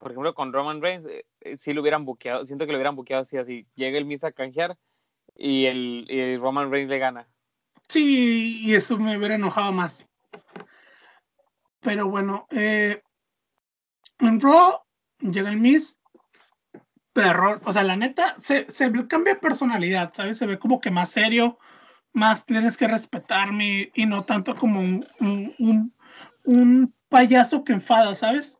por 0.00 0.10
ejemplo, 0.10 0.34
con 0.34 0.52
Roman 0.52 0.80
Reigns, 0.80 1.06
eh, 1.06 1.26
eh, 1.42 1.56
sí 1.56 1.72
lo 1.72 1.82
hubieran 1.82 2.04
buqueado. 2.04 2.44
Siento 2.46 2.66
que 2.66 2.72
lo 2.72 2.78
hubieran 2.78 2.96
buqueado 2.96 3.22
así, 3.22 3.36
así. 3.36 3.66
Llega 3.76 3.98
el 3.98 4.06
Misa 4.06 4.28
a 4.28 4.32
canjear 4.32 4.76
y 5.36 5.66
el, 5.66 6.06
y 6.08 6.36
Roman 6.38 6.70
Reigns 6.70 6.90
le 6.90 6.98
gana. 6.98 7.28
Sí, 7.88 8.60
y 8.62 8.74
eso 8.74 8.98
me 8.98 9.16
hubiera 9.16 9.34
enojado 9.34 9.72
más. 9.72 10.08
Pero 11.80 12.08
bueno, 12.08 12.46
eh, 12.50 13.02
en 14.20 14.40
Raw 14.40 14.80
llega 15.18 15.50
el 15.50 15.58
Miss, 15.58 15.98
perro, 17.12 17.60
o 17.64 17.72
sea, 17.72 17.82
la 17.82 17.96
neta, 17.96 18.36
se, 18.42 18.70
se 18.70 18.92
cambia 19.08 19.40
personalidad, 19.40 20.12
¿sabes? 20.14 20.38
Se 20.38 20.46
ve 20.46 20.58
como 20.58 20.80
que 20.80 20.90
más 20.90 21.10
serio, 21.10 21.58
más 22.12 22.44
tienes 22.46 22.76
que 22.76 22.88
respetarme 22.88 23.90
y 23.94 24.06
no 24.06 24.22
tanto 24.22 24.54
como 24.56 24.80
un, 24.80 25.06
un, 25.20 25.94
un, 26.44 26.94
payaso 27.08 27.64
que 27.64 27.72
enfada, 27.72 28.14
¿sabes? 28.14 28.59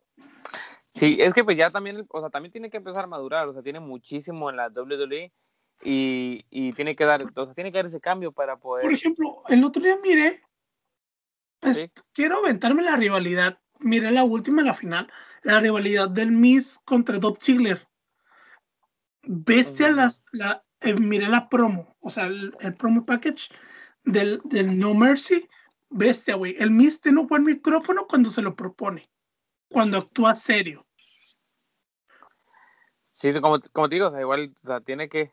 Sí, 1.01 1.16
es 1.18 1.32
que 1.32 1.42
pues 1.42 1.57
ya 1.57 1.70
también, 1.70 2.05
o 2.11 2.20
sea, 2.20 2.28
también 2.28 2.53
tiene 2.53 2.68
que 2.68 2.76
empezar 2.76 3.05
a 3.05 3.07
madurar, 3.07 3.48
o 3.48 3.55
sea, 3.55 3.62
tiene 3.62 3.80
muchísimo 3.80 4.51
en 4.51 4.57
la 4.57 4.68
WWE 4.68 5.32
y, 5.82 6.44
y 6.51 6.74
tiene 6.74 6.94
que 6.94 7.07
dar, 7.07 7.24
o 7.34 7.46
sea, 7.46 7.55
tiene 7.55 7.72
que 7.72 7.78
dar 7.78 7.86
ese 7.86 8.03
cambio 8.03 8.32
para 8.32 8.59
poder. 8.59 8.82
Por 8.82 8.92
ejemplo, 8.92 9.42
el 9.48 9.64
otro 9.64 9.82
día 9.82 9.96
miré, 10.03 10.42
quiero 12.12 12.40
aventarme 12.40 12.82
la 12.82 12.96
rivalidad, 12.96 13.59
miré 13.78 14.11
la 14.11 14.24
última, 14.24 14.61
la 14.61 14.74
final, 14.74 15.11
la 15.42 15.59
rivalidad 15.61 16.11
del 16.11 16.32
Miss 16.32 16.78
contra 16.84 17.18
Dob 17.18 17.38
Ziggler. 17.40 17.88
Bestia 19.22 19.90
las, 19.90 20.22
la, 20.32 20.62
eh, 20.82 20.92
miré 20.92 21.28
la 21.28 21.48
promo, 21.48 21.96
o 22.01 22.11
sea, 22.11 22.26
el, 22.26 22.76
promo 22.78 23.07
package 23.07 23.48
del, 24.05 24.42
del, 24.44 24.78
No 24.78 24.92
Mercy, 24.92 25.48
bestia, 25.88 26.34
güey. 26.34 26.57
El 26.59 26.72
Miss 26.72 27.01
tiene 27.01 27.20
un 27.20 27.26
buen 27.26 27.44
micrófono 27.44 28.07
cuando 28.07 28.28
se 28.28 28.42
lo 28.42 28.55
propone, 28.55 29.11
cuando 29.70 29.96
actúa 29.96 30.36
serio. 30.36 30.86
Sí, 33.21 33.39
como, 33.39 33.61
como 33.73 33.89
te 33.91 33.97
digo, 33.97 34.07
o 34.07 34.11
sea, 34.11 34.21
igual, 34.23 34.51
o 34.57 34.66
sea, 34.66 34.81
tiene 34.81 35.11
que, 35.11 35.31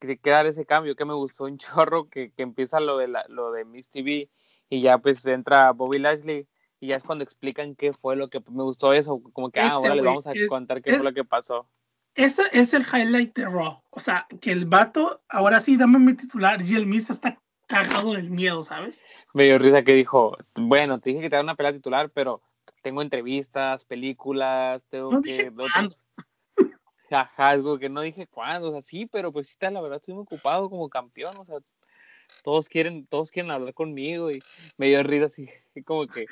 que, 0.00 0.18
dar 0.24 0.46
ese 0.46 0.66
cambio, 0.66 0.96
que 0.96 1.04
me 1.04 1.14
gustó 1.14 1.44
un 1.44 1.56
chorro, 1.58 2.08
que, 2.08 2.32
que 2.32 2.42
empieza 2.42 2.80
lo 2.80 2.98
de, 2.98 3.06
la, 3.06 3.24
lo 3.28 3.52
de 3.52 3.64
Miss 3.64 3.90
TV 3.90 4.28
y 4.68 4.80
ya 4.80 4.98
pues 4.98 5.24
entra 5.24 5.70
Bobby 5.70 6.00
Lashley 6.00 6.48
y 6.80 6.88
ya 6.88 6.96
es 6.96 7.04
cuando 7.04 7.22
explican 7.22 7.76
qué 7.76 7.92
fue 7.92 8.16
lo 8.16 8.28
que 8.28 8.40
me 8.50 8.64
gustó 8.64 8.92
eso, 8.92 9.22
como 9.32 9.50
que, 9.50 9.60
ah, 9.60 9.70
ahora 9.70 9.94
les 9.94 10.04
vamos 10.04 10.26
a 10.26 10.32
contar 10.48 10.82
qué 10.82 10.96
fue 10.96 11.04
lo 11.04 11.14
que 11.14 11.24
pasó. 11.24 11.68
Ese 12.16 12.42
es 12.52 12.74
el 12.74 12.82
highlight 12.82 13.36
de 13.36 13.44
Raw. 13.44 13.82
O 13.90 14.00
sea, 14.00 14.26
que 14.40 14.50
el 14.50 14.66
vato, 14.66 15.22
ahora 15.28 15.60
sí, 15.60 15.76
dame 15.76 16.00
mi 16.00 16.14
titular. 16.14 16.60
Y 16.60 16.74
el 16.74 16.86
Miz 16.86 17.08
está 17.08 17.40
cagado 17.68 18.14
del 18.14 18.30
miedo, 18.30 18.64
¿sabes? 18.64 19.04
Me 19.32 19.44
dio 19.44 19.58
risa 19.58 19.84
que 19.84 19.94
dijo, 19.94 20.36
bueno, 20.56 20.98
te 20.98 21.10
dije 21.10 21.22
que 21.22 21.30
te 21.30 21.36
da 21.36 21.42
una 21.42 21.54
pelea 21.54 21.72
titular, 21.72 22.10
pero 22.10 22.42
tengo 22.82 23.02
entrevistas, 23.02 23.84
películas, 23.84 24.84
tengo 24.88 25.12
no 25.12 25.22
que... 25.22 25.30
Dije 25.30 25.52
Ajá, 27.10 27.50
algo 27.50 27.78
que 27.78 27.88
no 27.88 28.02
dije 28.02 28.26
cuándo, 28.26 28.68
o 28.68 28.72
sea, 28.72 28.82
sí, 28.82 29.06
pero 29.06 29.32
pues 29.32 29.48
sí, 29.48 29.56
la 29.60 29.80
verdad 29.80 29.96
estoy 29.96 30.14
muy 30.14 30.22
ocupado 30.22 30.68
como 30.68 30.88
campeón, 30.88 31.36
o 31.38 31.44
sea, 31.44 31.58
todos 32.42 32.68
quieren, 32.68 33.06
todos 33.06 33.30
quieren 33.30 33.50
hablar 33.50 33.74
conmigo 33.74 34.30
y 34.30 34.40
me 34.76 34.88
dio 34.88 35.02
risa 35.02 35.26
así, 35.26 35.48
como 35.84 36.06
que, 36.06 36.26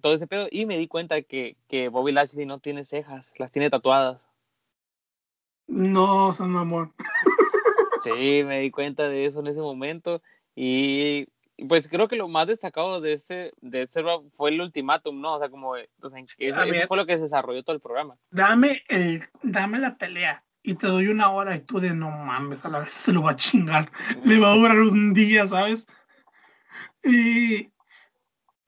todo 0.00 0.14
ese 0.14 0.26
pedo. 0.26 0.48
Y 0.50 0.66
me 0.66 0.78
di 0.78 0.86
cuenta 0.86 1.22
que, 1.22 1.56
que 1.68 1.88
Bobby 1.88 2.12
Lashley 2.12 2.46
no 2.46 2.58
tiene 2.58 2.84
cejas, 2.84 3.32
las 3.38 3.52
tiene 3.52 3.70
tatuadas. 3.70 4.20
No, 5.66 6.32
son 6.32 6.56
amor. 6.56 6.92
Sí, 8.02 8.42
me 8.44 8.58
di 8.58 8.72
cuenta 8.72 9.06
de 9.06 9.26
eso 9.26 9.38
en 9.38 9.46
ese 9.46 9.60
momento. 9.60 10.22
Y 10.56 11.28
pues 11.68 11.88
creo 11.88 12.08
que 12.08 12.16
lo 12.16 12.28
más 12.28 12.46
destacado 12.46 13.00
de 13.00 13.14
ese, 13.14 13.52
de 13.60 13.82
ese 13.82 14.02
fue 14.32 14.50
el 14.50 14.60
ultimátum, 14.60 15.20
¿no? 15.20 15.34
O 15.34 15.38
sea, 15.38 15.48
como, 15.48 15.70
o 15.70 16.08
sea, 16.08 16.18
eso, 16.18 16.86
fue 16.88 16.96
lo 16.96 17.06
que 17.06 17.16
se 17.16 17.24
desarrolló 17.24 17.62
todo 17.62 17.74
el 17.74 17.82
programa. 17.82 18.16
Dame, 18.30 18.82
el, 18.88 19.22
dame 19.42 19.78
la 19.78 19.96
pelea 19.96 20.44
y 20.62 20.74
te 20.74 20.86
doy 20.86 21.08
una 21.08 21.30
hora 21.30 21.56
y 21.56 21.60
tú 21.60 21.80
de 21.80 21.92
no 21.92 22.10
mames, 22.10 22.64
a 22.64 22.68
la 22.68 22.80
vez 22.80 22.90
se 22.90 23.12
lo 23.12 23.22
va 23.22 23.32
a 23.32 23.36
chingar. 23.36 23.90
Le 24.24 24.38
va 24.38 24.52
a 24.52 24.56
durar 24.56 24.80
un 24.80 25.12
día, 25.12 25.46
¿sabes? 25.46 25.86
Y, 27.02 27.70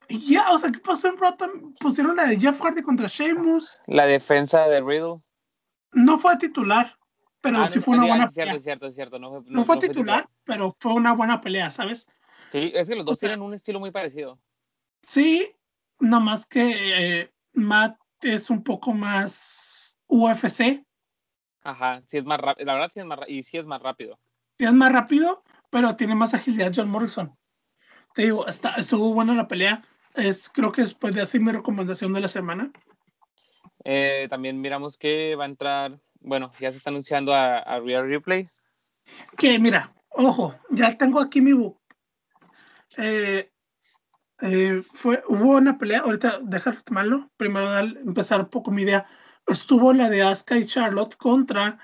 ya, 0.09 0.51
o 0.51 0.59
sea, 0.59 0.71
¿qué 0.71 0.79
pasó 0.79 1.07
en? 1.07 1.15
Pusieron 1.79 2.17
la 2.17 2.27
de 2.27 2.37
Jeff 2.37 2.59
Hardy 2.59 2.81
contra 2.81 3.07
Sheamus. 3.07 3.79
La 3.87 4.05
defensa 4.05 4.67
de 4.67 4.81
Riddle. 4.81 5.21
No 5.93 6.19
fue 6.19 6.37
titular, 6.37 6.97
pero 7.39 7.59
ah, 7.59 7.67
sí 7.67 7.79
fue 7.79 7.97
una 7.97 8.07
buena 8.07 8.29
pelea. 8.29 8.59
Cierto, 8.59 8.91
cierto, 8.91 9.19
No, 9.19 9.29
fue, 9.29 9.41
no, 9.47 9.63
fue 9.63 9.77
titular, 9.77 10.27
pero 10.43 10.75
fue 10.79 10.93
una 10.93 11.13
buena 11.13 11.39
pelea, 11.39 11.69
¿sabes? 11.69 12.05
Sí, 12.55 12.71
es 12.73 12.87
que 12.87 12.95
los 12.95 13.05
dos 13.05 13.19
tienen 13.19 13.41
un 13.41 13.53
estilo 13.53 13.81
muy 13.81 13.91
parecido. 13.91 14.39
Sí, 15.01 15.53
nada 15.99 16.23
más 16.23 16.45
que 16.45 17.19
eh, 17.19 17.31
Matt 17.51 17.97
es 18.21 18.49
un 18.49 18.63
poco 18.63 18.93
más 18.93 19.97
UFC. 20.07 20.81
Ajá, 21.63 22.01
sí 22.07 22.17
es 22.17 22.23
más 22.23 22.39
rápido, 22.39 22.67
la 22.67 22.75
verdad 22.75 22.91
sí 22.93 23.01
es 23.01 23.05
más 23.05 23.19
y 23.27 23.43
sí 23.43 23.57
es 23.57 23.65
más 23.65 23.81
rápido. 23.81 24.17
Sí 24.57 24.63
es 24.63 24.71
más 24.71 24.89
rápido, 24.89 25.43
pero 25.69 25.97
tiene 25.97 26.15
más 26.15 26.33
agilidad 26.33 26.71
John 26.73 26.89
Morrison. 26.89 27.37
Te 28.13 28.21
digo, 28.21 28.47
está, 28.47 28.69
estuvo 28.75 29.13
buena 29.13 29.33
la 29.33 29.49
pelea. 29.49 29.83
Es, 30.13 30.47
creo 30.47 30.71
que 30.71 30.83
después 30.83 31.13
de 31.13 31.23
así 31.23 31.39
mi 31.39 31.51
recomendación 31.51 32.13
de 32.13 32.21
la 32.21 32.29
semana. 32.29 32.71
Eh, 33.83 34.27
también 34.29 34.61
miramos 34.61 34.97
que 34.97 35.35
va 35.35 35.43
a 35.43 35.47
entrar, 35.47 35.99
bueno, 36.21 36.53
ya 36.61 36.71
se 36.71 36.77
está 36.77 36.89
anunciando 36.89 37.33
a, 37.33 37.81
Real 37.81 38.07
Replay. 38.07 38.45
Que 39.37 39.59
mira, 39.59 39.93
ojo, 40.11 40.55
ya 40.69 40.97
tengo 40.97 41.19
aquí 41.19 41.41
mi 41.41 41.51
book. 41.51 41.84
Eh, 42.97 43.51
eh, 44.41 44.81
fue, 44.93 45.23
hubo 45.27 45.57
una 45.57 45.77
pelea, 45.77 45.99
ahorita 45.99 46.39
deja 46.41 46.73
tomarlo, 46.81 47.29
primero 47.37 47.69
dar, 47.69 47.85
empezar 47.85 48.41
un 48.41 48.49
poco 48.49 48.71
mi 48.71 48.83
idea. 48.83 49.07
Estuvo 49.47 49.93
la 49.93 50.09
de 50.09 50.23
Asuka 50.23 50.57
y 50.57 50.65
Charlotte 50.65 51.15
contra 51.15 51.77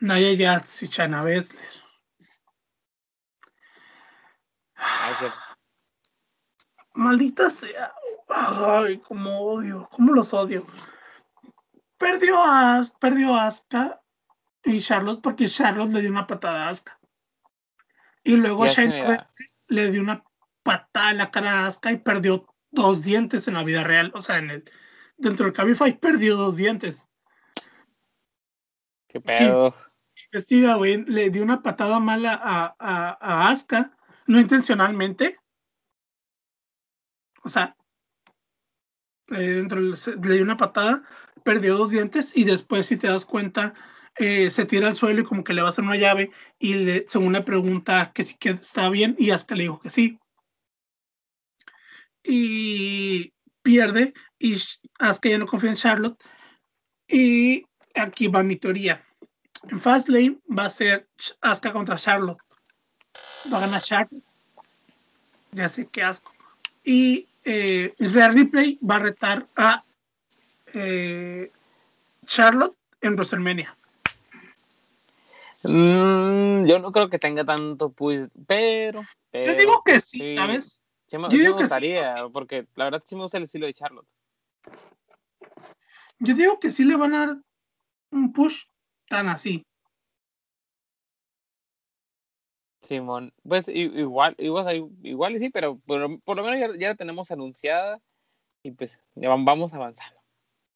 Naya 0.00 0.36
Jats 0.36 0.82
y 0.82 0.88
Chana 0.88 1.22
Bessler. 1.22 1.68
Ah, 4.76 5.34
Maldita 6.94 7.50
sea. 7.50 7.92
Ay, 8.28 8.98
como 8.98 9.40
odio, 9.40 9.88
cómo 9.90 10.12
los 10.12 10.32
odio 10.32 10.66
perdió 12.04 12.42
a 12.44 12.84
perdió 13.00 13.34
Asuka 13.34 14.02
y 14.62 14.80
Charlotte 14.80 15.22
porque 15.22 15.48
Charlotte 15.48 15.90
le 15.90 16.00
dio 16.02 16.10
una 16.10 16.26
patada 16.26 16.66
a 16.66 16.68
Asuka. 16.70 16.98
Y 18.22 18.36
luego 18.36 18.66
Shane 18.66 19.16
le 19.68 19.90
dio 19.90 20.02
una 20.02 20.22
patada 20.64 21.12
en 21.12 21.18
la 21.18 21.30
cara 21.30 21.60
a 21.60 21.66
Asuka 21.68 21.92
y 21.92 21.98
perdió 21.98 22.46
dos 22.72 23.02
dientes 23.02 23.46
en 23.46 23.54
la 23.54 23.62
vida 23.62 23.84
real. 23.84 24.10
O 24.14 24.22
sea, 24.22 24.38
en 24.38 24.50
el 24.50 24.70
dentro 25.16 25.46
del 25.46 25.54
Cabify 25.54 25.96
perdió 26.00 26.36
dos 26.36 26.56
dientes. 26.56 27.06
Qué 29.06 29.20
pedo. 29.20 29.72
güey, 30.76 31.04
le 31.04 31.30
dio 31.30 31.44
una 31.44 31.62
patada 31.62 32.00
mala 32.00 32.32
a, 32.42 32.74
a, 32.80 33.18
a 33.20 33.50
Asuka, 33.50 33.96
no 34.26 34.40
intencionalmente. 34.40 35.38
O 37.44 37.48
sea, 37.48 37.76
eh, 39.28 39.36
dentro 39.36 39.78
le 39.78 40.34
dio 40.34 40.42
una 40.42 40.56
patada 40.56 41.04
perdió 41.44 41.76
dos 41.76 41.90
dientes 41.90 42.32
y 42.34 42.44
después, 42.44 42.86
si 42.86 42.96
te 42.96 43.06
das 43.06 43.24
cuenta, 43.24 43.74
eh, 44.16 44.50
se 44.50 44.64
tira 44.64 44.88
al 44.88 44.96
suelo 44.96 45.20
y 45.20 45.24
como 45.24 45.44
que 45.44 45.54
le 45.54 45.62
va 45.62 45.68
a 45.68 45.70
hacer 45.70 45.84
una 45.84 45.96
llave 45.96 46.30
y 46.58 46.74
le, 46.74 47.04
según 47.06 47.34
le 47.34 47.42
pregunta 47.42 48.12
que 48.12 48.24
si 48.24 48.36
que 48.36 48.50
está 48.50 48.88
bien 48.88 49.14
y 49.18 49.30
hasta 49.30 49.54
le 49.54 49.64
dijo 49.64 49.80
que 49.80 49.90
sí. 49.90 50.18
Y 52.24 53.32
pierde 53.62 54.14
y 54.38 54.56
Asuka 54.98 55.28
ya 55.28 55.38
no 55.38 55.46
confía 55.46 55.70
en 55.70 55.76
Charlotte. 55.76 56.22
Y 57.06 57.64
aquí 57.94 58.28
va 58.28 58.42
mi 58.42 58.56
teoría. 58.56 59.04
En 59.68 59.80
Fastlane 59.80 60.38
va 60.56 60.66
a 60.66 60.70
ser 60.70 61.08
Asuka 61.40 61.72
contra 61.72 61.96
Charlotte. 61.96 62.40
Va 63.52 63.58
a 63.58 63.60
ganar 63.60 63.82
Charlotte. 63.82 64.24
Ya 65.52 65.68
sé 65.68 65.86
qué 65.86 66.02
asco. 66.02 66.32
Y 66.82 67.28
eh, 67.44 67.94
Real 67.98 68.34
Replay 68.34 68.78
va 68.82 68.96
a 68.96 69.00
retar 69.00 69.46
a 69.56 69.84
eh, 70.72 71.50
Charlotte 72.26 72.76
en 73.00 73.14
WrestleMania? 73.14 73.76
Mm, 75.62 76.66
yo 76.66 76.78
no 76.78 76.92
creo 76.92 77.08
que 77.08 77.18
tenga 77.18 77.44
tanto 77.44 77.90
pues, 77.90 78.28
pero, 78.46 79.02
Yo 79.32 79.54
digo 79.54 79.82
que 79.84 80.00
sí, 80.00 80.34
¿sabes? 80.34 80.80
Yo 81.30 81.38
digo 81.38 81.56
gustaría, 81.56 82.14
que 82.14 82.30
porque 82.30 82.66
la 82.74 82.84
verdad 82.84 83.02
sí 83.04 83.14
me 83.14 83.22
gusta 83.22 83.38
el 83.38 83.44
estilo 83.44 83.66
de 83.66 83.74
Charlotte. 83.74 84.08
Yo 86.18 86.34
digo 86.34 86.60
que 86.60 86.70
sí 86.70 86.84
le 86.84 86.96
van 86.96 87.14
a 87.14 87.26
dar 87.26 87.36
un 88.10 88.32
push 88.32 88.64
tan 89.08 89.28
así. 89.28 89.64
Simón, 92.80 93.32
pues 93.42 93.68
igual, 93.68 94.34
igual, 94.38 94.90
igual 95.02 95.38
sí, 95.38 95.48
pero 95.48 95.78
por, 95.78 96.20
por 96.22 96.36
lo 96.36 96.44
menos 96.44 96.78
ya, 96.78 96.88
la 96.88 96.94
tenemos 96.94 97.30
anunciada 97.30 98.00
y 98.62 98.72
pues 98.72 99.00
ya 99.14 99.28
vamos 99.30 99.72
avanzando. 99.72 100.20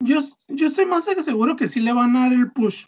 Yo, 0.00 0.20
yo 0.48 0.68
estoy 0.68 0.86
más 0.86 1.06
que 1.06 1.22
seguro 1.22 1.56
que 1.56 1.68
sí 1.68 1.80
le 1.80 1.92
van 1.92 2.16
a 2.16 2.20
dar 2.20 2.32
el 2.32 2.50
push. 2.52 2.86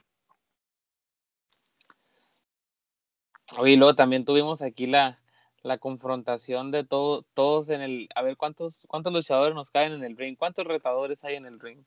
Oye, 3.59 3.77
luego 3.77 3.95
también 3.95 4.25
tuvimos 4.25 4.63
aquí 4.63 4.87
la, 4.87 5.21
la 5.63 5.79
confrontación 5.79 6.71
de 6.71 6.85
todo, 6.85 7.23
todos 7.35 7.69
en 7.69 7.83
el, 7.83 8.09
a 8.15 8.23
ver 8.23 8.37
cuántos, 8.37 8.87
cuántos 8.89 9.13
luchadores 9.13 9.55
nos 9.55 9.71
caen 9.71 9.93
en 9.93 10.05
el 10.05 10.17
ring, 10.17 10.37
cuántos 10.37 10.67
retadores 10.67 11.23
hay 11.25 11.37
en 11.37 11.47
el 11.47 11.61
ring. 11.61 11.85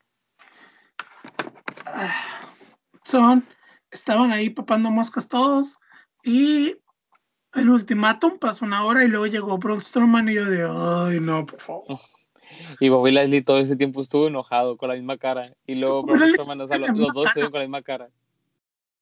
Son, 3.03 3.45
estaban 3.91 4.31
ahí 4.31 4.49
papando 4.49 4.91
moscas 4.91 5.27
todos 5.27 5.77
y 6.23 6.77
el 7.53 7.69
ultimátum 7.69 8.37
pasó 8.39 8.65
una 8.65 8.85
hora 8.85 9.03
y 9.03 9.07
luego 9.07 9.27
llegó 9.27 9.57
Braun 9.57 9.81
Strowman 9.81 10.29
y 10.29 10.35
yo 10.35 10.45
de, 10.45 10.63
ay 10.63 11.19
no, 11.19 11.45
por 11.45 11.61
favor. 11.61 11.85
Y 12.79 12.89
Bobby 12.89 13.11
Leslie 13.11 13.41
todo 13.41 13.57
ese 13.57 13.75
tiempo 13.75 13.99
estuvo 13.99 14.27
enojado 14.27 14.77
con 14.77 14.87
la 14.87 14.93
misma 14.93 15.17
cara 15.17 15.45
y 15.65 15.73
luego 15.73 16.03
Braun 16.03 16.33
Strowman, 16.33 16.61
o 16.61 16.67
sea, 16.67 16.77
los, 16.77 17.13
dos 17.13 17.25
estuvieron 17.25 17.51
con 17.51 17.59
la 17.59 17.65
misma 17.65 17.81
cara. 17.81 18.09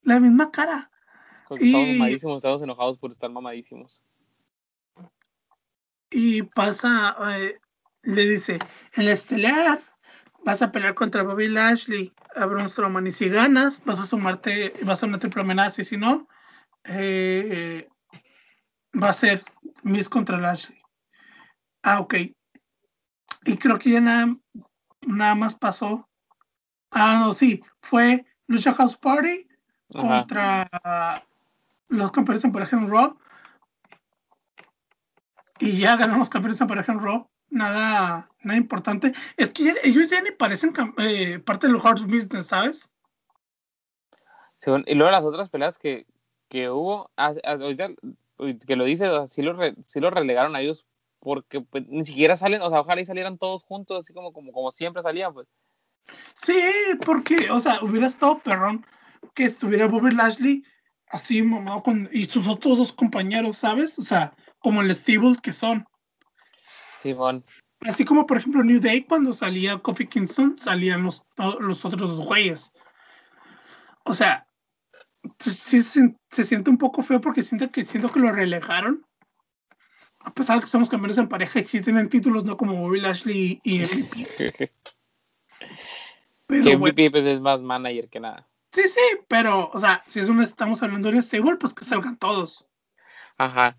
La 0.03 0.21
misma 0.21 0.51
cara. 0.51 0.89
Porque 1.49 1.65
y... 1.65 1.67
Estamos 1.67 1.89
mamadísimos, 1.89 2.37
estamos 2.37 2.61
enojados 2.61 2.97
por 2.97 3.11
estar 3.11 3.29
mamadísimos. 3.29 4.01
Y 6.11 6.43
pasa, 6.43 7.15
eh, 7.31 7.57
le 8.03 8.25
dice, 8.25 8.59
en 8.93 9.05
la 9.05 9.13
estelar 9.13 9.79
vas 10.43 10.61
a 10.61 10.71
pelear 10.71 10.93
contra 10.93 11.23
Bobby 11.23 11.47
Lashley, 11.47 12.13
a 12.35 12.45
Braun 12.45 12.69
Strowman, 12.69 13.07
y 13.07 13.11
si 13.11 13.29
ganas, 13.29 13.83
vas 13.85 13.99
a 13.99 14.05
sumarte, 14.05 14.73
vas 14.83 15.01
a 15.01 15.05
una 15.05 15.19
triple 15.19 15.41
amenaza, 15.41 15.81
y 15.81 15.85
si 15.85 15.97
no, 15.97 16.27
eh, 16.83 17.87
va 19.01 19.09
a 19.09 19.13
ser 19.13 19.41
Miss 19.83 20.09
contra 20.09 20.37
Lashley. 20.37 20.81
Ah, 21.83 21.99
ok. 21.99 22.15
Y 23.45 23.57
creo 23.57 23.79
que 23.79 23.91
ya 23.91 24.01
nada, 24.01 24.35
nada 25.07 25.35
más 25.35 25.55
pasó. 25.55 26.07
Ah, 26.91 27.17
no, 27.19 27.33
sí, 27.33 27.63
fue 27.81 28.25
Lucha 28.47 28.73
House 28.73 28.97
Party 28.97 29.47
contra 29.87 30.69
los 31.87 32.11
campeones 32.11 32.43
por 32.51 32.61
ejemplo 32.61 32.89
Raw. 32.89 33.17
Y 35.61 35.77
ya 35.77 35.95
ganamos 35.95 36.19
los 36.19 36.29
campeones 36.29 36.59
por 36.59 36.77
ejemplo 36.77 37.05
Raw 37.05 37.27
nada, 37.51 38.29
nada 38.41 38.57
importante. 38.57 39.13
Es 39.37 39.49
que 39.49 39.75
ellos 39.83 40.09
ya 40.09 40.21
ni 40.21 40.31
parecen 40.31 40.73
eh, 40.97 41.39
parte 41.39 41.67
de 41.67 41.73
los 41.73 41.85
Hard 41.85 42.05
Business, 42.07 42.47
¿sabes? 42.47 42.89
y 44.85 44.93
luego 44.93 45.11
las 45.11 45.23
otras 45.23 45.49
peleas 45.49 45.79
que, 45.79 46.05
que 46.47 46.69
hubo, 46.69 47.09
ah, 47.17 47.33
ah, 47.43 47.57
que 47.57 48.75
lo 48.75 48.85
dice, 48.85 49.07
sí 49.27 49.41
lo, 49.41 49.53
lo 49.53 50.09
relegaron 50.11 50.55
a 50.55 50.61
ellos 50.61 50.85
porque 51.19 51.61
pues, 51.61 51.87
ni 51.87 52.05
siquiera 52.05 52.35
salen, 52.35 52.61
o 52.61 52.69
sea, 52.69 52.81
ojalá 52.81 53.01
y 53.01 53.05
salieran 53.07 53.39
todos 53.39 53.63
juntos, 53.63 53.99
así 53.99 54.13
como, 54.13 54.31
como, 54.33 54.51
como 54.51 54.69
siempre 54.71 55.01
salían, 55.01 55.33
pues. 55.33 55.47
Sí, 56.43 56.61
porque, 57.03 57.49
o 57.49 57.59
sea, 57.59 57.79
hubiera 57.81 58.05
estado 58.05 58.39
perrón 58.39 58.85
que 59.33 59.45
estuviera 59.45 59.87
Bobby 59.87 60.11
Lashley 60.11 60.63
así 61.07 61.41
mamado 61.41 61.83
con 61.83 62.09
y 62.11 62.25
sus 62.25 62.47
otros 62.47 62.77
dos 62.77 62.93
compañeros, 62.93 63.57
¿sabes? 63.57 63.97
O 63.97 64.01
sea, 64.03 64.33
como 64.61 64.81
el 64.81 64.95
Stable 64.95 65.37
que 65.41 65.53
son. 65.53 65.85
Simón. 66.97 67.43
Así 67.81 68.05
como, 68.05 68.27
por 68.27 68.37
ejemplo, 68.37 68.63
New 68.63 68.79
Day, 68.79 69.01
cuando 69.03 69.33
salía 69.33 69.79
Kofi 69.79 70.05
Kingston, 70.05 70.57
salían 70.57 71.03
los, 71.03 71.23
los 71.59 71.83
otros 71.83 72.15
dos 72.15 72.25
güeyes. 72.25 72.71
O 74.03 74.13
sea, 74.13 74.47
sí 75.39 75.81
se, 75.81 76.43
siente 76.45 76.69
un 76.69 76.77
poco 76.77 77.01
feo 77.01 77.19
porque 77.19 77.43
siento 77.43 77.71
que, 77.71 77.85
siento 77.85 78.09
que 78.09 78.19
lo 78.19 78.31
relegaron. 78.31 79.05
A 80.19 80.31
pesar 80.31 80.57
de 80.57 80.61
que 80.61 80.67
somos 80.67 80.89
campeones 80.89 81.17
en 81.17 81.27
pareja 81.27 81.59
y 81.59 81.65
sí 81.65 81.81
tienen 81.81 82.07
títulos, 82.07 82.45
no 82.45 82.55
como 82.55 82.75
Bobby 82.75 83.01
Lashley 83.01 83.59
y 83.63 83.79
MVP. 83.79 84.71
pero, 86.45 86.63
que 86.63 86.77
MVP 86.77 87.09
pues, 87.09 87.25
es 87.25 87.41
más 87.41 87.61
manager 87.61 88.07
que 88.09 88.19
nada. 88.19 88.47
Sí, 88.71 88.87
sí, 88.87 89.01
pero, 89.27 89.71
o 89.73 89.79
sea, 89.79 90.03
si 90.07 90.19
es 90.19 90.29
un, 90.29 90.41
estamos 90.41 90.83
hablando 90.83 91.09
de 91.09 91.15
un 91.15 91.23
stable, 91.23 91.57
pues 91.57 91.73
que 91.73 91.83
salgan 91.83 92.17
todos. 92.17 92.67
Ajá. 93.37 93.77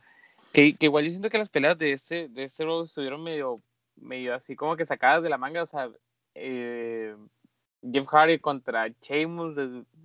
Que, 0.53 0.77
que, 0.77 0.87
igual 0.87 1.05
yo 1.05 1.11
siento 1.11 1.31
que 1.31 1.39
las 1.39 1.49
peleas 1.49 1.79
de 1.79 1.93
este, 1.93 2.29
de 2.29 2.45
este 2.45 2.65
estuvieron 2.85 3.23
medio, 3.23 3.57
medio 3.97 4.35
así 4.35 4.55
como 4.55 4.77
que 4.77 4.85
sacadas 4.85 5.23
de 5.23 5.31
la 5.31 5.39
manga, 5.39 5.63
o 5.63 5.67
sea, 5.67 5.91
eh, 6.35 7.17
Jeff 7.83 8.07
Hardy 8.07 8.39
contra 8.39 8.89
Sheamus, 8.89 9.57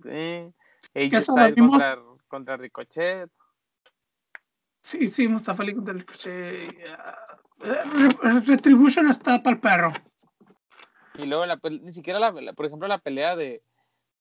eh, 0.06 0.50
AJ 0.94 1.20
Styles 1.20 1.54
contra, 1.56 1.98
contra 2.28 2.56
Ricochet. 2.56 3.30
Sí, 4.80 5.08
sí, 5.08 5.28
Mustafa 5.28 5.62
Ali 5.62 5.74
contra 5.74 5.94
Ricochet. 5.94 6.74
Uh, 7.60 8.40
Retribution 8.46 9.08
está 9.08 9.42
para 9.42 9.56
el 9.56 9.60
perro. 9.60 9.92
Y 11.18 11.26
luego, 11.26 11.44
la, 11.46 11.58
ni 11.82 11.92
siquiera, 11.92 12.20
la, 12.20 12.32
por 12.52 12.66
ejemplo, 12.66 12.86
la 12.86 12.98
pelea 12.98 13.36
de, 13.36 13.62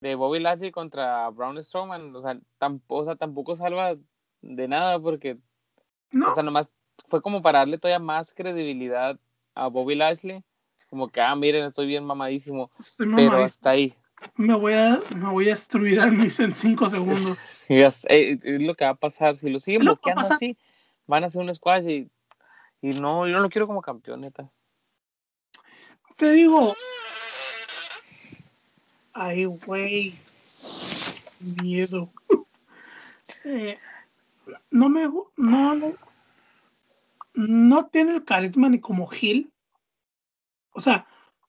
de 0.01 0.15
Bobby 0.15 0.39
Lashley 0.39 0.71
contra 0.71 1.29
Braun 1.29 1.61
Strowman, 1.63 2.15
o 2.15 2.21
sea, 2.21 2.39
tampoco, 2.57 3.01
o 3.01 3.05
sea, 3.05 3.15
tampoco 3.15 3.55
salva 3.55 3.95
de 4.41 4.67
nada 4.67 4.99
porque 4.99 5.37
no. 6.11 6.31
O 6.31 6.33
sea, 6.33 6.43
nomás 6.43 6.69
fue 7.07 7.21
como 7.21 7.41
para 7.41 7.59
darle 7.59 7.77
todavía 7.77 7.99
más 7.99 8.33
credibilidad 8.33 9.19
a 9.55 9.67
Bobby 9.67 9.95
Lashley. 9.95 10.43
Como 10.89 11.09
que, 11.09 11.21
ah, 11.21 11.35
miren, 11.35 11.65
estoy 11.65 11.87
bien 11.87 12.03
mamadísimo. 12.03 12.71
pero 13.15 13.37
hasta 13.37 13.71
ahí. 13.71 13.93
Me 14.35 14.55
voy 14.55 14.73
a, 14.73 15.01
me 15.15 15.29
voy 15.29 15.47
a 15.47 15.51
destruir 15.51 15.99
al 15.99 16.11
Miss 16.11 16.39
en 16.39 16.55
cinco 16.55 16.89
segundos. 16.89 17.37
es, 17.67 18.05
lo 18.43 18.75
que 18.75 18.85
va 18.85 18.91
a 18.91 18.95
pasar. 18.95 19.37
Si 19.37 19.49
lo 19.49 19.59
siguen 19.59 19.81
bloqueando 19.81 20.21
así, 20.21 20.57
van 21.05 21.23
a 21.23 21.27
hacer 21.27 21.41
un 21.41 21.53
squash 21.53 21.87
y, 21.87 22.09
y 22.81 22.99
no, 22.99 23.27
yo 23.27 23.35
no 23.35 23.41
lo 23.41 23.49
quiero 23.49 23.67
como 23.67 23.81
campeón, 23.81 24.21
neta. 24.21 24.49
Te 26.15 26.31
digo. 26.31 26.75
Ay, 29.13 29.45
güey. 29.45 30.15
Miedo. 31.61 32.09
eh, 33.45 33.77
no 34.71 34.89
me 34.89 35.07
no, 35.37 35.95
no, 37.33 37.85
tiene 37.87 38.15
el 38.15 38.23
carisma 38.23 38.69
ni 38.69 38.79
como 38.79 39.07
Gil. 39.07 39.51
O 40.71 40.81
sea, 40.81 41.07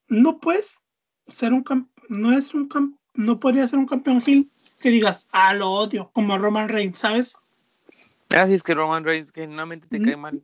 no 0.09 0.38
puedes 0.38 0.78
ser 1.26 1.53
un 1.53 1.64
no 2.09 2.32
es 2.32 2.55
un 2.55 2.68
no 3.14 3.40
podría 3.40 3.66
ser 3.66 3.78
un 3.78 3.86
campeón 3.86 4.22
Gil 4.22 4.51
que 4.80 4.90
digas, 4.90 5.26
ah, 5.32 5.55
lo 5.55 5.70
odio, 5.70 6.11
como 6.12 6.38
Roman 6.38 6.68
Reigns, 6.68 6.99
¿sabes? 6.99 7.36
Así 8.30 8.53
ah, 8.53 8.57
es 8.57 8.62
que 8.62 8.74
Roman 8.74 9.05
Reigns 9.05 9.32
que 9.32 9.46
normalmente 9.46 9.88
te 9.88 10.01
cae 10.01 10.16
mal. 10.16 10.42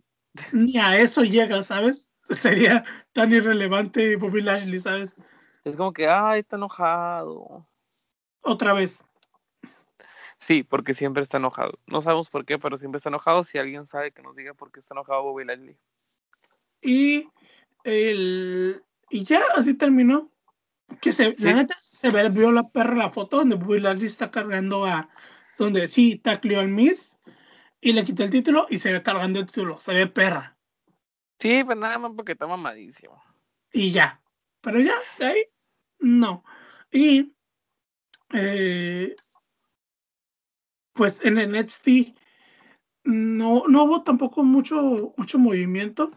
Ni 0.52 0.78
a 0.78 0.98
eso 0.98 1.22
llega, 1.22 1.62
¿sabes? 1.62 2.08
Sería 2.30 2.84
tan 3.12 3.32
irrelevante 3.32 4.16
Bobby 4.16 4.42
Lashley, 4.42 4.80
¿sabes? 4.80 5.14
Es 5.64 5.76
como 5.76 5.92
que, 5.92 6.08
ah, 6.08 6.36
está 6.36 6.56
enojado. 6.56 7.66
Otra 8.42 8.72
vez. 8.74 9.02
Sí, 10.46 10.62
porque 10.62 10.92
siempre 10.92 11.22
está 11.22 11.38
enojado. 11.38 11.72
No 11.86 12.02
sabemos 12.02 12.28
por 12.28 12.44
qué, 12.44 12.58
pero 12.58 12.76
siempre 12.76 12.98
está 12.98 13.08
enojado. 13.08 13.44
Si 13.44 13.56
alguien 13.56 13.86
sabe 13.86 14.12
que 14.12 14.22
nos 14.22 14.36
diga 14.36 14.52
por 14.52 14.70
qué 14.70 14.80
está 14.80 14.92
enojado 14.92 15.22
Bobby 15.22 15.46
Lashley. 15.46 15.78
Y 16.82 17.30
el 17.82 18.82
y 19.08 19.24
ya 19.24 19.40
así 19.56 19.72
terminó. 19.72 20.30
Que 21.00 21.14
se, 21.14 21.34
la 21.38 21.54
neta 21.54 21.74
se 21.78 22.10
ve, 22.10 22.28
vio 22.28 22.52
la 22.52 22.62
perra 22.64 22.94
la 22.94 23.10
foto 23.10 23.38
donde 23.38 23.56
Bobby 23.56 23.80
Lashley 23.80 24.06
está 24.06 24.30
cargando 24.30 24.84
a 24.84 25.08
donde 25.56 25.88
sí 25.88 26.18
tacleó 26.18 26.60
al 26.60 26.68
Miss 26.68 27.16
y 27.80 27.94
le 27.94 28.04
quitó 28.04 28.22
el 28.22 28.30
título 28.30 28.66
y 28.68 28.78
se 28.78 28.92
ve 28.92 29.02
cargando 29.02 29.40
el 29.40 29.46
título. 29.46 29.78
Se 29.78 29.94
ve 29.94 30.06
perra. 30.08 30.58
Sí, 31.38 31.64
pues 31.64 31.78
nada 31.78 31.96
más 31.96 32.12
porque 32.14 32.32
está 32.32 32.46
mamadísimo. 32.46 33.22
Y 33.72 33.92
ya. 33.92 34.20
Pero 34.60 34.78
ya, 34.80 34.96
de 35.18 35.26
ahí, 35.26 35.44
no. 36.00 36.44
Y 36.92 37.32
eh, 38.34 39.16
pues 40.94 41.20
en 41.22 41.38
el 41.38 41.52
NXT 41.52 42.16
no, 43.04 43.64
no 43.68 43.84
hubo 43.84 44.02
tampoco 44.02 44.42
mucho, 44.42 45.12
mucho 45.16 45.38
movimiento. 45.38 46.10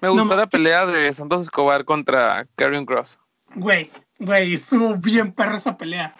Me 0.00 0.08
gustó 0.08 0.34
la 0.34 0.46
pelea 0.46 0.86
de 0.86 1.12
Santos 1.12 1.42
Escobar 1.42 1.84
contra 1.84 2.48
Karrion 2.56 2.86
Cross. 2.86 3.18
Güey, 3.54 3.90
güey, 4.18 4.54
estuvo 4.54 4.94
bien 4.96 5.32
perra 5.32 5.56
esa 5.56 5.76
pelea. 5.76 6.16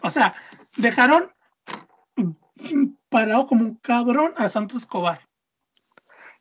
O 0.00 0.10
sea, 0.10 0.34
dejaron 0.76 1.30
parado 3.08 3.46
como 3.46 3.64
un 3.64 3.74
cabrón 3.76 4.34
a 4.36 4.48
Santos 4.48 4.82
Escobar. 4.82 5.20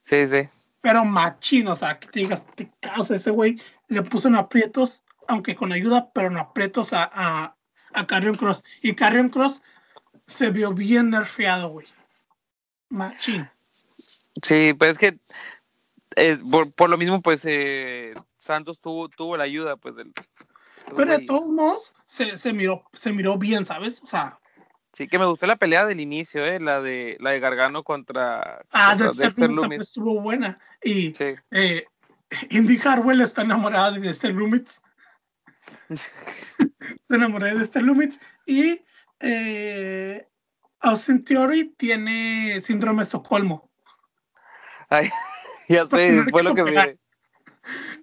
Sí, 0.03 0.27
sí. 0.27 0.41
Pero 0.81 1.05
machín, 1.05 1.67
o 1.67 1.75
sea, 1.75 1.99
que 1.99 2.07
te 2.07 2.21
digas, 2.21 2.43
te 2.55 2.71
causa 2.79 3.15
ese 3.15 3.29
güey, 3.29 3.61
le 3.87 4.01
puso 4.01 4.27
en 4.27 4.35
aprietos, 4.35 5.03
aunque 5.27 5.55
con 5.55 5.71
ayuda, 5.71 6.11
pero 6.11 6.27
en 6.27 6.37
aprietos 6.37 6.91
a, 6.91 7.09
a, 7.13 7.55
a 7.93 8.07
Carrion 8.07 8.35
Cross. 8.35 8.83
Y 8.83 8.95
Carrion 8.95 9.29
Cross 9.29 9.61
se 10.31 10.49
vio 10.49 10.73
bien 10.73 11.09
nerfeado, 11.11 11.69
güey. 11.69 11.87
Machín. 12.89 13.49
Sí, 14.41 14.73
pues 14.73 14.91
es 14.91 14.97
que 14.97 15.19
eh, 16.15 16.37
por, 16.75 16.89
lo 16.89 16.97
mismo, 16.97 17.21
pues 17.21 17.41
eh, 17.45 18.13
Santos 18.37 18.79
tuvo, 18.79 19.09
tuvo 19.09 19.37
la 19.37 19.43
ayuda, 19.45 19.77
pues 19.77 19.95
del. 19.95 20.13
Pero 20.95 21.17
de 21.17 21.25
todos 21.25 21.47
modos, 21.47 21.93
se, 22.05 22.37
se, 22.37 22.51
miró, 22.51 22.83
se 22.93 23.13
miró 23.13 23.37
bien, 23.37 23.65
¿sabes? 23.65 24.01
O 24.03 24.07
sea. 24.07 24.37
Sí, 24.93 25.07
que 25.07 25.17
me 25.17 25.25
gustó 25.25 25.45
la 25.45 25.55
pelea 25.55 25.85
del 25.85 26.01
inicio, 26.01 26.43
¿eh? 26.45 26.59
la 26.59 26.81
de 26.81 27.15
la 27.21 27.31
de 27.31 27.39
Gargano 27.39 27.81
contra, 27.83 28.65
Ah, 28.71 28.89
contra 28.89 29.05
Dexter 29.07 29.25
Dexter 29.25 29.49
Lumis 29.49 29.61
Lumis. 29.61 29.81
estuvo 29.81 30.19
buena. 30.19 30.59
Y 30.83 31.13
Sí. 31.13 31.35
eh, 31.51 31.85
Indy 32.49 32.77
Harwell 32.83 33.21
está 33.21 33.43
enamorada 33.43 33.91
de 33.91 34.01
Dexter 34.01 34.33
Lumitz. 34.33 34.81
Se 37.07 37.15
enamoró 37.15 37.45
de 37.45 37.55
Dexter 37.55 37.83
Lumitz. 37.83 38.19
Y 38.45 38.81
eh, 39.21 40.27
Austin 40.79 41.23
Theory 41.23 41.73
tiene 41.77 42.59
síndrome 42.61 42.97
de 42.97 43.03
Estocolmo. 43.03 43.69
Ay, 44.89 45.09
ya 45.69 45.87
sé, 45.87 46.11
le 46.11 46.23
fue 46.25 46.43
lo 46.43 46.55
que 46.55 46.63
vi. 46.63 46.75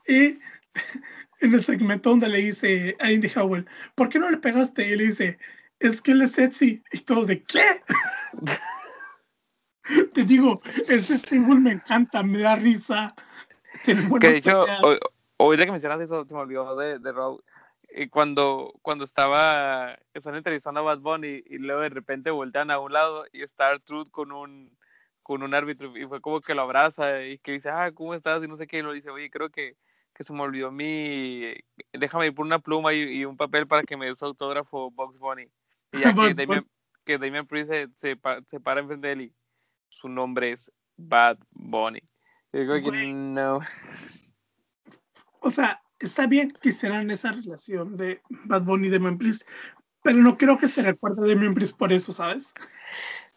Y 0.07 0.39
en 1.41 1.55
el 1.55 1.62
segmento 1.64 2.11
donde 2.11 2.29
le 2.29 2.39
dice 2.39 2.97
a 3.01 3.11
Indy 3.11 3.31
Howell, 3.35 3.66
¿por 3.95 4.09
qué 4.09 4.19
no 4.19 4.31
le 4.31 4.39
pegaste? 4.39 4.89
Y 4.89 4.93
él 4.93 5.01
dice, 5.01 5.39
es 5.81 6.01
que 6.01 6.12
él 6.12 6.23
es 6.23 6.33
sexy. 6.33 6.83
Y 6.93 6.99
todos 7.01 7.27
de, 7.27 7.43
¿qué? 7.43 7.83
Te 10.14 10.23
digo, 10.25 10.61
ese 10.89 11.19
stable 11.19 11.61
me 11.61 11.73
encanta, 11.73 12.23
me 12.23 12.39
da 12.41 12.57
risa. 12.57 13.14
Tiene 13.83 14.09
Que 14.21 14.29
de 14.29 14.37
hecho, 14.39 14.61
peleas. 14.62 14.85
hoy, 14.85 14.99
ahorita 15.39 15.64
que 15.64 15.73
mencionas 15.73 16.01
eso, 16.01 16.25
se 16.27 16.35
me 16.35 16.41
olvidó 16.41 16.77
de, 16.77 16.99
de 16.99 17.12
Raw. 17.12 17.41
Eh, 17.89 18.09
Cuando, 18.11 18.74
cuando 18.82 19.05
estaba, 19.05 19.99
están 20.12 20.34
entrevistando 20.34 20.80
a 20.80 20.82
Bad 20.82 20.99
Bunny 20.99 21.43
y 21.47 21.59
luego 21.59 21.80
de 21.80 21.89
repente 21.89 22.30
voltean 22.30 22.70
a 22.70 22.78
un 22.78 22.93
lado 22.93 23.24
y 23.32 23.43
está 23.43 23.78
Truth 23.78 24.11
con 24.11 24.30
un, 24.32 24.76
con 25.22 25.43
un 25.43 25.55
árbitro 25.55 25.97
y 25.97 26.07
fue 26.07 26.20
como 26.20 26.41
que 26.41 26.55
lo 26.55 26.62
abraza 26.62 27.22
y 27.24 27.39
que 27.39 27.53
dice, 27.53 27.70
ah, 27.70 27.91
¿cómo 27.93 28.14
estás? 28.14 28.43
Y 28.45 28.49
no 28.49 28.57
sé 28.57 28.66
qué, 28.66 28.78
y 28.78 28.82
lo 28.82 28.93
dice, 28.93 29.11
oye, 29.11 29.30
creo 29.30 29.49
que, 29.49 29.76
que 30.14 30.24
se 30.24 30.32
me 30.32 30.43
olvidó 30.43 30.70
mi, 30.70 31.55
déjame 31.93 32.26
ir 32.26 32.34
por 32.34 32.45
una 32.45 32.59
pluma 32.59 32.93
y, 32.93 33.01
y 33.03 33.24
un 33.24 33.36
papel 33.36 33.66
para 33.66 33.82
que 33.82 33.97
me 33.97 34.07
dé 34.07 34.16
su 34.16 34.26
autógrafo 34.26 34.91
Box 34.91 35.18
Bunny. 35.18 35.49
Y 35.93 36.01
ya 36.01 36.14
que 36.14 36.34
Damian, 36.34 36.66
que 37.05 37.18
Damian 37.18 37.47
Priest 37.47 37.70
se, 37.70 37.89
se, 38.01 38.20
se 38.49 38.61
para 38.61 38.80
enfrente 38.80 39.07
de 39.07 39.12
él 39.14 39.20
y 39.22 39.32
su 39.89 40.09
nombre 40.09 40.53
es 40.53 40.70
Bad 40.97 41.39
Bunny. 41.51 42.03
Y 42.53 42.59
digo 42.59 42.74
que 42.74 43.07
no. 43.12 43.61
O 45.41 45.51
sea, 45.51 45.80
está 46.07 46.26
bien 46.26 46.53
que 46.61 46.70
hicieran 46.70 47.11
esa 47.11 47.32
relación 47.32 47.96
de 47.96 48.20
Bad 48.44 48.62
Bunny 48.62 48.88
y 48.88 48.90
de 48.90 48.99
Memphis, 48.99 49.44
pero 50.03 50.18
no 50.18 50.36
creo 50.36 50.59
que 50.59 50.68
se 50.68 50.82
recuerde 50.82 51.26
de 51.26 51.36
Memphis 51.36 51.72
por 51.72 51.92
eso, 51.92 52.12
¿sabes? 52.12 52.55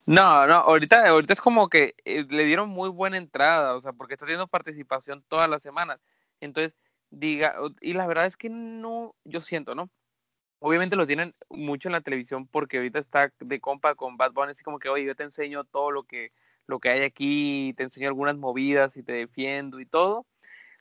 No, 0.05 0.47
no, 0.47 0.55
ahorita, 0.55 1.07
ahorita 1.07 1.33
es 1.33 1.41
como 1.41 1.69
que 1.69 1.95
eh, 2.05 2.25
le 2.29 2.45
dieron 2.45 2.69
muy 2.69 2.89
buena 2.89 3.17
entrada, 3.17 3.75
o 3.75 3.79
sea, 3.79 3.93
porque 3.93 4.15
está 4.15 4.25
teniendo 4.25 4.47
participación 4.47 5.23
todas 5.27 5.49
las 5.49 5.61
semanas. 5.61 5.99
Entonces, 6.39 6.73
diga, 7.11 7.55
y 7.81 7.93
la 7.93 8.07
verdad 8.07 8.25
es 8.25 8.35
que 8.35 8.49
no, 8.49 9.15
yo 9.25 9.41
siento, 9.41 9.75
¿no? 9.75 9.89
Obviamente 10.59 10.95
lo 10.95 11.07
tienen 11.07 11.35
mucho 11.49 11.87
en 11.89 11.93
la 11.93 12.01
televisión 12.01 12.47
porque 12.47 12.77
ahorita 12.77 12.99
está 12.99 13.31
de 13.39 13.59
compa 13.59 13.95
con 13.95 14.17
Bad 14.17 14.31
Bunny, 14.33 14.51
así 14.51 14.63
como 14.63 14.79
que, 14.79 14.89
oye, 14.89 15.05
yo 15.05 15.15
te 15.15 15.23
enseño 15.23 15.63
todo 15.65 15.91
lo 15.91 16.03
que, 16.03 16.31
lo 16.67 16.79
que 16.79 16.89
hay 16.89 17.01
aquí, 17.01 17.73
te 17.77 17.83
enseño 17.83 18.07
algunas 18.07 18.37
movidas 18.37 18.97
y 18.97 19.03
te 19.03 19.13
defiendo 19.13 19.79
y 19.79 19.85
todo. 19.85 20.25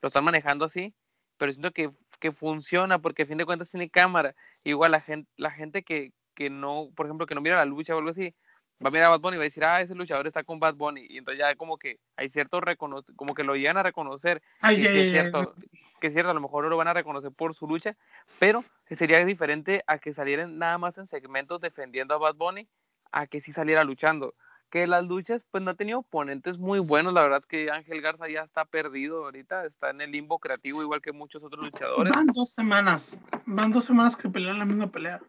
Lo 0.03 0.09
están 0.09 0.25
manejando 0.25 0.65
así, 0.65 0.95
pero 1.41 1.53
siento 1.53 1.71
que, 1.71 1.91
que 2.19 2.33
funciona 2.33 2.99
porque 2.99 3.23
a 3.23 3.27
fin 3.27 3.39
de 3.39 3.47
cuentas 3.47 3.71
tiene 3.71 3.89
cámara. 3.89 4.35
Igual 4.63 4.93
la 4.93 5.01
gente, 5.01 5.27
la 5.39 5.51
gente 5.51 5.83
que, 5.83 6.13
que 6.35 6.51
no, 6.51 6.91
por 6.95 7.07
ejemplo, 7.07 7.25
que 7.25 7.35
no 7.35 7.41
mira 7.41 7.57
la 7.57 7.65
lucha 7.65 7.95
o 7.95 7.99
algo 7.99 8.11
así, 8.11 8.35
va 8.85 8.89
a 8.89 8.91
mirar 8.91 9.07
a 9.07 9.09
Bad 9.09 9.21
Bunny 9.21 9.37
y 9.37 9.39
va 9.39 9.45
a 9.45 9.45
decir, 9.45 9.65
ah, 9.65 9.81
ese 9.81 9.95
luchador 9.95 10.27
está 10.27 10.45
con 10.45 10.61
Bad 10.61 10.75
Bunny. 10.75 11.07
Y 11.09 11.17
entonces 11.17 11.39
ya 11.39 11.57
como 11.57 11.79
que 11.79 11.99
hay 12.17 12.29
cierto 12.29 12.61
recono 12.61 13.03
como 13.17 13.33
que 13.33 13.43
lo 13.43 13.57
llegan 13.57 13.79
a 13.79 13.83
reconocer. 13.83 14.43
Ay, 14.61 14.83
que, 14.83 14.93
que 14.93 15.03
es 15.05 15.11
cierto, 15.13 15.55
que 15.99 16.09
es 16.09 16.13
cierto, 16.13 16.31
a 16.31 16.35
lo 16.35 16.43
mejor 16.43 16.65
no 16.65 16.69
lo 16.69 16.77
van 16.77 16.89
a 16.89 16.93
reconocer 16.93 17.33
por 17.33 17.55
su 17.55 17.67
lucha, 17.67 17.97
pero 18.39 18.63
sería 18.85 19.25
diferente 19.25 19.83
a 19.87 19.99
que 19.99 20.13
salieran 20.13 20.59
nada 20.59 20.77
más 20.77 20.99
en 20.99 21.07
segmentos 21.07 21.63
defendiendo 21.63 22.13
a 22.13 22.19
Bad 22.19 22.35
Bunny, 22.35 22.69
a 23.13 23.27
que 23.27 23.41
sí 23.41 23.51
saliera 23.51 23.83
luchando. 23.83 24.35
Que 24.71 24.87
las 24.87 25.05
luchas, 25.05 25.45
pues 25.51 25.65
no 25.65 25.73
ha 25.73 25.75
tenido 25.75 25.99
oponentes 25.99 26.59
muy 26.59 26.79
buenos, 26.79 27.13
la 27.13 27.23
verdad 27.23 27.41
es 27.41 27.47
que 27.47 27.71
Ángel 27.71 28.01
Garza 28.01 28.29
ya 28.29 28.43
está 28.43 28.65
perdido 28.65 29.25
ahorita, 29.25 29.67
está 29.67 29.91
en 29.91 30.01
el 30.01 30.13
limbo 30.13 30.39
creativo 30.39 30.81
igual 30.81 31.03
que 31.03 31.13
muchos 31.13 31.43
otros 31.43 31.65
luchadores. 31.65 32.13
Van 32.15 32.27
dos 32.29 32.51
semanas, 32.51 33.19
van 33.47 33.73
dos 33.73 33.85
semanas 33.85 34.17
que 34.17 34.29
pelean 34.29 34.59
la 34.61 34.65
misma 34.65 34.87
pelea. 34.87 35.21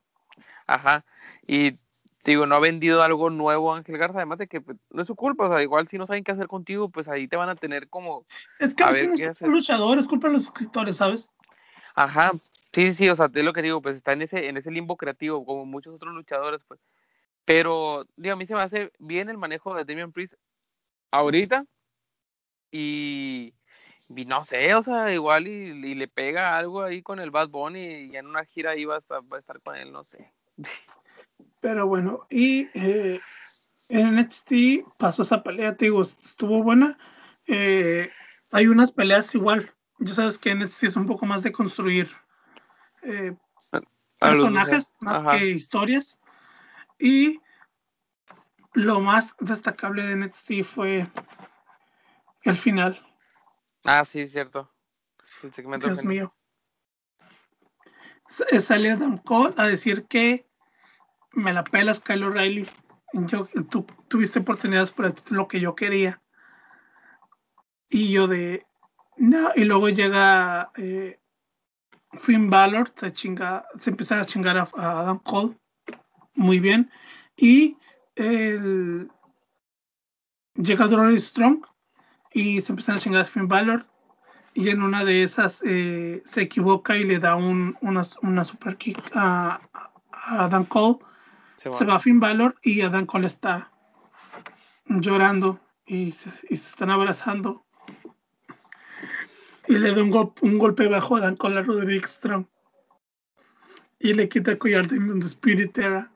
Ajá. 0.67 1.03
Y 1.47 1.71
digo, 2.23 2.45
no 2.45 2.55
ha 2.55 2.59
vendido 2.59 3.01
algo 3.01 3.29
nuevo 3.29 3.73
Ángel 3.73 3.97
Garza, 3.97 4.19
además 4.19 4.37
de 4.37 4.47
que 4.47 4.61
pues, 4.61 4.77
no 4.91 5.01
es 5.01 5.07
su 5.07 5.15
culpa, 5.15 5.45
o 5.45 5.49
sea, 5.49 5.61
igual 5.63 5.87
si 5.87 5.97
no 5.97 6.05
saben 6.05 6.23
qué 6.23 6.31
hacer 6.31 6.47
contigo, 6.47 6.89
pues 6.89 7.07
ahí 7.07 7.27
te 7.27 7.35
van 7.37 7.49
a 7.49 7.55
tener 7.55 7.89
como, 7.89 8.25
Es 8.59 8.75
que 8.75 8.83
A 8.83 8.87
no 8.87 8.93
ver, 8.93 9.09
es 9.09 9.19
¿qué 9.19 9.27
culpa 9.27 9.47
luchador, 9.47 9.97
es 9.97 10.07
culpa 10.07 10.27
de 10.27 10.33
los 10.33 10.43
escritores, 10.43 10.97
¿sabes? 10.97 11.29
ajá, 11.95 12.31
sí, 12.73 12.93
sí, 12.93 13.09
o 13.09 13.15
sea, 13.15 13.29
es 13.33 13.43
lo 13.43 13.53
que 13.53 13.61
digo, 13.61 13.81
pues 13.81 13.95
está 13.97 14.13
en 14.13 14.21
ese, 14.21 14.47
en 14.47 14.57
ese 14.57 14.71
limbo 14.71 14.97
creativo, 14.97 15.43
como 15.45 15.65
muchos 15.65 15.93
otros 15.95 16.13
luchadores, 16.13 16.61
pues. 16.67 16.79
Pero, 17.45 18.05
digo, 18.15 18.33
a 18.33 18.37
mí 18.37 18.45
se 18.45 18.53
me 18.53 18.61
hace 18.61 18.91
bien 18.99 19.29
el 19.29 19.37
manejo 19.37 19.73
de 19.73 19.85
Damian 19.85 20.11
Priest 20.11 20.35
ahorita. 21.11 21.65
Y, 22.71 23.53
y 24.09 24.25
no 24.25 24.45
sé, 24.45 24.73
o 24.75 24.83
sea, 24.83 25.13
igual 25.13 25.47
y, 25.47 25.51
y 25.51 25.95
le 25.95 26.07
pega 26.07 26.57
algo 26.57 26.83
ahí 26.83 27.01
con 27.01 27.19
el 27.19 27.31
Bad 27.31 27.49
Bunny 27.49 28.09
y 28.11 28.15
en 28.15 28.27
una 28.27 28.45
gira 28.45 28.71
ahí 28.71 28.85
va 28.85 28.95
a 28.95 28.99
estar, 28.99 29.21
va 29.21 29.37
a 29.37 29.39
estar 29.39 29.61
con 29.61 29.75
él, 29.75 29.91
no 29.91 30.03
sé. 30.03 30.31
Pero 31.59 31.87
bueno, 31.87 32.25
y 32.29 32.69
eh, 32.73 33.19
en 33.89 34.15
NXT 34.17 34.51
pasó 34.97 35.21
esa 35.21 35.43
pelea, 35.43 35.75
te 35.75 35.85
digo, 35.85 36.01
estuvo 36.01 36.63
buena. 36.63 36.97
Eh, 37.47 38.09
hay 38.51 38.67
unas 38.67 38.91
peleas 38.91 39.33
igual. 39.35 39.73
Ya 39.99 40.13
sabes 40.13 40.37
que 40.37 40.55
NXT 40.55 40.83
es 40.83 40.95
un 40.95 41.05
poco 41.05 41.25
más 41.25 41.43
de 41.43 41.51
construir 41.51 42.09
eh, 43.03 43.35
personajes 44.19 44.95
más 44.99 45.23
Ajá. 45.23 45.37
que 45.37 45.49
historias. 45.49 46.19
Y 47.01 47.41
lo 48.73 49.01
más 49.01 49.35
destacable 49.39 50.03
de 50.05 50.15
NXT 50.15 50.63
fue 50.63 51.07
el 52.43 52.55
final. 52.55 53.03
Ah, 53.85 54.05
sí, 54.05 54.27
cierto. 54.27 54.71
El 55.43 55.53
segmento 55.53 55.87
Dios 55.87 55.99
final. 55.99 56.13
mío. 56.13 56.35
S- 58.29 58.61
Sale 58.61 58.91
Adam 58.91 59.17
Cole 59.17 59.53
a 59.57 59.67
decir 59.67 60.05
que 60.05 60.47
me 61.33 61.51
la 61.53 61.63
pelas, 61.63 61.99
Kyle 61.99 62.23
O'Reilly. 62.23 62.69
Yo, 63.13 63.47
tú 63.69 63.85
tuviste 64.07 64.39
oportunidades 64.39 64.91
por 64.91 65.05
esto, 65.05 65.21
es 65.25 65.31
lo 65.31 65.47
que 65.47 65.59
yo 65.59 65.75
quería. 65.75 66.21
Y 67.89 68.11
yo 68.11 68.27
de. 68.27 68.65
No, 69.17 69.49
y 69.55 69.65
luego 69.65 69.89
llega 69.89 70.71
eh, 70.77 71.19
Finn 72.13 72.49
Balor, 72.49 72.91
se, 72.95 73.11
chinga, 73.11 73.67
se 73.79 73.89
empieza 73.89 74.21
a 74.21 74.25
chingar 74.25 74.57
a, 74.57 74.69
a 74.77 74.99
Adam 75.01 75.19
Cole. 75.19 75.57
Muy 76.35 76.59
bien. 76.59 76.89
Y 77.35 77.77
el, 78.15 79.09
llega 80.55 80.87
Roderick 80.87 81.19
Strong 81.19 81.65
y 82.33 82.61
se 82.61 82.71
empiezan 82.71 82.95
a 82.95 82.99
chingar 82.99 83.21
a 83.21 83.25
Finn 83.25 83.47
Balor 83.47 83.85
y 84.53 84.69
en 84.69 84.81
una 84.81 85.03
de 85.05 85.23
esas 85.23 85.61
eh, 85.65 86.21
se 86.25 86.41
equivoca 86.41 86.97
y 86.97 87.03
le 87.03 87.19
da 87.19 87.35
un, 87.35 87.77
una, 87.81 88.01
una 88.21 88.43
super 88.43 88.77
kick 88.77 88.99
a, 89.15 89.61
a 90.11 90.43
Adam 90.45 90.65
Cole. 90.65 90.99
Se 91.57 91.71
Se 91.73 91.85
va 91.85 91.99
Finn 91.99 92.19
Balor 92.19 92.55
y 92.63 92.81
Adam 92.81 93.05
Cole 93.05 93.27
está 93.27 93.71
llorando 94.87 95.59
y 95.85 96.11
se, 96.11 96.29
y 96.49 96.57
se 96.57 96.69
están 96.69 96.89
abrazando. 96.89 97.65
Y 99.67 99.77
le 99.77 99.93
da 99.93 100.03
un, 100.03 100.11
gol- 100.11 100.33
un 100.41 100.57
golpe 100.57 100.87
bajo 100.87 101.15
a 101.15 101.19
Adam 101.19 101.35
Cole 101.37 101.59
a 101.59 101.63
Roderick 101.63 102.05
Strong. 102.07 102.45
Y 103.99 104.13
le 104.13 104.27
quita 104.27 104.51
el 104.51 104.57
collar 104.57 104.87
de 104.87 105.25
Spirit 105.27 105.77
Era. 105.77 106.11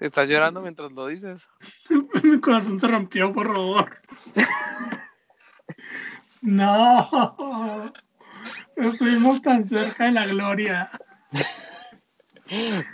Estás 0.00 0.28
llorando 0.28 0.60
mientras 0.62 0.92
lo 0.92 1.06
dices. 1.06 1.42
Mi 2.22 2.40
corazón 2.40 2.80
se 2.80 2.88
rompió, 2.88 3.32
por 3.32 3.46
favor. 3.46 3.98
No. 6.42 7.92
Estuvimos 8.76 9.42
tan 9.42 9.68
cerca 9.68 10.04
de 10.04 10.12
la 10.12 10.26
gloria. 10.26 10.90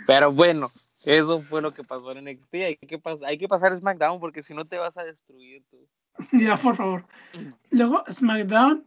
Pero 0.05 0.31
bueno, 0.31 0.67
eso 1.05 1.39
fue 1.39 1.61
lo 1.61 1.73
que 1.73 1.83
pasó 1.83 2.11
en 2.11 2.25
NXT. 2.25 2.53
Hay 2.55 2.75
que, 2.75 3.01
pas- 3.01 3.25
hay 3.25 3.37
que 3.37 3.47
pasar 3.47 3.75
SmackDown 3.75 4.19
porque 4.19 4.41
si 4.41 4.53
no 4.53 4.65
te 4.65 4.77
vas 4.77 4.97
a 4.97 5.03
destruir 5.03 5.63
tú. 5.71 5.77
Ya, 6.33 6.57
por 6.57 6.75
favor. 6.75 7.05
Luego, 7.71 8.03
SmackDown. 8.11 8.85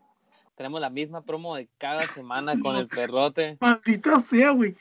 Tenemos 0.57 0.81
la 0.83 0.91
misma 0.91 1.23
promo 1.23 1.57
de 1.57 1.67
cada 1.79 2.03
semana 2.09 2.61
con 2.61 2.77
el 2.77 2.87
perrote. 2.87 3.57
Maldita 3.63 4.21
sea, 4.21 4.51
güey. 4.51 4.77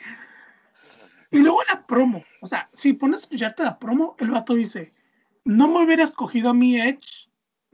Y 1.32 1.40
luego 1.40 1.60
la 1.70 1.86
promo. 1.86 2.24
O 2.42 2.48
sea, 2.48 2.70
si 2.74 2.94
pones 2.94 3.22
a 3.22 3.24
escucharte 3.24 3.64
la 3.64 3.78
promo, 3.78 4.16
el 4.20 4.32
vato 4.32 4.54
dice: 4.56 4.94
No 5.46 5.68
me 5.68 5.84
hubiera 5.84 6.04
escogido 6.04 6.50
a 6.50 6.54
mi 6.54 6.80
Edge. 6.80 7.30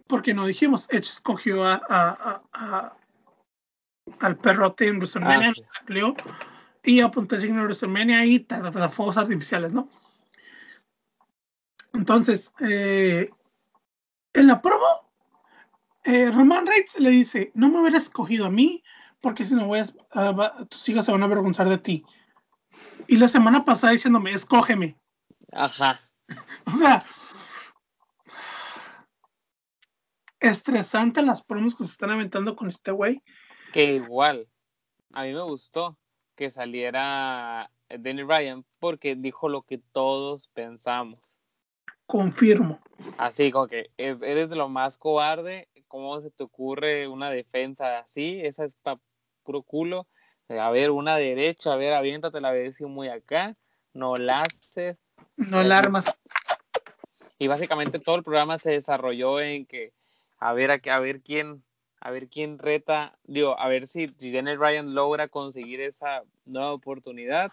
Porque 0.08 0.34
no 0.36 0.46
dijimos, 0.46 0.88
Edge 0.92 1.10
escogió 1.10 1.64
a, 1.64 1.74
a- 1.90 2.10
a- 2.12 2.44
a- 2.54 2.98
al 4.20 4.38
perrote 4.38 4.88
en 4.88 4.98
WrestleMania, 4.98 5.50
Ah, 5.50 5.54
sí. 5.56 5.62
lo 5.62 5.68
tacleó, 5.80 6.16
y 6.84 7.00
apuntó 7.02 7.36
el 7.36 7.42
signo 7.42 7.58
de 7.58 7.64
WrestleMania 7.64 8.24
y 8.26 8.40
ta, 8.40 8.62
ta, 8.62 8.72
ta, 8.72 8.90
fuegos 8.90 9.18
artificiales, 9.18 9.74
¿no? 9.74 9.90
Entonces, 11.94 12.54
eh, 12.60 13.32
en 14.34 14.48
la 14.48 14.62
promo, 14.62 14.86
eh, 16.04 16.30
Roman 16.30 16.68
Reigns 16.68 17.00
le 17.00 17.10
dice: 17.10 17.52
No 17.56 17.70
me 17.70 17.80
hubieras 17.80 18.04
escogido 18.04 18.46
a 18.46 18.52
mí, 18.52 18.84
porque 19.22 19.44
si 19.46 19.56
no 19.56 19.66
voy 19.66 19.80
a, 20.12 20.66
tus 20.70 20.88
hijas 20.90 21.06
se 21.06 21.12
van 21.12 21.24
a 21.24 21.26
avergonzar 21.26 21.68
de 21.68 21.80
ti. 21.80 22.06
Y 23.08 23.18
la 23.18 23.28
semana 23.28 23.66
pasada 23.66 23.94
diciéndome: 23.94 24.32
Escógeme. 24.32 24.98
Ajá. 25.52 26.00
o 26.66 26.72
sea, 26.78 27.04
estresante 30.40 31.22
las 31.22 31.44
promos 31.44 31.76
que 31.76 31.84
se 31.84 31.92
están 31.92 32.12
aventando 32.12 32.56
con 32.56 32.70
este 32.70 32.92
güey. 32.92 33.22
Que 33.74 33.96
igual, 33.96 34.48
a 35.14 35.24
mí 35.24 35.34
me 35.34 35.44
gustó 35.44 35.98
que 36.36 36.52
saliera 36.52 37.72
Danny 37.90 38.24
Ryan 38.24 38.66
porque 38.80 39.16
dijo 39.16 39.50
lo 39.50 39.64
que 39.64 39.78
todos 39.78 40.50
pensamos. 40.50 41.38
Confirmo. 42.06 42.80
Así 43.18 43.52
como 43.52 43.68
que 43.68 43.90
eres 43.98 44.50
de 44.50 44.56
lo 44.56 44.70
más 44.70 44.98
cobarde, 44.98 45.70
¿cómo 45.88 46.20
se 46.22 46.30
te 46.30 46.44
ocurre 46.44 47.08
una 47.08 47.30
defensa 47.30 48.00
así? 48.00 48.42
Esa 48.44 48.66
es 48.66 48.76
para 48.76 49.00
puro 49.44 49.64
culo. 49.64 50.08
A 50.50 50.70
ver, 50.70 50.92
una 50.92 51.18
derecha, 51.18 51.74
a 51.74 51.76
ver, 51.76 51.94
aviéntate 51.94 52.40
la 52.40 52.52
vez 52.52 52.80
muy 52.82 53.10
acá, 53.10 53.56
no 53.94 54.18
la 54.18 54.42
haces. 54.42 54.98
No 55.38 55.64
la 55.64 55.78
armas. 55.78 56.06
Y 57.40 57.48
básicamente 57.48 58.00
todo 58.00 58.16
el 58.16 58.24
programa 58.24 58.60
se 58.60 58.72
desarrolló 58.72 59.40
en 59.40 59.66
que 59.66 59.92
a 60.40 60.54
ver 60.54 60.72
a, 60.72 60.80
a 60.94 61.00
ver 61.00 61.22
quién 61.22 61.64
a 62.06 62.12
ver 62.12 62.28
quién 62.28 62.60
reta, 62.60 63.18
digo, 63.24 63.60
a 63.60 63.68
ver 63.68 63.88
si, 63.88 64.10
si 64.18 64.32
Daniel 64.32 64.60
Ryan 64.60 64.94
logra 64.94 65.28
conseguir 65.28 65.82
esa 65.82 66.22
nueva 66.46 66.72
oportunidad. 66.72 67.52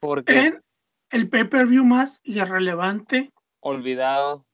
Porque 0.00 0.46
en 0.46 0.62
el 1.10 1.28
pay-per-view 1.28 1.84
más 1.84 2.20
irrelevante, 2.24 3.30
olvidado, 3.60 4.44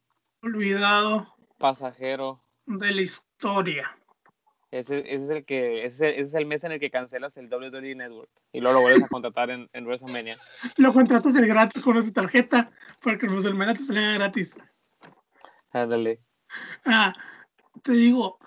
olvidado, 0.43 1.35
pasajero 1.57 2.43
de 2.67 2.93
la 2.93 3.01
historia. 3.01 3.98
Ese, 4.71 4.99
ese 4.99 5.25
es 5.25 5.31
el 5.31 5.45
que 5.47 5.87
ese, 5.87 6.11
ese, 6.11 6.21
es 6.21 6.35
el 6.35 6.45
mes 6.45 6.63
en 6.63 6.73
el 6.73 6.81
que 6.81 6.91
cancelas 6.91 7.39
el 7.39 7.49
WWE 7.49 7.95
Network 7.95 8.29
y 8.53 8.61
luego 8.61 8.75
lo 8.75 8.83
vuelves 8.83 9.05
a 9.05 9.09
contratar 9.09 9.49
en, 9.51 9.69
en 9.73 9.87
WrestleMania. 9.87 10.37
Lo 10.77 10.93
contratas 10.93 11.35
el 11.37 11.47
gratis 11.47 11.83
con 11.83 11.97
esa 11.97 12.13
tarjeta 12.13 12.71
porque 13.01 13.27
el 13.27 13.33
WrestleMania 13.33 13.75
te 13.75 13.83
salía 13.83 14.13
gratis. 14.15 14.55
Ándale. 15.73 16.21
Ah, 16.85 17.15
te 17.83 17.93
digo, 17.93 18.39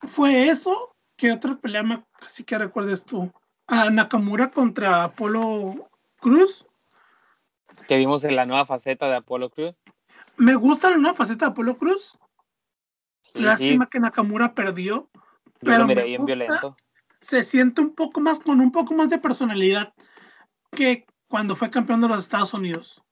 fue 0.00 0.48
eso. 0.48 0.94
¿Qué 1.16 1.32
otra 1.32 1.56
pelea 1.56 1.82
me, 1.82 2.04
sí 2.30 2.44
que 2.44 2.58
recuerdes 2.58 3.04
tú? 3.04 3.32
A 3.66 3.90
Nakamura 3.90 4.50
contra 4.50 5.04
Apolo 5.04 5.90
Cruz. 6.20 6.66
Que 7.88 7.96
vimos 7.96 8.24
en 8.24 8.36
la 8.36 8.46
nueva 8.46 8.66
faceta 8.66 9.08
de 9.08 9.16
Apolo 9.16 9.50
Cruz. 9.50 9.74
Me 10.36 10.54
gusta 10.54 10.90
la 10.90 10.98
nueva 10.98 11.16
faceta 11.16 11.46
de 11.46 11.52
Apolo 11.52 11.76
Cruz. 11.76 12.18
Sí, 13.22 13.40
Lástima 13.40 13.84
sí. 13.86 13.90
que 13.90 14.00
Nakamura 14.00 14.54
perdió. 14.54 15.10
Yo 15.60 15.70
pero 15.70 15.78
lo 15.78 15.86
miré 15.86 16.04
bien 16.04 16.24
violento. 16.24 16.76
Se 17.20 17.42
siente 17.42 17.80
un 17.80 17.94
poco 17.94 18.20
más, 18.20 18.38
con 18.38 18.60
un 18.60 18.70
poco 18.70 18.94
más 18.94 19.10
de 19.10 19.18
personalidad 19.18 19.92
que 20.70 21.06
cuando 21.28 21.56
fue 21.56 21.70
campeón 21.70 22.00
de 22.00 22.08
los 22.08 22.18
Estados 22.18 22.54
Unidos. 22.54 23.02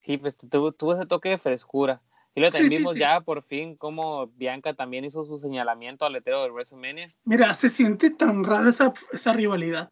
Sí, 0.00 0.16
pues 0.16 0.36
tuvo, 0.36 0.72
tuvo 0.72 0.94
ese 0.94 1.06
toque 1.06 1.30
de 1.30 1.38
frescura. 1.38 2.02
Y 2.34 2.42
también 2.42 2.70
sí, 2.70 2.76
vimos 2.78 2.94
sí, 2.94 3.00
ya 3.00 3.20
por 3.20 3.42
fin 3.42 3.76
cómo 3.76 4.26
Bianca 4.28 4.72
también 4.72 5.04
hizo 5.04 5.24
su 5.26 5.38
señalamiento 5.38 6.06
al 6.06 6.14
letrero 6.14 6.42
de 6.42 6.50
WrestleMania. 6.50 7.14
Mira, 7.24 7.52
se 7.52 7.68
siente 7.68 8.10
tan 8.10 8.42
rara 8.42 8.70
esa, 8.70 8.94
esa 9.12 9.34
rivalidad. 9.34 9.90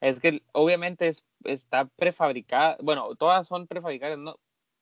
Es 0.00 0.20
que 0.20 0.42
obviamente 0.52 1.08
es, 1.08 1.24
está 1.44 1.86
prefabricada, 1.96 2.76
bueno, 2.82 3.14
todas 3.16 3.48
son 3.48 3.66
prefabricadas, 3.66 4.18
no, 4.18 4.36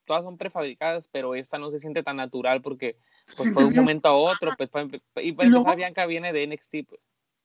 todas 0.04 0.24
son 0.24 0.36
prefabricadas, 0.36 1.08
pero 1.10 1.34
esta 1.34 1.58
no 1.58 1.70
se 1.70 1.80
siente 1.80 2.02
tan 2.02 2.16
natural 2.16 2.60
porque 2.60 2.96
pues, 3.26 3.52
fue 3.52 3.62
de 3.62 3.64
un 3.64 3.76
momento 3.76 4.08
a 4.08 4.14
otro, 4.14 4.52
pues, 4.56 4.68
para, 4.68 4.88
y 5.16 5.32
para 5.32 5.48
empezar 5.48 5.76
Bianca 5.76 6.06
viene 6.06 6.32
de 6.32 6.46
NXT, 6.46 6.88
pues. 6.88 7.00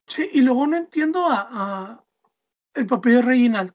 Sí, 0.08 0.30
y 0.34 0.42
luego 0.42 0.66
no 0.68 0.78
entiendo 0.78 1.28
a, 1.28 1.48
a 1.52 2.04
el 2.74 2.86
papel 2.86 3.16
de 3.16 3.22
Reginald. 3.22 3.74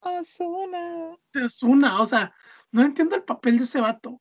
Asuna. 0.00 1.16
De 1.32 1.44
Asuna, 1.44 2.00
o 2.00 2.06
sea, 2.06 2.34
no 2.70 2.82
entiendo 2.82 3.16
el 3.16 3.24
papel 3.24 3.58
de 3.58 3.64
ese 3.64 3.80
vato. 3.80 4.20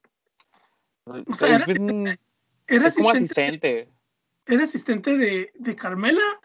O 1.06 1.34
sea, 1.34 1.56
era, 1.56 1.64
asistente, 1.64 2.20
era 2.68 2.88
es 2.88 2.96
como 2.96 3.12
asistente, 3.12 3.48
asistente. 3.48 3.94
Era 4.46 4.64
asistente 4.64 5.18
de, 5.18 5.52
de, 5.56 5.76
Carmela, 5.76 6.42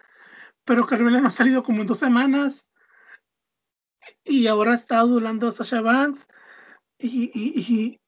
pero 0.64 0.86
Carmela 0.86 1.20
no 1.20 1.28
ha 1.28 1.32
salido 1.32 1.62
como 1.62 1.80
en 1.80 1.86
dos 1.88 1.98
semanas. 1.98 2.66
Y 4.24 4.46
ahora 4.46 4.74
está 4.74 5.00
adulando 5.00 5.48
a 5.48 5.52
Sasha 5.52 5.80
Banks. 5.80 6.26
Y, 6.98 7.30
y, 7.34 7.60
y, 7.60 8.00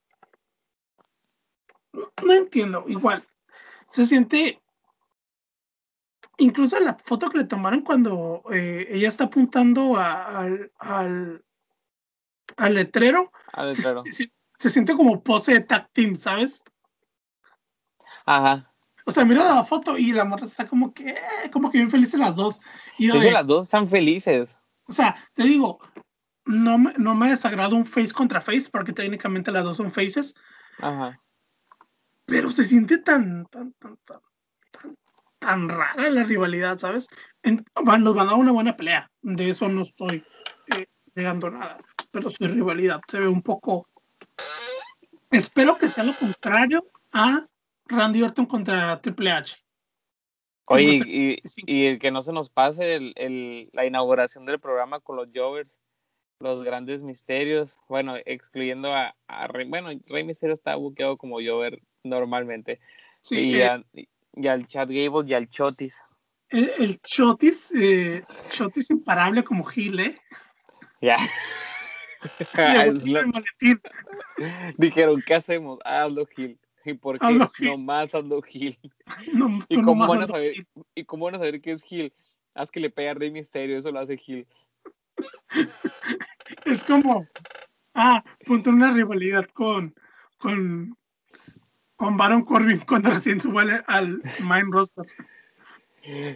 no 2.25 2.33
entiendo, 2.33 2.85
igual. 2.89 3.27
Se 3.91 4.05
siente. 4.05 4.61
Incluso 6.39 6.81
la 6.81 6.95
foto 6.95 7.31
que 7.31 7.39
le 7.39 7.45
tomaron 7.45 7.83
cuando 7.83 8.43
eh, 8.53 8.89
ella 8.91 9.09
está 9.09 9.25
apuntando 9.25 9.97
a, 9.97 10.41
al, 10.41 10.73
al, 10.79 11.45
al 12.57 12.75
letrero, 12.75 13.31
Al 13.53 13.69
letrero. 13.69 14.03
Se, 14.03 14.13
se, 14.13 14.33
se, 14.59 14.71
siente 14.71 14.97
como 14.97 15.23
pose 15.23 15.53
de 15.53 15.61
tag 15.61 15.89
team, 15.93 16.17
¿sabes? 16.17 16.65
Ajá. 18.27 18.75
O 19.07 19.13
sea, 19.13 19.25
mira 19.25 19.45
la 19.55 19.65
foto 19.65 19.99
y 19.99 20.13
la 20.13 20.25
morra 20.25 20.47
está 20.47 20.67
como 20.67 20.95
que, 20.95 21.15
como 21.53 21.71
que 21.71 21.79
bien 21.79 21.91
felices 21.91 22.19
las 22.19 22.35
dos. 22.35 22.61
Y 22.99 23.09
de 23.09 23.31
las 23.31 23.47
dos 23.47 23.67
están 23.67 23.87
felices. 23.87 24.57
O 24.87 24.93
sea, 24.93 25.17
te 25.35 25.45
digo, 25.45 25.79
no 26.47 26.79
me, 26.79 26.95
no 26.95 27.15
me 27.15 27.29
desagrada 27.29 27.75
un 27.75 27.87
face 27.87 28.13
contra 28.13 28.41
face, 28.41 28.69
porque 28.71 28.93
técnicamente 28.93 29.53
las 29.53 29.65
dos 29.65 29.77
son 29.77 29.93
faces. 29.93 30.35
Ajá. 30.79 31.21
Pero 32.27 32.51
se 32.51 32.65
siente 32.65 32.99
tan, 32.99 33.47
tan, 33.47 33.73
tan, 33.75 33.97
tan, 34.05 34.21
tan, 34.71 34.97
tan 35.39 35.69
rara 35.69 36.11
la 36.11 36.25
rivalidad, 36.25 36.79
¿sabes? 36.79 37.07
En, 37.43 37.65
nos 37.75 38.15
van 38.15 38.29
a 38.29 38.33
dar 38.33 38.41
una 38.41 38.53
buena 38.53 38.77
pelea. 38.77 39.11
De 39.23 39.51
eso 39.51 39.69
no 39.69 39.83
estoy 39.83 40.25
eh, 40.77 40.87
negando 41.15 41.51
nada 41.51 41.79
pero 42.15 42.31
su 42.31 42.47
rivalidad 42.47 43.01
se 43.09 43.19
ve 43.19 43.27
un 43.27 43.43
poco. 43.43 43.89
Espero 45.33 45.77
que 45.77 45.89
sea 45.89 46.05
lo 46.05 46.15
contrario 46.15 46.87
a 47.13 47.45
Randy 47.87 48.23
Orton 48.23 48.47
contra 48.47 49.01
Triple 49.01 49.33
H. 49.33 49.57
Oye, 50.67 51.03
y, 51.05 51.43
y, 51.67 51.87
el 51.87 51.99
que 51.99 52.13
no 52.13 52.23
se 52.23 52.33
nos 52.33 52.49
pase 52.49 52.95
el, 52.95 53.13
el, 53.17 53.69
la 53.73 53.85
inauguración 53.85 54.47
del 54.47 54.61
programa 54.61 55.01
con 55.01 55.17
los 55.17 55.29
Jovers, 55.35 55.81
los 56.41 56.63
grandes 56.63 57.03
misterios, 57.03 57.79
bueno, 57.89 58.17
excluyendo 58.25 58.93
a, 58.93 59.15
a 59.29 59.47
Rey, 59.47 59.69
bueno, 59.69 59.91
Rey 60.07 60.25
Misterio 60.25 60.55
está 60.55 60.75
buqueado 60.77 61.17
como 61.17 61.37
Jover 61.37 61.81
normalmente, 62.03 62.81
sí, 63.21 63.51
y, 63.51 63.57
eh, 63.57 63.67
a, 63.67 63.85
y, 63.93 64.47
al 64.47 64.67
Chad 64.67 64.89
Gable 64.89 65.29
y 65.29 65.35
al 65.35 65.49
Chotis. 65.49 66.03
El, 66.51 66.71
el 66.79 67.01
Chotis, 67.01 67.73
eh, 67.75 68.23
Chotis 68.51 68.91
imparable 68.91 69.43
como 69.43 69.65
Gil, 69.65 70.01
¿eh? 70.01 70.19
Ya. 71.01 71.17
Dijeron, 74.79 75.23
¿qué 75.27 75.35
hacemos? 75.35 75.79
Hazlo 75.85 76.27
Gil. 76.27 76.59
¿Y 76.85 76.95
por 76.95 77.19
qué? 77.19 77.27
Hazlo 77.27 77.51
No 77.61 77.79
más 77.79 78.15
hazlo 78.15 78.43
Gil. 78.43 78.79
No, 79.33 79.61
¿Y, 79.69 79.77
cómo 79.77 80.07
nomás 80.07 80.09
van 80.09 80.23
a 80.23 80.27
saber. 80.27 80.67
¿Y 80.95 81.05
cómo 81.05 81.27
van 81.27 81.37
a 81.37 81.39
saber 81.39 81.61
qué 81.61 81.73
es 81.73 81.83
Gil? 81.83 82.13
Haz 82.55 82.71
que 82.71 82.81
le 82.81 82.91
pegue 82.91 83.11
a 83.11 83.15
Rey 83.15 83.31
Misterio, 83.31 83.79
eso 83.79 83.91
lo 83.91 84.01
hace 84.01 84.17
Gil. 84.17 84.47
Es 86.65 86.85
como, 86.85 87.27
ah, 87.95 88.23
punto 88.47 88.71
una 88.71 88.93
rivalidad 88.93 89.47
con, 89.53 89.95
con, 90.39 90.97
con 91.97 92.17
Baron 92.17 92.45
Corbin 92.45 92.79
cuando 92.89 93.11
recién 93.11 93.41
sube 93.41 93.83
al, 93.87 94.23
Mind 94.41 94.73
Roster. 94.73 95.07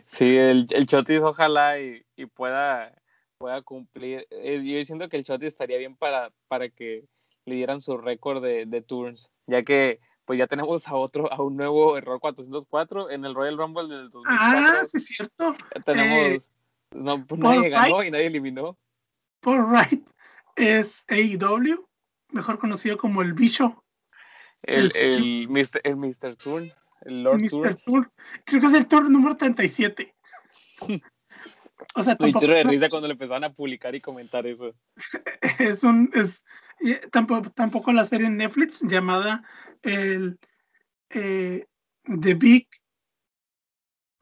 Sí, 0.06 0.36
el, 0.36 0.66
el 0.70 0.86
Chotis 0.86 1.20
ojalá 1.20 1.78
y, 1.78 2.02
y 2.16 2.26
pueda, 2.26 2.94
pueda 3.36 3.60
cumplir. 3.62 4.26
Eh, 4.30 4.62
yo 4.64 4.84
siento 4.84 5.08
que 5.08 5.18
el 5.18 5.24
Chotis 5.24 5.48
estaría 5.48 5.78
bien 5.78 5.96
para, 5.96 6.30
para 6.48 6.68
que 6.70 7.04
le 7.44 7.54
dieran 7.54 7.80
su 7.80 7.96
récord 7.96 8.42
de, 8.42 8.66
de 8.66 8.82
turns, 8.82 9.30
ya 9.46 9.62
que 9.62 10.00
pues 10.24 10.38
ya 10.38 10.46
tenemos 10.46 10.86
a 10.86 10.94
otro, 10.94 11.32
a 11.32 11.42
un 11.42 11.56
nuevo 11.56 11.96
error 11.96 12.20
404 12.20 13.10
en 13.10 13.24
el 13.24 13.34
Royal 13.34 13.56
Rumble 13.56 13.88
del 13.88 14.10
2004. 14.10 14.28
Ah, 14.28 14.84
sí, 14.86 14.98
es 14.98 15.06
cierto. 15.06 15.56
Tenemos, 15.86 16.18
Eh, 16.18 16.40
no, 16.90 17.26
pues 17.26 17.40
Paul 17.40 17.56
nadie 17.56 17.68
ganó 17.70 18.02
y 18.02 18.10
nadie 18.10 18.26
eliminó. 18.26 18.78
Paul 19.40 19.66
Wright 19.66 20.06
es 20.56 21.04
AEW, 21.08 21.88
mejor 22.32 22.58
conocido 22.58 22.98
como 22.98 23.22
el 23.22 23.32
bicho, 23.32 23.84
El, 24.62 24.90
El- 24.94 24.96
el, 24.96 25.48
Mr. 25.48 25.80
el 25.84 25.96
Mr. 25.96 26.36
Turn, 26.36 26.70
el 27.02 27.22
Lord 27.22 27.40
Mr. 27.40 27.76
Tour. 27.76 28.10
Creo 28.44 28.60
que 28.60 28.66
es 28.66 28.74
el 28.74 28.86
tour 28.86 29.08
número 29.08 29.36
37. 29.36 30.14
O 31.94 32.02
sea, 32.02 32.14
Me 32.18 32.32
tampoco 32.32 32.40
chorro 32.40 32.54
de 32.54 32.64
risa 32.64 32.88
cuando 32.88 33.08
le 33.08 33.12
empezaban 33.12 33.44
a 33.44 33.52
publicar 33.52 33.94
y 33.94 34.00
comentar 34.00 34.46
eso. 34.46 34.74
es 35.58 35.84
un 35.84 36.10
es 36.14 36.42
tampoco, 37.12 37.50
tampoco 37.50 37.92
la 37.92 38.04
serie 38.04 38.26
en 38.26 38.36
Netflix 38.36 38.80
llamada 38.82 39.44
el 39.82 40.38
eh, 41.10 41.66
The 42.20 42.34
Big 42.34 42.68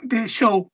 The 0.08 0.28
Show. 0.28 0.70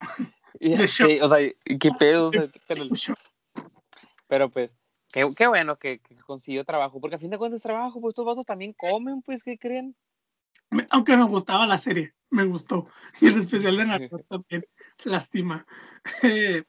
Y 0.60 0.74
así, 0.74 1.20
o 1.20 1.28
sea, 1.28 1.38
qué 1.64 1.90
pedo. 1.98 2.28
o 2.28 2.32
sea, 2.32 3.14
pero, 4.26 4.48
pues, 4.50 4.74
qué, 5.12 5.26
qué 5.36 5.46
bueno 5.46 5.76
que, 5.76 6.00
que 6.00 6.16
consiguió 6.16 6.64
trabajo, 6.64 7.00
porque 7.00 7.16
a 7.16 7.18
fin 7.18 7.30
de 7.30 7.38
cuentas 7.38 7.62
trabajo, 7.62 8.00
pues 8.00 8.12
estos 8.12 8.24
vasos 8.24 8.46
también 8.46 8.72
comen, 8.72 9.22
pues, 9.22 9.42
¿qué 9.42 9.58
creen? 9.58 9.96
Aunque 10.90 11.16
me 11.16 11.24
gustaba 11.24 11.66
la 11.66 11.78
serie, 11.78 12.14
me 12.30 12.44
gustó. 12.44 12.88
Y 13.20 13.28
el 13.28 13.38
especial 13.38 13.76
de 13.76 13.84
Naruto 13.86 14.18
también, 14.28 14.64
lástima. 15.04 15.66
Eh, 16.22 16.64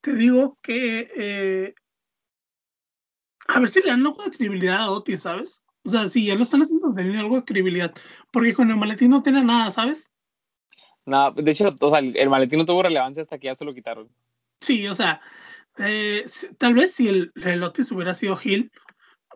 te 0.00 0.14
digo 0.14 0.58
que 0.62 1.12
eh, 1.14 1.74
A 3.48 3.60
ver 3.60 3.68
si 3.68 3.80
le 3.80 3.88
dan 3.88 4.06
algo 4.06 4.22
de 4.24 4.30
credibilidad 4.30 4.82
a 4.82 4.90
Otis, 4.90 5.20
¿sabes? 5.20 5.62
O 5.84 5.88
sea, 5.88 6.08
si 6.08 6.26
ya 6.26 6.34
lo 6.34 6.42
están 6.42 6.62
haciendo, 6.62 6.94
tener 6.94 7.16
algo 7.16 7.36
de 7.36 7.44
credibilidad. 7.44 7.94
Porque 8.30 8.54
con 8.54 8.70
el 8.70 8.76
maletín 8.76 9.10
no 9.10 9.22
tiene 9.22 9.42
nada, 9.42 9.70
¿sabes? 9.70 10.09
No, 11.06 11.30
de 11.32 11.50
hecho, 11.50 11.74
o 11.80 11.90
sea, 11.90 11.98
el 11.98 12.28
maletín 12.30 12.58
no 12.58 12.66
tuvo 12.66 12.82
relevancia 12.82 13.22
hasta 13.22 13.38
que 13.38 13.46
ya 13.46 13.54
se 13.54 13.64
lo 13.64 13.74
quitaron. 13.74 14.08
Sí, 14.60 14.86
o 14.86 14.94
sea, 14.94 15.20
eh, 15.78 16.24
tal 16.58 16.74
vez 16.74 16.94
si 16.94 17.08
el, 17.08 17.32
el 17.36 17.62
Otis 17.62 17.90
hubiera 17.90 18.14
sido 18.14 18.38
Hill, 18.42 18.70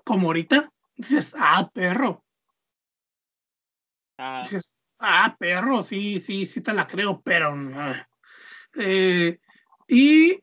como 0.04 0.28
ahorita, 0.28 0.70
dices, 0.96 1.34
ah, 1.38 1.70
perro. 1.72 2.22
Ah, 4.18 4.42
Dices, 4.44 4.76
ah, 4.98 5.34
perro, 5.38 5.82
sí, 5.82 6.20
sí, 6.20 6.46
sí 6.46 6.60
te 6.60 6.72
la 6.72 6.86
creo, 6.86 7.20
pero. 7.22 7.54
no. 7.56 7.94
Eh, 8.76 9.38
y 9.88 10.38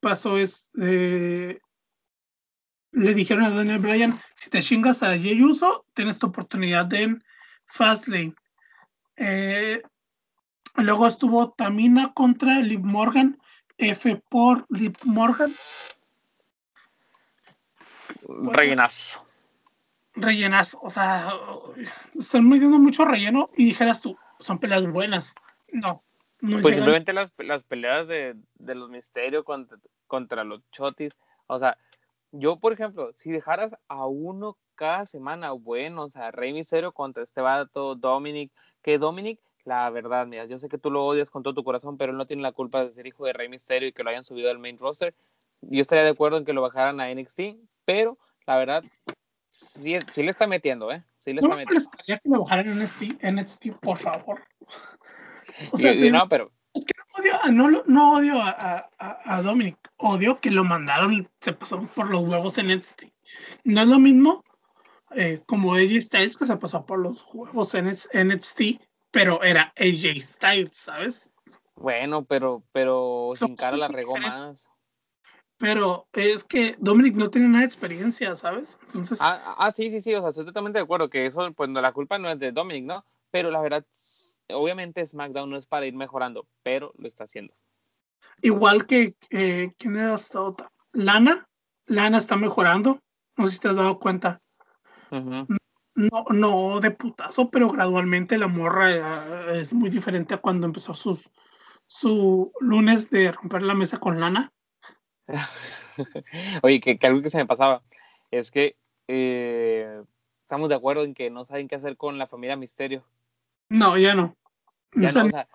pasó 0.00 0.38
es. 0.38 0.70
eh, 0.80 1.58
le 2.92 3.14
dijeron 3.14 3.44
a 3.44 3.50
Daniel 3.50 3.78
Bryan: 3.78 4.20
si 4.36 4.50
te 4.50 4.60
chingas 4.60 5.02
a 5.02 5.18
Jey 5.18 5.42
Uso, 5.42 5.86
tienes 5.94 6.18
tu 6.18 6.28
oportunidad 6.28 6.92
en 6.94 7.22
Fastlane. 7.66 8.34
Eh, 9.16 9.82
luego 10.76 11.06
estuvo 11.06 11.50
Tamina 11.52 12.12
contra 12.14 12.60
Liv 12.60 12.80
Morgan. 12.84 13.38
F 13.78 14.22
por 14.28 14.66
Liv 14.68 14.94
Morgan. 15.04 15.54
rellenazo. 18.52 19.24
rellenas, 20.14 20.76
o 20.80 20.90
sea, 20.90 21.32
están 22.18 22.48
metiendo 22.48 22.78
mucho 22.78 23.04
relleno 23.04 23.50
y 23.56 23.64
dijeras 23.64 24.00
tú, 24.00 24.16
son 24.40 24.58
peleas 24.58 24.86
buenas. 24.86 25.34
No, 25.72 26.02
no 26.40 26.60
Pues 26.60 26.74
llegan. 26.74 26.74
simplemente 26.74 27.12
las, 27.12 27.32
las 27.38 27.64
peleas 27.64 28.06
de, 28.08 28.36
de 28.54 28.74
los 28.74 28.90
misterios 28.90 29.44
contra, 29.44 29.78
contra 30.06 30.44
los 30.44 30.62
chotis. 30.70 31.12
O 31.46 31.58
sea, 31.58 31.76
yo, 32.30 32.60
por 32.60 32.72
ejemplo, 32.72 33.12
si 33.16 33.30
dejaras 33.30 33.74
a 33.88 34.06
uno 34.06 34.58
cada 34.74 35.06
semana, 35.06 35.52
bueno, 35.52 36.04
o 36.04 36.10
sea, 36.10 36.30
Rey 36.30 36.52
Misterio 36.52 36.92
contra 36.92 37.22
este 37.22 37.40
vato, 37.40 37.94
Dominic, 37.94 38.52
que 38.82 38.98
Dominic, 38.98 39.40
la 39.64 39.88
verdad, 39.90 40.26
mira, 40.26 40.44
yo 40.46 40.58
sé 40.58 40.68
que 40.68 40.78
tú 40.78 40.90
lo 40.90 41.04
odias 41.04 41.30
con 41.30 41.42
todo 41.42 41.54
tu 41.54 41.62
corazón, 41.64 41.96
pero 41.96 42.12
él 42.12 42.18
no 42.18 42.26
tiene 42.26 42.42
la 42.42 42.52
culpa 42.52 42.84
de 42.84 42.92
ser 42.92 43.06
hijo 43.06 43.24
de 43.26 43.32
Rey 43.32 43.48
Misterio 43.48 43.88
y 43.88 43.92
que 43.92 44.02
lo 44.02 44.10
hayan 44.10 44.24
subido 44.24 44.50
al 44.50 44.58
main 44.58 44.78
roster. 44.78 45.14
Yo 45.60 45.80
estaría 45.80 46.04
de 46.04 46.10
acuerdo 46.10 46.38
en 46.38 46.44
que 46.44 46.52
lo 46.52 46.62
bajaran 46.62 47.00
a 47.00 47.10
NXT, 47.14 47.40
pero 47.84 48.18
la 48.46 48.56
verdad, 48.56 48.82
sí, 49.50 49.96
sí 50.10 50.22
le 50.24 50.30
está 50.30 50.46
metiendo, 50.48 50.90
¿eh? 50.90 51.04
Sí 51.18 51.32
le 51.32 51.40
No 51.40 51.46
está 51.46 51.56
me 51.56 51.62
metiendo. 51.64 51.88
molestaría 51.90 52.18
que 52.18 52.28
lo 52.28 52.40
bajaran 52.40 52.66
en 52.68 52.78
NXT, 52.82 53.22
NXT, 53.22 53.66
por 53.80 53.98
favor. 53.98 54.40
O 55.70 55.78
Y- 55.78 55.80
sea, 55.80 55.92
y 55.92 55.98
te 55.98 56.04
digo, 56.06 56.16
no, 56.18 56.28
pero 56.28 56.50
es 56.74 56.84
que 56.84 56.92
no 56.98 57.22
odio, 57.22 57.40
a- 57.42 57.50
no, 57.52 57.82
no 57.86 58.16
odio 58.16 58.40
a, 58.42 58.50
a, 58.98 59.36
a- 59.36 59.42
Dominic, 59.42 59.76
odio 59.98 60.40
que 60.40 60.50
lo 60.50 60.64
mandaron 60.64 61.12
y 61.12 61.28
se 61.40 61.52
pasaron 61.52 61.86
por 61.88 62.10
los 62.10 62.22
huevos 62.28 62.58
en 62.58 62.66
NXT. 62.70 63.04
No 63.64 63.82
es 63.82 63.86
lo 63.88 63.98
mismo 64.00 64.42
eh, 65.14 65.42
como 65.46 65.74
AJ 65.74 66.00
Styles 66.00 66.36
que 66.36 66.46
se 66.46 66.56
pasó 66.56 66.84
por 66.84 66.98
los 66.98 67.24
huevos 67.32 67.74
en 67.74 67.86
NXT, 68.12 68.80
pero 69.12 69.42
era 69.42 69.72
AJ 69.76 70.20
Styles, 70.22 70.76
¿sabes? 70.76 71.30
bueno, 71.76 72.24
pero, 72.24 72.62
pero 72.72 73.32
sin 73.34 73.56
cara 73.56 73.76
la 73.76 73.88
regó 73.88 74.16
más. 74.18 74.68
Pero 75.58 76.08
es 76.12 76.42
que 76.42 76.76
Dominic 76.78 77.14
no 77.14 77.30
tiene 77.30 77.46
nada 77.48 77.60
de 77.60 77.66
experiencia, 77.66 78.34
¿sabes? 78.34 78.78
Entonces, 78.86 79.18
Ah, 79.20 79.54
ah, 79.58 79.70
sí, 79.72 79.90
sí, 79.90 80.00
sí, 80.00 80.12
o 80.14 80.20
sea, 80.20 80.30
estoy 80.30 80.44
totalmente 80.44 80.78
de 80.78 80.84
acuerdo 80.84 81.08
que 81.08 81.26
eso, 81.26 81.52
pues 81.52 81.70
no, 81.70 81.80
la 81.80 81.92
culpa 81.92 82.18
no 82.18 82.28
es 82.28 82.38
de 82.40 82.50
Dominic, 82.50 82.84
¿no? 82.84 83.04
Pero 83.30 83.50
la 83.50 83.60
verdad, 83.60 83.84
obviamente 84.48 85.06
SmackDown 85.06 85.50
no 85.50 85.56
es 85.56 85.66
para 85.66 85.86
ir 85.86 85.94
mejorando, 85.94 86.46
pero 86.64 86.92
lo 86.98 87.06
está 87.06 87.24
haciendo. 87.24 87.54
igual 88.40 88.86
que, 88.86 89.14
eh, 89.30 89.72
¿quién 89.78 89.96
era 89.96 90.14
esta 90.14 90.40
otra? 90.40 90.72
Lana, 90.92 91.46
Lana 91.86 92.18
está 92.18 92.36
mejorando, 92.36 92.98
no 93.36 93.46
sé 93.46 93.52
si 93.52 93.60
te 93.60 93.68
has 93.68 93.76
dado 93.76 94.00
cuenta. 94.00 94.40
Ujú. 95.10 95.46
No, 95.94 96.24
no 96.30 96.80
de 96.80 96.90
putazo, 96.90 97.50
pero 97.50 97.68
gradualmente 97.68 98.38
la 98.38 98.48
morra 98.48 98.90
eh, 99.52 99.60
es 99.60 99.72
muy 99.72 99.90
diferente 99.90 100.34
a 100.34 100.38
cuando 100.38 100.66
empezó 100.66 100.94
sus, 100.94 101.30
su 101.86 102.52
lunes 102.60 103.10
de 103.10 103.30
romper 103.32 103.62
la 103.62 103.74
mesa 103.74 103.98
con 103.98 104.18
Lana. 104.18 104.52
Oye, 106.62 106.80
que, 106.80 106.98
que 106.98 107.06
algo 107.06 107.20
que 107.20 107.30
se 107.30 107.36
me 107.38 107.46
pasaba 107.46 107.82
es 108.30 108.50
que 108.50 108.76
eh, 109.06 110.02
estamos 110.42 110.70
de 110.70 110.74
acuerdo 110.74 111.04
en 111.04 111.14
que 111.14 111.30
no 111.30 111.44
saben 111.44 111.68
qué 111.68 111.74
hacer 111.74 111.98
con 111.98 112.16
la 112.16 112.26
familia 112.26 112.56
Misterio. 112.56 113.04
No, 113.68 113.98
ya 113.98 114.14
no. 114.14 114.34
Ya 114.94 115.08
O 115.08 115.12
sea, 115.12 115.22
no, 115.22 115.28
o 115.28 115.30
sea, 115.30 115.48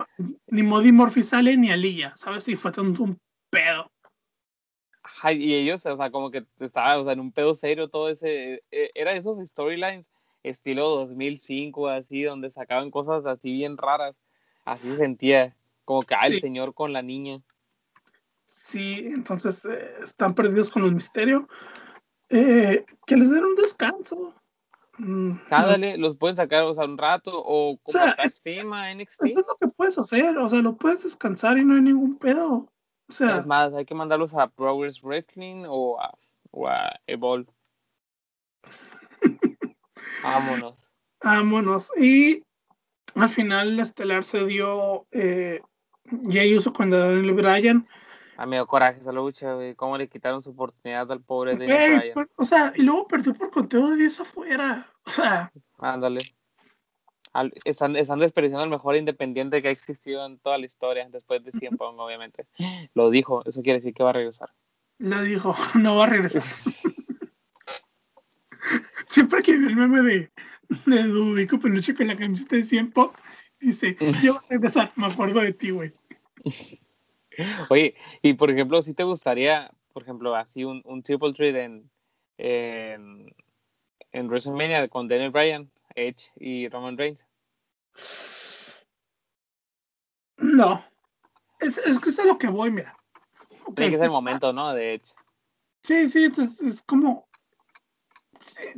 ni 0.47 0.61
Modi 0.63 0.91
Murphy 0.91 1.23
sale 1.23 1.57
ni 1.57 1.71
Aliyah, 1.71 2.15
¿sabes? 2.15 2.47
Y 2.47 2.55
fue 2.55 2.71
todo 2.71 2.85
un 2.85 3.19
pedo. 3.49 3.91
ajá, 5.01 5.31
y 5.31 5.53
ellos, 5.53 5.85
o 5.85 5.97
sea, 5.97 6.11
como 6.11 6.29
que 6.29 6.45
estaba, 6.59 6.97
o 6.99 7.03
sea, 7.03 7.13
en 7.13 7.19
un 7.19 7.31
pedo 7.31 7.55
serio 7.55 7.89
todo 7.89 8.09
ese, 8.09 8.63
eh, 8.71 8.91
era 8.93 9.13
de 9.13 9.19
esos 9.19 9.37
storylines 9.37 10.11
estilo 10.49 10.89
2005, 10.89 11.87
así, 11.89 12.23
donde 12.23 12.49
sacaban 12.49 12.91
cosas 12.91 13.25
así 13.25 13.51
bien 13.53 13.77
raras. 13.77 14.15
Así 14.65 14.89
se 14.91 14.97
sentía, 14.97 15.55
como 15.85 16.01
que, 16.01 16.15
ah, 16.15 16.27
el 16.27 16.33
Sí. 16.35 16.39
señor 16.41 16.73
con 16.73 16.91
la 16.93 17.01
niña. 17.01 17.41
Sí, 18.45 19.07
entonces 19.11 19.63
eh, 19.65 19.91
están 20.03 20.33
perdidos 20.33 20.69
con 20.69 20.81
los 20.83 20.93
misterios. 20.93 21.43
Eh, 22.29 22.85
que 23.05 23.15
les 23.15 23.29
den 23.29 23.45
un 23.45 23.55
descanso. 23.55 24.33
Mm, 24.97 25.29
no 25.29 25.35
sé. 25.37 25.43
Cándale, 25.49 25.97
los 25.97 26.17
pueden 26.17 26.35
sacar, 26.35 26.63
o 26.63 26.73
sea, 26.73 26.85
un 26.85 26.97
rato, 26.97 27.31
o 27.33 27.77
como 27.83 27.97
sea, 27.99 28.15
tag 28.15 28.25
es- 28.25 28.41
team 28.41 28.73
a 28.73 28.91
NXT. 28.91 29.25
Eso 29.25 29.39
es 29.41 29.45
lo 29.47 29.55
que 29.59 29.67
puedes 29.67 29.97
hacer, 29.97 30.37
o 30.37 30.47
sea, 30.49 30.59
lo 30.61 30.75
puedes 30.75 31.03
descansar 31.03 31.57
y 31.57 31.63
no 31.65 31.75
hay 31.75 31.81
ningún 31.81 32.17
pedo. 32.17 32.67
O 33.09 33.13
sea, 33.13 33.37
Es 33.37 33.45
más, 33.45 33.73
hay 33.73 33.85
que 33.85 33.95
mandarlos 33.95 34.33
a 34.35 34.47
Progress 34.49 35.01
Wrestling 35.01 35.63
o 35.67 35.97
a, 36.01 36.17
o 36.51 36.67
a 36.67 36.99
Evolve. 37.07 37.49
Vámonos. 40.31 40.75
vámonos. 41.23 41.91
Y 41.97 42.43
al 43.15 43.29
final 43.29 43.77
la 43.77 43.83
estelar 43.83 44.25
se 44.25 44.45
dio 44.45 45.05
eh, 45.11 45.61
Jay 46.29 46.55
Uso 46.55 46.73
con 46.73 46.89
Daniel 46.89 47.33
Bryan. 47.33 47.87
A 48.37 48.45
mí 48.45 48.51
me 48.51 48.55
dio 48.57 48.67
coraje 48.67 48.99
esa 48.99 49.11
lucha, 49.11 49.53
güey. 49.55 49.73
Cómo 49.75 49.97
le 49.97 50.07
quitaron 50.07 50.41
su 50.43 50.51
oportunidad 50.51 51.11
al 51.11 51.21
pobre 51.21 51.53
Daniel 51.53 51.71
Güey, 51.71 51.97
Bryan. 51.97 52.13
per- 52.13 52.29
o 52.35 52.43
sea, 52.43 52.71
y 52.75 52.83
luego 52.83 53.07
perdió 53.07 53.33
por 53.33 53.49
conteo 53.49 53.89
de 53.89 53.95
10 53.97 54.19
afuera. 54.19 54.85
O 55.05 55.09
sea, 55.11 55.51
Ándale. 55.79 56.19
Al- 57.33 57.53
están, 57.65 57.95
están 57.95 58.19
desperdiciando 58.19 58.63
el 58.63 58.69
mejor 58.69 58.95
independiente 58.95 59.61
que 59.61 59.67
ha 59.67 59.71
existido 59.71 60.25
en 60.25 60.37
toda 60.39 60.57
la 60.57 60.65
historia, 60.65 61.07
después 61.09 61.43
de 61.43 61.51
100 61.51 61.77
Pong, 61.77 61.99
obviamente. 61.99 62.45
Lo 62.93 63.09
dijo, 63.09 63.43
eso 63.45 63.61
quiere 63.63 63.77
decir 63.79 63.93
que 63.93 64.03
va 64.03 64.11
a 64.11 64.13
regresar. 64.13 64.49
le 64.99 65.21
dijo, 65.23 65.55
no 65.79 65.95
va 65.95 66.03
a 66.03 66.07
regresar. 66.07 66.43
Siempre 69.07 69.41
que 69.41 69.57
veo 69.57 69.69
el 69.69 69.75
meme 69.75 70.01
de, 70.01 70.31
de 70.85 71.03
Dubico 71.03 71.59
Peluche 71.59 71.95
con 71.95 72.07
la 72.07 72.17
camiseta 72.17 72.55
de 72.55 72.63
100 72.63 72.91
Pop, 72.91 73.15
dice, 73.59 73.97
yo 74.23 74.33
voy 74.33 74.41
a 74.45 74.49
regresar, 74.49 74.93
me 74.95 75.07
acuerdo 75.07 75.41
de 75.41 75.53
ti, 75.53 75.71
güey. 75.71 75.91
Oye, 77.69 77.95
y 78.21 78.33
por 78.33 78.49
ejemplo, 78.49 78.81
si 78.81 78.93
te 78.93 79.03
gustaría, 79.03 79.71
por 79.93 80.03
ejemplo, 80.03 80.35
así 80.35 80.63
un, 80.63 80.81
un 80.85 81.03
triple 81.03 81.33
threat 81.33 81.55
en, 81.55 81.89
en, 82.37 83.33
en 84.11 84.27
WrestleMania 84.27 84.87
con 84.87 85.07
Daniel 85.07 85.31
Bryan, 85.31 85.69
Edge 85.95 86.31
y 86.39 86.67
Roman 86.69 86.97
Reigns. 86.97 87.25
No. 90.37 90.83
Es, 91.59 91.77
es 91.79 91.99
que 91.99 92.09
es 92.09 92.19
a 92.19 92.25
lo 92.25 92.37
que 92.37 92.47
voy, 92.47 92.71
mira. 92.71 92.97
Ok, 93.65 93.75
Tiene 93.75 93.91
que 93.91 93.97
ser 93.97 94.05
el 94.05 94.11
momento, 94.11 94.53
¿no? 94.53 94.73
De 94.73 94.95
Edge. 94.95 95.13
Sí, 95.83 96.09
sí, 96.09 96.25
entonces 96.25 96.75
es 96.75 96.81
como. 96.83 97.26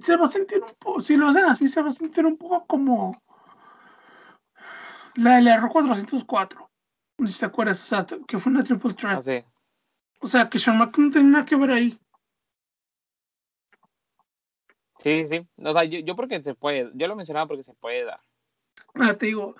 Se 0.02 0.16
va 0.18 0.26
a 0.26 0.30
sentir 0.32 0.62
un 0.62 0.74
poco. 0.80 1.02
Si 1.02 1.16
lo 1.18 1.28
hacen 1.28 1.46
así, 1.46 1.68
se 1.68 1.82
va 1.82 1.90
a 1.90 1.94
sentir 1.94 2.26
un 2.26 2.38
poco 2.38 2.66
como. 2.66 3.22
La 5.16 5.36
del 5.36 5.48
error 5.48 5.70
404. 5.70 6.70
No 7.18 7.28
sé 7.28 7.34
si 7.34 7.40
te 7.40 7.46
acuerdas, 7.46 7.82
o 7.82 7.86
sea, 7.86 8.06
que 8.28 8.40
fue 8.40 8.52
una 8.52 8.64
triple 8.64 8.94
threat. 8.94 9.20
Así. 9.20 9.44
O 10.22 10.28
sea, 10.28 10.50
que 10.50 10.58
Shawn 10.58 10.78
Michaels 10.78 10.98
no 11.00 11.12
tiene 11.12 11.30
nada 11.30 11.46
que 11.46 11.56
ver 11.56 11.72
ahí. 11.72 12.00
Sí, 15.00 15.26
sí. 15.28 15.48
O 15.58 15.74
sea, 15.74 15.84
yo, 15.86 16.00
yo 16.00 16.16
porque 16.16 16.42
se 16.44 16.54
puede, 16.56 16.92
yo 16.94 17.08
lo 17.08 17.16
mencionaba 17.16 17.48
porque 17.48 17.64
se 17.64 17.74
puede 17.74 18.06
dar. 18.06 18.20
Ah, 18.96 19.14
te 19.14 19.28
digo. 19.28 19.56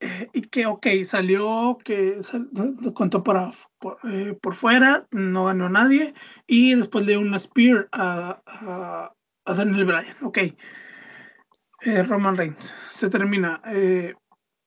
eh, 0.00 0.28
y 0.32 0.42
que, 0.42 0.66
ok, 0.66 0.86
salió, 1.06 1.78
que 1.84 2.22
sal- 2.22 2.50
contó 2.94 3.22
para, 3.22 3.52
por, 3.78 3.98
eh, 4.04 4.36
por 4.40 4.54
fuera, 4.54 5.06
no 5.10 5.46
ganó 5.46 5.68
nadie. 5.68 6.14
Y 6.46 6.74
después 6.74 7.04
le 7.06 7.12
dio 7.12 7.20
una 7.20 7.38
spear 7.38 7.88
a, 7.92 8.42
a, 8.46 9.13
a 9.44 9.54
Daniel 9.54 9.84
Bryan. 9.84 10.16
Ok. 10.22 10.38
Eh, 11.82 12.02
Roman 12.02 12.36
Reigns. 12.36 12.74
Se 12.90 13.10
termina. 13.10 13.60
eh, 13.66 14.14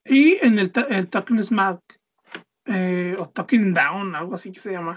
y 0.05 0.37
en 0.41 0.57
el, 0.57 0.71
el 0.89 1.07
Talking 1.09 1.43
Smack, 1.43 1.81
eh, 2.65 3.15
o 3.19 3.27
Talking 3.27 3.73
Down, 3.73 4.15
algo 4.15 4.35
así 4.35 4.51
que 4.51 4.59
se 4.59 4.71
llama, 4.71 4.95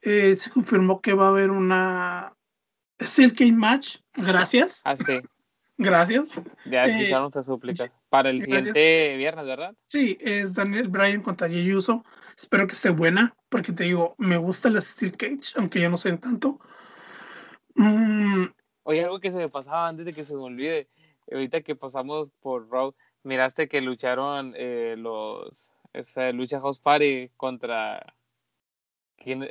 eh, 0.00 0.34
se 0.34 0.50
confirmó 0.50 1.00
que 1.00 1.12
va 1.12 1.26
a 1.26 1.28
haber 1.30 1.50
una 1.50 2.32
Steel 3.02 3.32
Cage 3.32 3.52
Match. 3.52 3.96
Gracias. 4.14 4.80
Así. 4.84 5.20
Gracias. 5.76 6.40
Ya 6.66 6.84
escucharon 6.84 7.22
nuestras 7.22 7.46
súplicas. 7.46 7.90
Para 8.10 8.28
el 8.28 8.38
gracias. 8.38 8.58
siguiente 8.58 9.16
viernes, 9.16 9.46
¿verdad? 9.46 9.74
Sí, 9.86 10.18
es 10.20 10.52
Daniel 10.52 10.88
Bryan 10.88 11.22
contra 11.22 11.48
Jey 11.48 11.72
Uso. 11.72 12.04
Espero 12.36 12.66
que 12.66 12.74
esté 12.74 12.90
buena, 12.90 13.34
porque 13.48 13.72
te 13.72 13.84
digo, 13.84 14.14
me 14.18 14.36
gusta 14.36 14.68
la 14.68 14.82
Steel 14.82 15.16
Cage, 15.16 15.54
aunque 15.56 15.80
yo 15.80 15.88
no 15.88 15.96
sé 15.96 16.14
tanto. 16.18 16.60
Mm, 17.76 18.44
Oye, 18.82 19.04
algo 19.04 19.20
que 19.20 19.30
se 19.30 19.36
me 19.36 19.48
pasaba 19.48 19.88
antes 19.88 20.06
de 20.06 20.12
que 20.12 20.24
se 20.24 20.34
me 20.34 20.42
olvide. 20.42 20.88
Ahorita 21.30 21.60
que 21.60 21.76
pasamos 21.76 22.30
por 22.40 22.70
Raw, 22.70 22.94
miraste 23.22 23.68
que 23.68 23.80
lucharon 23.80 24.54
eh, 24.56 24.94
los. 24.98 25.70
Esa 25.92 26.30
lucha 26.32 26.60
House 26.60 26.78
Party 26.78 27.30
contra. 27.36 28.14
¿quién, 29.16 29.48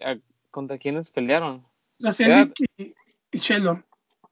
¿Contra 0.51 0.77
quiénes 0.77 1.11
pelearon? 1.11 1.65
La 1.99 2.11
y, 2.77 2.95
y 3.31 3.37
Sheldon. 3.37 3.85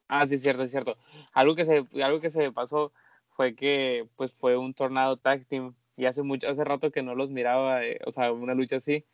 Ah, 0.08 0.26
sí, 0.26 0.36
es 0.36 0.42
cierto, 0.42 0.64
es 0.64 0.72
cierto. 0.72 0.98
Algo 1.34 1.56
que 1.56 1.66
se, 1.66 1.86
algo 2.02 2.20
que 2.20 2.32
se 2.32 2.40
me 2.40 2.52
pasó 2.52 2.92
fue 3.30 3.56
que 3.56 4.08
pues 4.16 4.32
fue 4.34 4.58
un 4.58 4.74
tornado 4.74 5.18
tag 5.18 5.46
team 5.46 5.76
y 5.96 6.06
hace 6.06 6.24
mucho, 6.24 6.48
hace 6.48 6.64
rato 6.64 6.92
que 6.92 7.02
no 7.02 7.16
los 7.16 7.30
miraba, 7.30 7.84
eh, 7.84 8.00
o 8.06 8.12
sea, 8.12 8.32
una 8.32 8.54
lucha 8.54 8.78
así, 8.78 9.06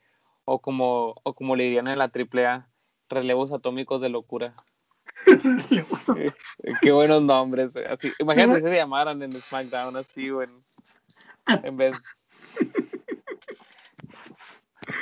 o 0.45 0.59
como, 0.59 1.15
o 1.23 1.34
como 1.34 1.55
le 1.55 1.63
dirían 1.63 1.88
en 1.88 1.97
la 1.97 2.11
AAA, 2.11 2.67
relevos 3.09 3.51
atómicos 3.51 4.01
de 4.01 4.09
locura. 4.09 4.55
Eh, 6.66 6.74
qué 6.82 6.91
buenos 6.91 7.22
nombres. 7.22 7.76
eh, 7.76 7.86
Así, 7.89 8.11
imagínate 8.20 8.61
si 8.61 8.68
se 8.68 8.76
llamaran 8.76 9.22
en 9.22 9.32
SmackDown 9.32 9.95
así 9.97 10.30
o 10.30 10.41
en, 10.41 10.49
en 11.64 11.78
vez 11.78 11.95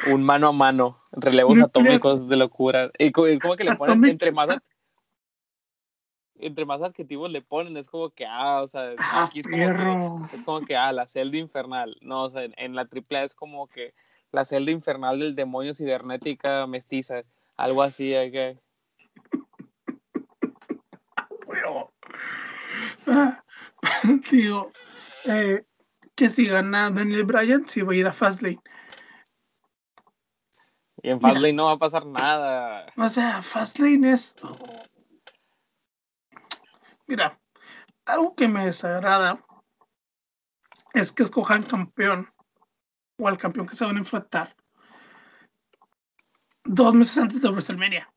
un 0.07 0.23
mano 0.23 0.47
a 0.47 0.51
mano, 0.51 0.99
relevos 1.11 1.59
atómicos 1.59 2.27
de 2.27 2.37
locura. 2.37 2.91
Es 2.97 3.11
como 3.11 3.55
que 3.55 3.63
le 3.63 3.75
ponen 3.75 4.05
entre 4.05 4.31
más 4.31 4.49
entre 6.35 6.65
más 6.65 6.81
adjetivos 6.81 7.29
le 7.29 7.41
ponen, 7.41 7.77
es 7.77 7.87
como 7.87 8.09
que 8.09 8.25
ah, 8.25 8.61
o 8.61 8.67
sea, 8.67 8.93
Ah, 8.97 9.25
aquí 9.25 9.39
es 9.41 9.47
como 9.47 10.27
que 10.27 10.35
es 10.35 10.43
como 10.43 10.61
que, 10.61 10.75
ah, 10.75 10.91
la 10.91 11.07
celda 11.07 11.37
infernal. 11.37 11.97
No, 12.01 12.23
o 12.23 12.29
sea, 12.29 12.43
en, 12.43 12.53
en 12.57 12.75
la 12.75 12.87
AAA 12.91 13.23
es 13.23 13.35
como 13.35 13.67
que 13.67 13.93
la 14.31 14.43
celda 14.45 14.71
infernal 14.71 15.19
del 15.19 15.35
demonio 15.35 15.73
cibernética 15.75 16.65
mestiza. 16.67 17.23
Algo 17.57 17.83
así, 17.83 18.15
hay 18.15 18.31
que... 18.31 18.57
Pero, 21.47 21.91
ah, 22.90 22.90
digo, 24.31 24.71
eh, 25.25 25.63
que 26.15 26.29
si 26.29 26.45
gana 26.45 26.89
Daniel 26.89 27.25
Bryan, 27.25 27.67
sí 27.67 27.81
va 27.81 27.93
a 27.93 27.95
ir 27.95 28.07
a 28.07 28.13
Fastlane. 28.13 28.59
Y 31.03 31.09
en 31.09 31.17
Mira. 31.17 31.29
Fastlane 31.29 31.53
no 31.53 31.65
va 31.65 31.71
a 31.73 31.79
pasar 31.79 32.05
nada. 32.05 32.85
O 32.95 33.09
sea, 33.09 33.41
Fastlane 33.41 34.11
es. 34.11 34.35
Mira, 37.07 37.39
algo 38.05 38.35
que 38.35 38.47
me 38.47 38.65
desagrada 38.65 39.43
es 40.93 41.11
que 41.11 41.23
escojan 41.23 41.63
campeón 41.63 42.31
o 43.17 43.27
al 43.27 43.37
campeón 43.37 43.67
que 43.67 43.75
se 43.75 43.85
van 43.85 43.95
a 43.95 43.99
enfrentar 43.99 44.55
dos 46.63 46.93
meses 46.93 47.17
antes 47.17 47.41
de 47.41 47.49
WrestleMania. 47.49 48.11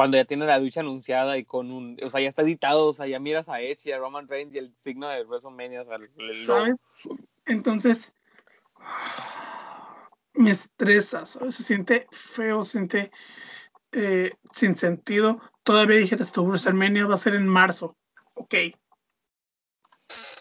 Cuando 0.00 0.16
ya 0.16 0.24
tiene 0.24 0.46
la 0.46 0.58
lucha 0.58 0.80
anunciada 0.80 1.36
y 1.36 1.44
con 1.44 1.70
un... 1.70 1.98
O 2.02 2.08
sea, 2.08 2.22
ya 2.22 2.30
está 2.30 2.40
editado, 2.40 2.86
o 2.86 2.92
sea, 2.94 3.06
ya 3.06 3.18
miras 3.18 3.50
a 3.50 3.60
Edge 3.60 3.80
y 3.84 3.92
a 3.92 3.98
Roman 3.98 4.26
Reigns 4.28 4.54
y 4.54 4.56
el 4.56 4.74
signo 4.78 5.06
de 5.08 5.24
WrestleMania, 5.24 5.82
o 5.82 5.84
sea, 5.84 5.96
el-. 5.96 6.46
¿Sabes? 6.46 6.86
Entonces, 7.44 8.14
me 10.32 10.52
estresa, 10.52 11.26
¿sabes? 11.26 11.54
Se 11.56 11.64
siente 11.64 12.06
feo, 12.12 12.64
se 12.64 12.78
siente 12.78 13.10
eh, 13.92 14.32
sin 14.52 14.74
sentido. 14.74 15.38
Todavía 15.64 15.98
dijeras 15.98 16.32
tu 16.32 16.44
WrestleMania 16.46 17.06
va 17.06 17.16
a 17.16 17.18
ser 17.18 17.34
en 17.34 17.46
marzo. 17.46 17.94
Ok. 18.32 18.54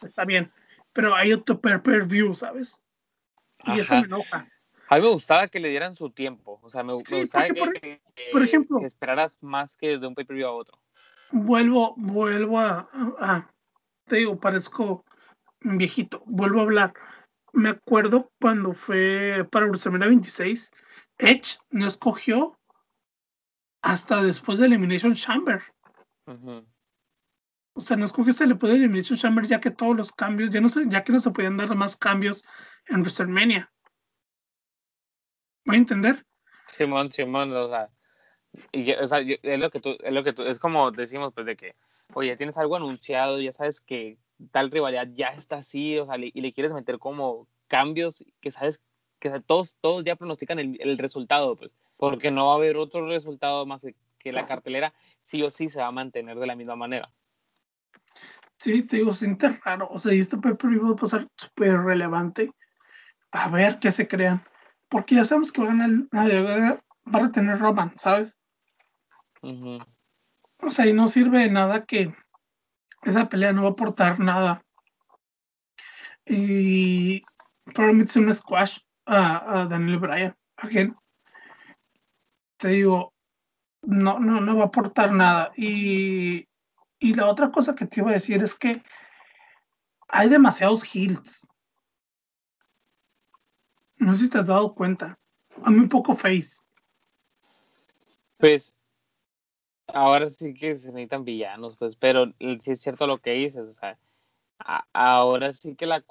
Está 0.02 0.24
bien. 0.24 0.54
Pero 0.94 1.14
hay 1.14 1.34
otro 1.34 1.60
per 1.60 1.84
per 1.84 2.06
view, 2.06 2.34
¿sabes? 2.34 2.82
Y 3.66 3.78
eso 3.82 3.94
me 3.96 4.04
enoja. 4.04 4.48
A 4.88 4.96
mí 4.96 5.02
me 5.02 5.10
gustaba 5.10 5.50
que 5.50 5.60
le 5.60 5.68
dieran 5.68 5.96
su 5.96 6.12
tiempo. 6.12 6.60
O 6.64 6.70
sea, 6.70 6.82
me, 6.82 6.96
me 6.96 7.04
Sí, 7.06 7.20
gustaba 7.20 7.46
porque, 7.48 7.54
que, 7.54 7.60
por- 7.60 7.74
que- 7.74 8.02
por 8.32 8.44
ejemplo- 8.44 8.80
que 8.80 8.86
esperaras 8.86 9.38
más 9.42 9.76
que 9.78 9.98
de 9.98 10.08
un 10.08 10.16
pay-per-view 10.16 10.48
a 10.48 10.52
otro. 10.52 10.80
Vuelvo, 11.32 11.94
vuelvo 11.98 12.60
a, 12.60 13.50
Te 14.06 14.18
digo, 14.18 14.40
parezco 14.40 15.06
viejito. 15.62 16.24
Vuelvo 16.26 16.60
a 16.60 16.64
hablar. 16.64 16.94
Me 17.54 17.70
acuerdo 17.70 18.32
cuando 18.42 18.74
fue 18.74 19.48
para 19.52 19.68
WrestleMania 19.68 20.08
26, 20.08 20.72
Edge 21.20 21.60
no 21.70 21.86
escogió 21.86 22.60
hasta 23.84 24.24
después 24.24 24.58
de 24.58 24.66
Elimination 24.66 25.14
Chamber. 25.14 25.62
O 27.74 27.82
sea, 27.82 27.98
no 27.98 28.06
escogió 28.06 28.32
hasta 28.32 28.46
después 28.46 28.72
de 28.72 28.78
Elimination 28.80 29.18
Chamber 29.18 29.46
ya 29.46 29.60
que 29.60 29.72
todos 29.72 29.96
los 29.96 30.12
cambios, 30.12 30.50
ya 30.50 30.60
no 30.62 30.70
se, 30.70 30.90
ya 30.90 31.04
que 31.04 31.14
no 31.14 31.20
se 31.20 31.32
podían 31.32 31.58
dar 31.58 31.76
más 31.76 31.96
cambios 31.96 32.44
en 32.88 33.02
WrestleMania. 33.02 33.72
¿Voy 35.66 35.76
a 35.76 35.80
entender? 35.80 36.26
Simón, 36.68 37.12
Simón, 37.12 37.54
o 37.56 37.70
sea, 37.70 37.90
y, 38.72 38.92
es 38.92 39.12
lo 39.12 39.70
que 39.70 39.82
es 40.04 40.14
lo 40.14 40.24
que 40.24 40.34
es 40.50 40.60
como 40.60 40.92
decimos, 40.92 41.34
pues, 41.34 41.46
de 41.46 41.56
que, 41.56 41.72
oye, 42.14 42.36
tienes 42.38 42.58
algo 42.58 42.76
anunciado, 42.76 43.40
ya 43.40 43.52
sabes 43.52 43.82
que 43.82 44.18
tal 44.52 44.72
rivalidad 44.72 45.08
ya 45.14 45.28
está 45.28 45.58
así, 45.58 45.98
o 45.98 46.06
sea, 46.06 46.18
y 46.18 46.42
le 46.42 46.54
quieres 46.54 46.74
meter 46.74 46.98
como 46.98 47.48
cambios 47.68 48.24
que 48.42 48.52
sabes 48.52 48.82
que 49.20 49.30
todos, 49.42 49.76
todos 49.82 50.04
ya 50.04 50.16
pronostican 50.16 50.60
el, 50.60 50.98
resultado, 50.98 51.56
pues, 51.56 51.76
porque 51.98 52.32
no 52.32 52.48
va 52.48 52.54
a 52.54 52.56
haber 52.56 52.78
otro 52.78 53.08
resultado 53.08 53.66
más 53.66 53.86
que 54.18 54.32
la 54.32 54.48
cartelera 54.48 54.94
sí 55.22 55.44
o 55.44 55.50
sí 55.50 55.70
se 55.70 55.80
va 55.80 55.88
a 55.88 55.92
mantener 55.92 56.40
de 56.40 56.48
la 56.48 56.56
misma 56.56 56.76
manera. 56.76 57.12
Sí, 58.58 58.84
te 58.84 58.98
digo, 58.98 59.14
siente 59.14 59.50
raro. 59.64 59.88
O 59.90 60.00
sea, 60.00 60.14
y 60.14 60.20
este 60.20 60.38
pay-per-view 60.38 60.86
va 60.86 60.92
a 60.92 60.96
pasar 60.96 61.28
súper 61.38 61.80
relevante. 61.80 62.52
A 63.32 63.50
ver 63.50 63.80
qué 63.80 63.92
se 63.92 64.08
crean. 64.08 64.44
Porque 64.90 65.16
ya 65.16 65.24
sabemos 65.24 65.52
que 65.52 65.62
van 65.62 65.82
a, 65.82 66.22
a- 66.22 66.82
va 67.14 67.20
a 67.20 67.22
retener 67.22 67.60
Roman, 67.60 67.98
¿sabes? 67.98 68.39
O 69.42 70.72
sea, 70.72 70.86
y 70.86 70.94
no 70.94 71.08
sirve 71.08 71.40
de 71.40 71.50
nada 71.50 71.86
que 71.86 72.14
esa 73.04 73.30
pelea 73.30 73.54
no 73.54 73.64
va 73.64 73.70
a 73.70 73.72
aportar 73.72 74.20
nada. 74.20 74.64
Y 76.26 77.24
probablemente 77.66 78.14
sea 78.14 78.22
un 78.22 78.34
squash 78.34 78.80
a, 79.06 79.62
a 79.62 79.66
Daniel 79.66 80.00
Bryan. 80.00 80.36
Again. 80.58 80.96
Te 82.58 82.70
digo, 82.70 83.14
no, 83.82 84.20
no, 84.20 84.42
no 84.42 84.58
va 84.58 84.64
a 84.64 84.68
aportar 84.68 85.12
nada. 85.12 85.52
Y, 85.56 86.48
y 87.00 87.14
la 87.14 87.28
otra 87.28 87.52
cosa 87.52 87.76
que 87.76 87.86
te 87.86 88.02
iba 88.02 88.12
a 88.12 88.16
decir 88.16 88.44
es 88.44 88.54
que 88.56 88.84
hay 90.10 90.28
demasiados 90.28 90.84
heels. 90.84 91.48
No 93.98 94.14
sé 94.14 94.24
si 94.24 94.30
te 94.30 94.40
has 94.40 94.48
dado 94.48 94.74
cuenta. 94.76 95.18
Hay 95.64 95.74
muy 95.74 95.88
poco 95.88 96.16
face. 96.16 96.58
Pues 98.38 98.76
ahora 99.94 100.30
sí 100.30 100.54
que 100.54 100.76
se 100.76 100.90
necesitan 100.90 101.26
villanos, 101.26 101.78
pues, 101.78 101.96
pero 101.96 102.34
sí 102.40 102.72
es 102.72 102.82
cierto 102.82 103.08
lo 103.08 103.20
que 103.20 103.32
dices, 103.32 103.62
o 103.62 103.74
sea, 103.74 103.98
ahora 104.94 105.54
sí 105.54 105.76
que 105.76 105.86
la 105.86 106.04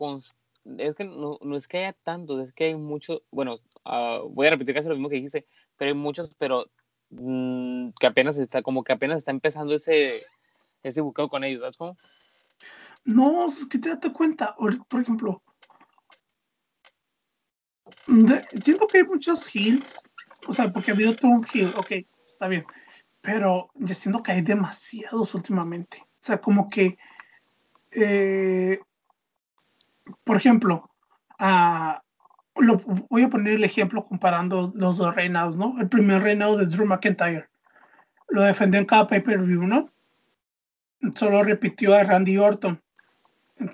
es 0.79 0.95
que 0.95 1.05
no, 1.05 1.39
no 1.41 1.57
es 1.57 1.67
que 1.69 1.79
haya 1.79 1.93
tantos, 2.03 2.41
es 2.41 2.53
que 2.53 2.65
hay 2.65 2.75
muchos, 2.75 3.23
bueno, 3.31 3.55
ah, 3.85 4.21
voy 4.29 4.47
a 4.47 4.51
repetir 4.51 4.75
casi 4.75 4.89
lo 4.89 4.95
mismo 4.95 5.09
que 5.09 5.17
dijiste, 5.17 5.47
pero 5.77 5.91
hay 5.91 5.97
muchos, 5.97 6.31
pero 6.39 6.67
mm, 7.11 7.91
que 7.99 8.07
apenas 8.07 8.37
está, 8.37 8.63
como 8.63 8.85
que 8.85 8.93
apenas 8.93 9.19
está 9.19 9.31
empezando 9.31 9.75
ese, 9.75 10.23
ese 10.83 11.01
buqueo 11.01 11.29
con 11.29 11.45
ellos, 11.45 11.61
¿sabes 11.61 11.77
cómo? 11.77 11.97
No, 13.05 13.47
es 13.47 13.65
que 13.67 13.79
te 13.79 13.89
das 13.89 14.13
cuenta. 14.13 14.55
Por 14.57 15.01
ejemplo, 15.01 15.43
siento 18.63 18.87
que 18.87 18.99
hay 18.99 19.05
muchos 19.05 19.49
heels. 19.55 20.03
O 20.47 20.53
sea, 20.53 20.71
porque 20.73 20.91
ha 20.91 20.95
habido 20.95 21.15
todo 21.17 21.31
un 21.31 21.47
heel. 21.53 21.73
Ok, 21.77 21.93
está 22.31 22.49
bien. 22.49 22.67
Pero 23.29 23.69
yo 23.75 23.95
siento 23.95 24.23
que 24.23 24.33
hay 24.33 24.41
demasiados 24.41 25.35
últimamente. 25.35 25.99
O 26.03 26.25
sea, 26.25 26.41
como 26.41 26.71
que. 26.71 26.97
eh, 27.91 28.81
por 30.25 30.39
ejemplo, 30.39 30.91
lo, 32.57 32.79
voy 33.11 33.23
a 33.25 33.29
poner 33.29 33.53
el 33.53 33.65
ejemplo 33.65 34.07
comparando 34.07 34.73
los 34.75 34.97
dos 34.97 35.15
reinados, 35.15 35.57
¿no? 35.57 35.79
El 35.79 35.91
primer 35.91 36.23
reinado 36.23 36.57
de 36.57 36.65
Drew 36.65 36.87
McIntyre. 36.87 37.51
Lo 38.29 38.45
defendió 38.45 38.81
en 38.81 38.87
cada 38.87 39.07
pay-per-view, 39.07 39.65
¿no? 39.65 39.91
Solo 41.15 41.43
repitió 41.43 41.95
a 41.95 42.05
Randy 42.05 42.39
Orton 42.39 42.81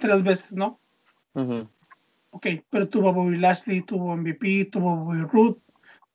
tres 0.01 0.25
veces, 0.25 0.53
¿no? 0.55 0.81
Ujú. 1.35 1.69
Ok, 2.31 2.47
pero 2.71 2.89
tuvo 2.89 3.11
a 3.11 3.13
Bobby 3.13 3.37
Lashley, 3.37 3.83
tuvo 3.83 4.17
MVP, 4.17 4.65
tuvo 4.65 4.97
Bobby 4.97 5.23
Roode, 5.23 5.61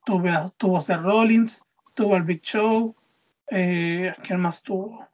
tuvo 0.06 0.28
a, 0.28 0.50
tuvo 0.58 0.78
a 0.78 0.82
Seth 0.82 1.00
Rollins, 1.00 1.64
tuvo 1.94 2.16
al 2.16 2.24
Big 2.24 2.42
Show, 2.42 2.98
eh, 3.52 4.14
¿quién 4.24 4.40
más 4.40 4.62
tuvo? 4.62 5.08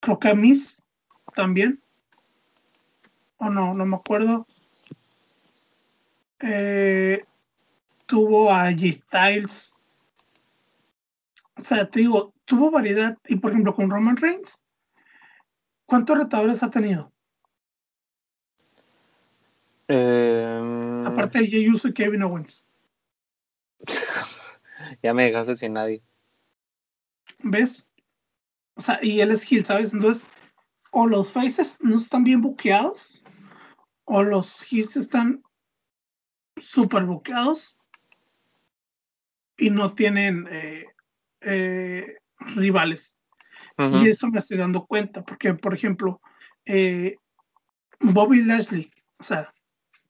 Creo 0.00 0.18
que 0.18 0.34
Miss 0.34 0.82
también. 1.34 1.82
O 3.36 3.50
no, 3.50 3.74
no 3.74 3.86
me 3.86 3.96
acuerdo. 3.96 4.46
Eh, 6.40 7.24
tuvo 8.06 8.50
a 8.52 8.70
G 8.70 8.92
Styles. 8.92 9.74
O 11.56 11.62
sea, 11.62 11.88
te 11.90 12.00
digo, 12.00 12.32
tuvo 12.44 12.70
variedad. 12.70 13.18
Y 13.26 13.36
por 13.36 13.50
ejemplo, 13.50 13.74
con 13.74 13.90
Roman 13.90 14.16
Reigns, 14.16 14.60
¿cuántos 15.86 16.16
retadores 16.16 16.62
ha 16.62 16.70
tenido? 16.70 17.12
Em, 19.88 21.06
Aparte 21.06 21.40
de 21.40 21.46
Jey 21.46 21.68
Uso 21.68 21.88
y 21.88 21.94
Kevin 21.94 22.22
Owens. 22.22 22.66
Ya 25.02 25.12
me 25.12 25.24
dejaste 25.24 25.56
sin 25.56 25.72
nadie. 25.72 26.02
¿Ves? 27.40 27.84
O 28.74 28.80
sea, 28.80 28.98
y 29.02 29.20
él 29.20 29.32
es 29.32 29.50
heel, 29.50 29.64
¿sabes? 29.64 29.92
Entonces, 29.92 30.24
o 30.92 31.06
los 31.06 31.30
faces 31.30 31.78
no 31.80 31.96
están 31.96 32.24
bien 32.24 32.40
buqueados, 32.40 33.22
o 34.04 34.22
los 34.22 34.62
heels 34.70 34.96
están 34.96 35.42
súper 36.56 37.04
buqueados 37.04 37.76
y 39.56 39.70
no 39.70 39.94
tienen 39.94 40.46
eh, 40.50 40.86
eh, 41.40 42.16
rivales. 42.38 43.16
Y 43.76 44.08
eso 44.08 44.28
me 44.28 44.40
estoy 44.40 44.56
dando 44.56 44.86
cuenta, 44.86 45.24
porque, 45.24 45.54
por 45.54 45.72
ejemplo, 45.72 46.20
eh, 46.64 47.16
Bobby 48.00 48.42
Lashley, 48.42 48.90
o 49.18 49.22
sea, 49.22 49.54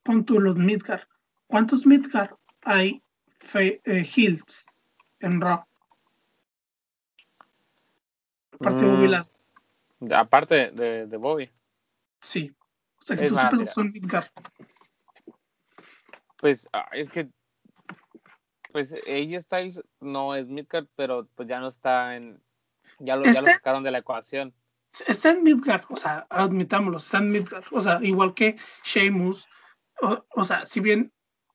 pon 0.03 0.25
tú 0.25 0.41
los 0.41 0.57
Midgard. 0.57 1.03
¿Cuántos 1.47 1.87
Midgard 1.87 2.31
hay 2.63 3.03
fe- 3.39 3.81
eh, 3.85 4.05
heels 4.17 4.67
en 5.21 5.41
Raw? 5.41 5.65
Aparte 8.53 8.85
de 8.85 8.91
Bobby 8.91 9.07
Mm. 9.07 9.11
Lashley, 9.11 9.35
Aparte 10.15 10.71
de, 10.73 11.07
de 11.07 11.17
Bobby. 11.17 11.51
sí. 12.21 12.53
O 13.01 13.03
sea, 13.03 13.17
que 13.17 13.27
Es 13.27 13.33
tú 13.33 13.57
mira. 13.57 13.67
son 13.67 13.91
Midgard. 13.93 14.27
Pues 16.39 16.69
ah, 16.73 16.89
es 16.93 17.09
que. 17.09 17.29
Pues 18.73 18.93
AJ 18.93 19.41
Styles 19.43 19.83
no 20.01 20.35
es 20.35 20.47
midcard, 20.49 20.87
pero 20.95 21.27
pues 21.35 21.49
ya 21.49 21.59
no 21.59 21.69
está 21.69 22.17
en. 22.17 22.41
Ya 22.99 23.17
lo, 23.17 23.25
ya 23.25 23.41
lo 23.41 23.47
sacaron 23.47 23.83
de 23.83 23.91
la 23.93 23.99
ecuación. 23.99 24.53
Está 25.07 25.31
en 25.31 25.43
Midgard, 25.45 25.85
o 25.89 25.97
sea, 25.97 26.27
admitámoslo, 26.29 26.99
está 26.99 27.19
en 27.19 27.31
Midgard. 27.31 27.65
O 27.71 27.81
sea, 27.81 27.99
igual 28.03 28.35
que 28.35 28.57
Sheamus. 28.85 29.47
O, 30.03 30.25
o 30.35 30.45
sea, 30.45 30.67
si 30.67 30.81
bien 30.81 31.13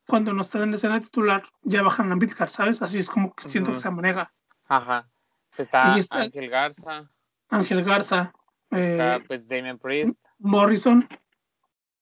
cuando 0.08 0.34
no 0.34 0.42
está 0.42 0.62
en 0.64 0.72
la 0.72 0.76
escena 0.78 1.00
titular, 1.00 1.44
ya 1.62 1.82
bajan 1.82 2.12
a 2.12 2.16
Midgard, 2.16 2.50
¿sabes? 2.50 2.82
Así 2.82 3.00
es 3.00 3.10
como 3.10 3.34
que 3.34 3.50
siento 3.50 3.72
que 3.74 3.80
se 3.80 3.90
maneja. 3.92 4.32
Ajá. 4.66 5.10
Está. 5.58 5.94
Ángel 6.12 6.50
Garza, 6.50 7.10
Ángel 7.50 7.84
Garza, 7.84 8.34
eh, 8.72 8.92
está 8.94 9.24
pues 9.28 9.48
Damian 9.48 9.78
Priest, 9.78 10.18
Morrison, 10.40 11.08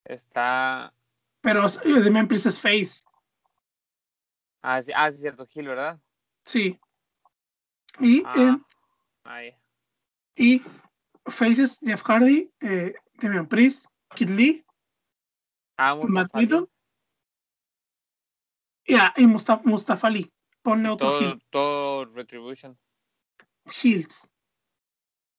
está. 0.06 0.94
pero 1.42 1.66
eh, 1.68 2.02
Damian 2.02 2.28
Priest 2.28 2.46
es 2.46 2.60
face, 2.60 3.04
Ah, 4.64 4.82
sí, 4.82 4.92
ah, 4.96 5.12
sí, 5.12 5.18
cierto, 5.18 5.46
Gil, 5.48 5.68
¿verdad? 5.68 6.00
sí. 6.46 6.80
Y, 8.00 8.24
Ah, 8.26 8.36
eh, 8.38 8.58
ahí. 9.26 9.56
y 10.36 10.64
faces, 11.26 11.78
Jeff 11.82 12.02
Hardy, 12.04 12.50
eh, 12.62 12.94
Damian 13.16 13.48
Priest, 13.48 13.86
Kid 14.16 14.30
Lee, 14.30 14.64
Ah, 15.78 15.96
Matt 15.96 16.32
Mustafa 16.34 16.66
Riddle, 18.86 19.12
y, 19.18 19.24
ah, 19.24 19.28
Mustafa, 19.28 19.62
Mustafa 19.66 20.08
Ali. 20.08 20.32
Ponle 20.62 20.90
otro 20.90 21.08
todo, 21.10 21.20
heel, 21.22 21.44
todo 21.50 22.06
Retribution. 22.06 22.78
heels. 23.82 24.28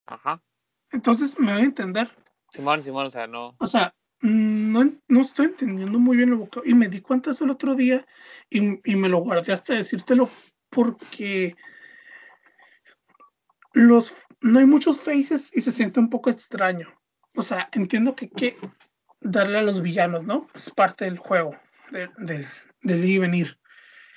Ajá. 0.06 0.42
Entonces 0.90 1.38
me 1.38 1.52
voy 1.52 1.62
a 1.62 1.64
entender. 1.64 2.10
Simón, 2.50 2.82
Simón, 2.82 3.06
o 3.06 3.10
sea, 3.10 3.26
no. 3.26 3.54
O 3.58 3.66
sea, 3.66 3.94
no, 4.20 4.84
no 5.08 5.20
estoy 5.20 5.46
entendiendo 5.46 5.98
muy 5.98 6.16
bien 6.16 6.30
el 6.30 6.34
vocabulario. 6.36 6.74
Y 6.74 6.78
me 6.78 6.88
di 6.88 7.00
cuenta 7.00 7.30
eso 7.30 7.44
el 7.44 7.50
otro 7.50 7.74
día 7.74 8.04
y, 8.50 8.80
y 8.90 8.96
me 8.96 9.08
lo 9.08 9.18
guardé 9.18 9.52
hasta 9.52 9.74
decírtelo 9.74 10.28
porque 10.70 11.54
los, 13.72 14.14
no 14.40 14.58
hay 14.58 14.66
muchos 14.66 15.00
faces 15.00 15.50
y 15.54 15.60
se 15.60 15.72
siente 15.72 16.00
un 16.00 16.10
poco 16.10 16.30
extraño. 16.30 16.88
O 17.34 17.42
sea, 17.42 17.68
entiendo 17.72 18.14
que 18.14 18.26
hay 18.26 18.30
que 18.30 18.56
darle 19.20 19.58
a 19.58 19.62
los 19.62 19.80
villanos, 19.82 20.24
¿no? 20.24 20.46
Es 20.54 20.70
parte 20.70 21.04
del 21.06 21.18
juego, 21.18 21.56
de- 21.90 22.10
de- 22.18 22.48
del 22.82 23.04
ir 23.04 23.10
y 23.10 23.18
venir. 23.18 23.58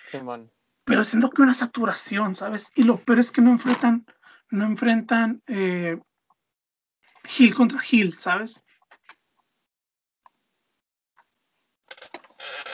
Simón. 0.07 0.51
Pero 0.83 1.03
siento 1.03 1.29
que 1.29 1.41
una 1.41 1.53
saturación, 1.53 2.35
¿sabes? 2.35 2.71
Y 2.75 2.83
lo 2.83 2.97
peor 3.03 3.19
es 3.19 3.31
que 3.31 3.41
no 3.41 3.49
enfrentan, 3.51 4.05
no 4.51 4.65
enfrentan 4.65 5.41
eh, 5.47 5.97
heel 7.23 7.55
contra 7.55 7.81
heel, 7.81 8.13
¿sabes? 8.13 8.63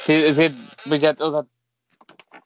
Sí, 0.04 0.14
es 0.14 0.38
que, 0.38 0.52
pues 0.88 1.00
ya, 1.00 1.16
o 1.20 1.32
sea, 1.32 1.46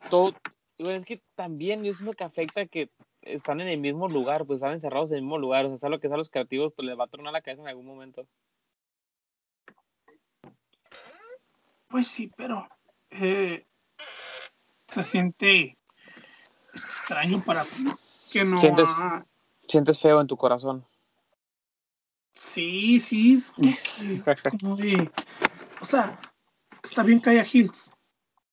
todo, 0.10 0.36
bueno, 0.78 0.98
es 0.98 1.06
que 1.06 1.22
también 1.36 1.84
yo 1.84 1.94
siento 1.94 2.14
que 2.14 2.24
afecta 2.24 2.66
que 2.66 2.92
están 3.22 3.62
en 3.62 3.70
el 3.70 3.80
mismo 3.80 4.08
lugar, 4.08 4.46
pues 4.46 4.58
están 4.58 4.74
encerrados 4.74 5.10
en 5.12 5.18
el 5.18 5.24
mismo 5.24 5.40
lugar, 5.40 5.66
o 5.66 5.70
sea, 5.70 5.78
sea 5.78 5.90
lo 5.90 6.00
que 6.00 6.10
sea 6.10 6.18
los 6.18 6.30
creativos, 6.30 6.74
pues 6.76 6.86
les 6.86 7.00
va 7.00 7.06
a 7.06 7.08
tronar 7.08 7.34
la 7.34 7.42
cabeza 7.42 7.64
en 7.64 7.70
algún 7.70 7.88
momento. 7.88 8.28
Pues 11.88 12.08
sí, 12.08 12.32
pero 12.36 12.68
eh, 13.20 13.66
se 14.94 15.04
siente 15.04 15.78
extraño 16.74 17.42
para 17.46 17.64
mí 17.64 17.92
que 18.32 18.44
no. 18.46 18.58
Sientes- 18.58 18.90
ha- 18.98 19.26
Sientes 19.68 20.00
feo 20.00 20.22
en 20.22 20.28
tu 20.28 20.38
corazón. 20.38 20.86
Sí, 22.34 23.00
sí, 23.00 23.36
es 23.36 23.52
como 23.52 23.72
que 23.98 24.32
es 24.32 24.42
como 24.62 24.76
de. 24.76 25.10
O 25.82 25.86
sea, 25.86 26.20
está 26.84 27.02
bien 27.02 27.20
que 27.22 27.32
haya 27.32 27.44
heels, 27.52 27.92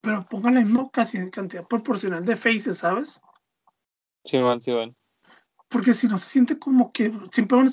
pero 0.00 0.24
pongan 0.26 0.54
la 0.54 0.60
misma 0.62 0.88
cantidad 0.90 1.66
proporcional 1.66 2.24
de 2.24 2.36
faces, 2.36 2.78
¿sabes? 2.78 3.20
Simón, 4.24 4.62
Simón. 4.62 4.96
Porque 5.68 5.94
si 5.94 6.06
no 6.06 6.16
se 6.16 6.28
siente 6.30 6.58
como 6.58 6.92
que 6.92 7.12
siempre 7.32 7.58
van 7.58 7.68
a, 7.68 7.72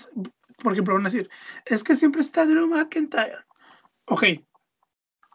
por 0.62 0.74
ejemplo, 0.74 0.96
van 0.96 1.06
a 1.06 1.10
decir, 1.10 1.30
es 1.66 1.84
que 1.84 1.96
siempre 1.96 2.22
está 2.22 2.46
Drew 2.46 2.68
McIntyre. 2.68 3.38
Ok. 4.08 4.24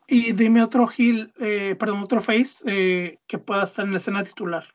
Y 0.07 0.33
dime 0.33 0.63
otro 0.63 0.87
heel, 0.87 1.33
eh, 1.41 1.77
perdón, 1.79 2.03
otro 2.03 2.21
face 2.21 2.63
eh, 2.67 3.19
que 3.27 3.39
pueda 3.39 3.65
estar 3.65 3.85
en 3.85 3.93
la 3.93 3.99
escena 3.99 4.23
titular. 4.23 4.67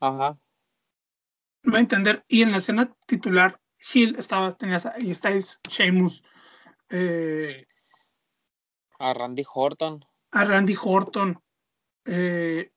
Ajá. 0.00 0.38
Me 1.62 1.72
va 1.72 1.78
a 1.78 1.82
entender. 1.82 2.24
Y 2.28 2.42
en 2.42 2.52
la 2.52 2.58
escena 2.58 2.92
titular, 3.06 3.60
Hill 3.92 4.16
estaba, 4.18 4.52
tenías 4.52 4.86
ahí 4.86 5.14
Styles, 5.14 5.60
Sheamus, 5.68 6.22
eh, 6.90 7.66
A 8.98 9.14
Randy 9.14 9.44
Horton. 9.52 10.04
a 10.32 10.44
Randy 10.44 10.76
Orton, 10.82 11.40
eh, 12.04 12.72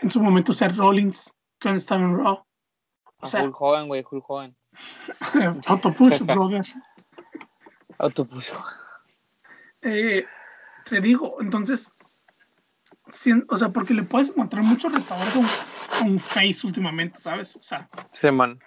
en 0.00 0.10
su 0.10 0.20
momento 0.20 0.52
Seth 0.52 0.76
Rollins, 0.76 1.32
cuando 1.60 1.78
estaba 1.78 2.02
en 2.02 2.16
Raw. 2.16 2.44
O 3.18 3.26
sea, 3.26 3.44
Hulk 3.44 3.60
Hogan, 3.60 3.88
güey, 3.88 4.04
Hulk 4.08 4.24
Hogan. 4.28 4.56
Autopush, 5.68 6.20
brother. 6.20 6.64
Autopuso. 7.98 8.54
Eh, 9.82 10.24
te 10.84 11.00
digo, 11.00 11.36
entonces, 11.40 11.92
sí, 13.10 13.32
o 13.48 13.56
sea, 13.56 13.70
porque 13.70 13.94
le 13.94 14.02
puedes 14.02 14.30
encontrar 14.30 14.62
muchos 14.64 14.92
retadores 14.92 15.34
a 15.34 16.04
un, 16.04 16.18
face 16.18 16.66
últimamente, 16.66 17.18
¿sabes? 17.18 17.56
O 17.56 17.62
sea, 17.62 17.88
Simón. 18.10 18.58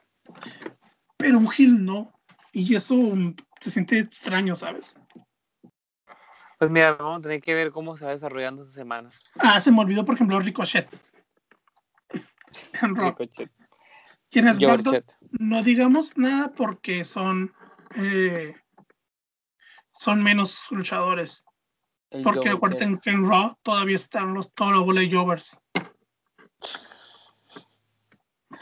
pero 1.18 1.38
un 1.38 1.50
heel 1.58 1.84
no. 1.84 2.12
Y 2.52 2.76
eso 2.76 2.96
mm, 2.96 3.36
se 3.60 3.72
siente 3.72 4.00
extraño, 4.00 4.56
¿sabes? 4.56 4.96
Pues 6.58 6.72
mira, 6.72 6.94
vamos 6.94 7.20
a 7.20 7.24
tener 7.24 7.42
que 7.42 7.54
ver 7.54 7.72
cómo 7.72 7.98
se 7.98 8.06
va 8.06 8.12
desarrollando 8.12 8.64
esta 8.64 8.76
semana. 8.76 9.10
Ah, 9.40 9.60
se 9.60 9.72
me 9.72 9.82
olvidó, 9.82 10.06
por 10.06 10.16
ejemplo, 10.16 10.40
Ricochet. 10.40 10.88
En 12.82 12.96
Raw. 12.96 13.10
Ricochet. 13.10 13.52
No 15.32 15.64
digamos 15.64 16.18
nada 16.18 16.52
porque 16.54 17.06
son 17.06 17.54
eh, 17.96 18.56
son 19.98 20.24
menos 20.24 20.60
luchadores. 20.72 21.46
El 22.10 22.24
Porque 22.24 22.50
Chet. 22.50 23.02
que 23.02 23.10
en 23.10 23.28
Raw 23.28 23.58
todavía 23.62 23.96
están 23.96 24.34
los, 24.34 24.54
toda 24.54 24.72
la 24.72 24.80
bola 24.80 25.02
de 25.02 25.12
Jovers. 25.12 25.60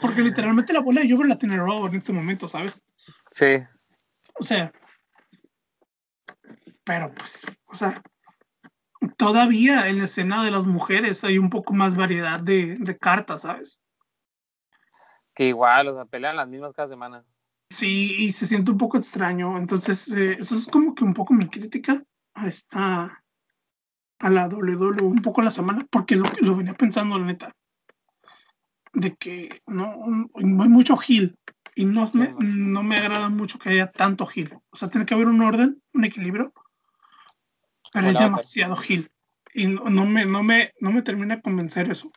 Porque 0.00 0.22
literalmente 0.22 0.72
la 0.72 0.80
bola 0.80 1.02
de 1.02 1.10
Jovers 1.10 1.28
la 1.28 1.38
tiene 1.38 1.56
Raw 1.56 1.86
en 1.86 1.94
este 1.96 2.12
momento, 2.12 2.48
¿sabes? 2.48 2.82
Sí. 3.30 3.62
O 4.38 4.42
sea, 4.42 4.72
pero 6.84 7.12
pues, 7.14 7.46
o 7.66 7.74
sea, 7.74 8.02
todavía 9.16 9.88
en 9.88 9.98
la 9.98 10.04
escena 10.04 10.44
de 10.44 10.50
las 10.50 10.66
mujeres 10.66 11.22
hay 11.24 11.38
un 11.38 11.50
poco 11.50 11.74
más 11.74 11.94
variedad 11.94 12.40
de, 12.40 12.76
de 12.78 12.98
cartas, 12.98 13.42
¿sabes? 13.42 13.80
Que 15.34 15.48
igual, 15.48 15.88
o 15.88 15.94
sea, 15.94 16.04
pelean 16.04 16.36
las 16.36 16.48
mismas 16.48 16.72
cada 16.74 16.88
semana. 16.88 17.24
Sí, 17.74 18.14
y 18.18 18.30
se 18.30 18.46
siente 18.46 18.70
un 18.70 18.78
poco 18.78 18.98
extraño. 18.98 19.58
Entonces, 19.58 20.06
eh, 20.12 20.36
eso 20.38 20.54
es 20.54 20.66
como 20.68 20.94
que 20.94 21.02
un 21.02 21.12
poco 21.12 21.34
mi 21.34 21.48
crítica 21.48 22.04
a 22.34 22.46
esta, 22.46 23.24
a 24.20 24.30
la 24.30 24.48
WWE, 24.48 25.02
un 25.02 25.20
poco 25.20 25.42
la 25.42 25.50
semana, 25.50 25.84
porque 25.90 26.14
lo, 26.14 26.24
lo 26.40 26.54
venía 26.54 26.74
pensando, 26.74 27.18
la 27.18 27.26
neta, 27.26 27.52
de 28.92 29.16
que 29.16 29.60
no, 29.66 30.28
hay 30.36 30.44
mucho 30.44 30.96
heel 30.96 31.36
y 31.74 31.84
no 31.84 32.08
me, 32.14 32.32
no 32.38 32.84
me 32.84 32.96
agrada 32.96 33.28
mucho 33.28 33.58
que 33.58 33.70
haya 33.70 33.90
tanto 33.90 34.28
heel. 34.32 34.56
O 34.70 34.76
sea, 34.76 34.88
tiene 34.88 35.04
que 35.04 35.14
haber 35.14 35.26
un 35.26 35.42
orden, 35.42 35.82
un 35.94 36.04
equilibrio, 36.04 36.52
pero 37.92 38.06
hay 38.06 38.14
demasiado 38.14 38.76
heel. 38.76 39.10
Y 39.52 39.66
no, 39.66 39.90
no 39.90 40.06
me, 40.06 40.24
no, 40.26 40.44
me, 40.44 40.72
no 40.78 40.92
me 40.92 41.02
termina 41.02 41.34
de 41.34 41.42
convencer 41.42 41.90
eso. 41.90 42.12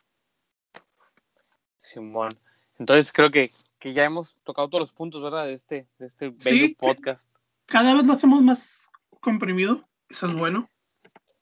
Simón. 1.76 2.38
Entonces 2.78 3.12
creo 3.12 3.30
que, 3.30 3.50
que 3.78 3.92
ya 3.92 4.04
hemos 4.04 4.36
tocado 4.44 4.68
todos 4.68 4.82
los 4.82 4.92
puntos, 4.92 5.22
¿verdad? 5.22 5.46
De 5.46 5.54
este, 5.54 5.86
de 5.98 6.06
este 6.06 6.30
bello 6.30 6.66
Sí. 6.66 6.76
podcast. 6.78 7.28
Cada 7.66 7.94
vez 7.94 8.06
lo 8.06 8.12
hacemos 8.12 8.40
más 8.42 8.90
comprimido, 9.20 9.82
eso 10.08 10.26
es 10.26 10.34
bueno. 10.34 10.68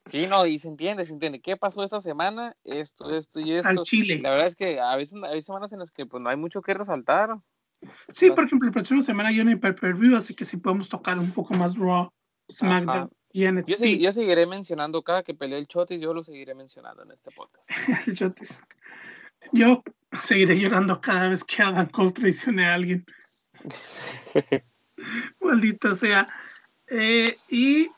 Sí, 0.06 0.26
no, 0.26 0.46
y 0.46 0.58
se 0.58 0.68
entiende, 0.68 1.04
se 1.04 1.12
entiende. 1.12 1.40
¿Qué 1.40 1.56
pasó 1.56 1.82
esta 1.82 2.00
semana? 2.00 2.56
Esto, 2.64 3.14
esto 3.16 3.40
y 3.40 3.54
esto. 3.54 3.68
Al 3.68 3.80
Chile. 3.80 4.20
La 4.22 4.30
verdad 4.30 4.46
es 4.46 4.56
que 4.56 4.80
a 4.80 4.94
veces 4.96 5.18
hay 5.24 5.42
semanas 5.42 5.72
en 5.72 5.80
las 5.80 5.90
que 5.90 6.06
pues 6.06 6.22
no 6.22 6.30
hay 6.30 6.36
mucho 6.36 6.62
que 6.62 6.74
resaltar. 6.74 7.30
Sí, 8.12 8.30
por 8.30 8.44
ejemplo, 8.44 8.68
la 8.68 8.72
próxima 8.72 9.02
semana 9.02 9.32
yo 9.32 9.44
no 9.44 9.50
hay 9.50 9.56
pay-per-view, 9.56 10.16
así 10.16 10.34
que 10.34 10.44
sí 10.44 10.56
podemos 10.56 10.88
tocar 10.88 11.18
un 11.18 11.32
poco 11.32 11.54
más 11.54 11.76
Raw, 11.76 12.08
SmackDown 12.50 13.10
y 13.32 13.46
NXT. 13.50 13.68
Yo, 13.68 13.76
sí, 13.78 13.98
yo 13.98 14.12
seguiré 14.12 14.46
mencionando 14.46 15.02
cada 15.02 15.22
que 15.22 15.34
pelee 15.34 15.58
el 15.58 15.66
Chotis, 15.66 16.00
yo 16.00 16.14
lo 16.14 16.22
seguiré 16.24 16.54
mencionando 16.54 17.02
en 17.02 17.10
este 17.10 17.30
podcast. 17.32 17.68
el 18.06 18.16
Chotis. 18.16 18.60
Yo 19.52 19.82
seguiré 20.22 20.58
llorando 20.58 21.00
cada 21.00 21.28
vez 21.28 21.44
que 21.44 21.62
Adam 21.62 21.88
Cole 21.88 22.12
traicione 22.12 22.66
a 22.66 22.74
alguien. 22.74 23.04
Maldita 25.40 25.96
sea. 25.96 26.28
Eh, 26.88 27.36
y 27.48 27.88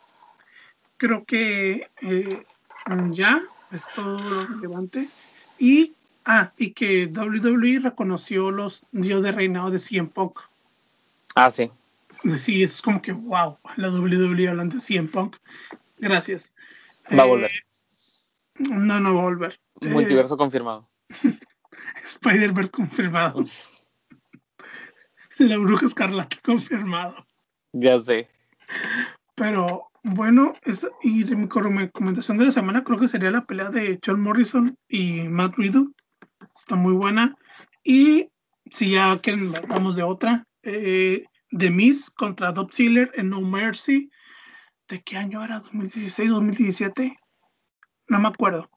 creo 0.97 1.25
que 1.25 1.91
eh, 2.03 2.47
ya 3.11 3.43
es 3.73 3.87
todo 3.95 4.19
lo 4.19 4.47
relevante. 4.47 5.09
Y, 5.59 5.95
ah, 6.25 6.53
y 6.57 6.73
que 6.73 7.07
WWE 7.07 7.81
reconoció 7.81 8.51
los 8.51 8.85
días 8.93 9.23
de 9.23 9.33
reinado 9.33 9.71
de 9.71 9.79
CM 9.79 10.09
Punk. 10.09 10.41
Ah, 11.35 11.51
sí. 11.51 11.71
Sí, 12.37 12.63
es 12.63 12.83
como 12.83 13.01
que, 13.01 13.13
wow, 13.13 13.59
la 13.77 13.91
WWE 13.91 14.49
hablando 14.49 14.77
de 14.77 14.83
CM 14.83 15.09
Punk. 15.09 15.37
Gracias. 15.99 16.53
Va 17.17 17.23
a 17.23 17.27
volver. 17.27 17.51
Eh, 17.51 18.69
no, 18.71 19.01
no 19.01 19.15
va 19.15 19.21
a 19.21 19.25
volver. 19.25 19.61
Multiverso 19.81 20.37
confirmado. 20.37 20.89
Spider-Verse 22.05 22.71
confirmado. 22.71 23.45
La 25.39 25.57
bruja 25.57 25.87
escarlata 25.87 26.37
confirmado. 26.43 27.27
Ya 27.73 27.99
sé. 28.01 28.29
Pero 29.35 29.89
bueno, 30.03 30.55
y 31.03 31.25
mi 31.25 31.47
recomendación 31.47 32.39
de 32.39 32.47
la 32.47 32.51
semana 32.51 32.83
creo 32.83 32.99
que 32.99 33.09
sería 33.09 33.31
la 33.31 33.45
pelea 33.45 33.71
de 33.71 34.01
John 34.05 34.21
Morrison 34.21 34.77
y 34.89 35.23
Matt 35.23 35.55
Riddle. 35.57 35.87
Está 36.57 36.77
muy 36.77 36.95
buena. 36.95 37.37
Y 37.85 38.31
si 38.71 38.91
ya 38.91 39.21
que 39.21 39.35
vamos 39.69 39.97
de 39.97 40.03
otra, 40.03 40.45
eh, 40.63 41.25
The 41.51 41.71
Miz 41.71 42.11
contra 42.11 42.53
Dob 42.53 42.73
Ziggler 42.73 43.11
en 43.15 43.31
No 43.31 43.41
Mercy. 43.41 44.11
¿De 44.89 45.03
qué 45.03 45.17
año 45.17 45.45
era? 45.45 45.63
¿2016, 45.63 46.29
2017? 46.29 47.17
No 48.09 48.19
me 48.19 48.29
acuerdo. 48.29 48.69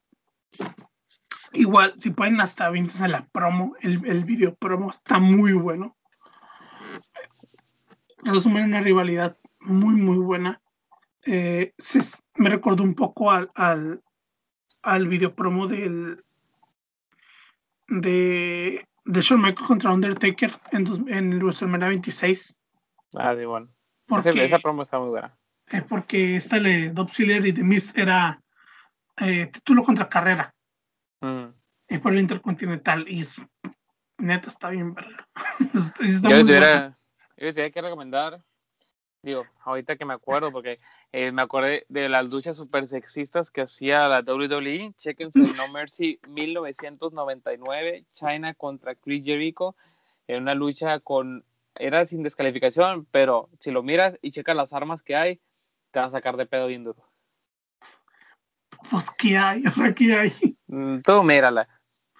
Igual, 1.53 1.93
si 1.97 2.11
pueden 2.11 2.39
hasta 2.39 2.69
vintas 2.69 3.01
a 3.01 3.07
la 3.07 3.25
promo, 3.27 3.75
el, 3.81 4.05
el 4.05 4.23
video 4.23 4.55
promo 4.55 4.89
está 4.89 5.19
muy 5.19 5.53
bueno. 5.53 5.97
Resumen 8.23 8.65
una 8.65 8.81
rivalidad 8.81 9.37
muy, 9.59 9.95
muy 9.95 10.17
buena. 10.17 10.61
Eh, 11.25 11.73
me 12.35 12.49
recordó 12.49 12.83
un 12.83 12.95
poco 12.95 13.31
al, 13.31 13.49
al, 13.55 14.01
al 14.81 15.07
video 15.07 15.35
promo 15.35 15.67
del 15.67 16.23
de, 17.87 18.87
de 19.05 19.21
Shawn 19.21 19.41
Michaels 19.41 19.67
contra 19.67 19.91
Undertaker 19.91 20.53
en, 20.71 20.87
en 21.09 21.33
el 21.33 21.43
WrestleMania 21.43 21.89
26. 21.89 22.57
Ah, 23.15 23.35
sí, 23.37 23.45
bueno. 23.45 23.69
Porque, 24.07 24.45
esa 24.45 24.59
promo 24.59 24.83
está 24.83 24.99
muy 24.99 25.09
buena. 25.09 25.37
Eh, 25.71 25.81
porque 25.87 26.37
esta 26.37 26.59
de 26.59 26.89
Dob 26.89 27.09
y 27.17 27.53
The 27.53 27.63
Miz 27.63 27.95
era 27.95 28.41
eh, 29.17 29.47
título 29.47 29.83
contra 29.83 30.09
carrera. 30.09 30.53
Mm. 31.21 31.53
Y 31.89 31.97
por 31.99 32.13
el 32.13 32.19
Intercontinental. 32.19 33.07
Y 33.07 33.25
neta 34.17 34.49
está 34.49 34.69
bien 34.69 34.93
verga. 34.93 35.27
yo, 35.73 36.41
tuviera, 36.41 36.97
yo 37.37 37.51
tuviera 37.51 37.71
que 37.71 37.81
recomendar 37.81 38.43
digo, 39.23 39.45
ahorita 39.63 39.97
que 39.97 40.05
me 40.05 40.13
acuerdo, 40.13 40.51
porque 40.51 40.77
eh, 41.11 41.31
me 41.31 41.41
acordé 41.41 41.85
de 41.89 42.09
las 42.09 42.29
luchas 42.29 42.57
super 42.57 42.87
sexistas 42.87 43.51
que 43.51 43.61
hacía 43.61 44.07
la 44.07 44.21
WWE. 44.21 44.93
Chequense 44.97 45.39
No 45.39 45.67
Mercy 45.73 46.19
1999, 46.27 48.05
China 48.13 48.53
contra 48.53 48.95
Chris 48.95 49.23
Jericho, 49.23 49.75
en 50.27 50.43
una 50.43 50.55
lucha 50.55 50.99
con, 50.99 51.45
era 51.75 52.05
sin 52.05 52.23
descalificación, 52.23 53.05
pero 53.11 53.49
si 53.59 53.71
lo 53.71 53.83
miras 53.83 54.17
y 54.21 54.31
checas 54.31 54.55
las 54.55 54.73
armas 54.73 55.03
que 55.03 55.15
hay, 55.15 55.39
te 55.91 55.99
vas 55.99 56.09
a 56.09 56.17
sacar 56.17 56.37
de 56.37 56.45
pedo 56.45 56.67
bien 56.67 56.83
duro. 56.83 57.07
Pues, 58.89 59.05
¿qué 59.17 59.37
hay? 59.37 59.63
O 59.67 59.71
sea, 59.71 59.93
¿qué 59.93 60.13
hay? 60.15 60.57
Mm, 60.71 61.01
tú 61.01 61.21
mírala. 61.21 61.67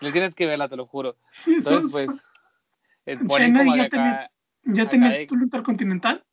No 0.01 0.11
tienes 0.11 0.35
que 0.35 0.45
verla, 0.45 0.67
te 0.67 0.75
lo 0.75 0.85
juro. 0.85 1.15
Entonces, 1.47 1.91
pues. 1.91 2.21
China 3.37 3.63
ya, 3.75 3.89
tenía, 3.89 4.31
ya 4.63 4.89
tenía 4.89 5.11
el 5.11 5.19
título 5.19 5.43
intercontinental. 5.43 6.23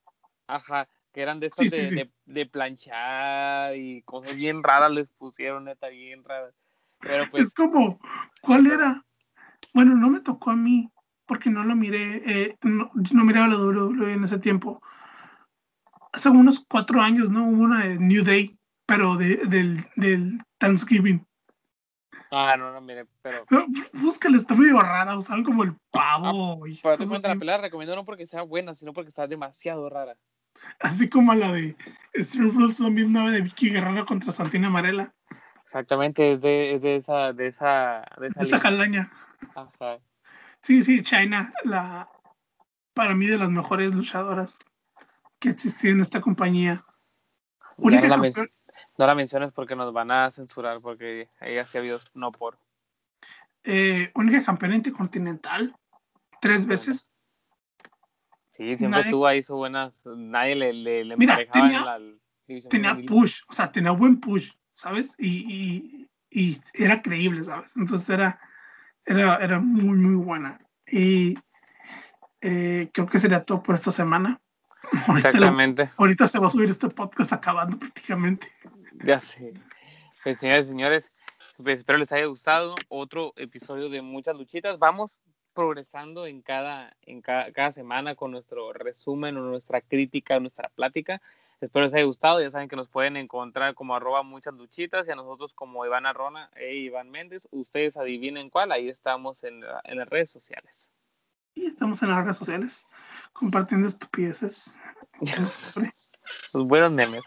Ajá, 0.48 0.88
que 1.12 1.22
eran 1.22 1.38
de 1.38 1.46
estas 1.46 1.70
de, 1.70 2.10
De, 2.26 2.46
planchar 2.46 3.76
y 3.76 4.02
cosas 4.02 4.36
bien 4.36 4.62
raras 4.62 4.92
les 4.92 5.14
pusieron, 5.14 5.64
neta, 5.64 5.88
bien 5.88 6.24
raras. 6.24 6.54
Pero 7.00 7.30
pues. 7.30 7.44
Es 7.44 7.54
como, 7.54 8.00
¿cuál 8.42 8.66
era? 8.66 9.04
Bueno, 9.72 9.94
no 9.94 10.10
me 10.10 10.20
tocó 10.20 10.50
a 10.50 10.56
mí, 10.56 10.90
porque 11.24 11.50
no 11.50 11.62
lo 11.62 11.76
miré, 11.76 12.22
eh, 12.26 12.56
no, 12.62 12.90
no 13.12 13.24
miraba 13.24 13.48
la 13.48 13.58
WWE 13.58 14.12
en 14.12 14.24
ese 14.24 14.38
tiempo. 14.38 14.82
Hace 16.12 16.30
unos 16.30 16.64
cuatro 16.68 17.00
años, 17.00 17.30
¿no? 17.30 17.48
Hubo 17.48 17.62
una 17.62 17.84
de 17.84 17.98
New 17.98 18.24
Day, 18.24 18.58
pero 18.86 19.16
de, 19.16 19.36
del, 19.36 19.84
del 19.94 20.42
Thanksgiving. 20.58 21.27
Ah, 22.30 22.56
no, 22.58 22.72
no, 22.72 22.80
mire, 22.80 23.06
pero. 23.22 23.46
Búscale, 23.92 24.36
está 24.36 24.54
medio 24.54 24.80
rara, 24.80 25.16
usaron 25.16 25.44
como 25.44 25.64
el 25.64 25.74
pavo. 25.90 26.64
Ah, 26.64 26.78
pero 26.82 26.98
te 26.98 27.06
cuenta, 27.06 27.28
la 27.28 27.36
pelea 27.36 27.58
recomiendo 27.58 27.96
no 27.96 28.04
porque 28.04 28.26
sea 28.26 28.42
buena, 28.42 28.74
sino 28.74 28.92
porque 28.92 29.08
está 29.08 29.26
demasiado 29.26 29.88
rara. 29.88 30.16
Así 30.80 31.08
como 31.08 31.34
la 31.34 31.52
de 31.52 31.76
Street 32.14 32.52
Rules 32.52 32.78
2009 32.78 33.30
de 33.30 33.40
Vicky 33.42 33.70
Guerrero 33.70 34.04
contra 34.04 34.32
Santina 34.32 34.68
Marella. 34.68 35.14
Exactamente, 35.64 36.32
es 36.32 36.40
de, 36.40 36.74
es 36.74 36.82
de 36.82 36.96
esa, 36.96 37.32
de 37.32 37.46
esa, 37.46 38.04
de 38.18 38.28
esa, 38.28 38.58
calaña. 38.58 39.10
Sí, 40.62 40.82
sí, 40.82 41.02
China, 41.02 41.52
la 41.64 42.08
para 42.94 43.14
mí 43.14 43.26
de 43.26 43.38
las 43.38 43.50
mejores 43.50 43.94
luchadoras 43.94 44.58
que 45.38 45.50
existía 45.50 45.92
en 45.92 46.00
esta 46.00 46.20
compañía. 46.20 46.84
no, 47.76 48.24
la 49.06 49.14
menciones 49.14 49.52
porque 49.52 49.76
nos 49.76 49.92
van 49.92 50.10
a 50.10 50.30
censurar, 50.30 50.78
porque 50.82 51.28
ella 51.40 51.66
sí 51.66 51.78
ha 51.78 51.80
habido 51.80 52.00
no 52.14 52.32
por. 52.32 52.58
Eh, 53.64 54.10
única 54.14 54.44
campeona 54.44 54.76
intercontinental, 54.76 55.74
tres 56.40 56.66
veces. 56.66 57.12
Sí, 58.50 58.76
siempre 58.76 59.04
tuvo 59.10 59.26
ahí 59.26 59.42
su 59.42 59.54
buenas. 59.54 60.04
Nadie 60.04 60.56
le, 60.56 60.72
le, 60.72 61.04
le 61.04 61.16
Mira, 61.16 61.38
tenía, 61.50 61.84
la 61.84 62.00
tenía 62.68 62.96
push, 63.06 63.42
o 63.48 63.52
sea, 63.52 63.70
tenía 63.70 63.92
buen 63.92 64.18
push, 64.20 64.52
¿sabes? 64.74 65.14
Y, 65.18 65.28
y, 65.48 66.08
y, 66.30 66.60
era 66.74 67.02
creíble, 67.02 67.44
¿sabes? 67.44 67.76
Entonces 67.76 68.08
era, 68.08 68.40
era, 69.04 69.36
era 69.36 69.60
muy, 69.60 69.96
muy 69.96 70.14
buena. 70.14 70.58
Y 70.90 71.38
eh, 72.40 72.90
creo 72.92 73.06
que 73.06 73.18
sería 73.18 73.44
todo 73.44 73.62
por 73.62 73.74
esta 73.74 73.90
semana. 73.90 74.40
Exactamente. 75.16 75.90
Ahorita, 75.96 76.26
se 76.26 76.38
va 76.38 76.46
a 76.46 76.50
subir 76.50 76.70
este 76.70 76.88
podcast 76.88 77.32
acabando 77.32 77.78
prácticamente. 77.78 78.50
Ya 79.04 79.20
sé. 79.20 79.54
Pues 80.22 80.38
señores 80.38 80.66
señores, 80.66 81.12
pues 81.62 81.78
espero 81.78 81.98
les 81.98 82.12
haya 82.12 82.26
gustado 82.26 82.74
otro 82.88 83.32
episodio 83.36 83.88
de 83.88 84.02
Muchas 84.02 84.36
Luchitas. 84.36 84.78
Vamos 84.78 85.22
progresando 85.54 86.26
en 86.26 86.42
cada, 86.42 86.96
en 87.02 87.20
cada, 87.20 87.72
semana 87.72 88.14
con 88.14 88.30
nuestro 88.30 88.72
resumen 88.72 89.36
o 89.36 89.40
nuestra 89.40 89.80
crítica, 89.80 90.40
nuestra 90.40 90.68
plática. 90.68 91.20
Espero 91.60 91.84
les 91.84 91.94
haya 91.94 92.04
gustado. 92.04 92.40
Ya 92.40 92.50
saben 92.50 92.68
que 92.68 92.76
nos 92.76 92.88
pueden 92.88 93.16
encontrar 93.16 93.74
como 93.74 93.94
arroba 93.94 94.22
muchas 94.22 94.54
luchitas 94.54 95.06
y 95.06 95.10
a 95.10 95.16
nosotros 95.16 95.52
como 95.52 95.84
Iván 95.84 96.06
Arrona 96.06 96.50
e 96.56 96.76
Iván 96.76 97.10
Méndez. 97.10 97.48
Ustedes 97.50 97.96
adivinen 97.96 98.50
cuál. 98.50 98.72
Ahí 98.72 98.88
estamos 98.88 99.44
en, 99.44 99.62
en 99.84 99.98
las 99.98 100.08
redes 100.08 100.30
sociales. 100.30 100.90
Y 101.54 101.66
estamos 101.66 102.02
en 102.02 102.10
las 102.10 102.22
redes 102.22 102.36
sociales 102.36 102.86
compartiendo 103.32 103.88
estupideces. 103.88 104.78
Los 106.54 106.68
buenos 106.68 106.92
memes. 106.92 107.22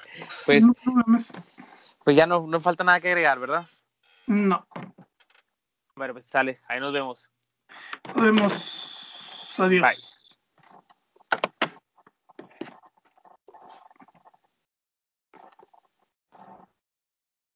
Pues, 0.45 0.65
pues 2.03 2.15
ya 2.15 2.26
no, 2.26 2.45
no 2.48 2.60
falta 2.60 2.84
nada 2.84 2.99
que 2.99 3.10
agregar, 3.10 3.40
¿verdad? 3.40 3.65
No. 4.28 4.65
Bueno, 5.95 6.14
pues 6.14 6.26
sales. 6.26 6.64
Ahí 6.69 6.80
nos 6.80 6.94
vemos. 6.94 7.30
Nos 8.15 8.23
vemos. 8.23 9.60
Adiós. 9.60 9.82
Bye. 9.82 10.10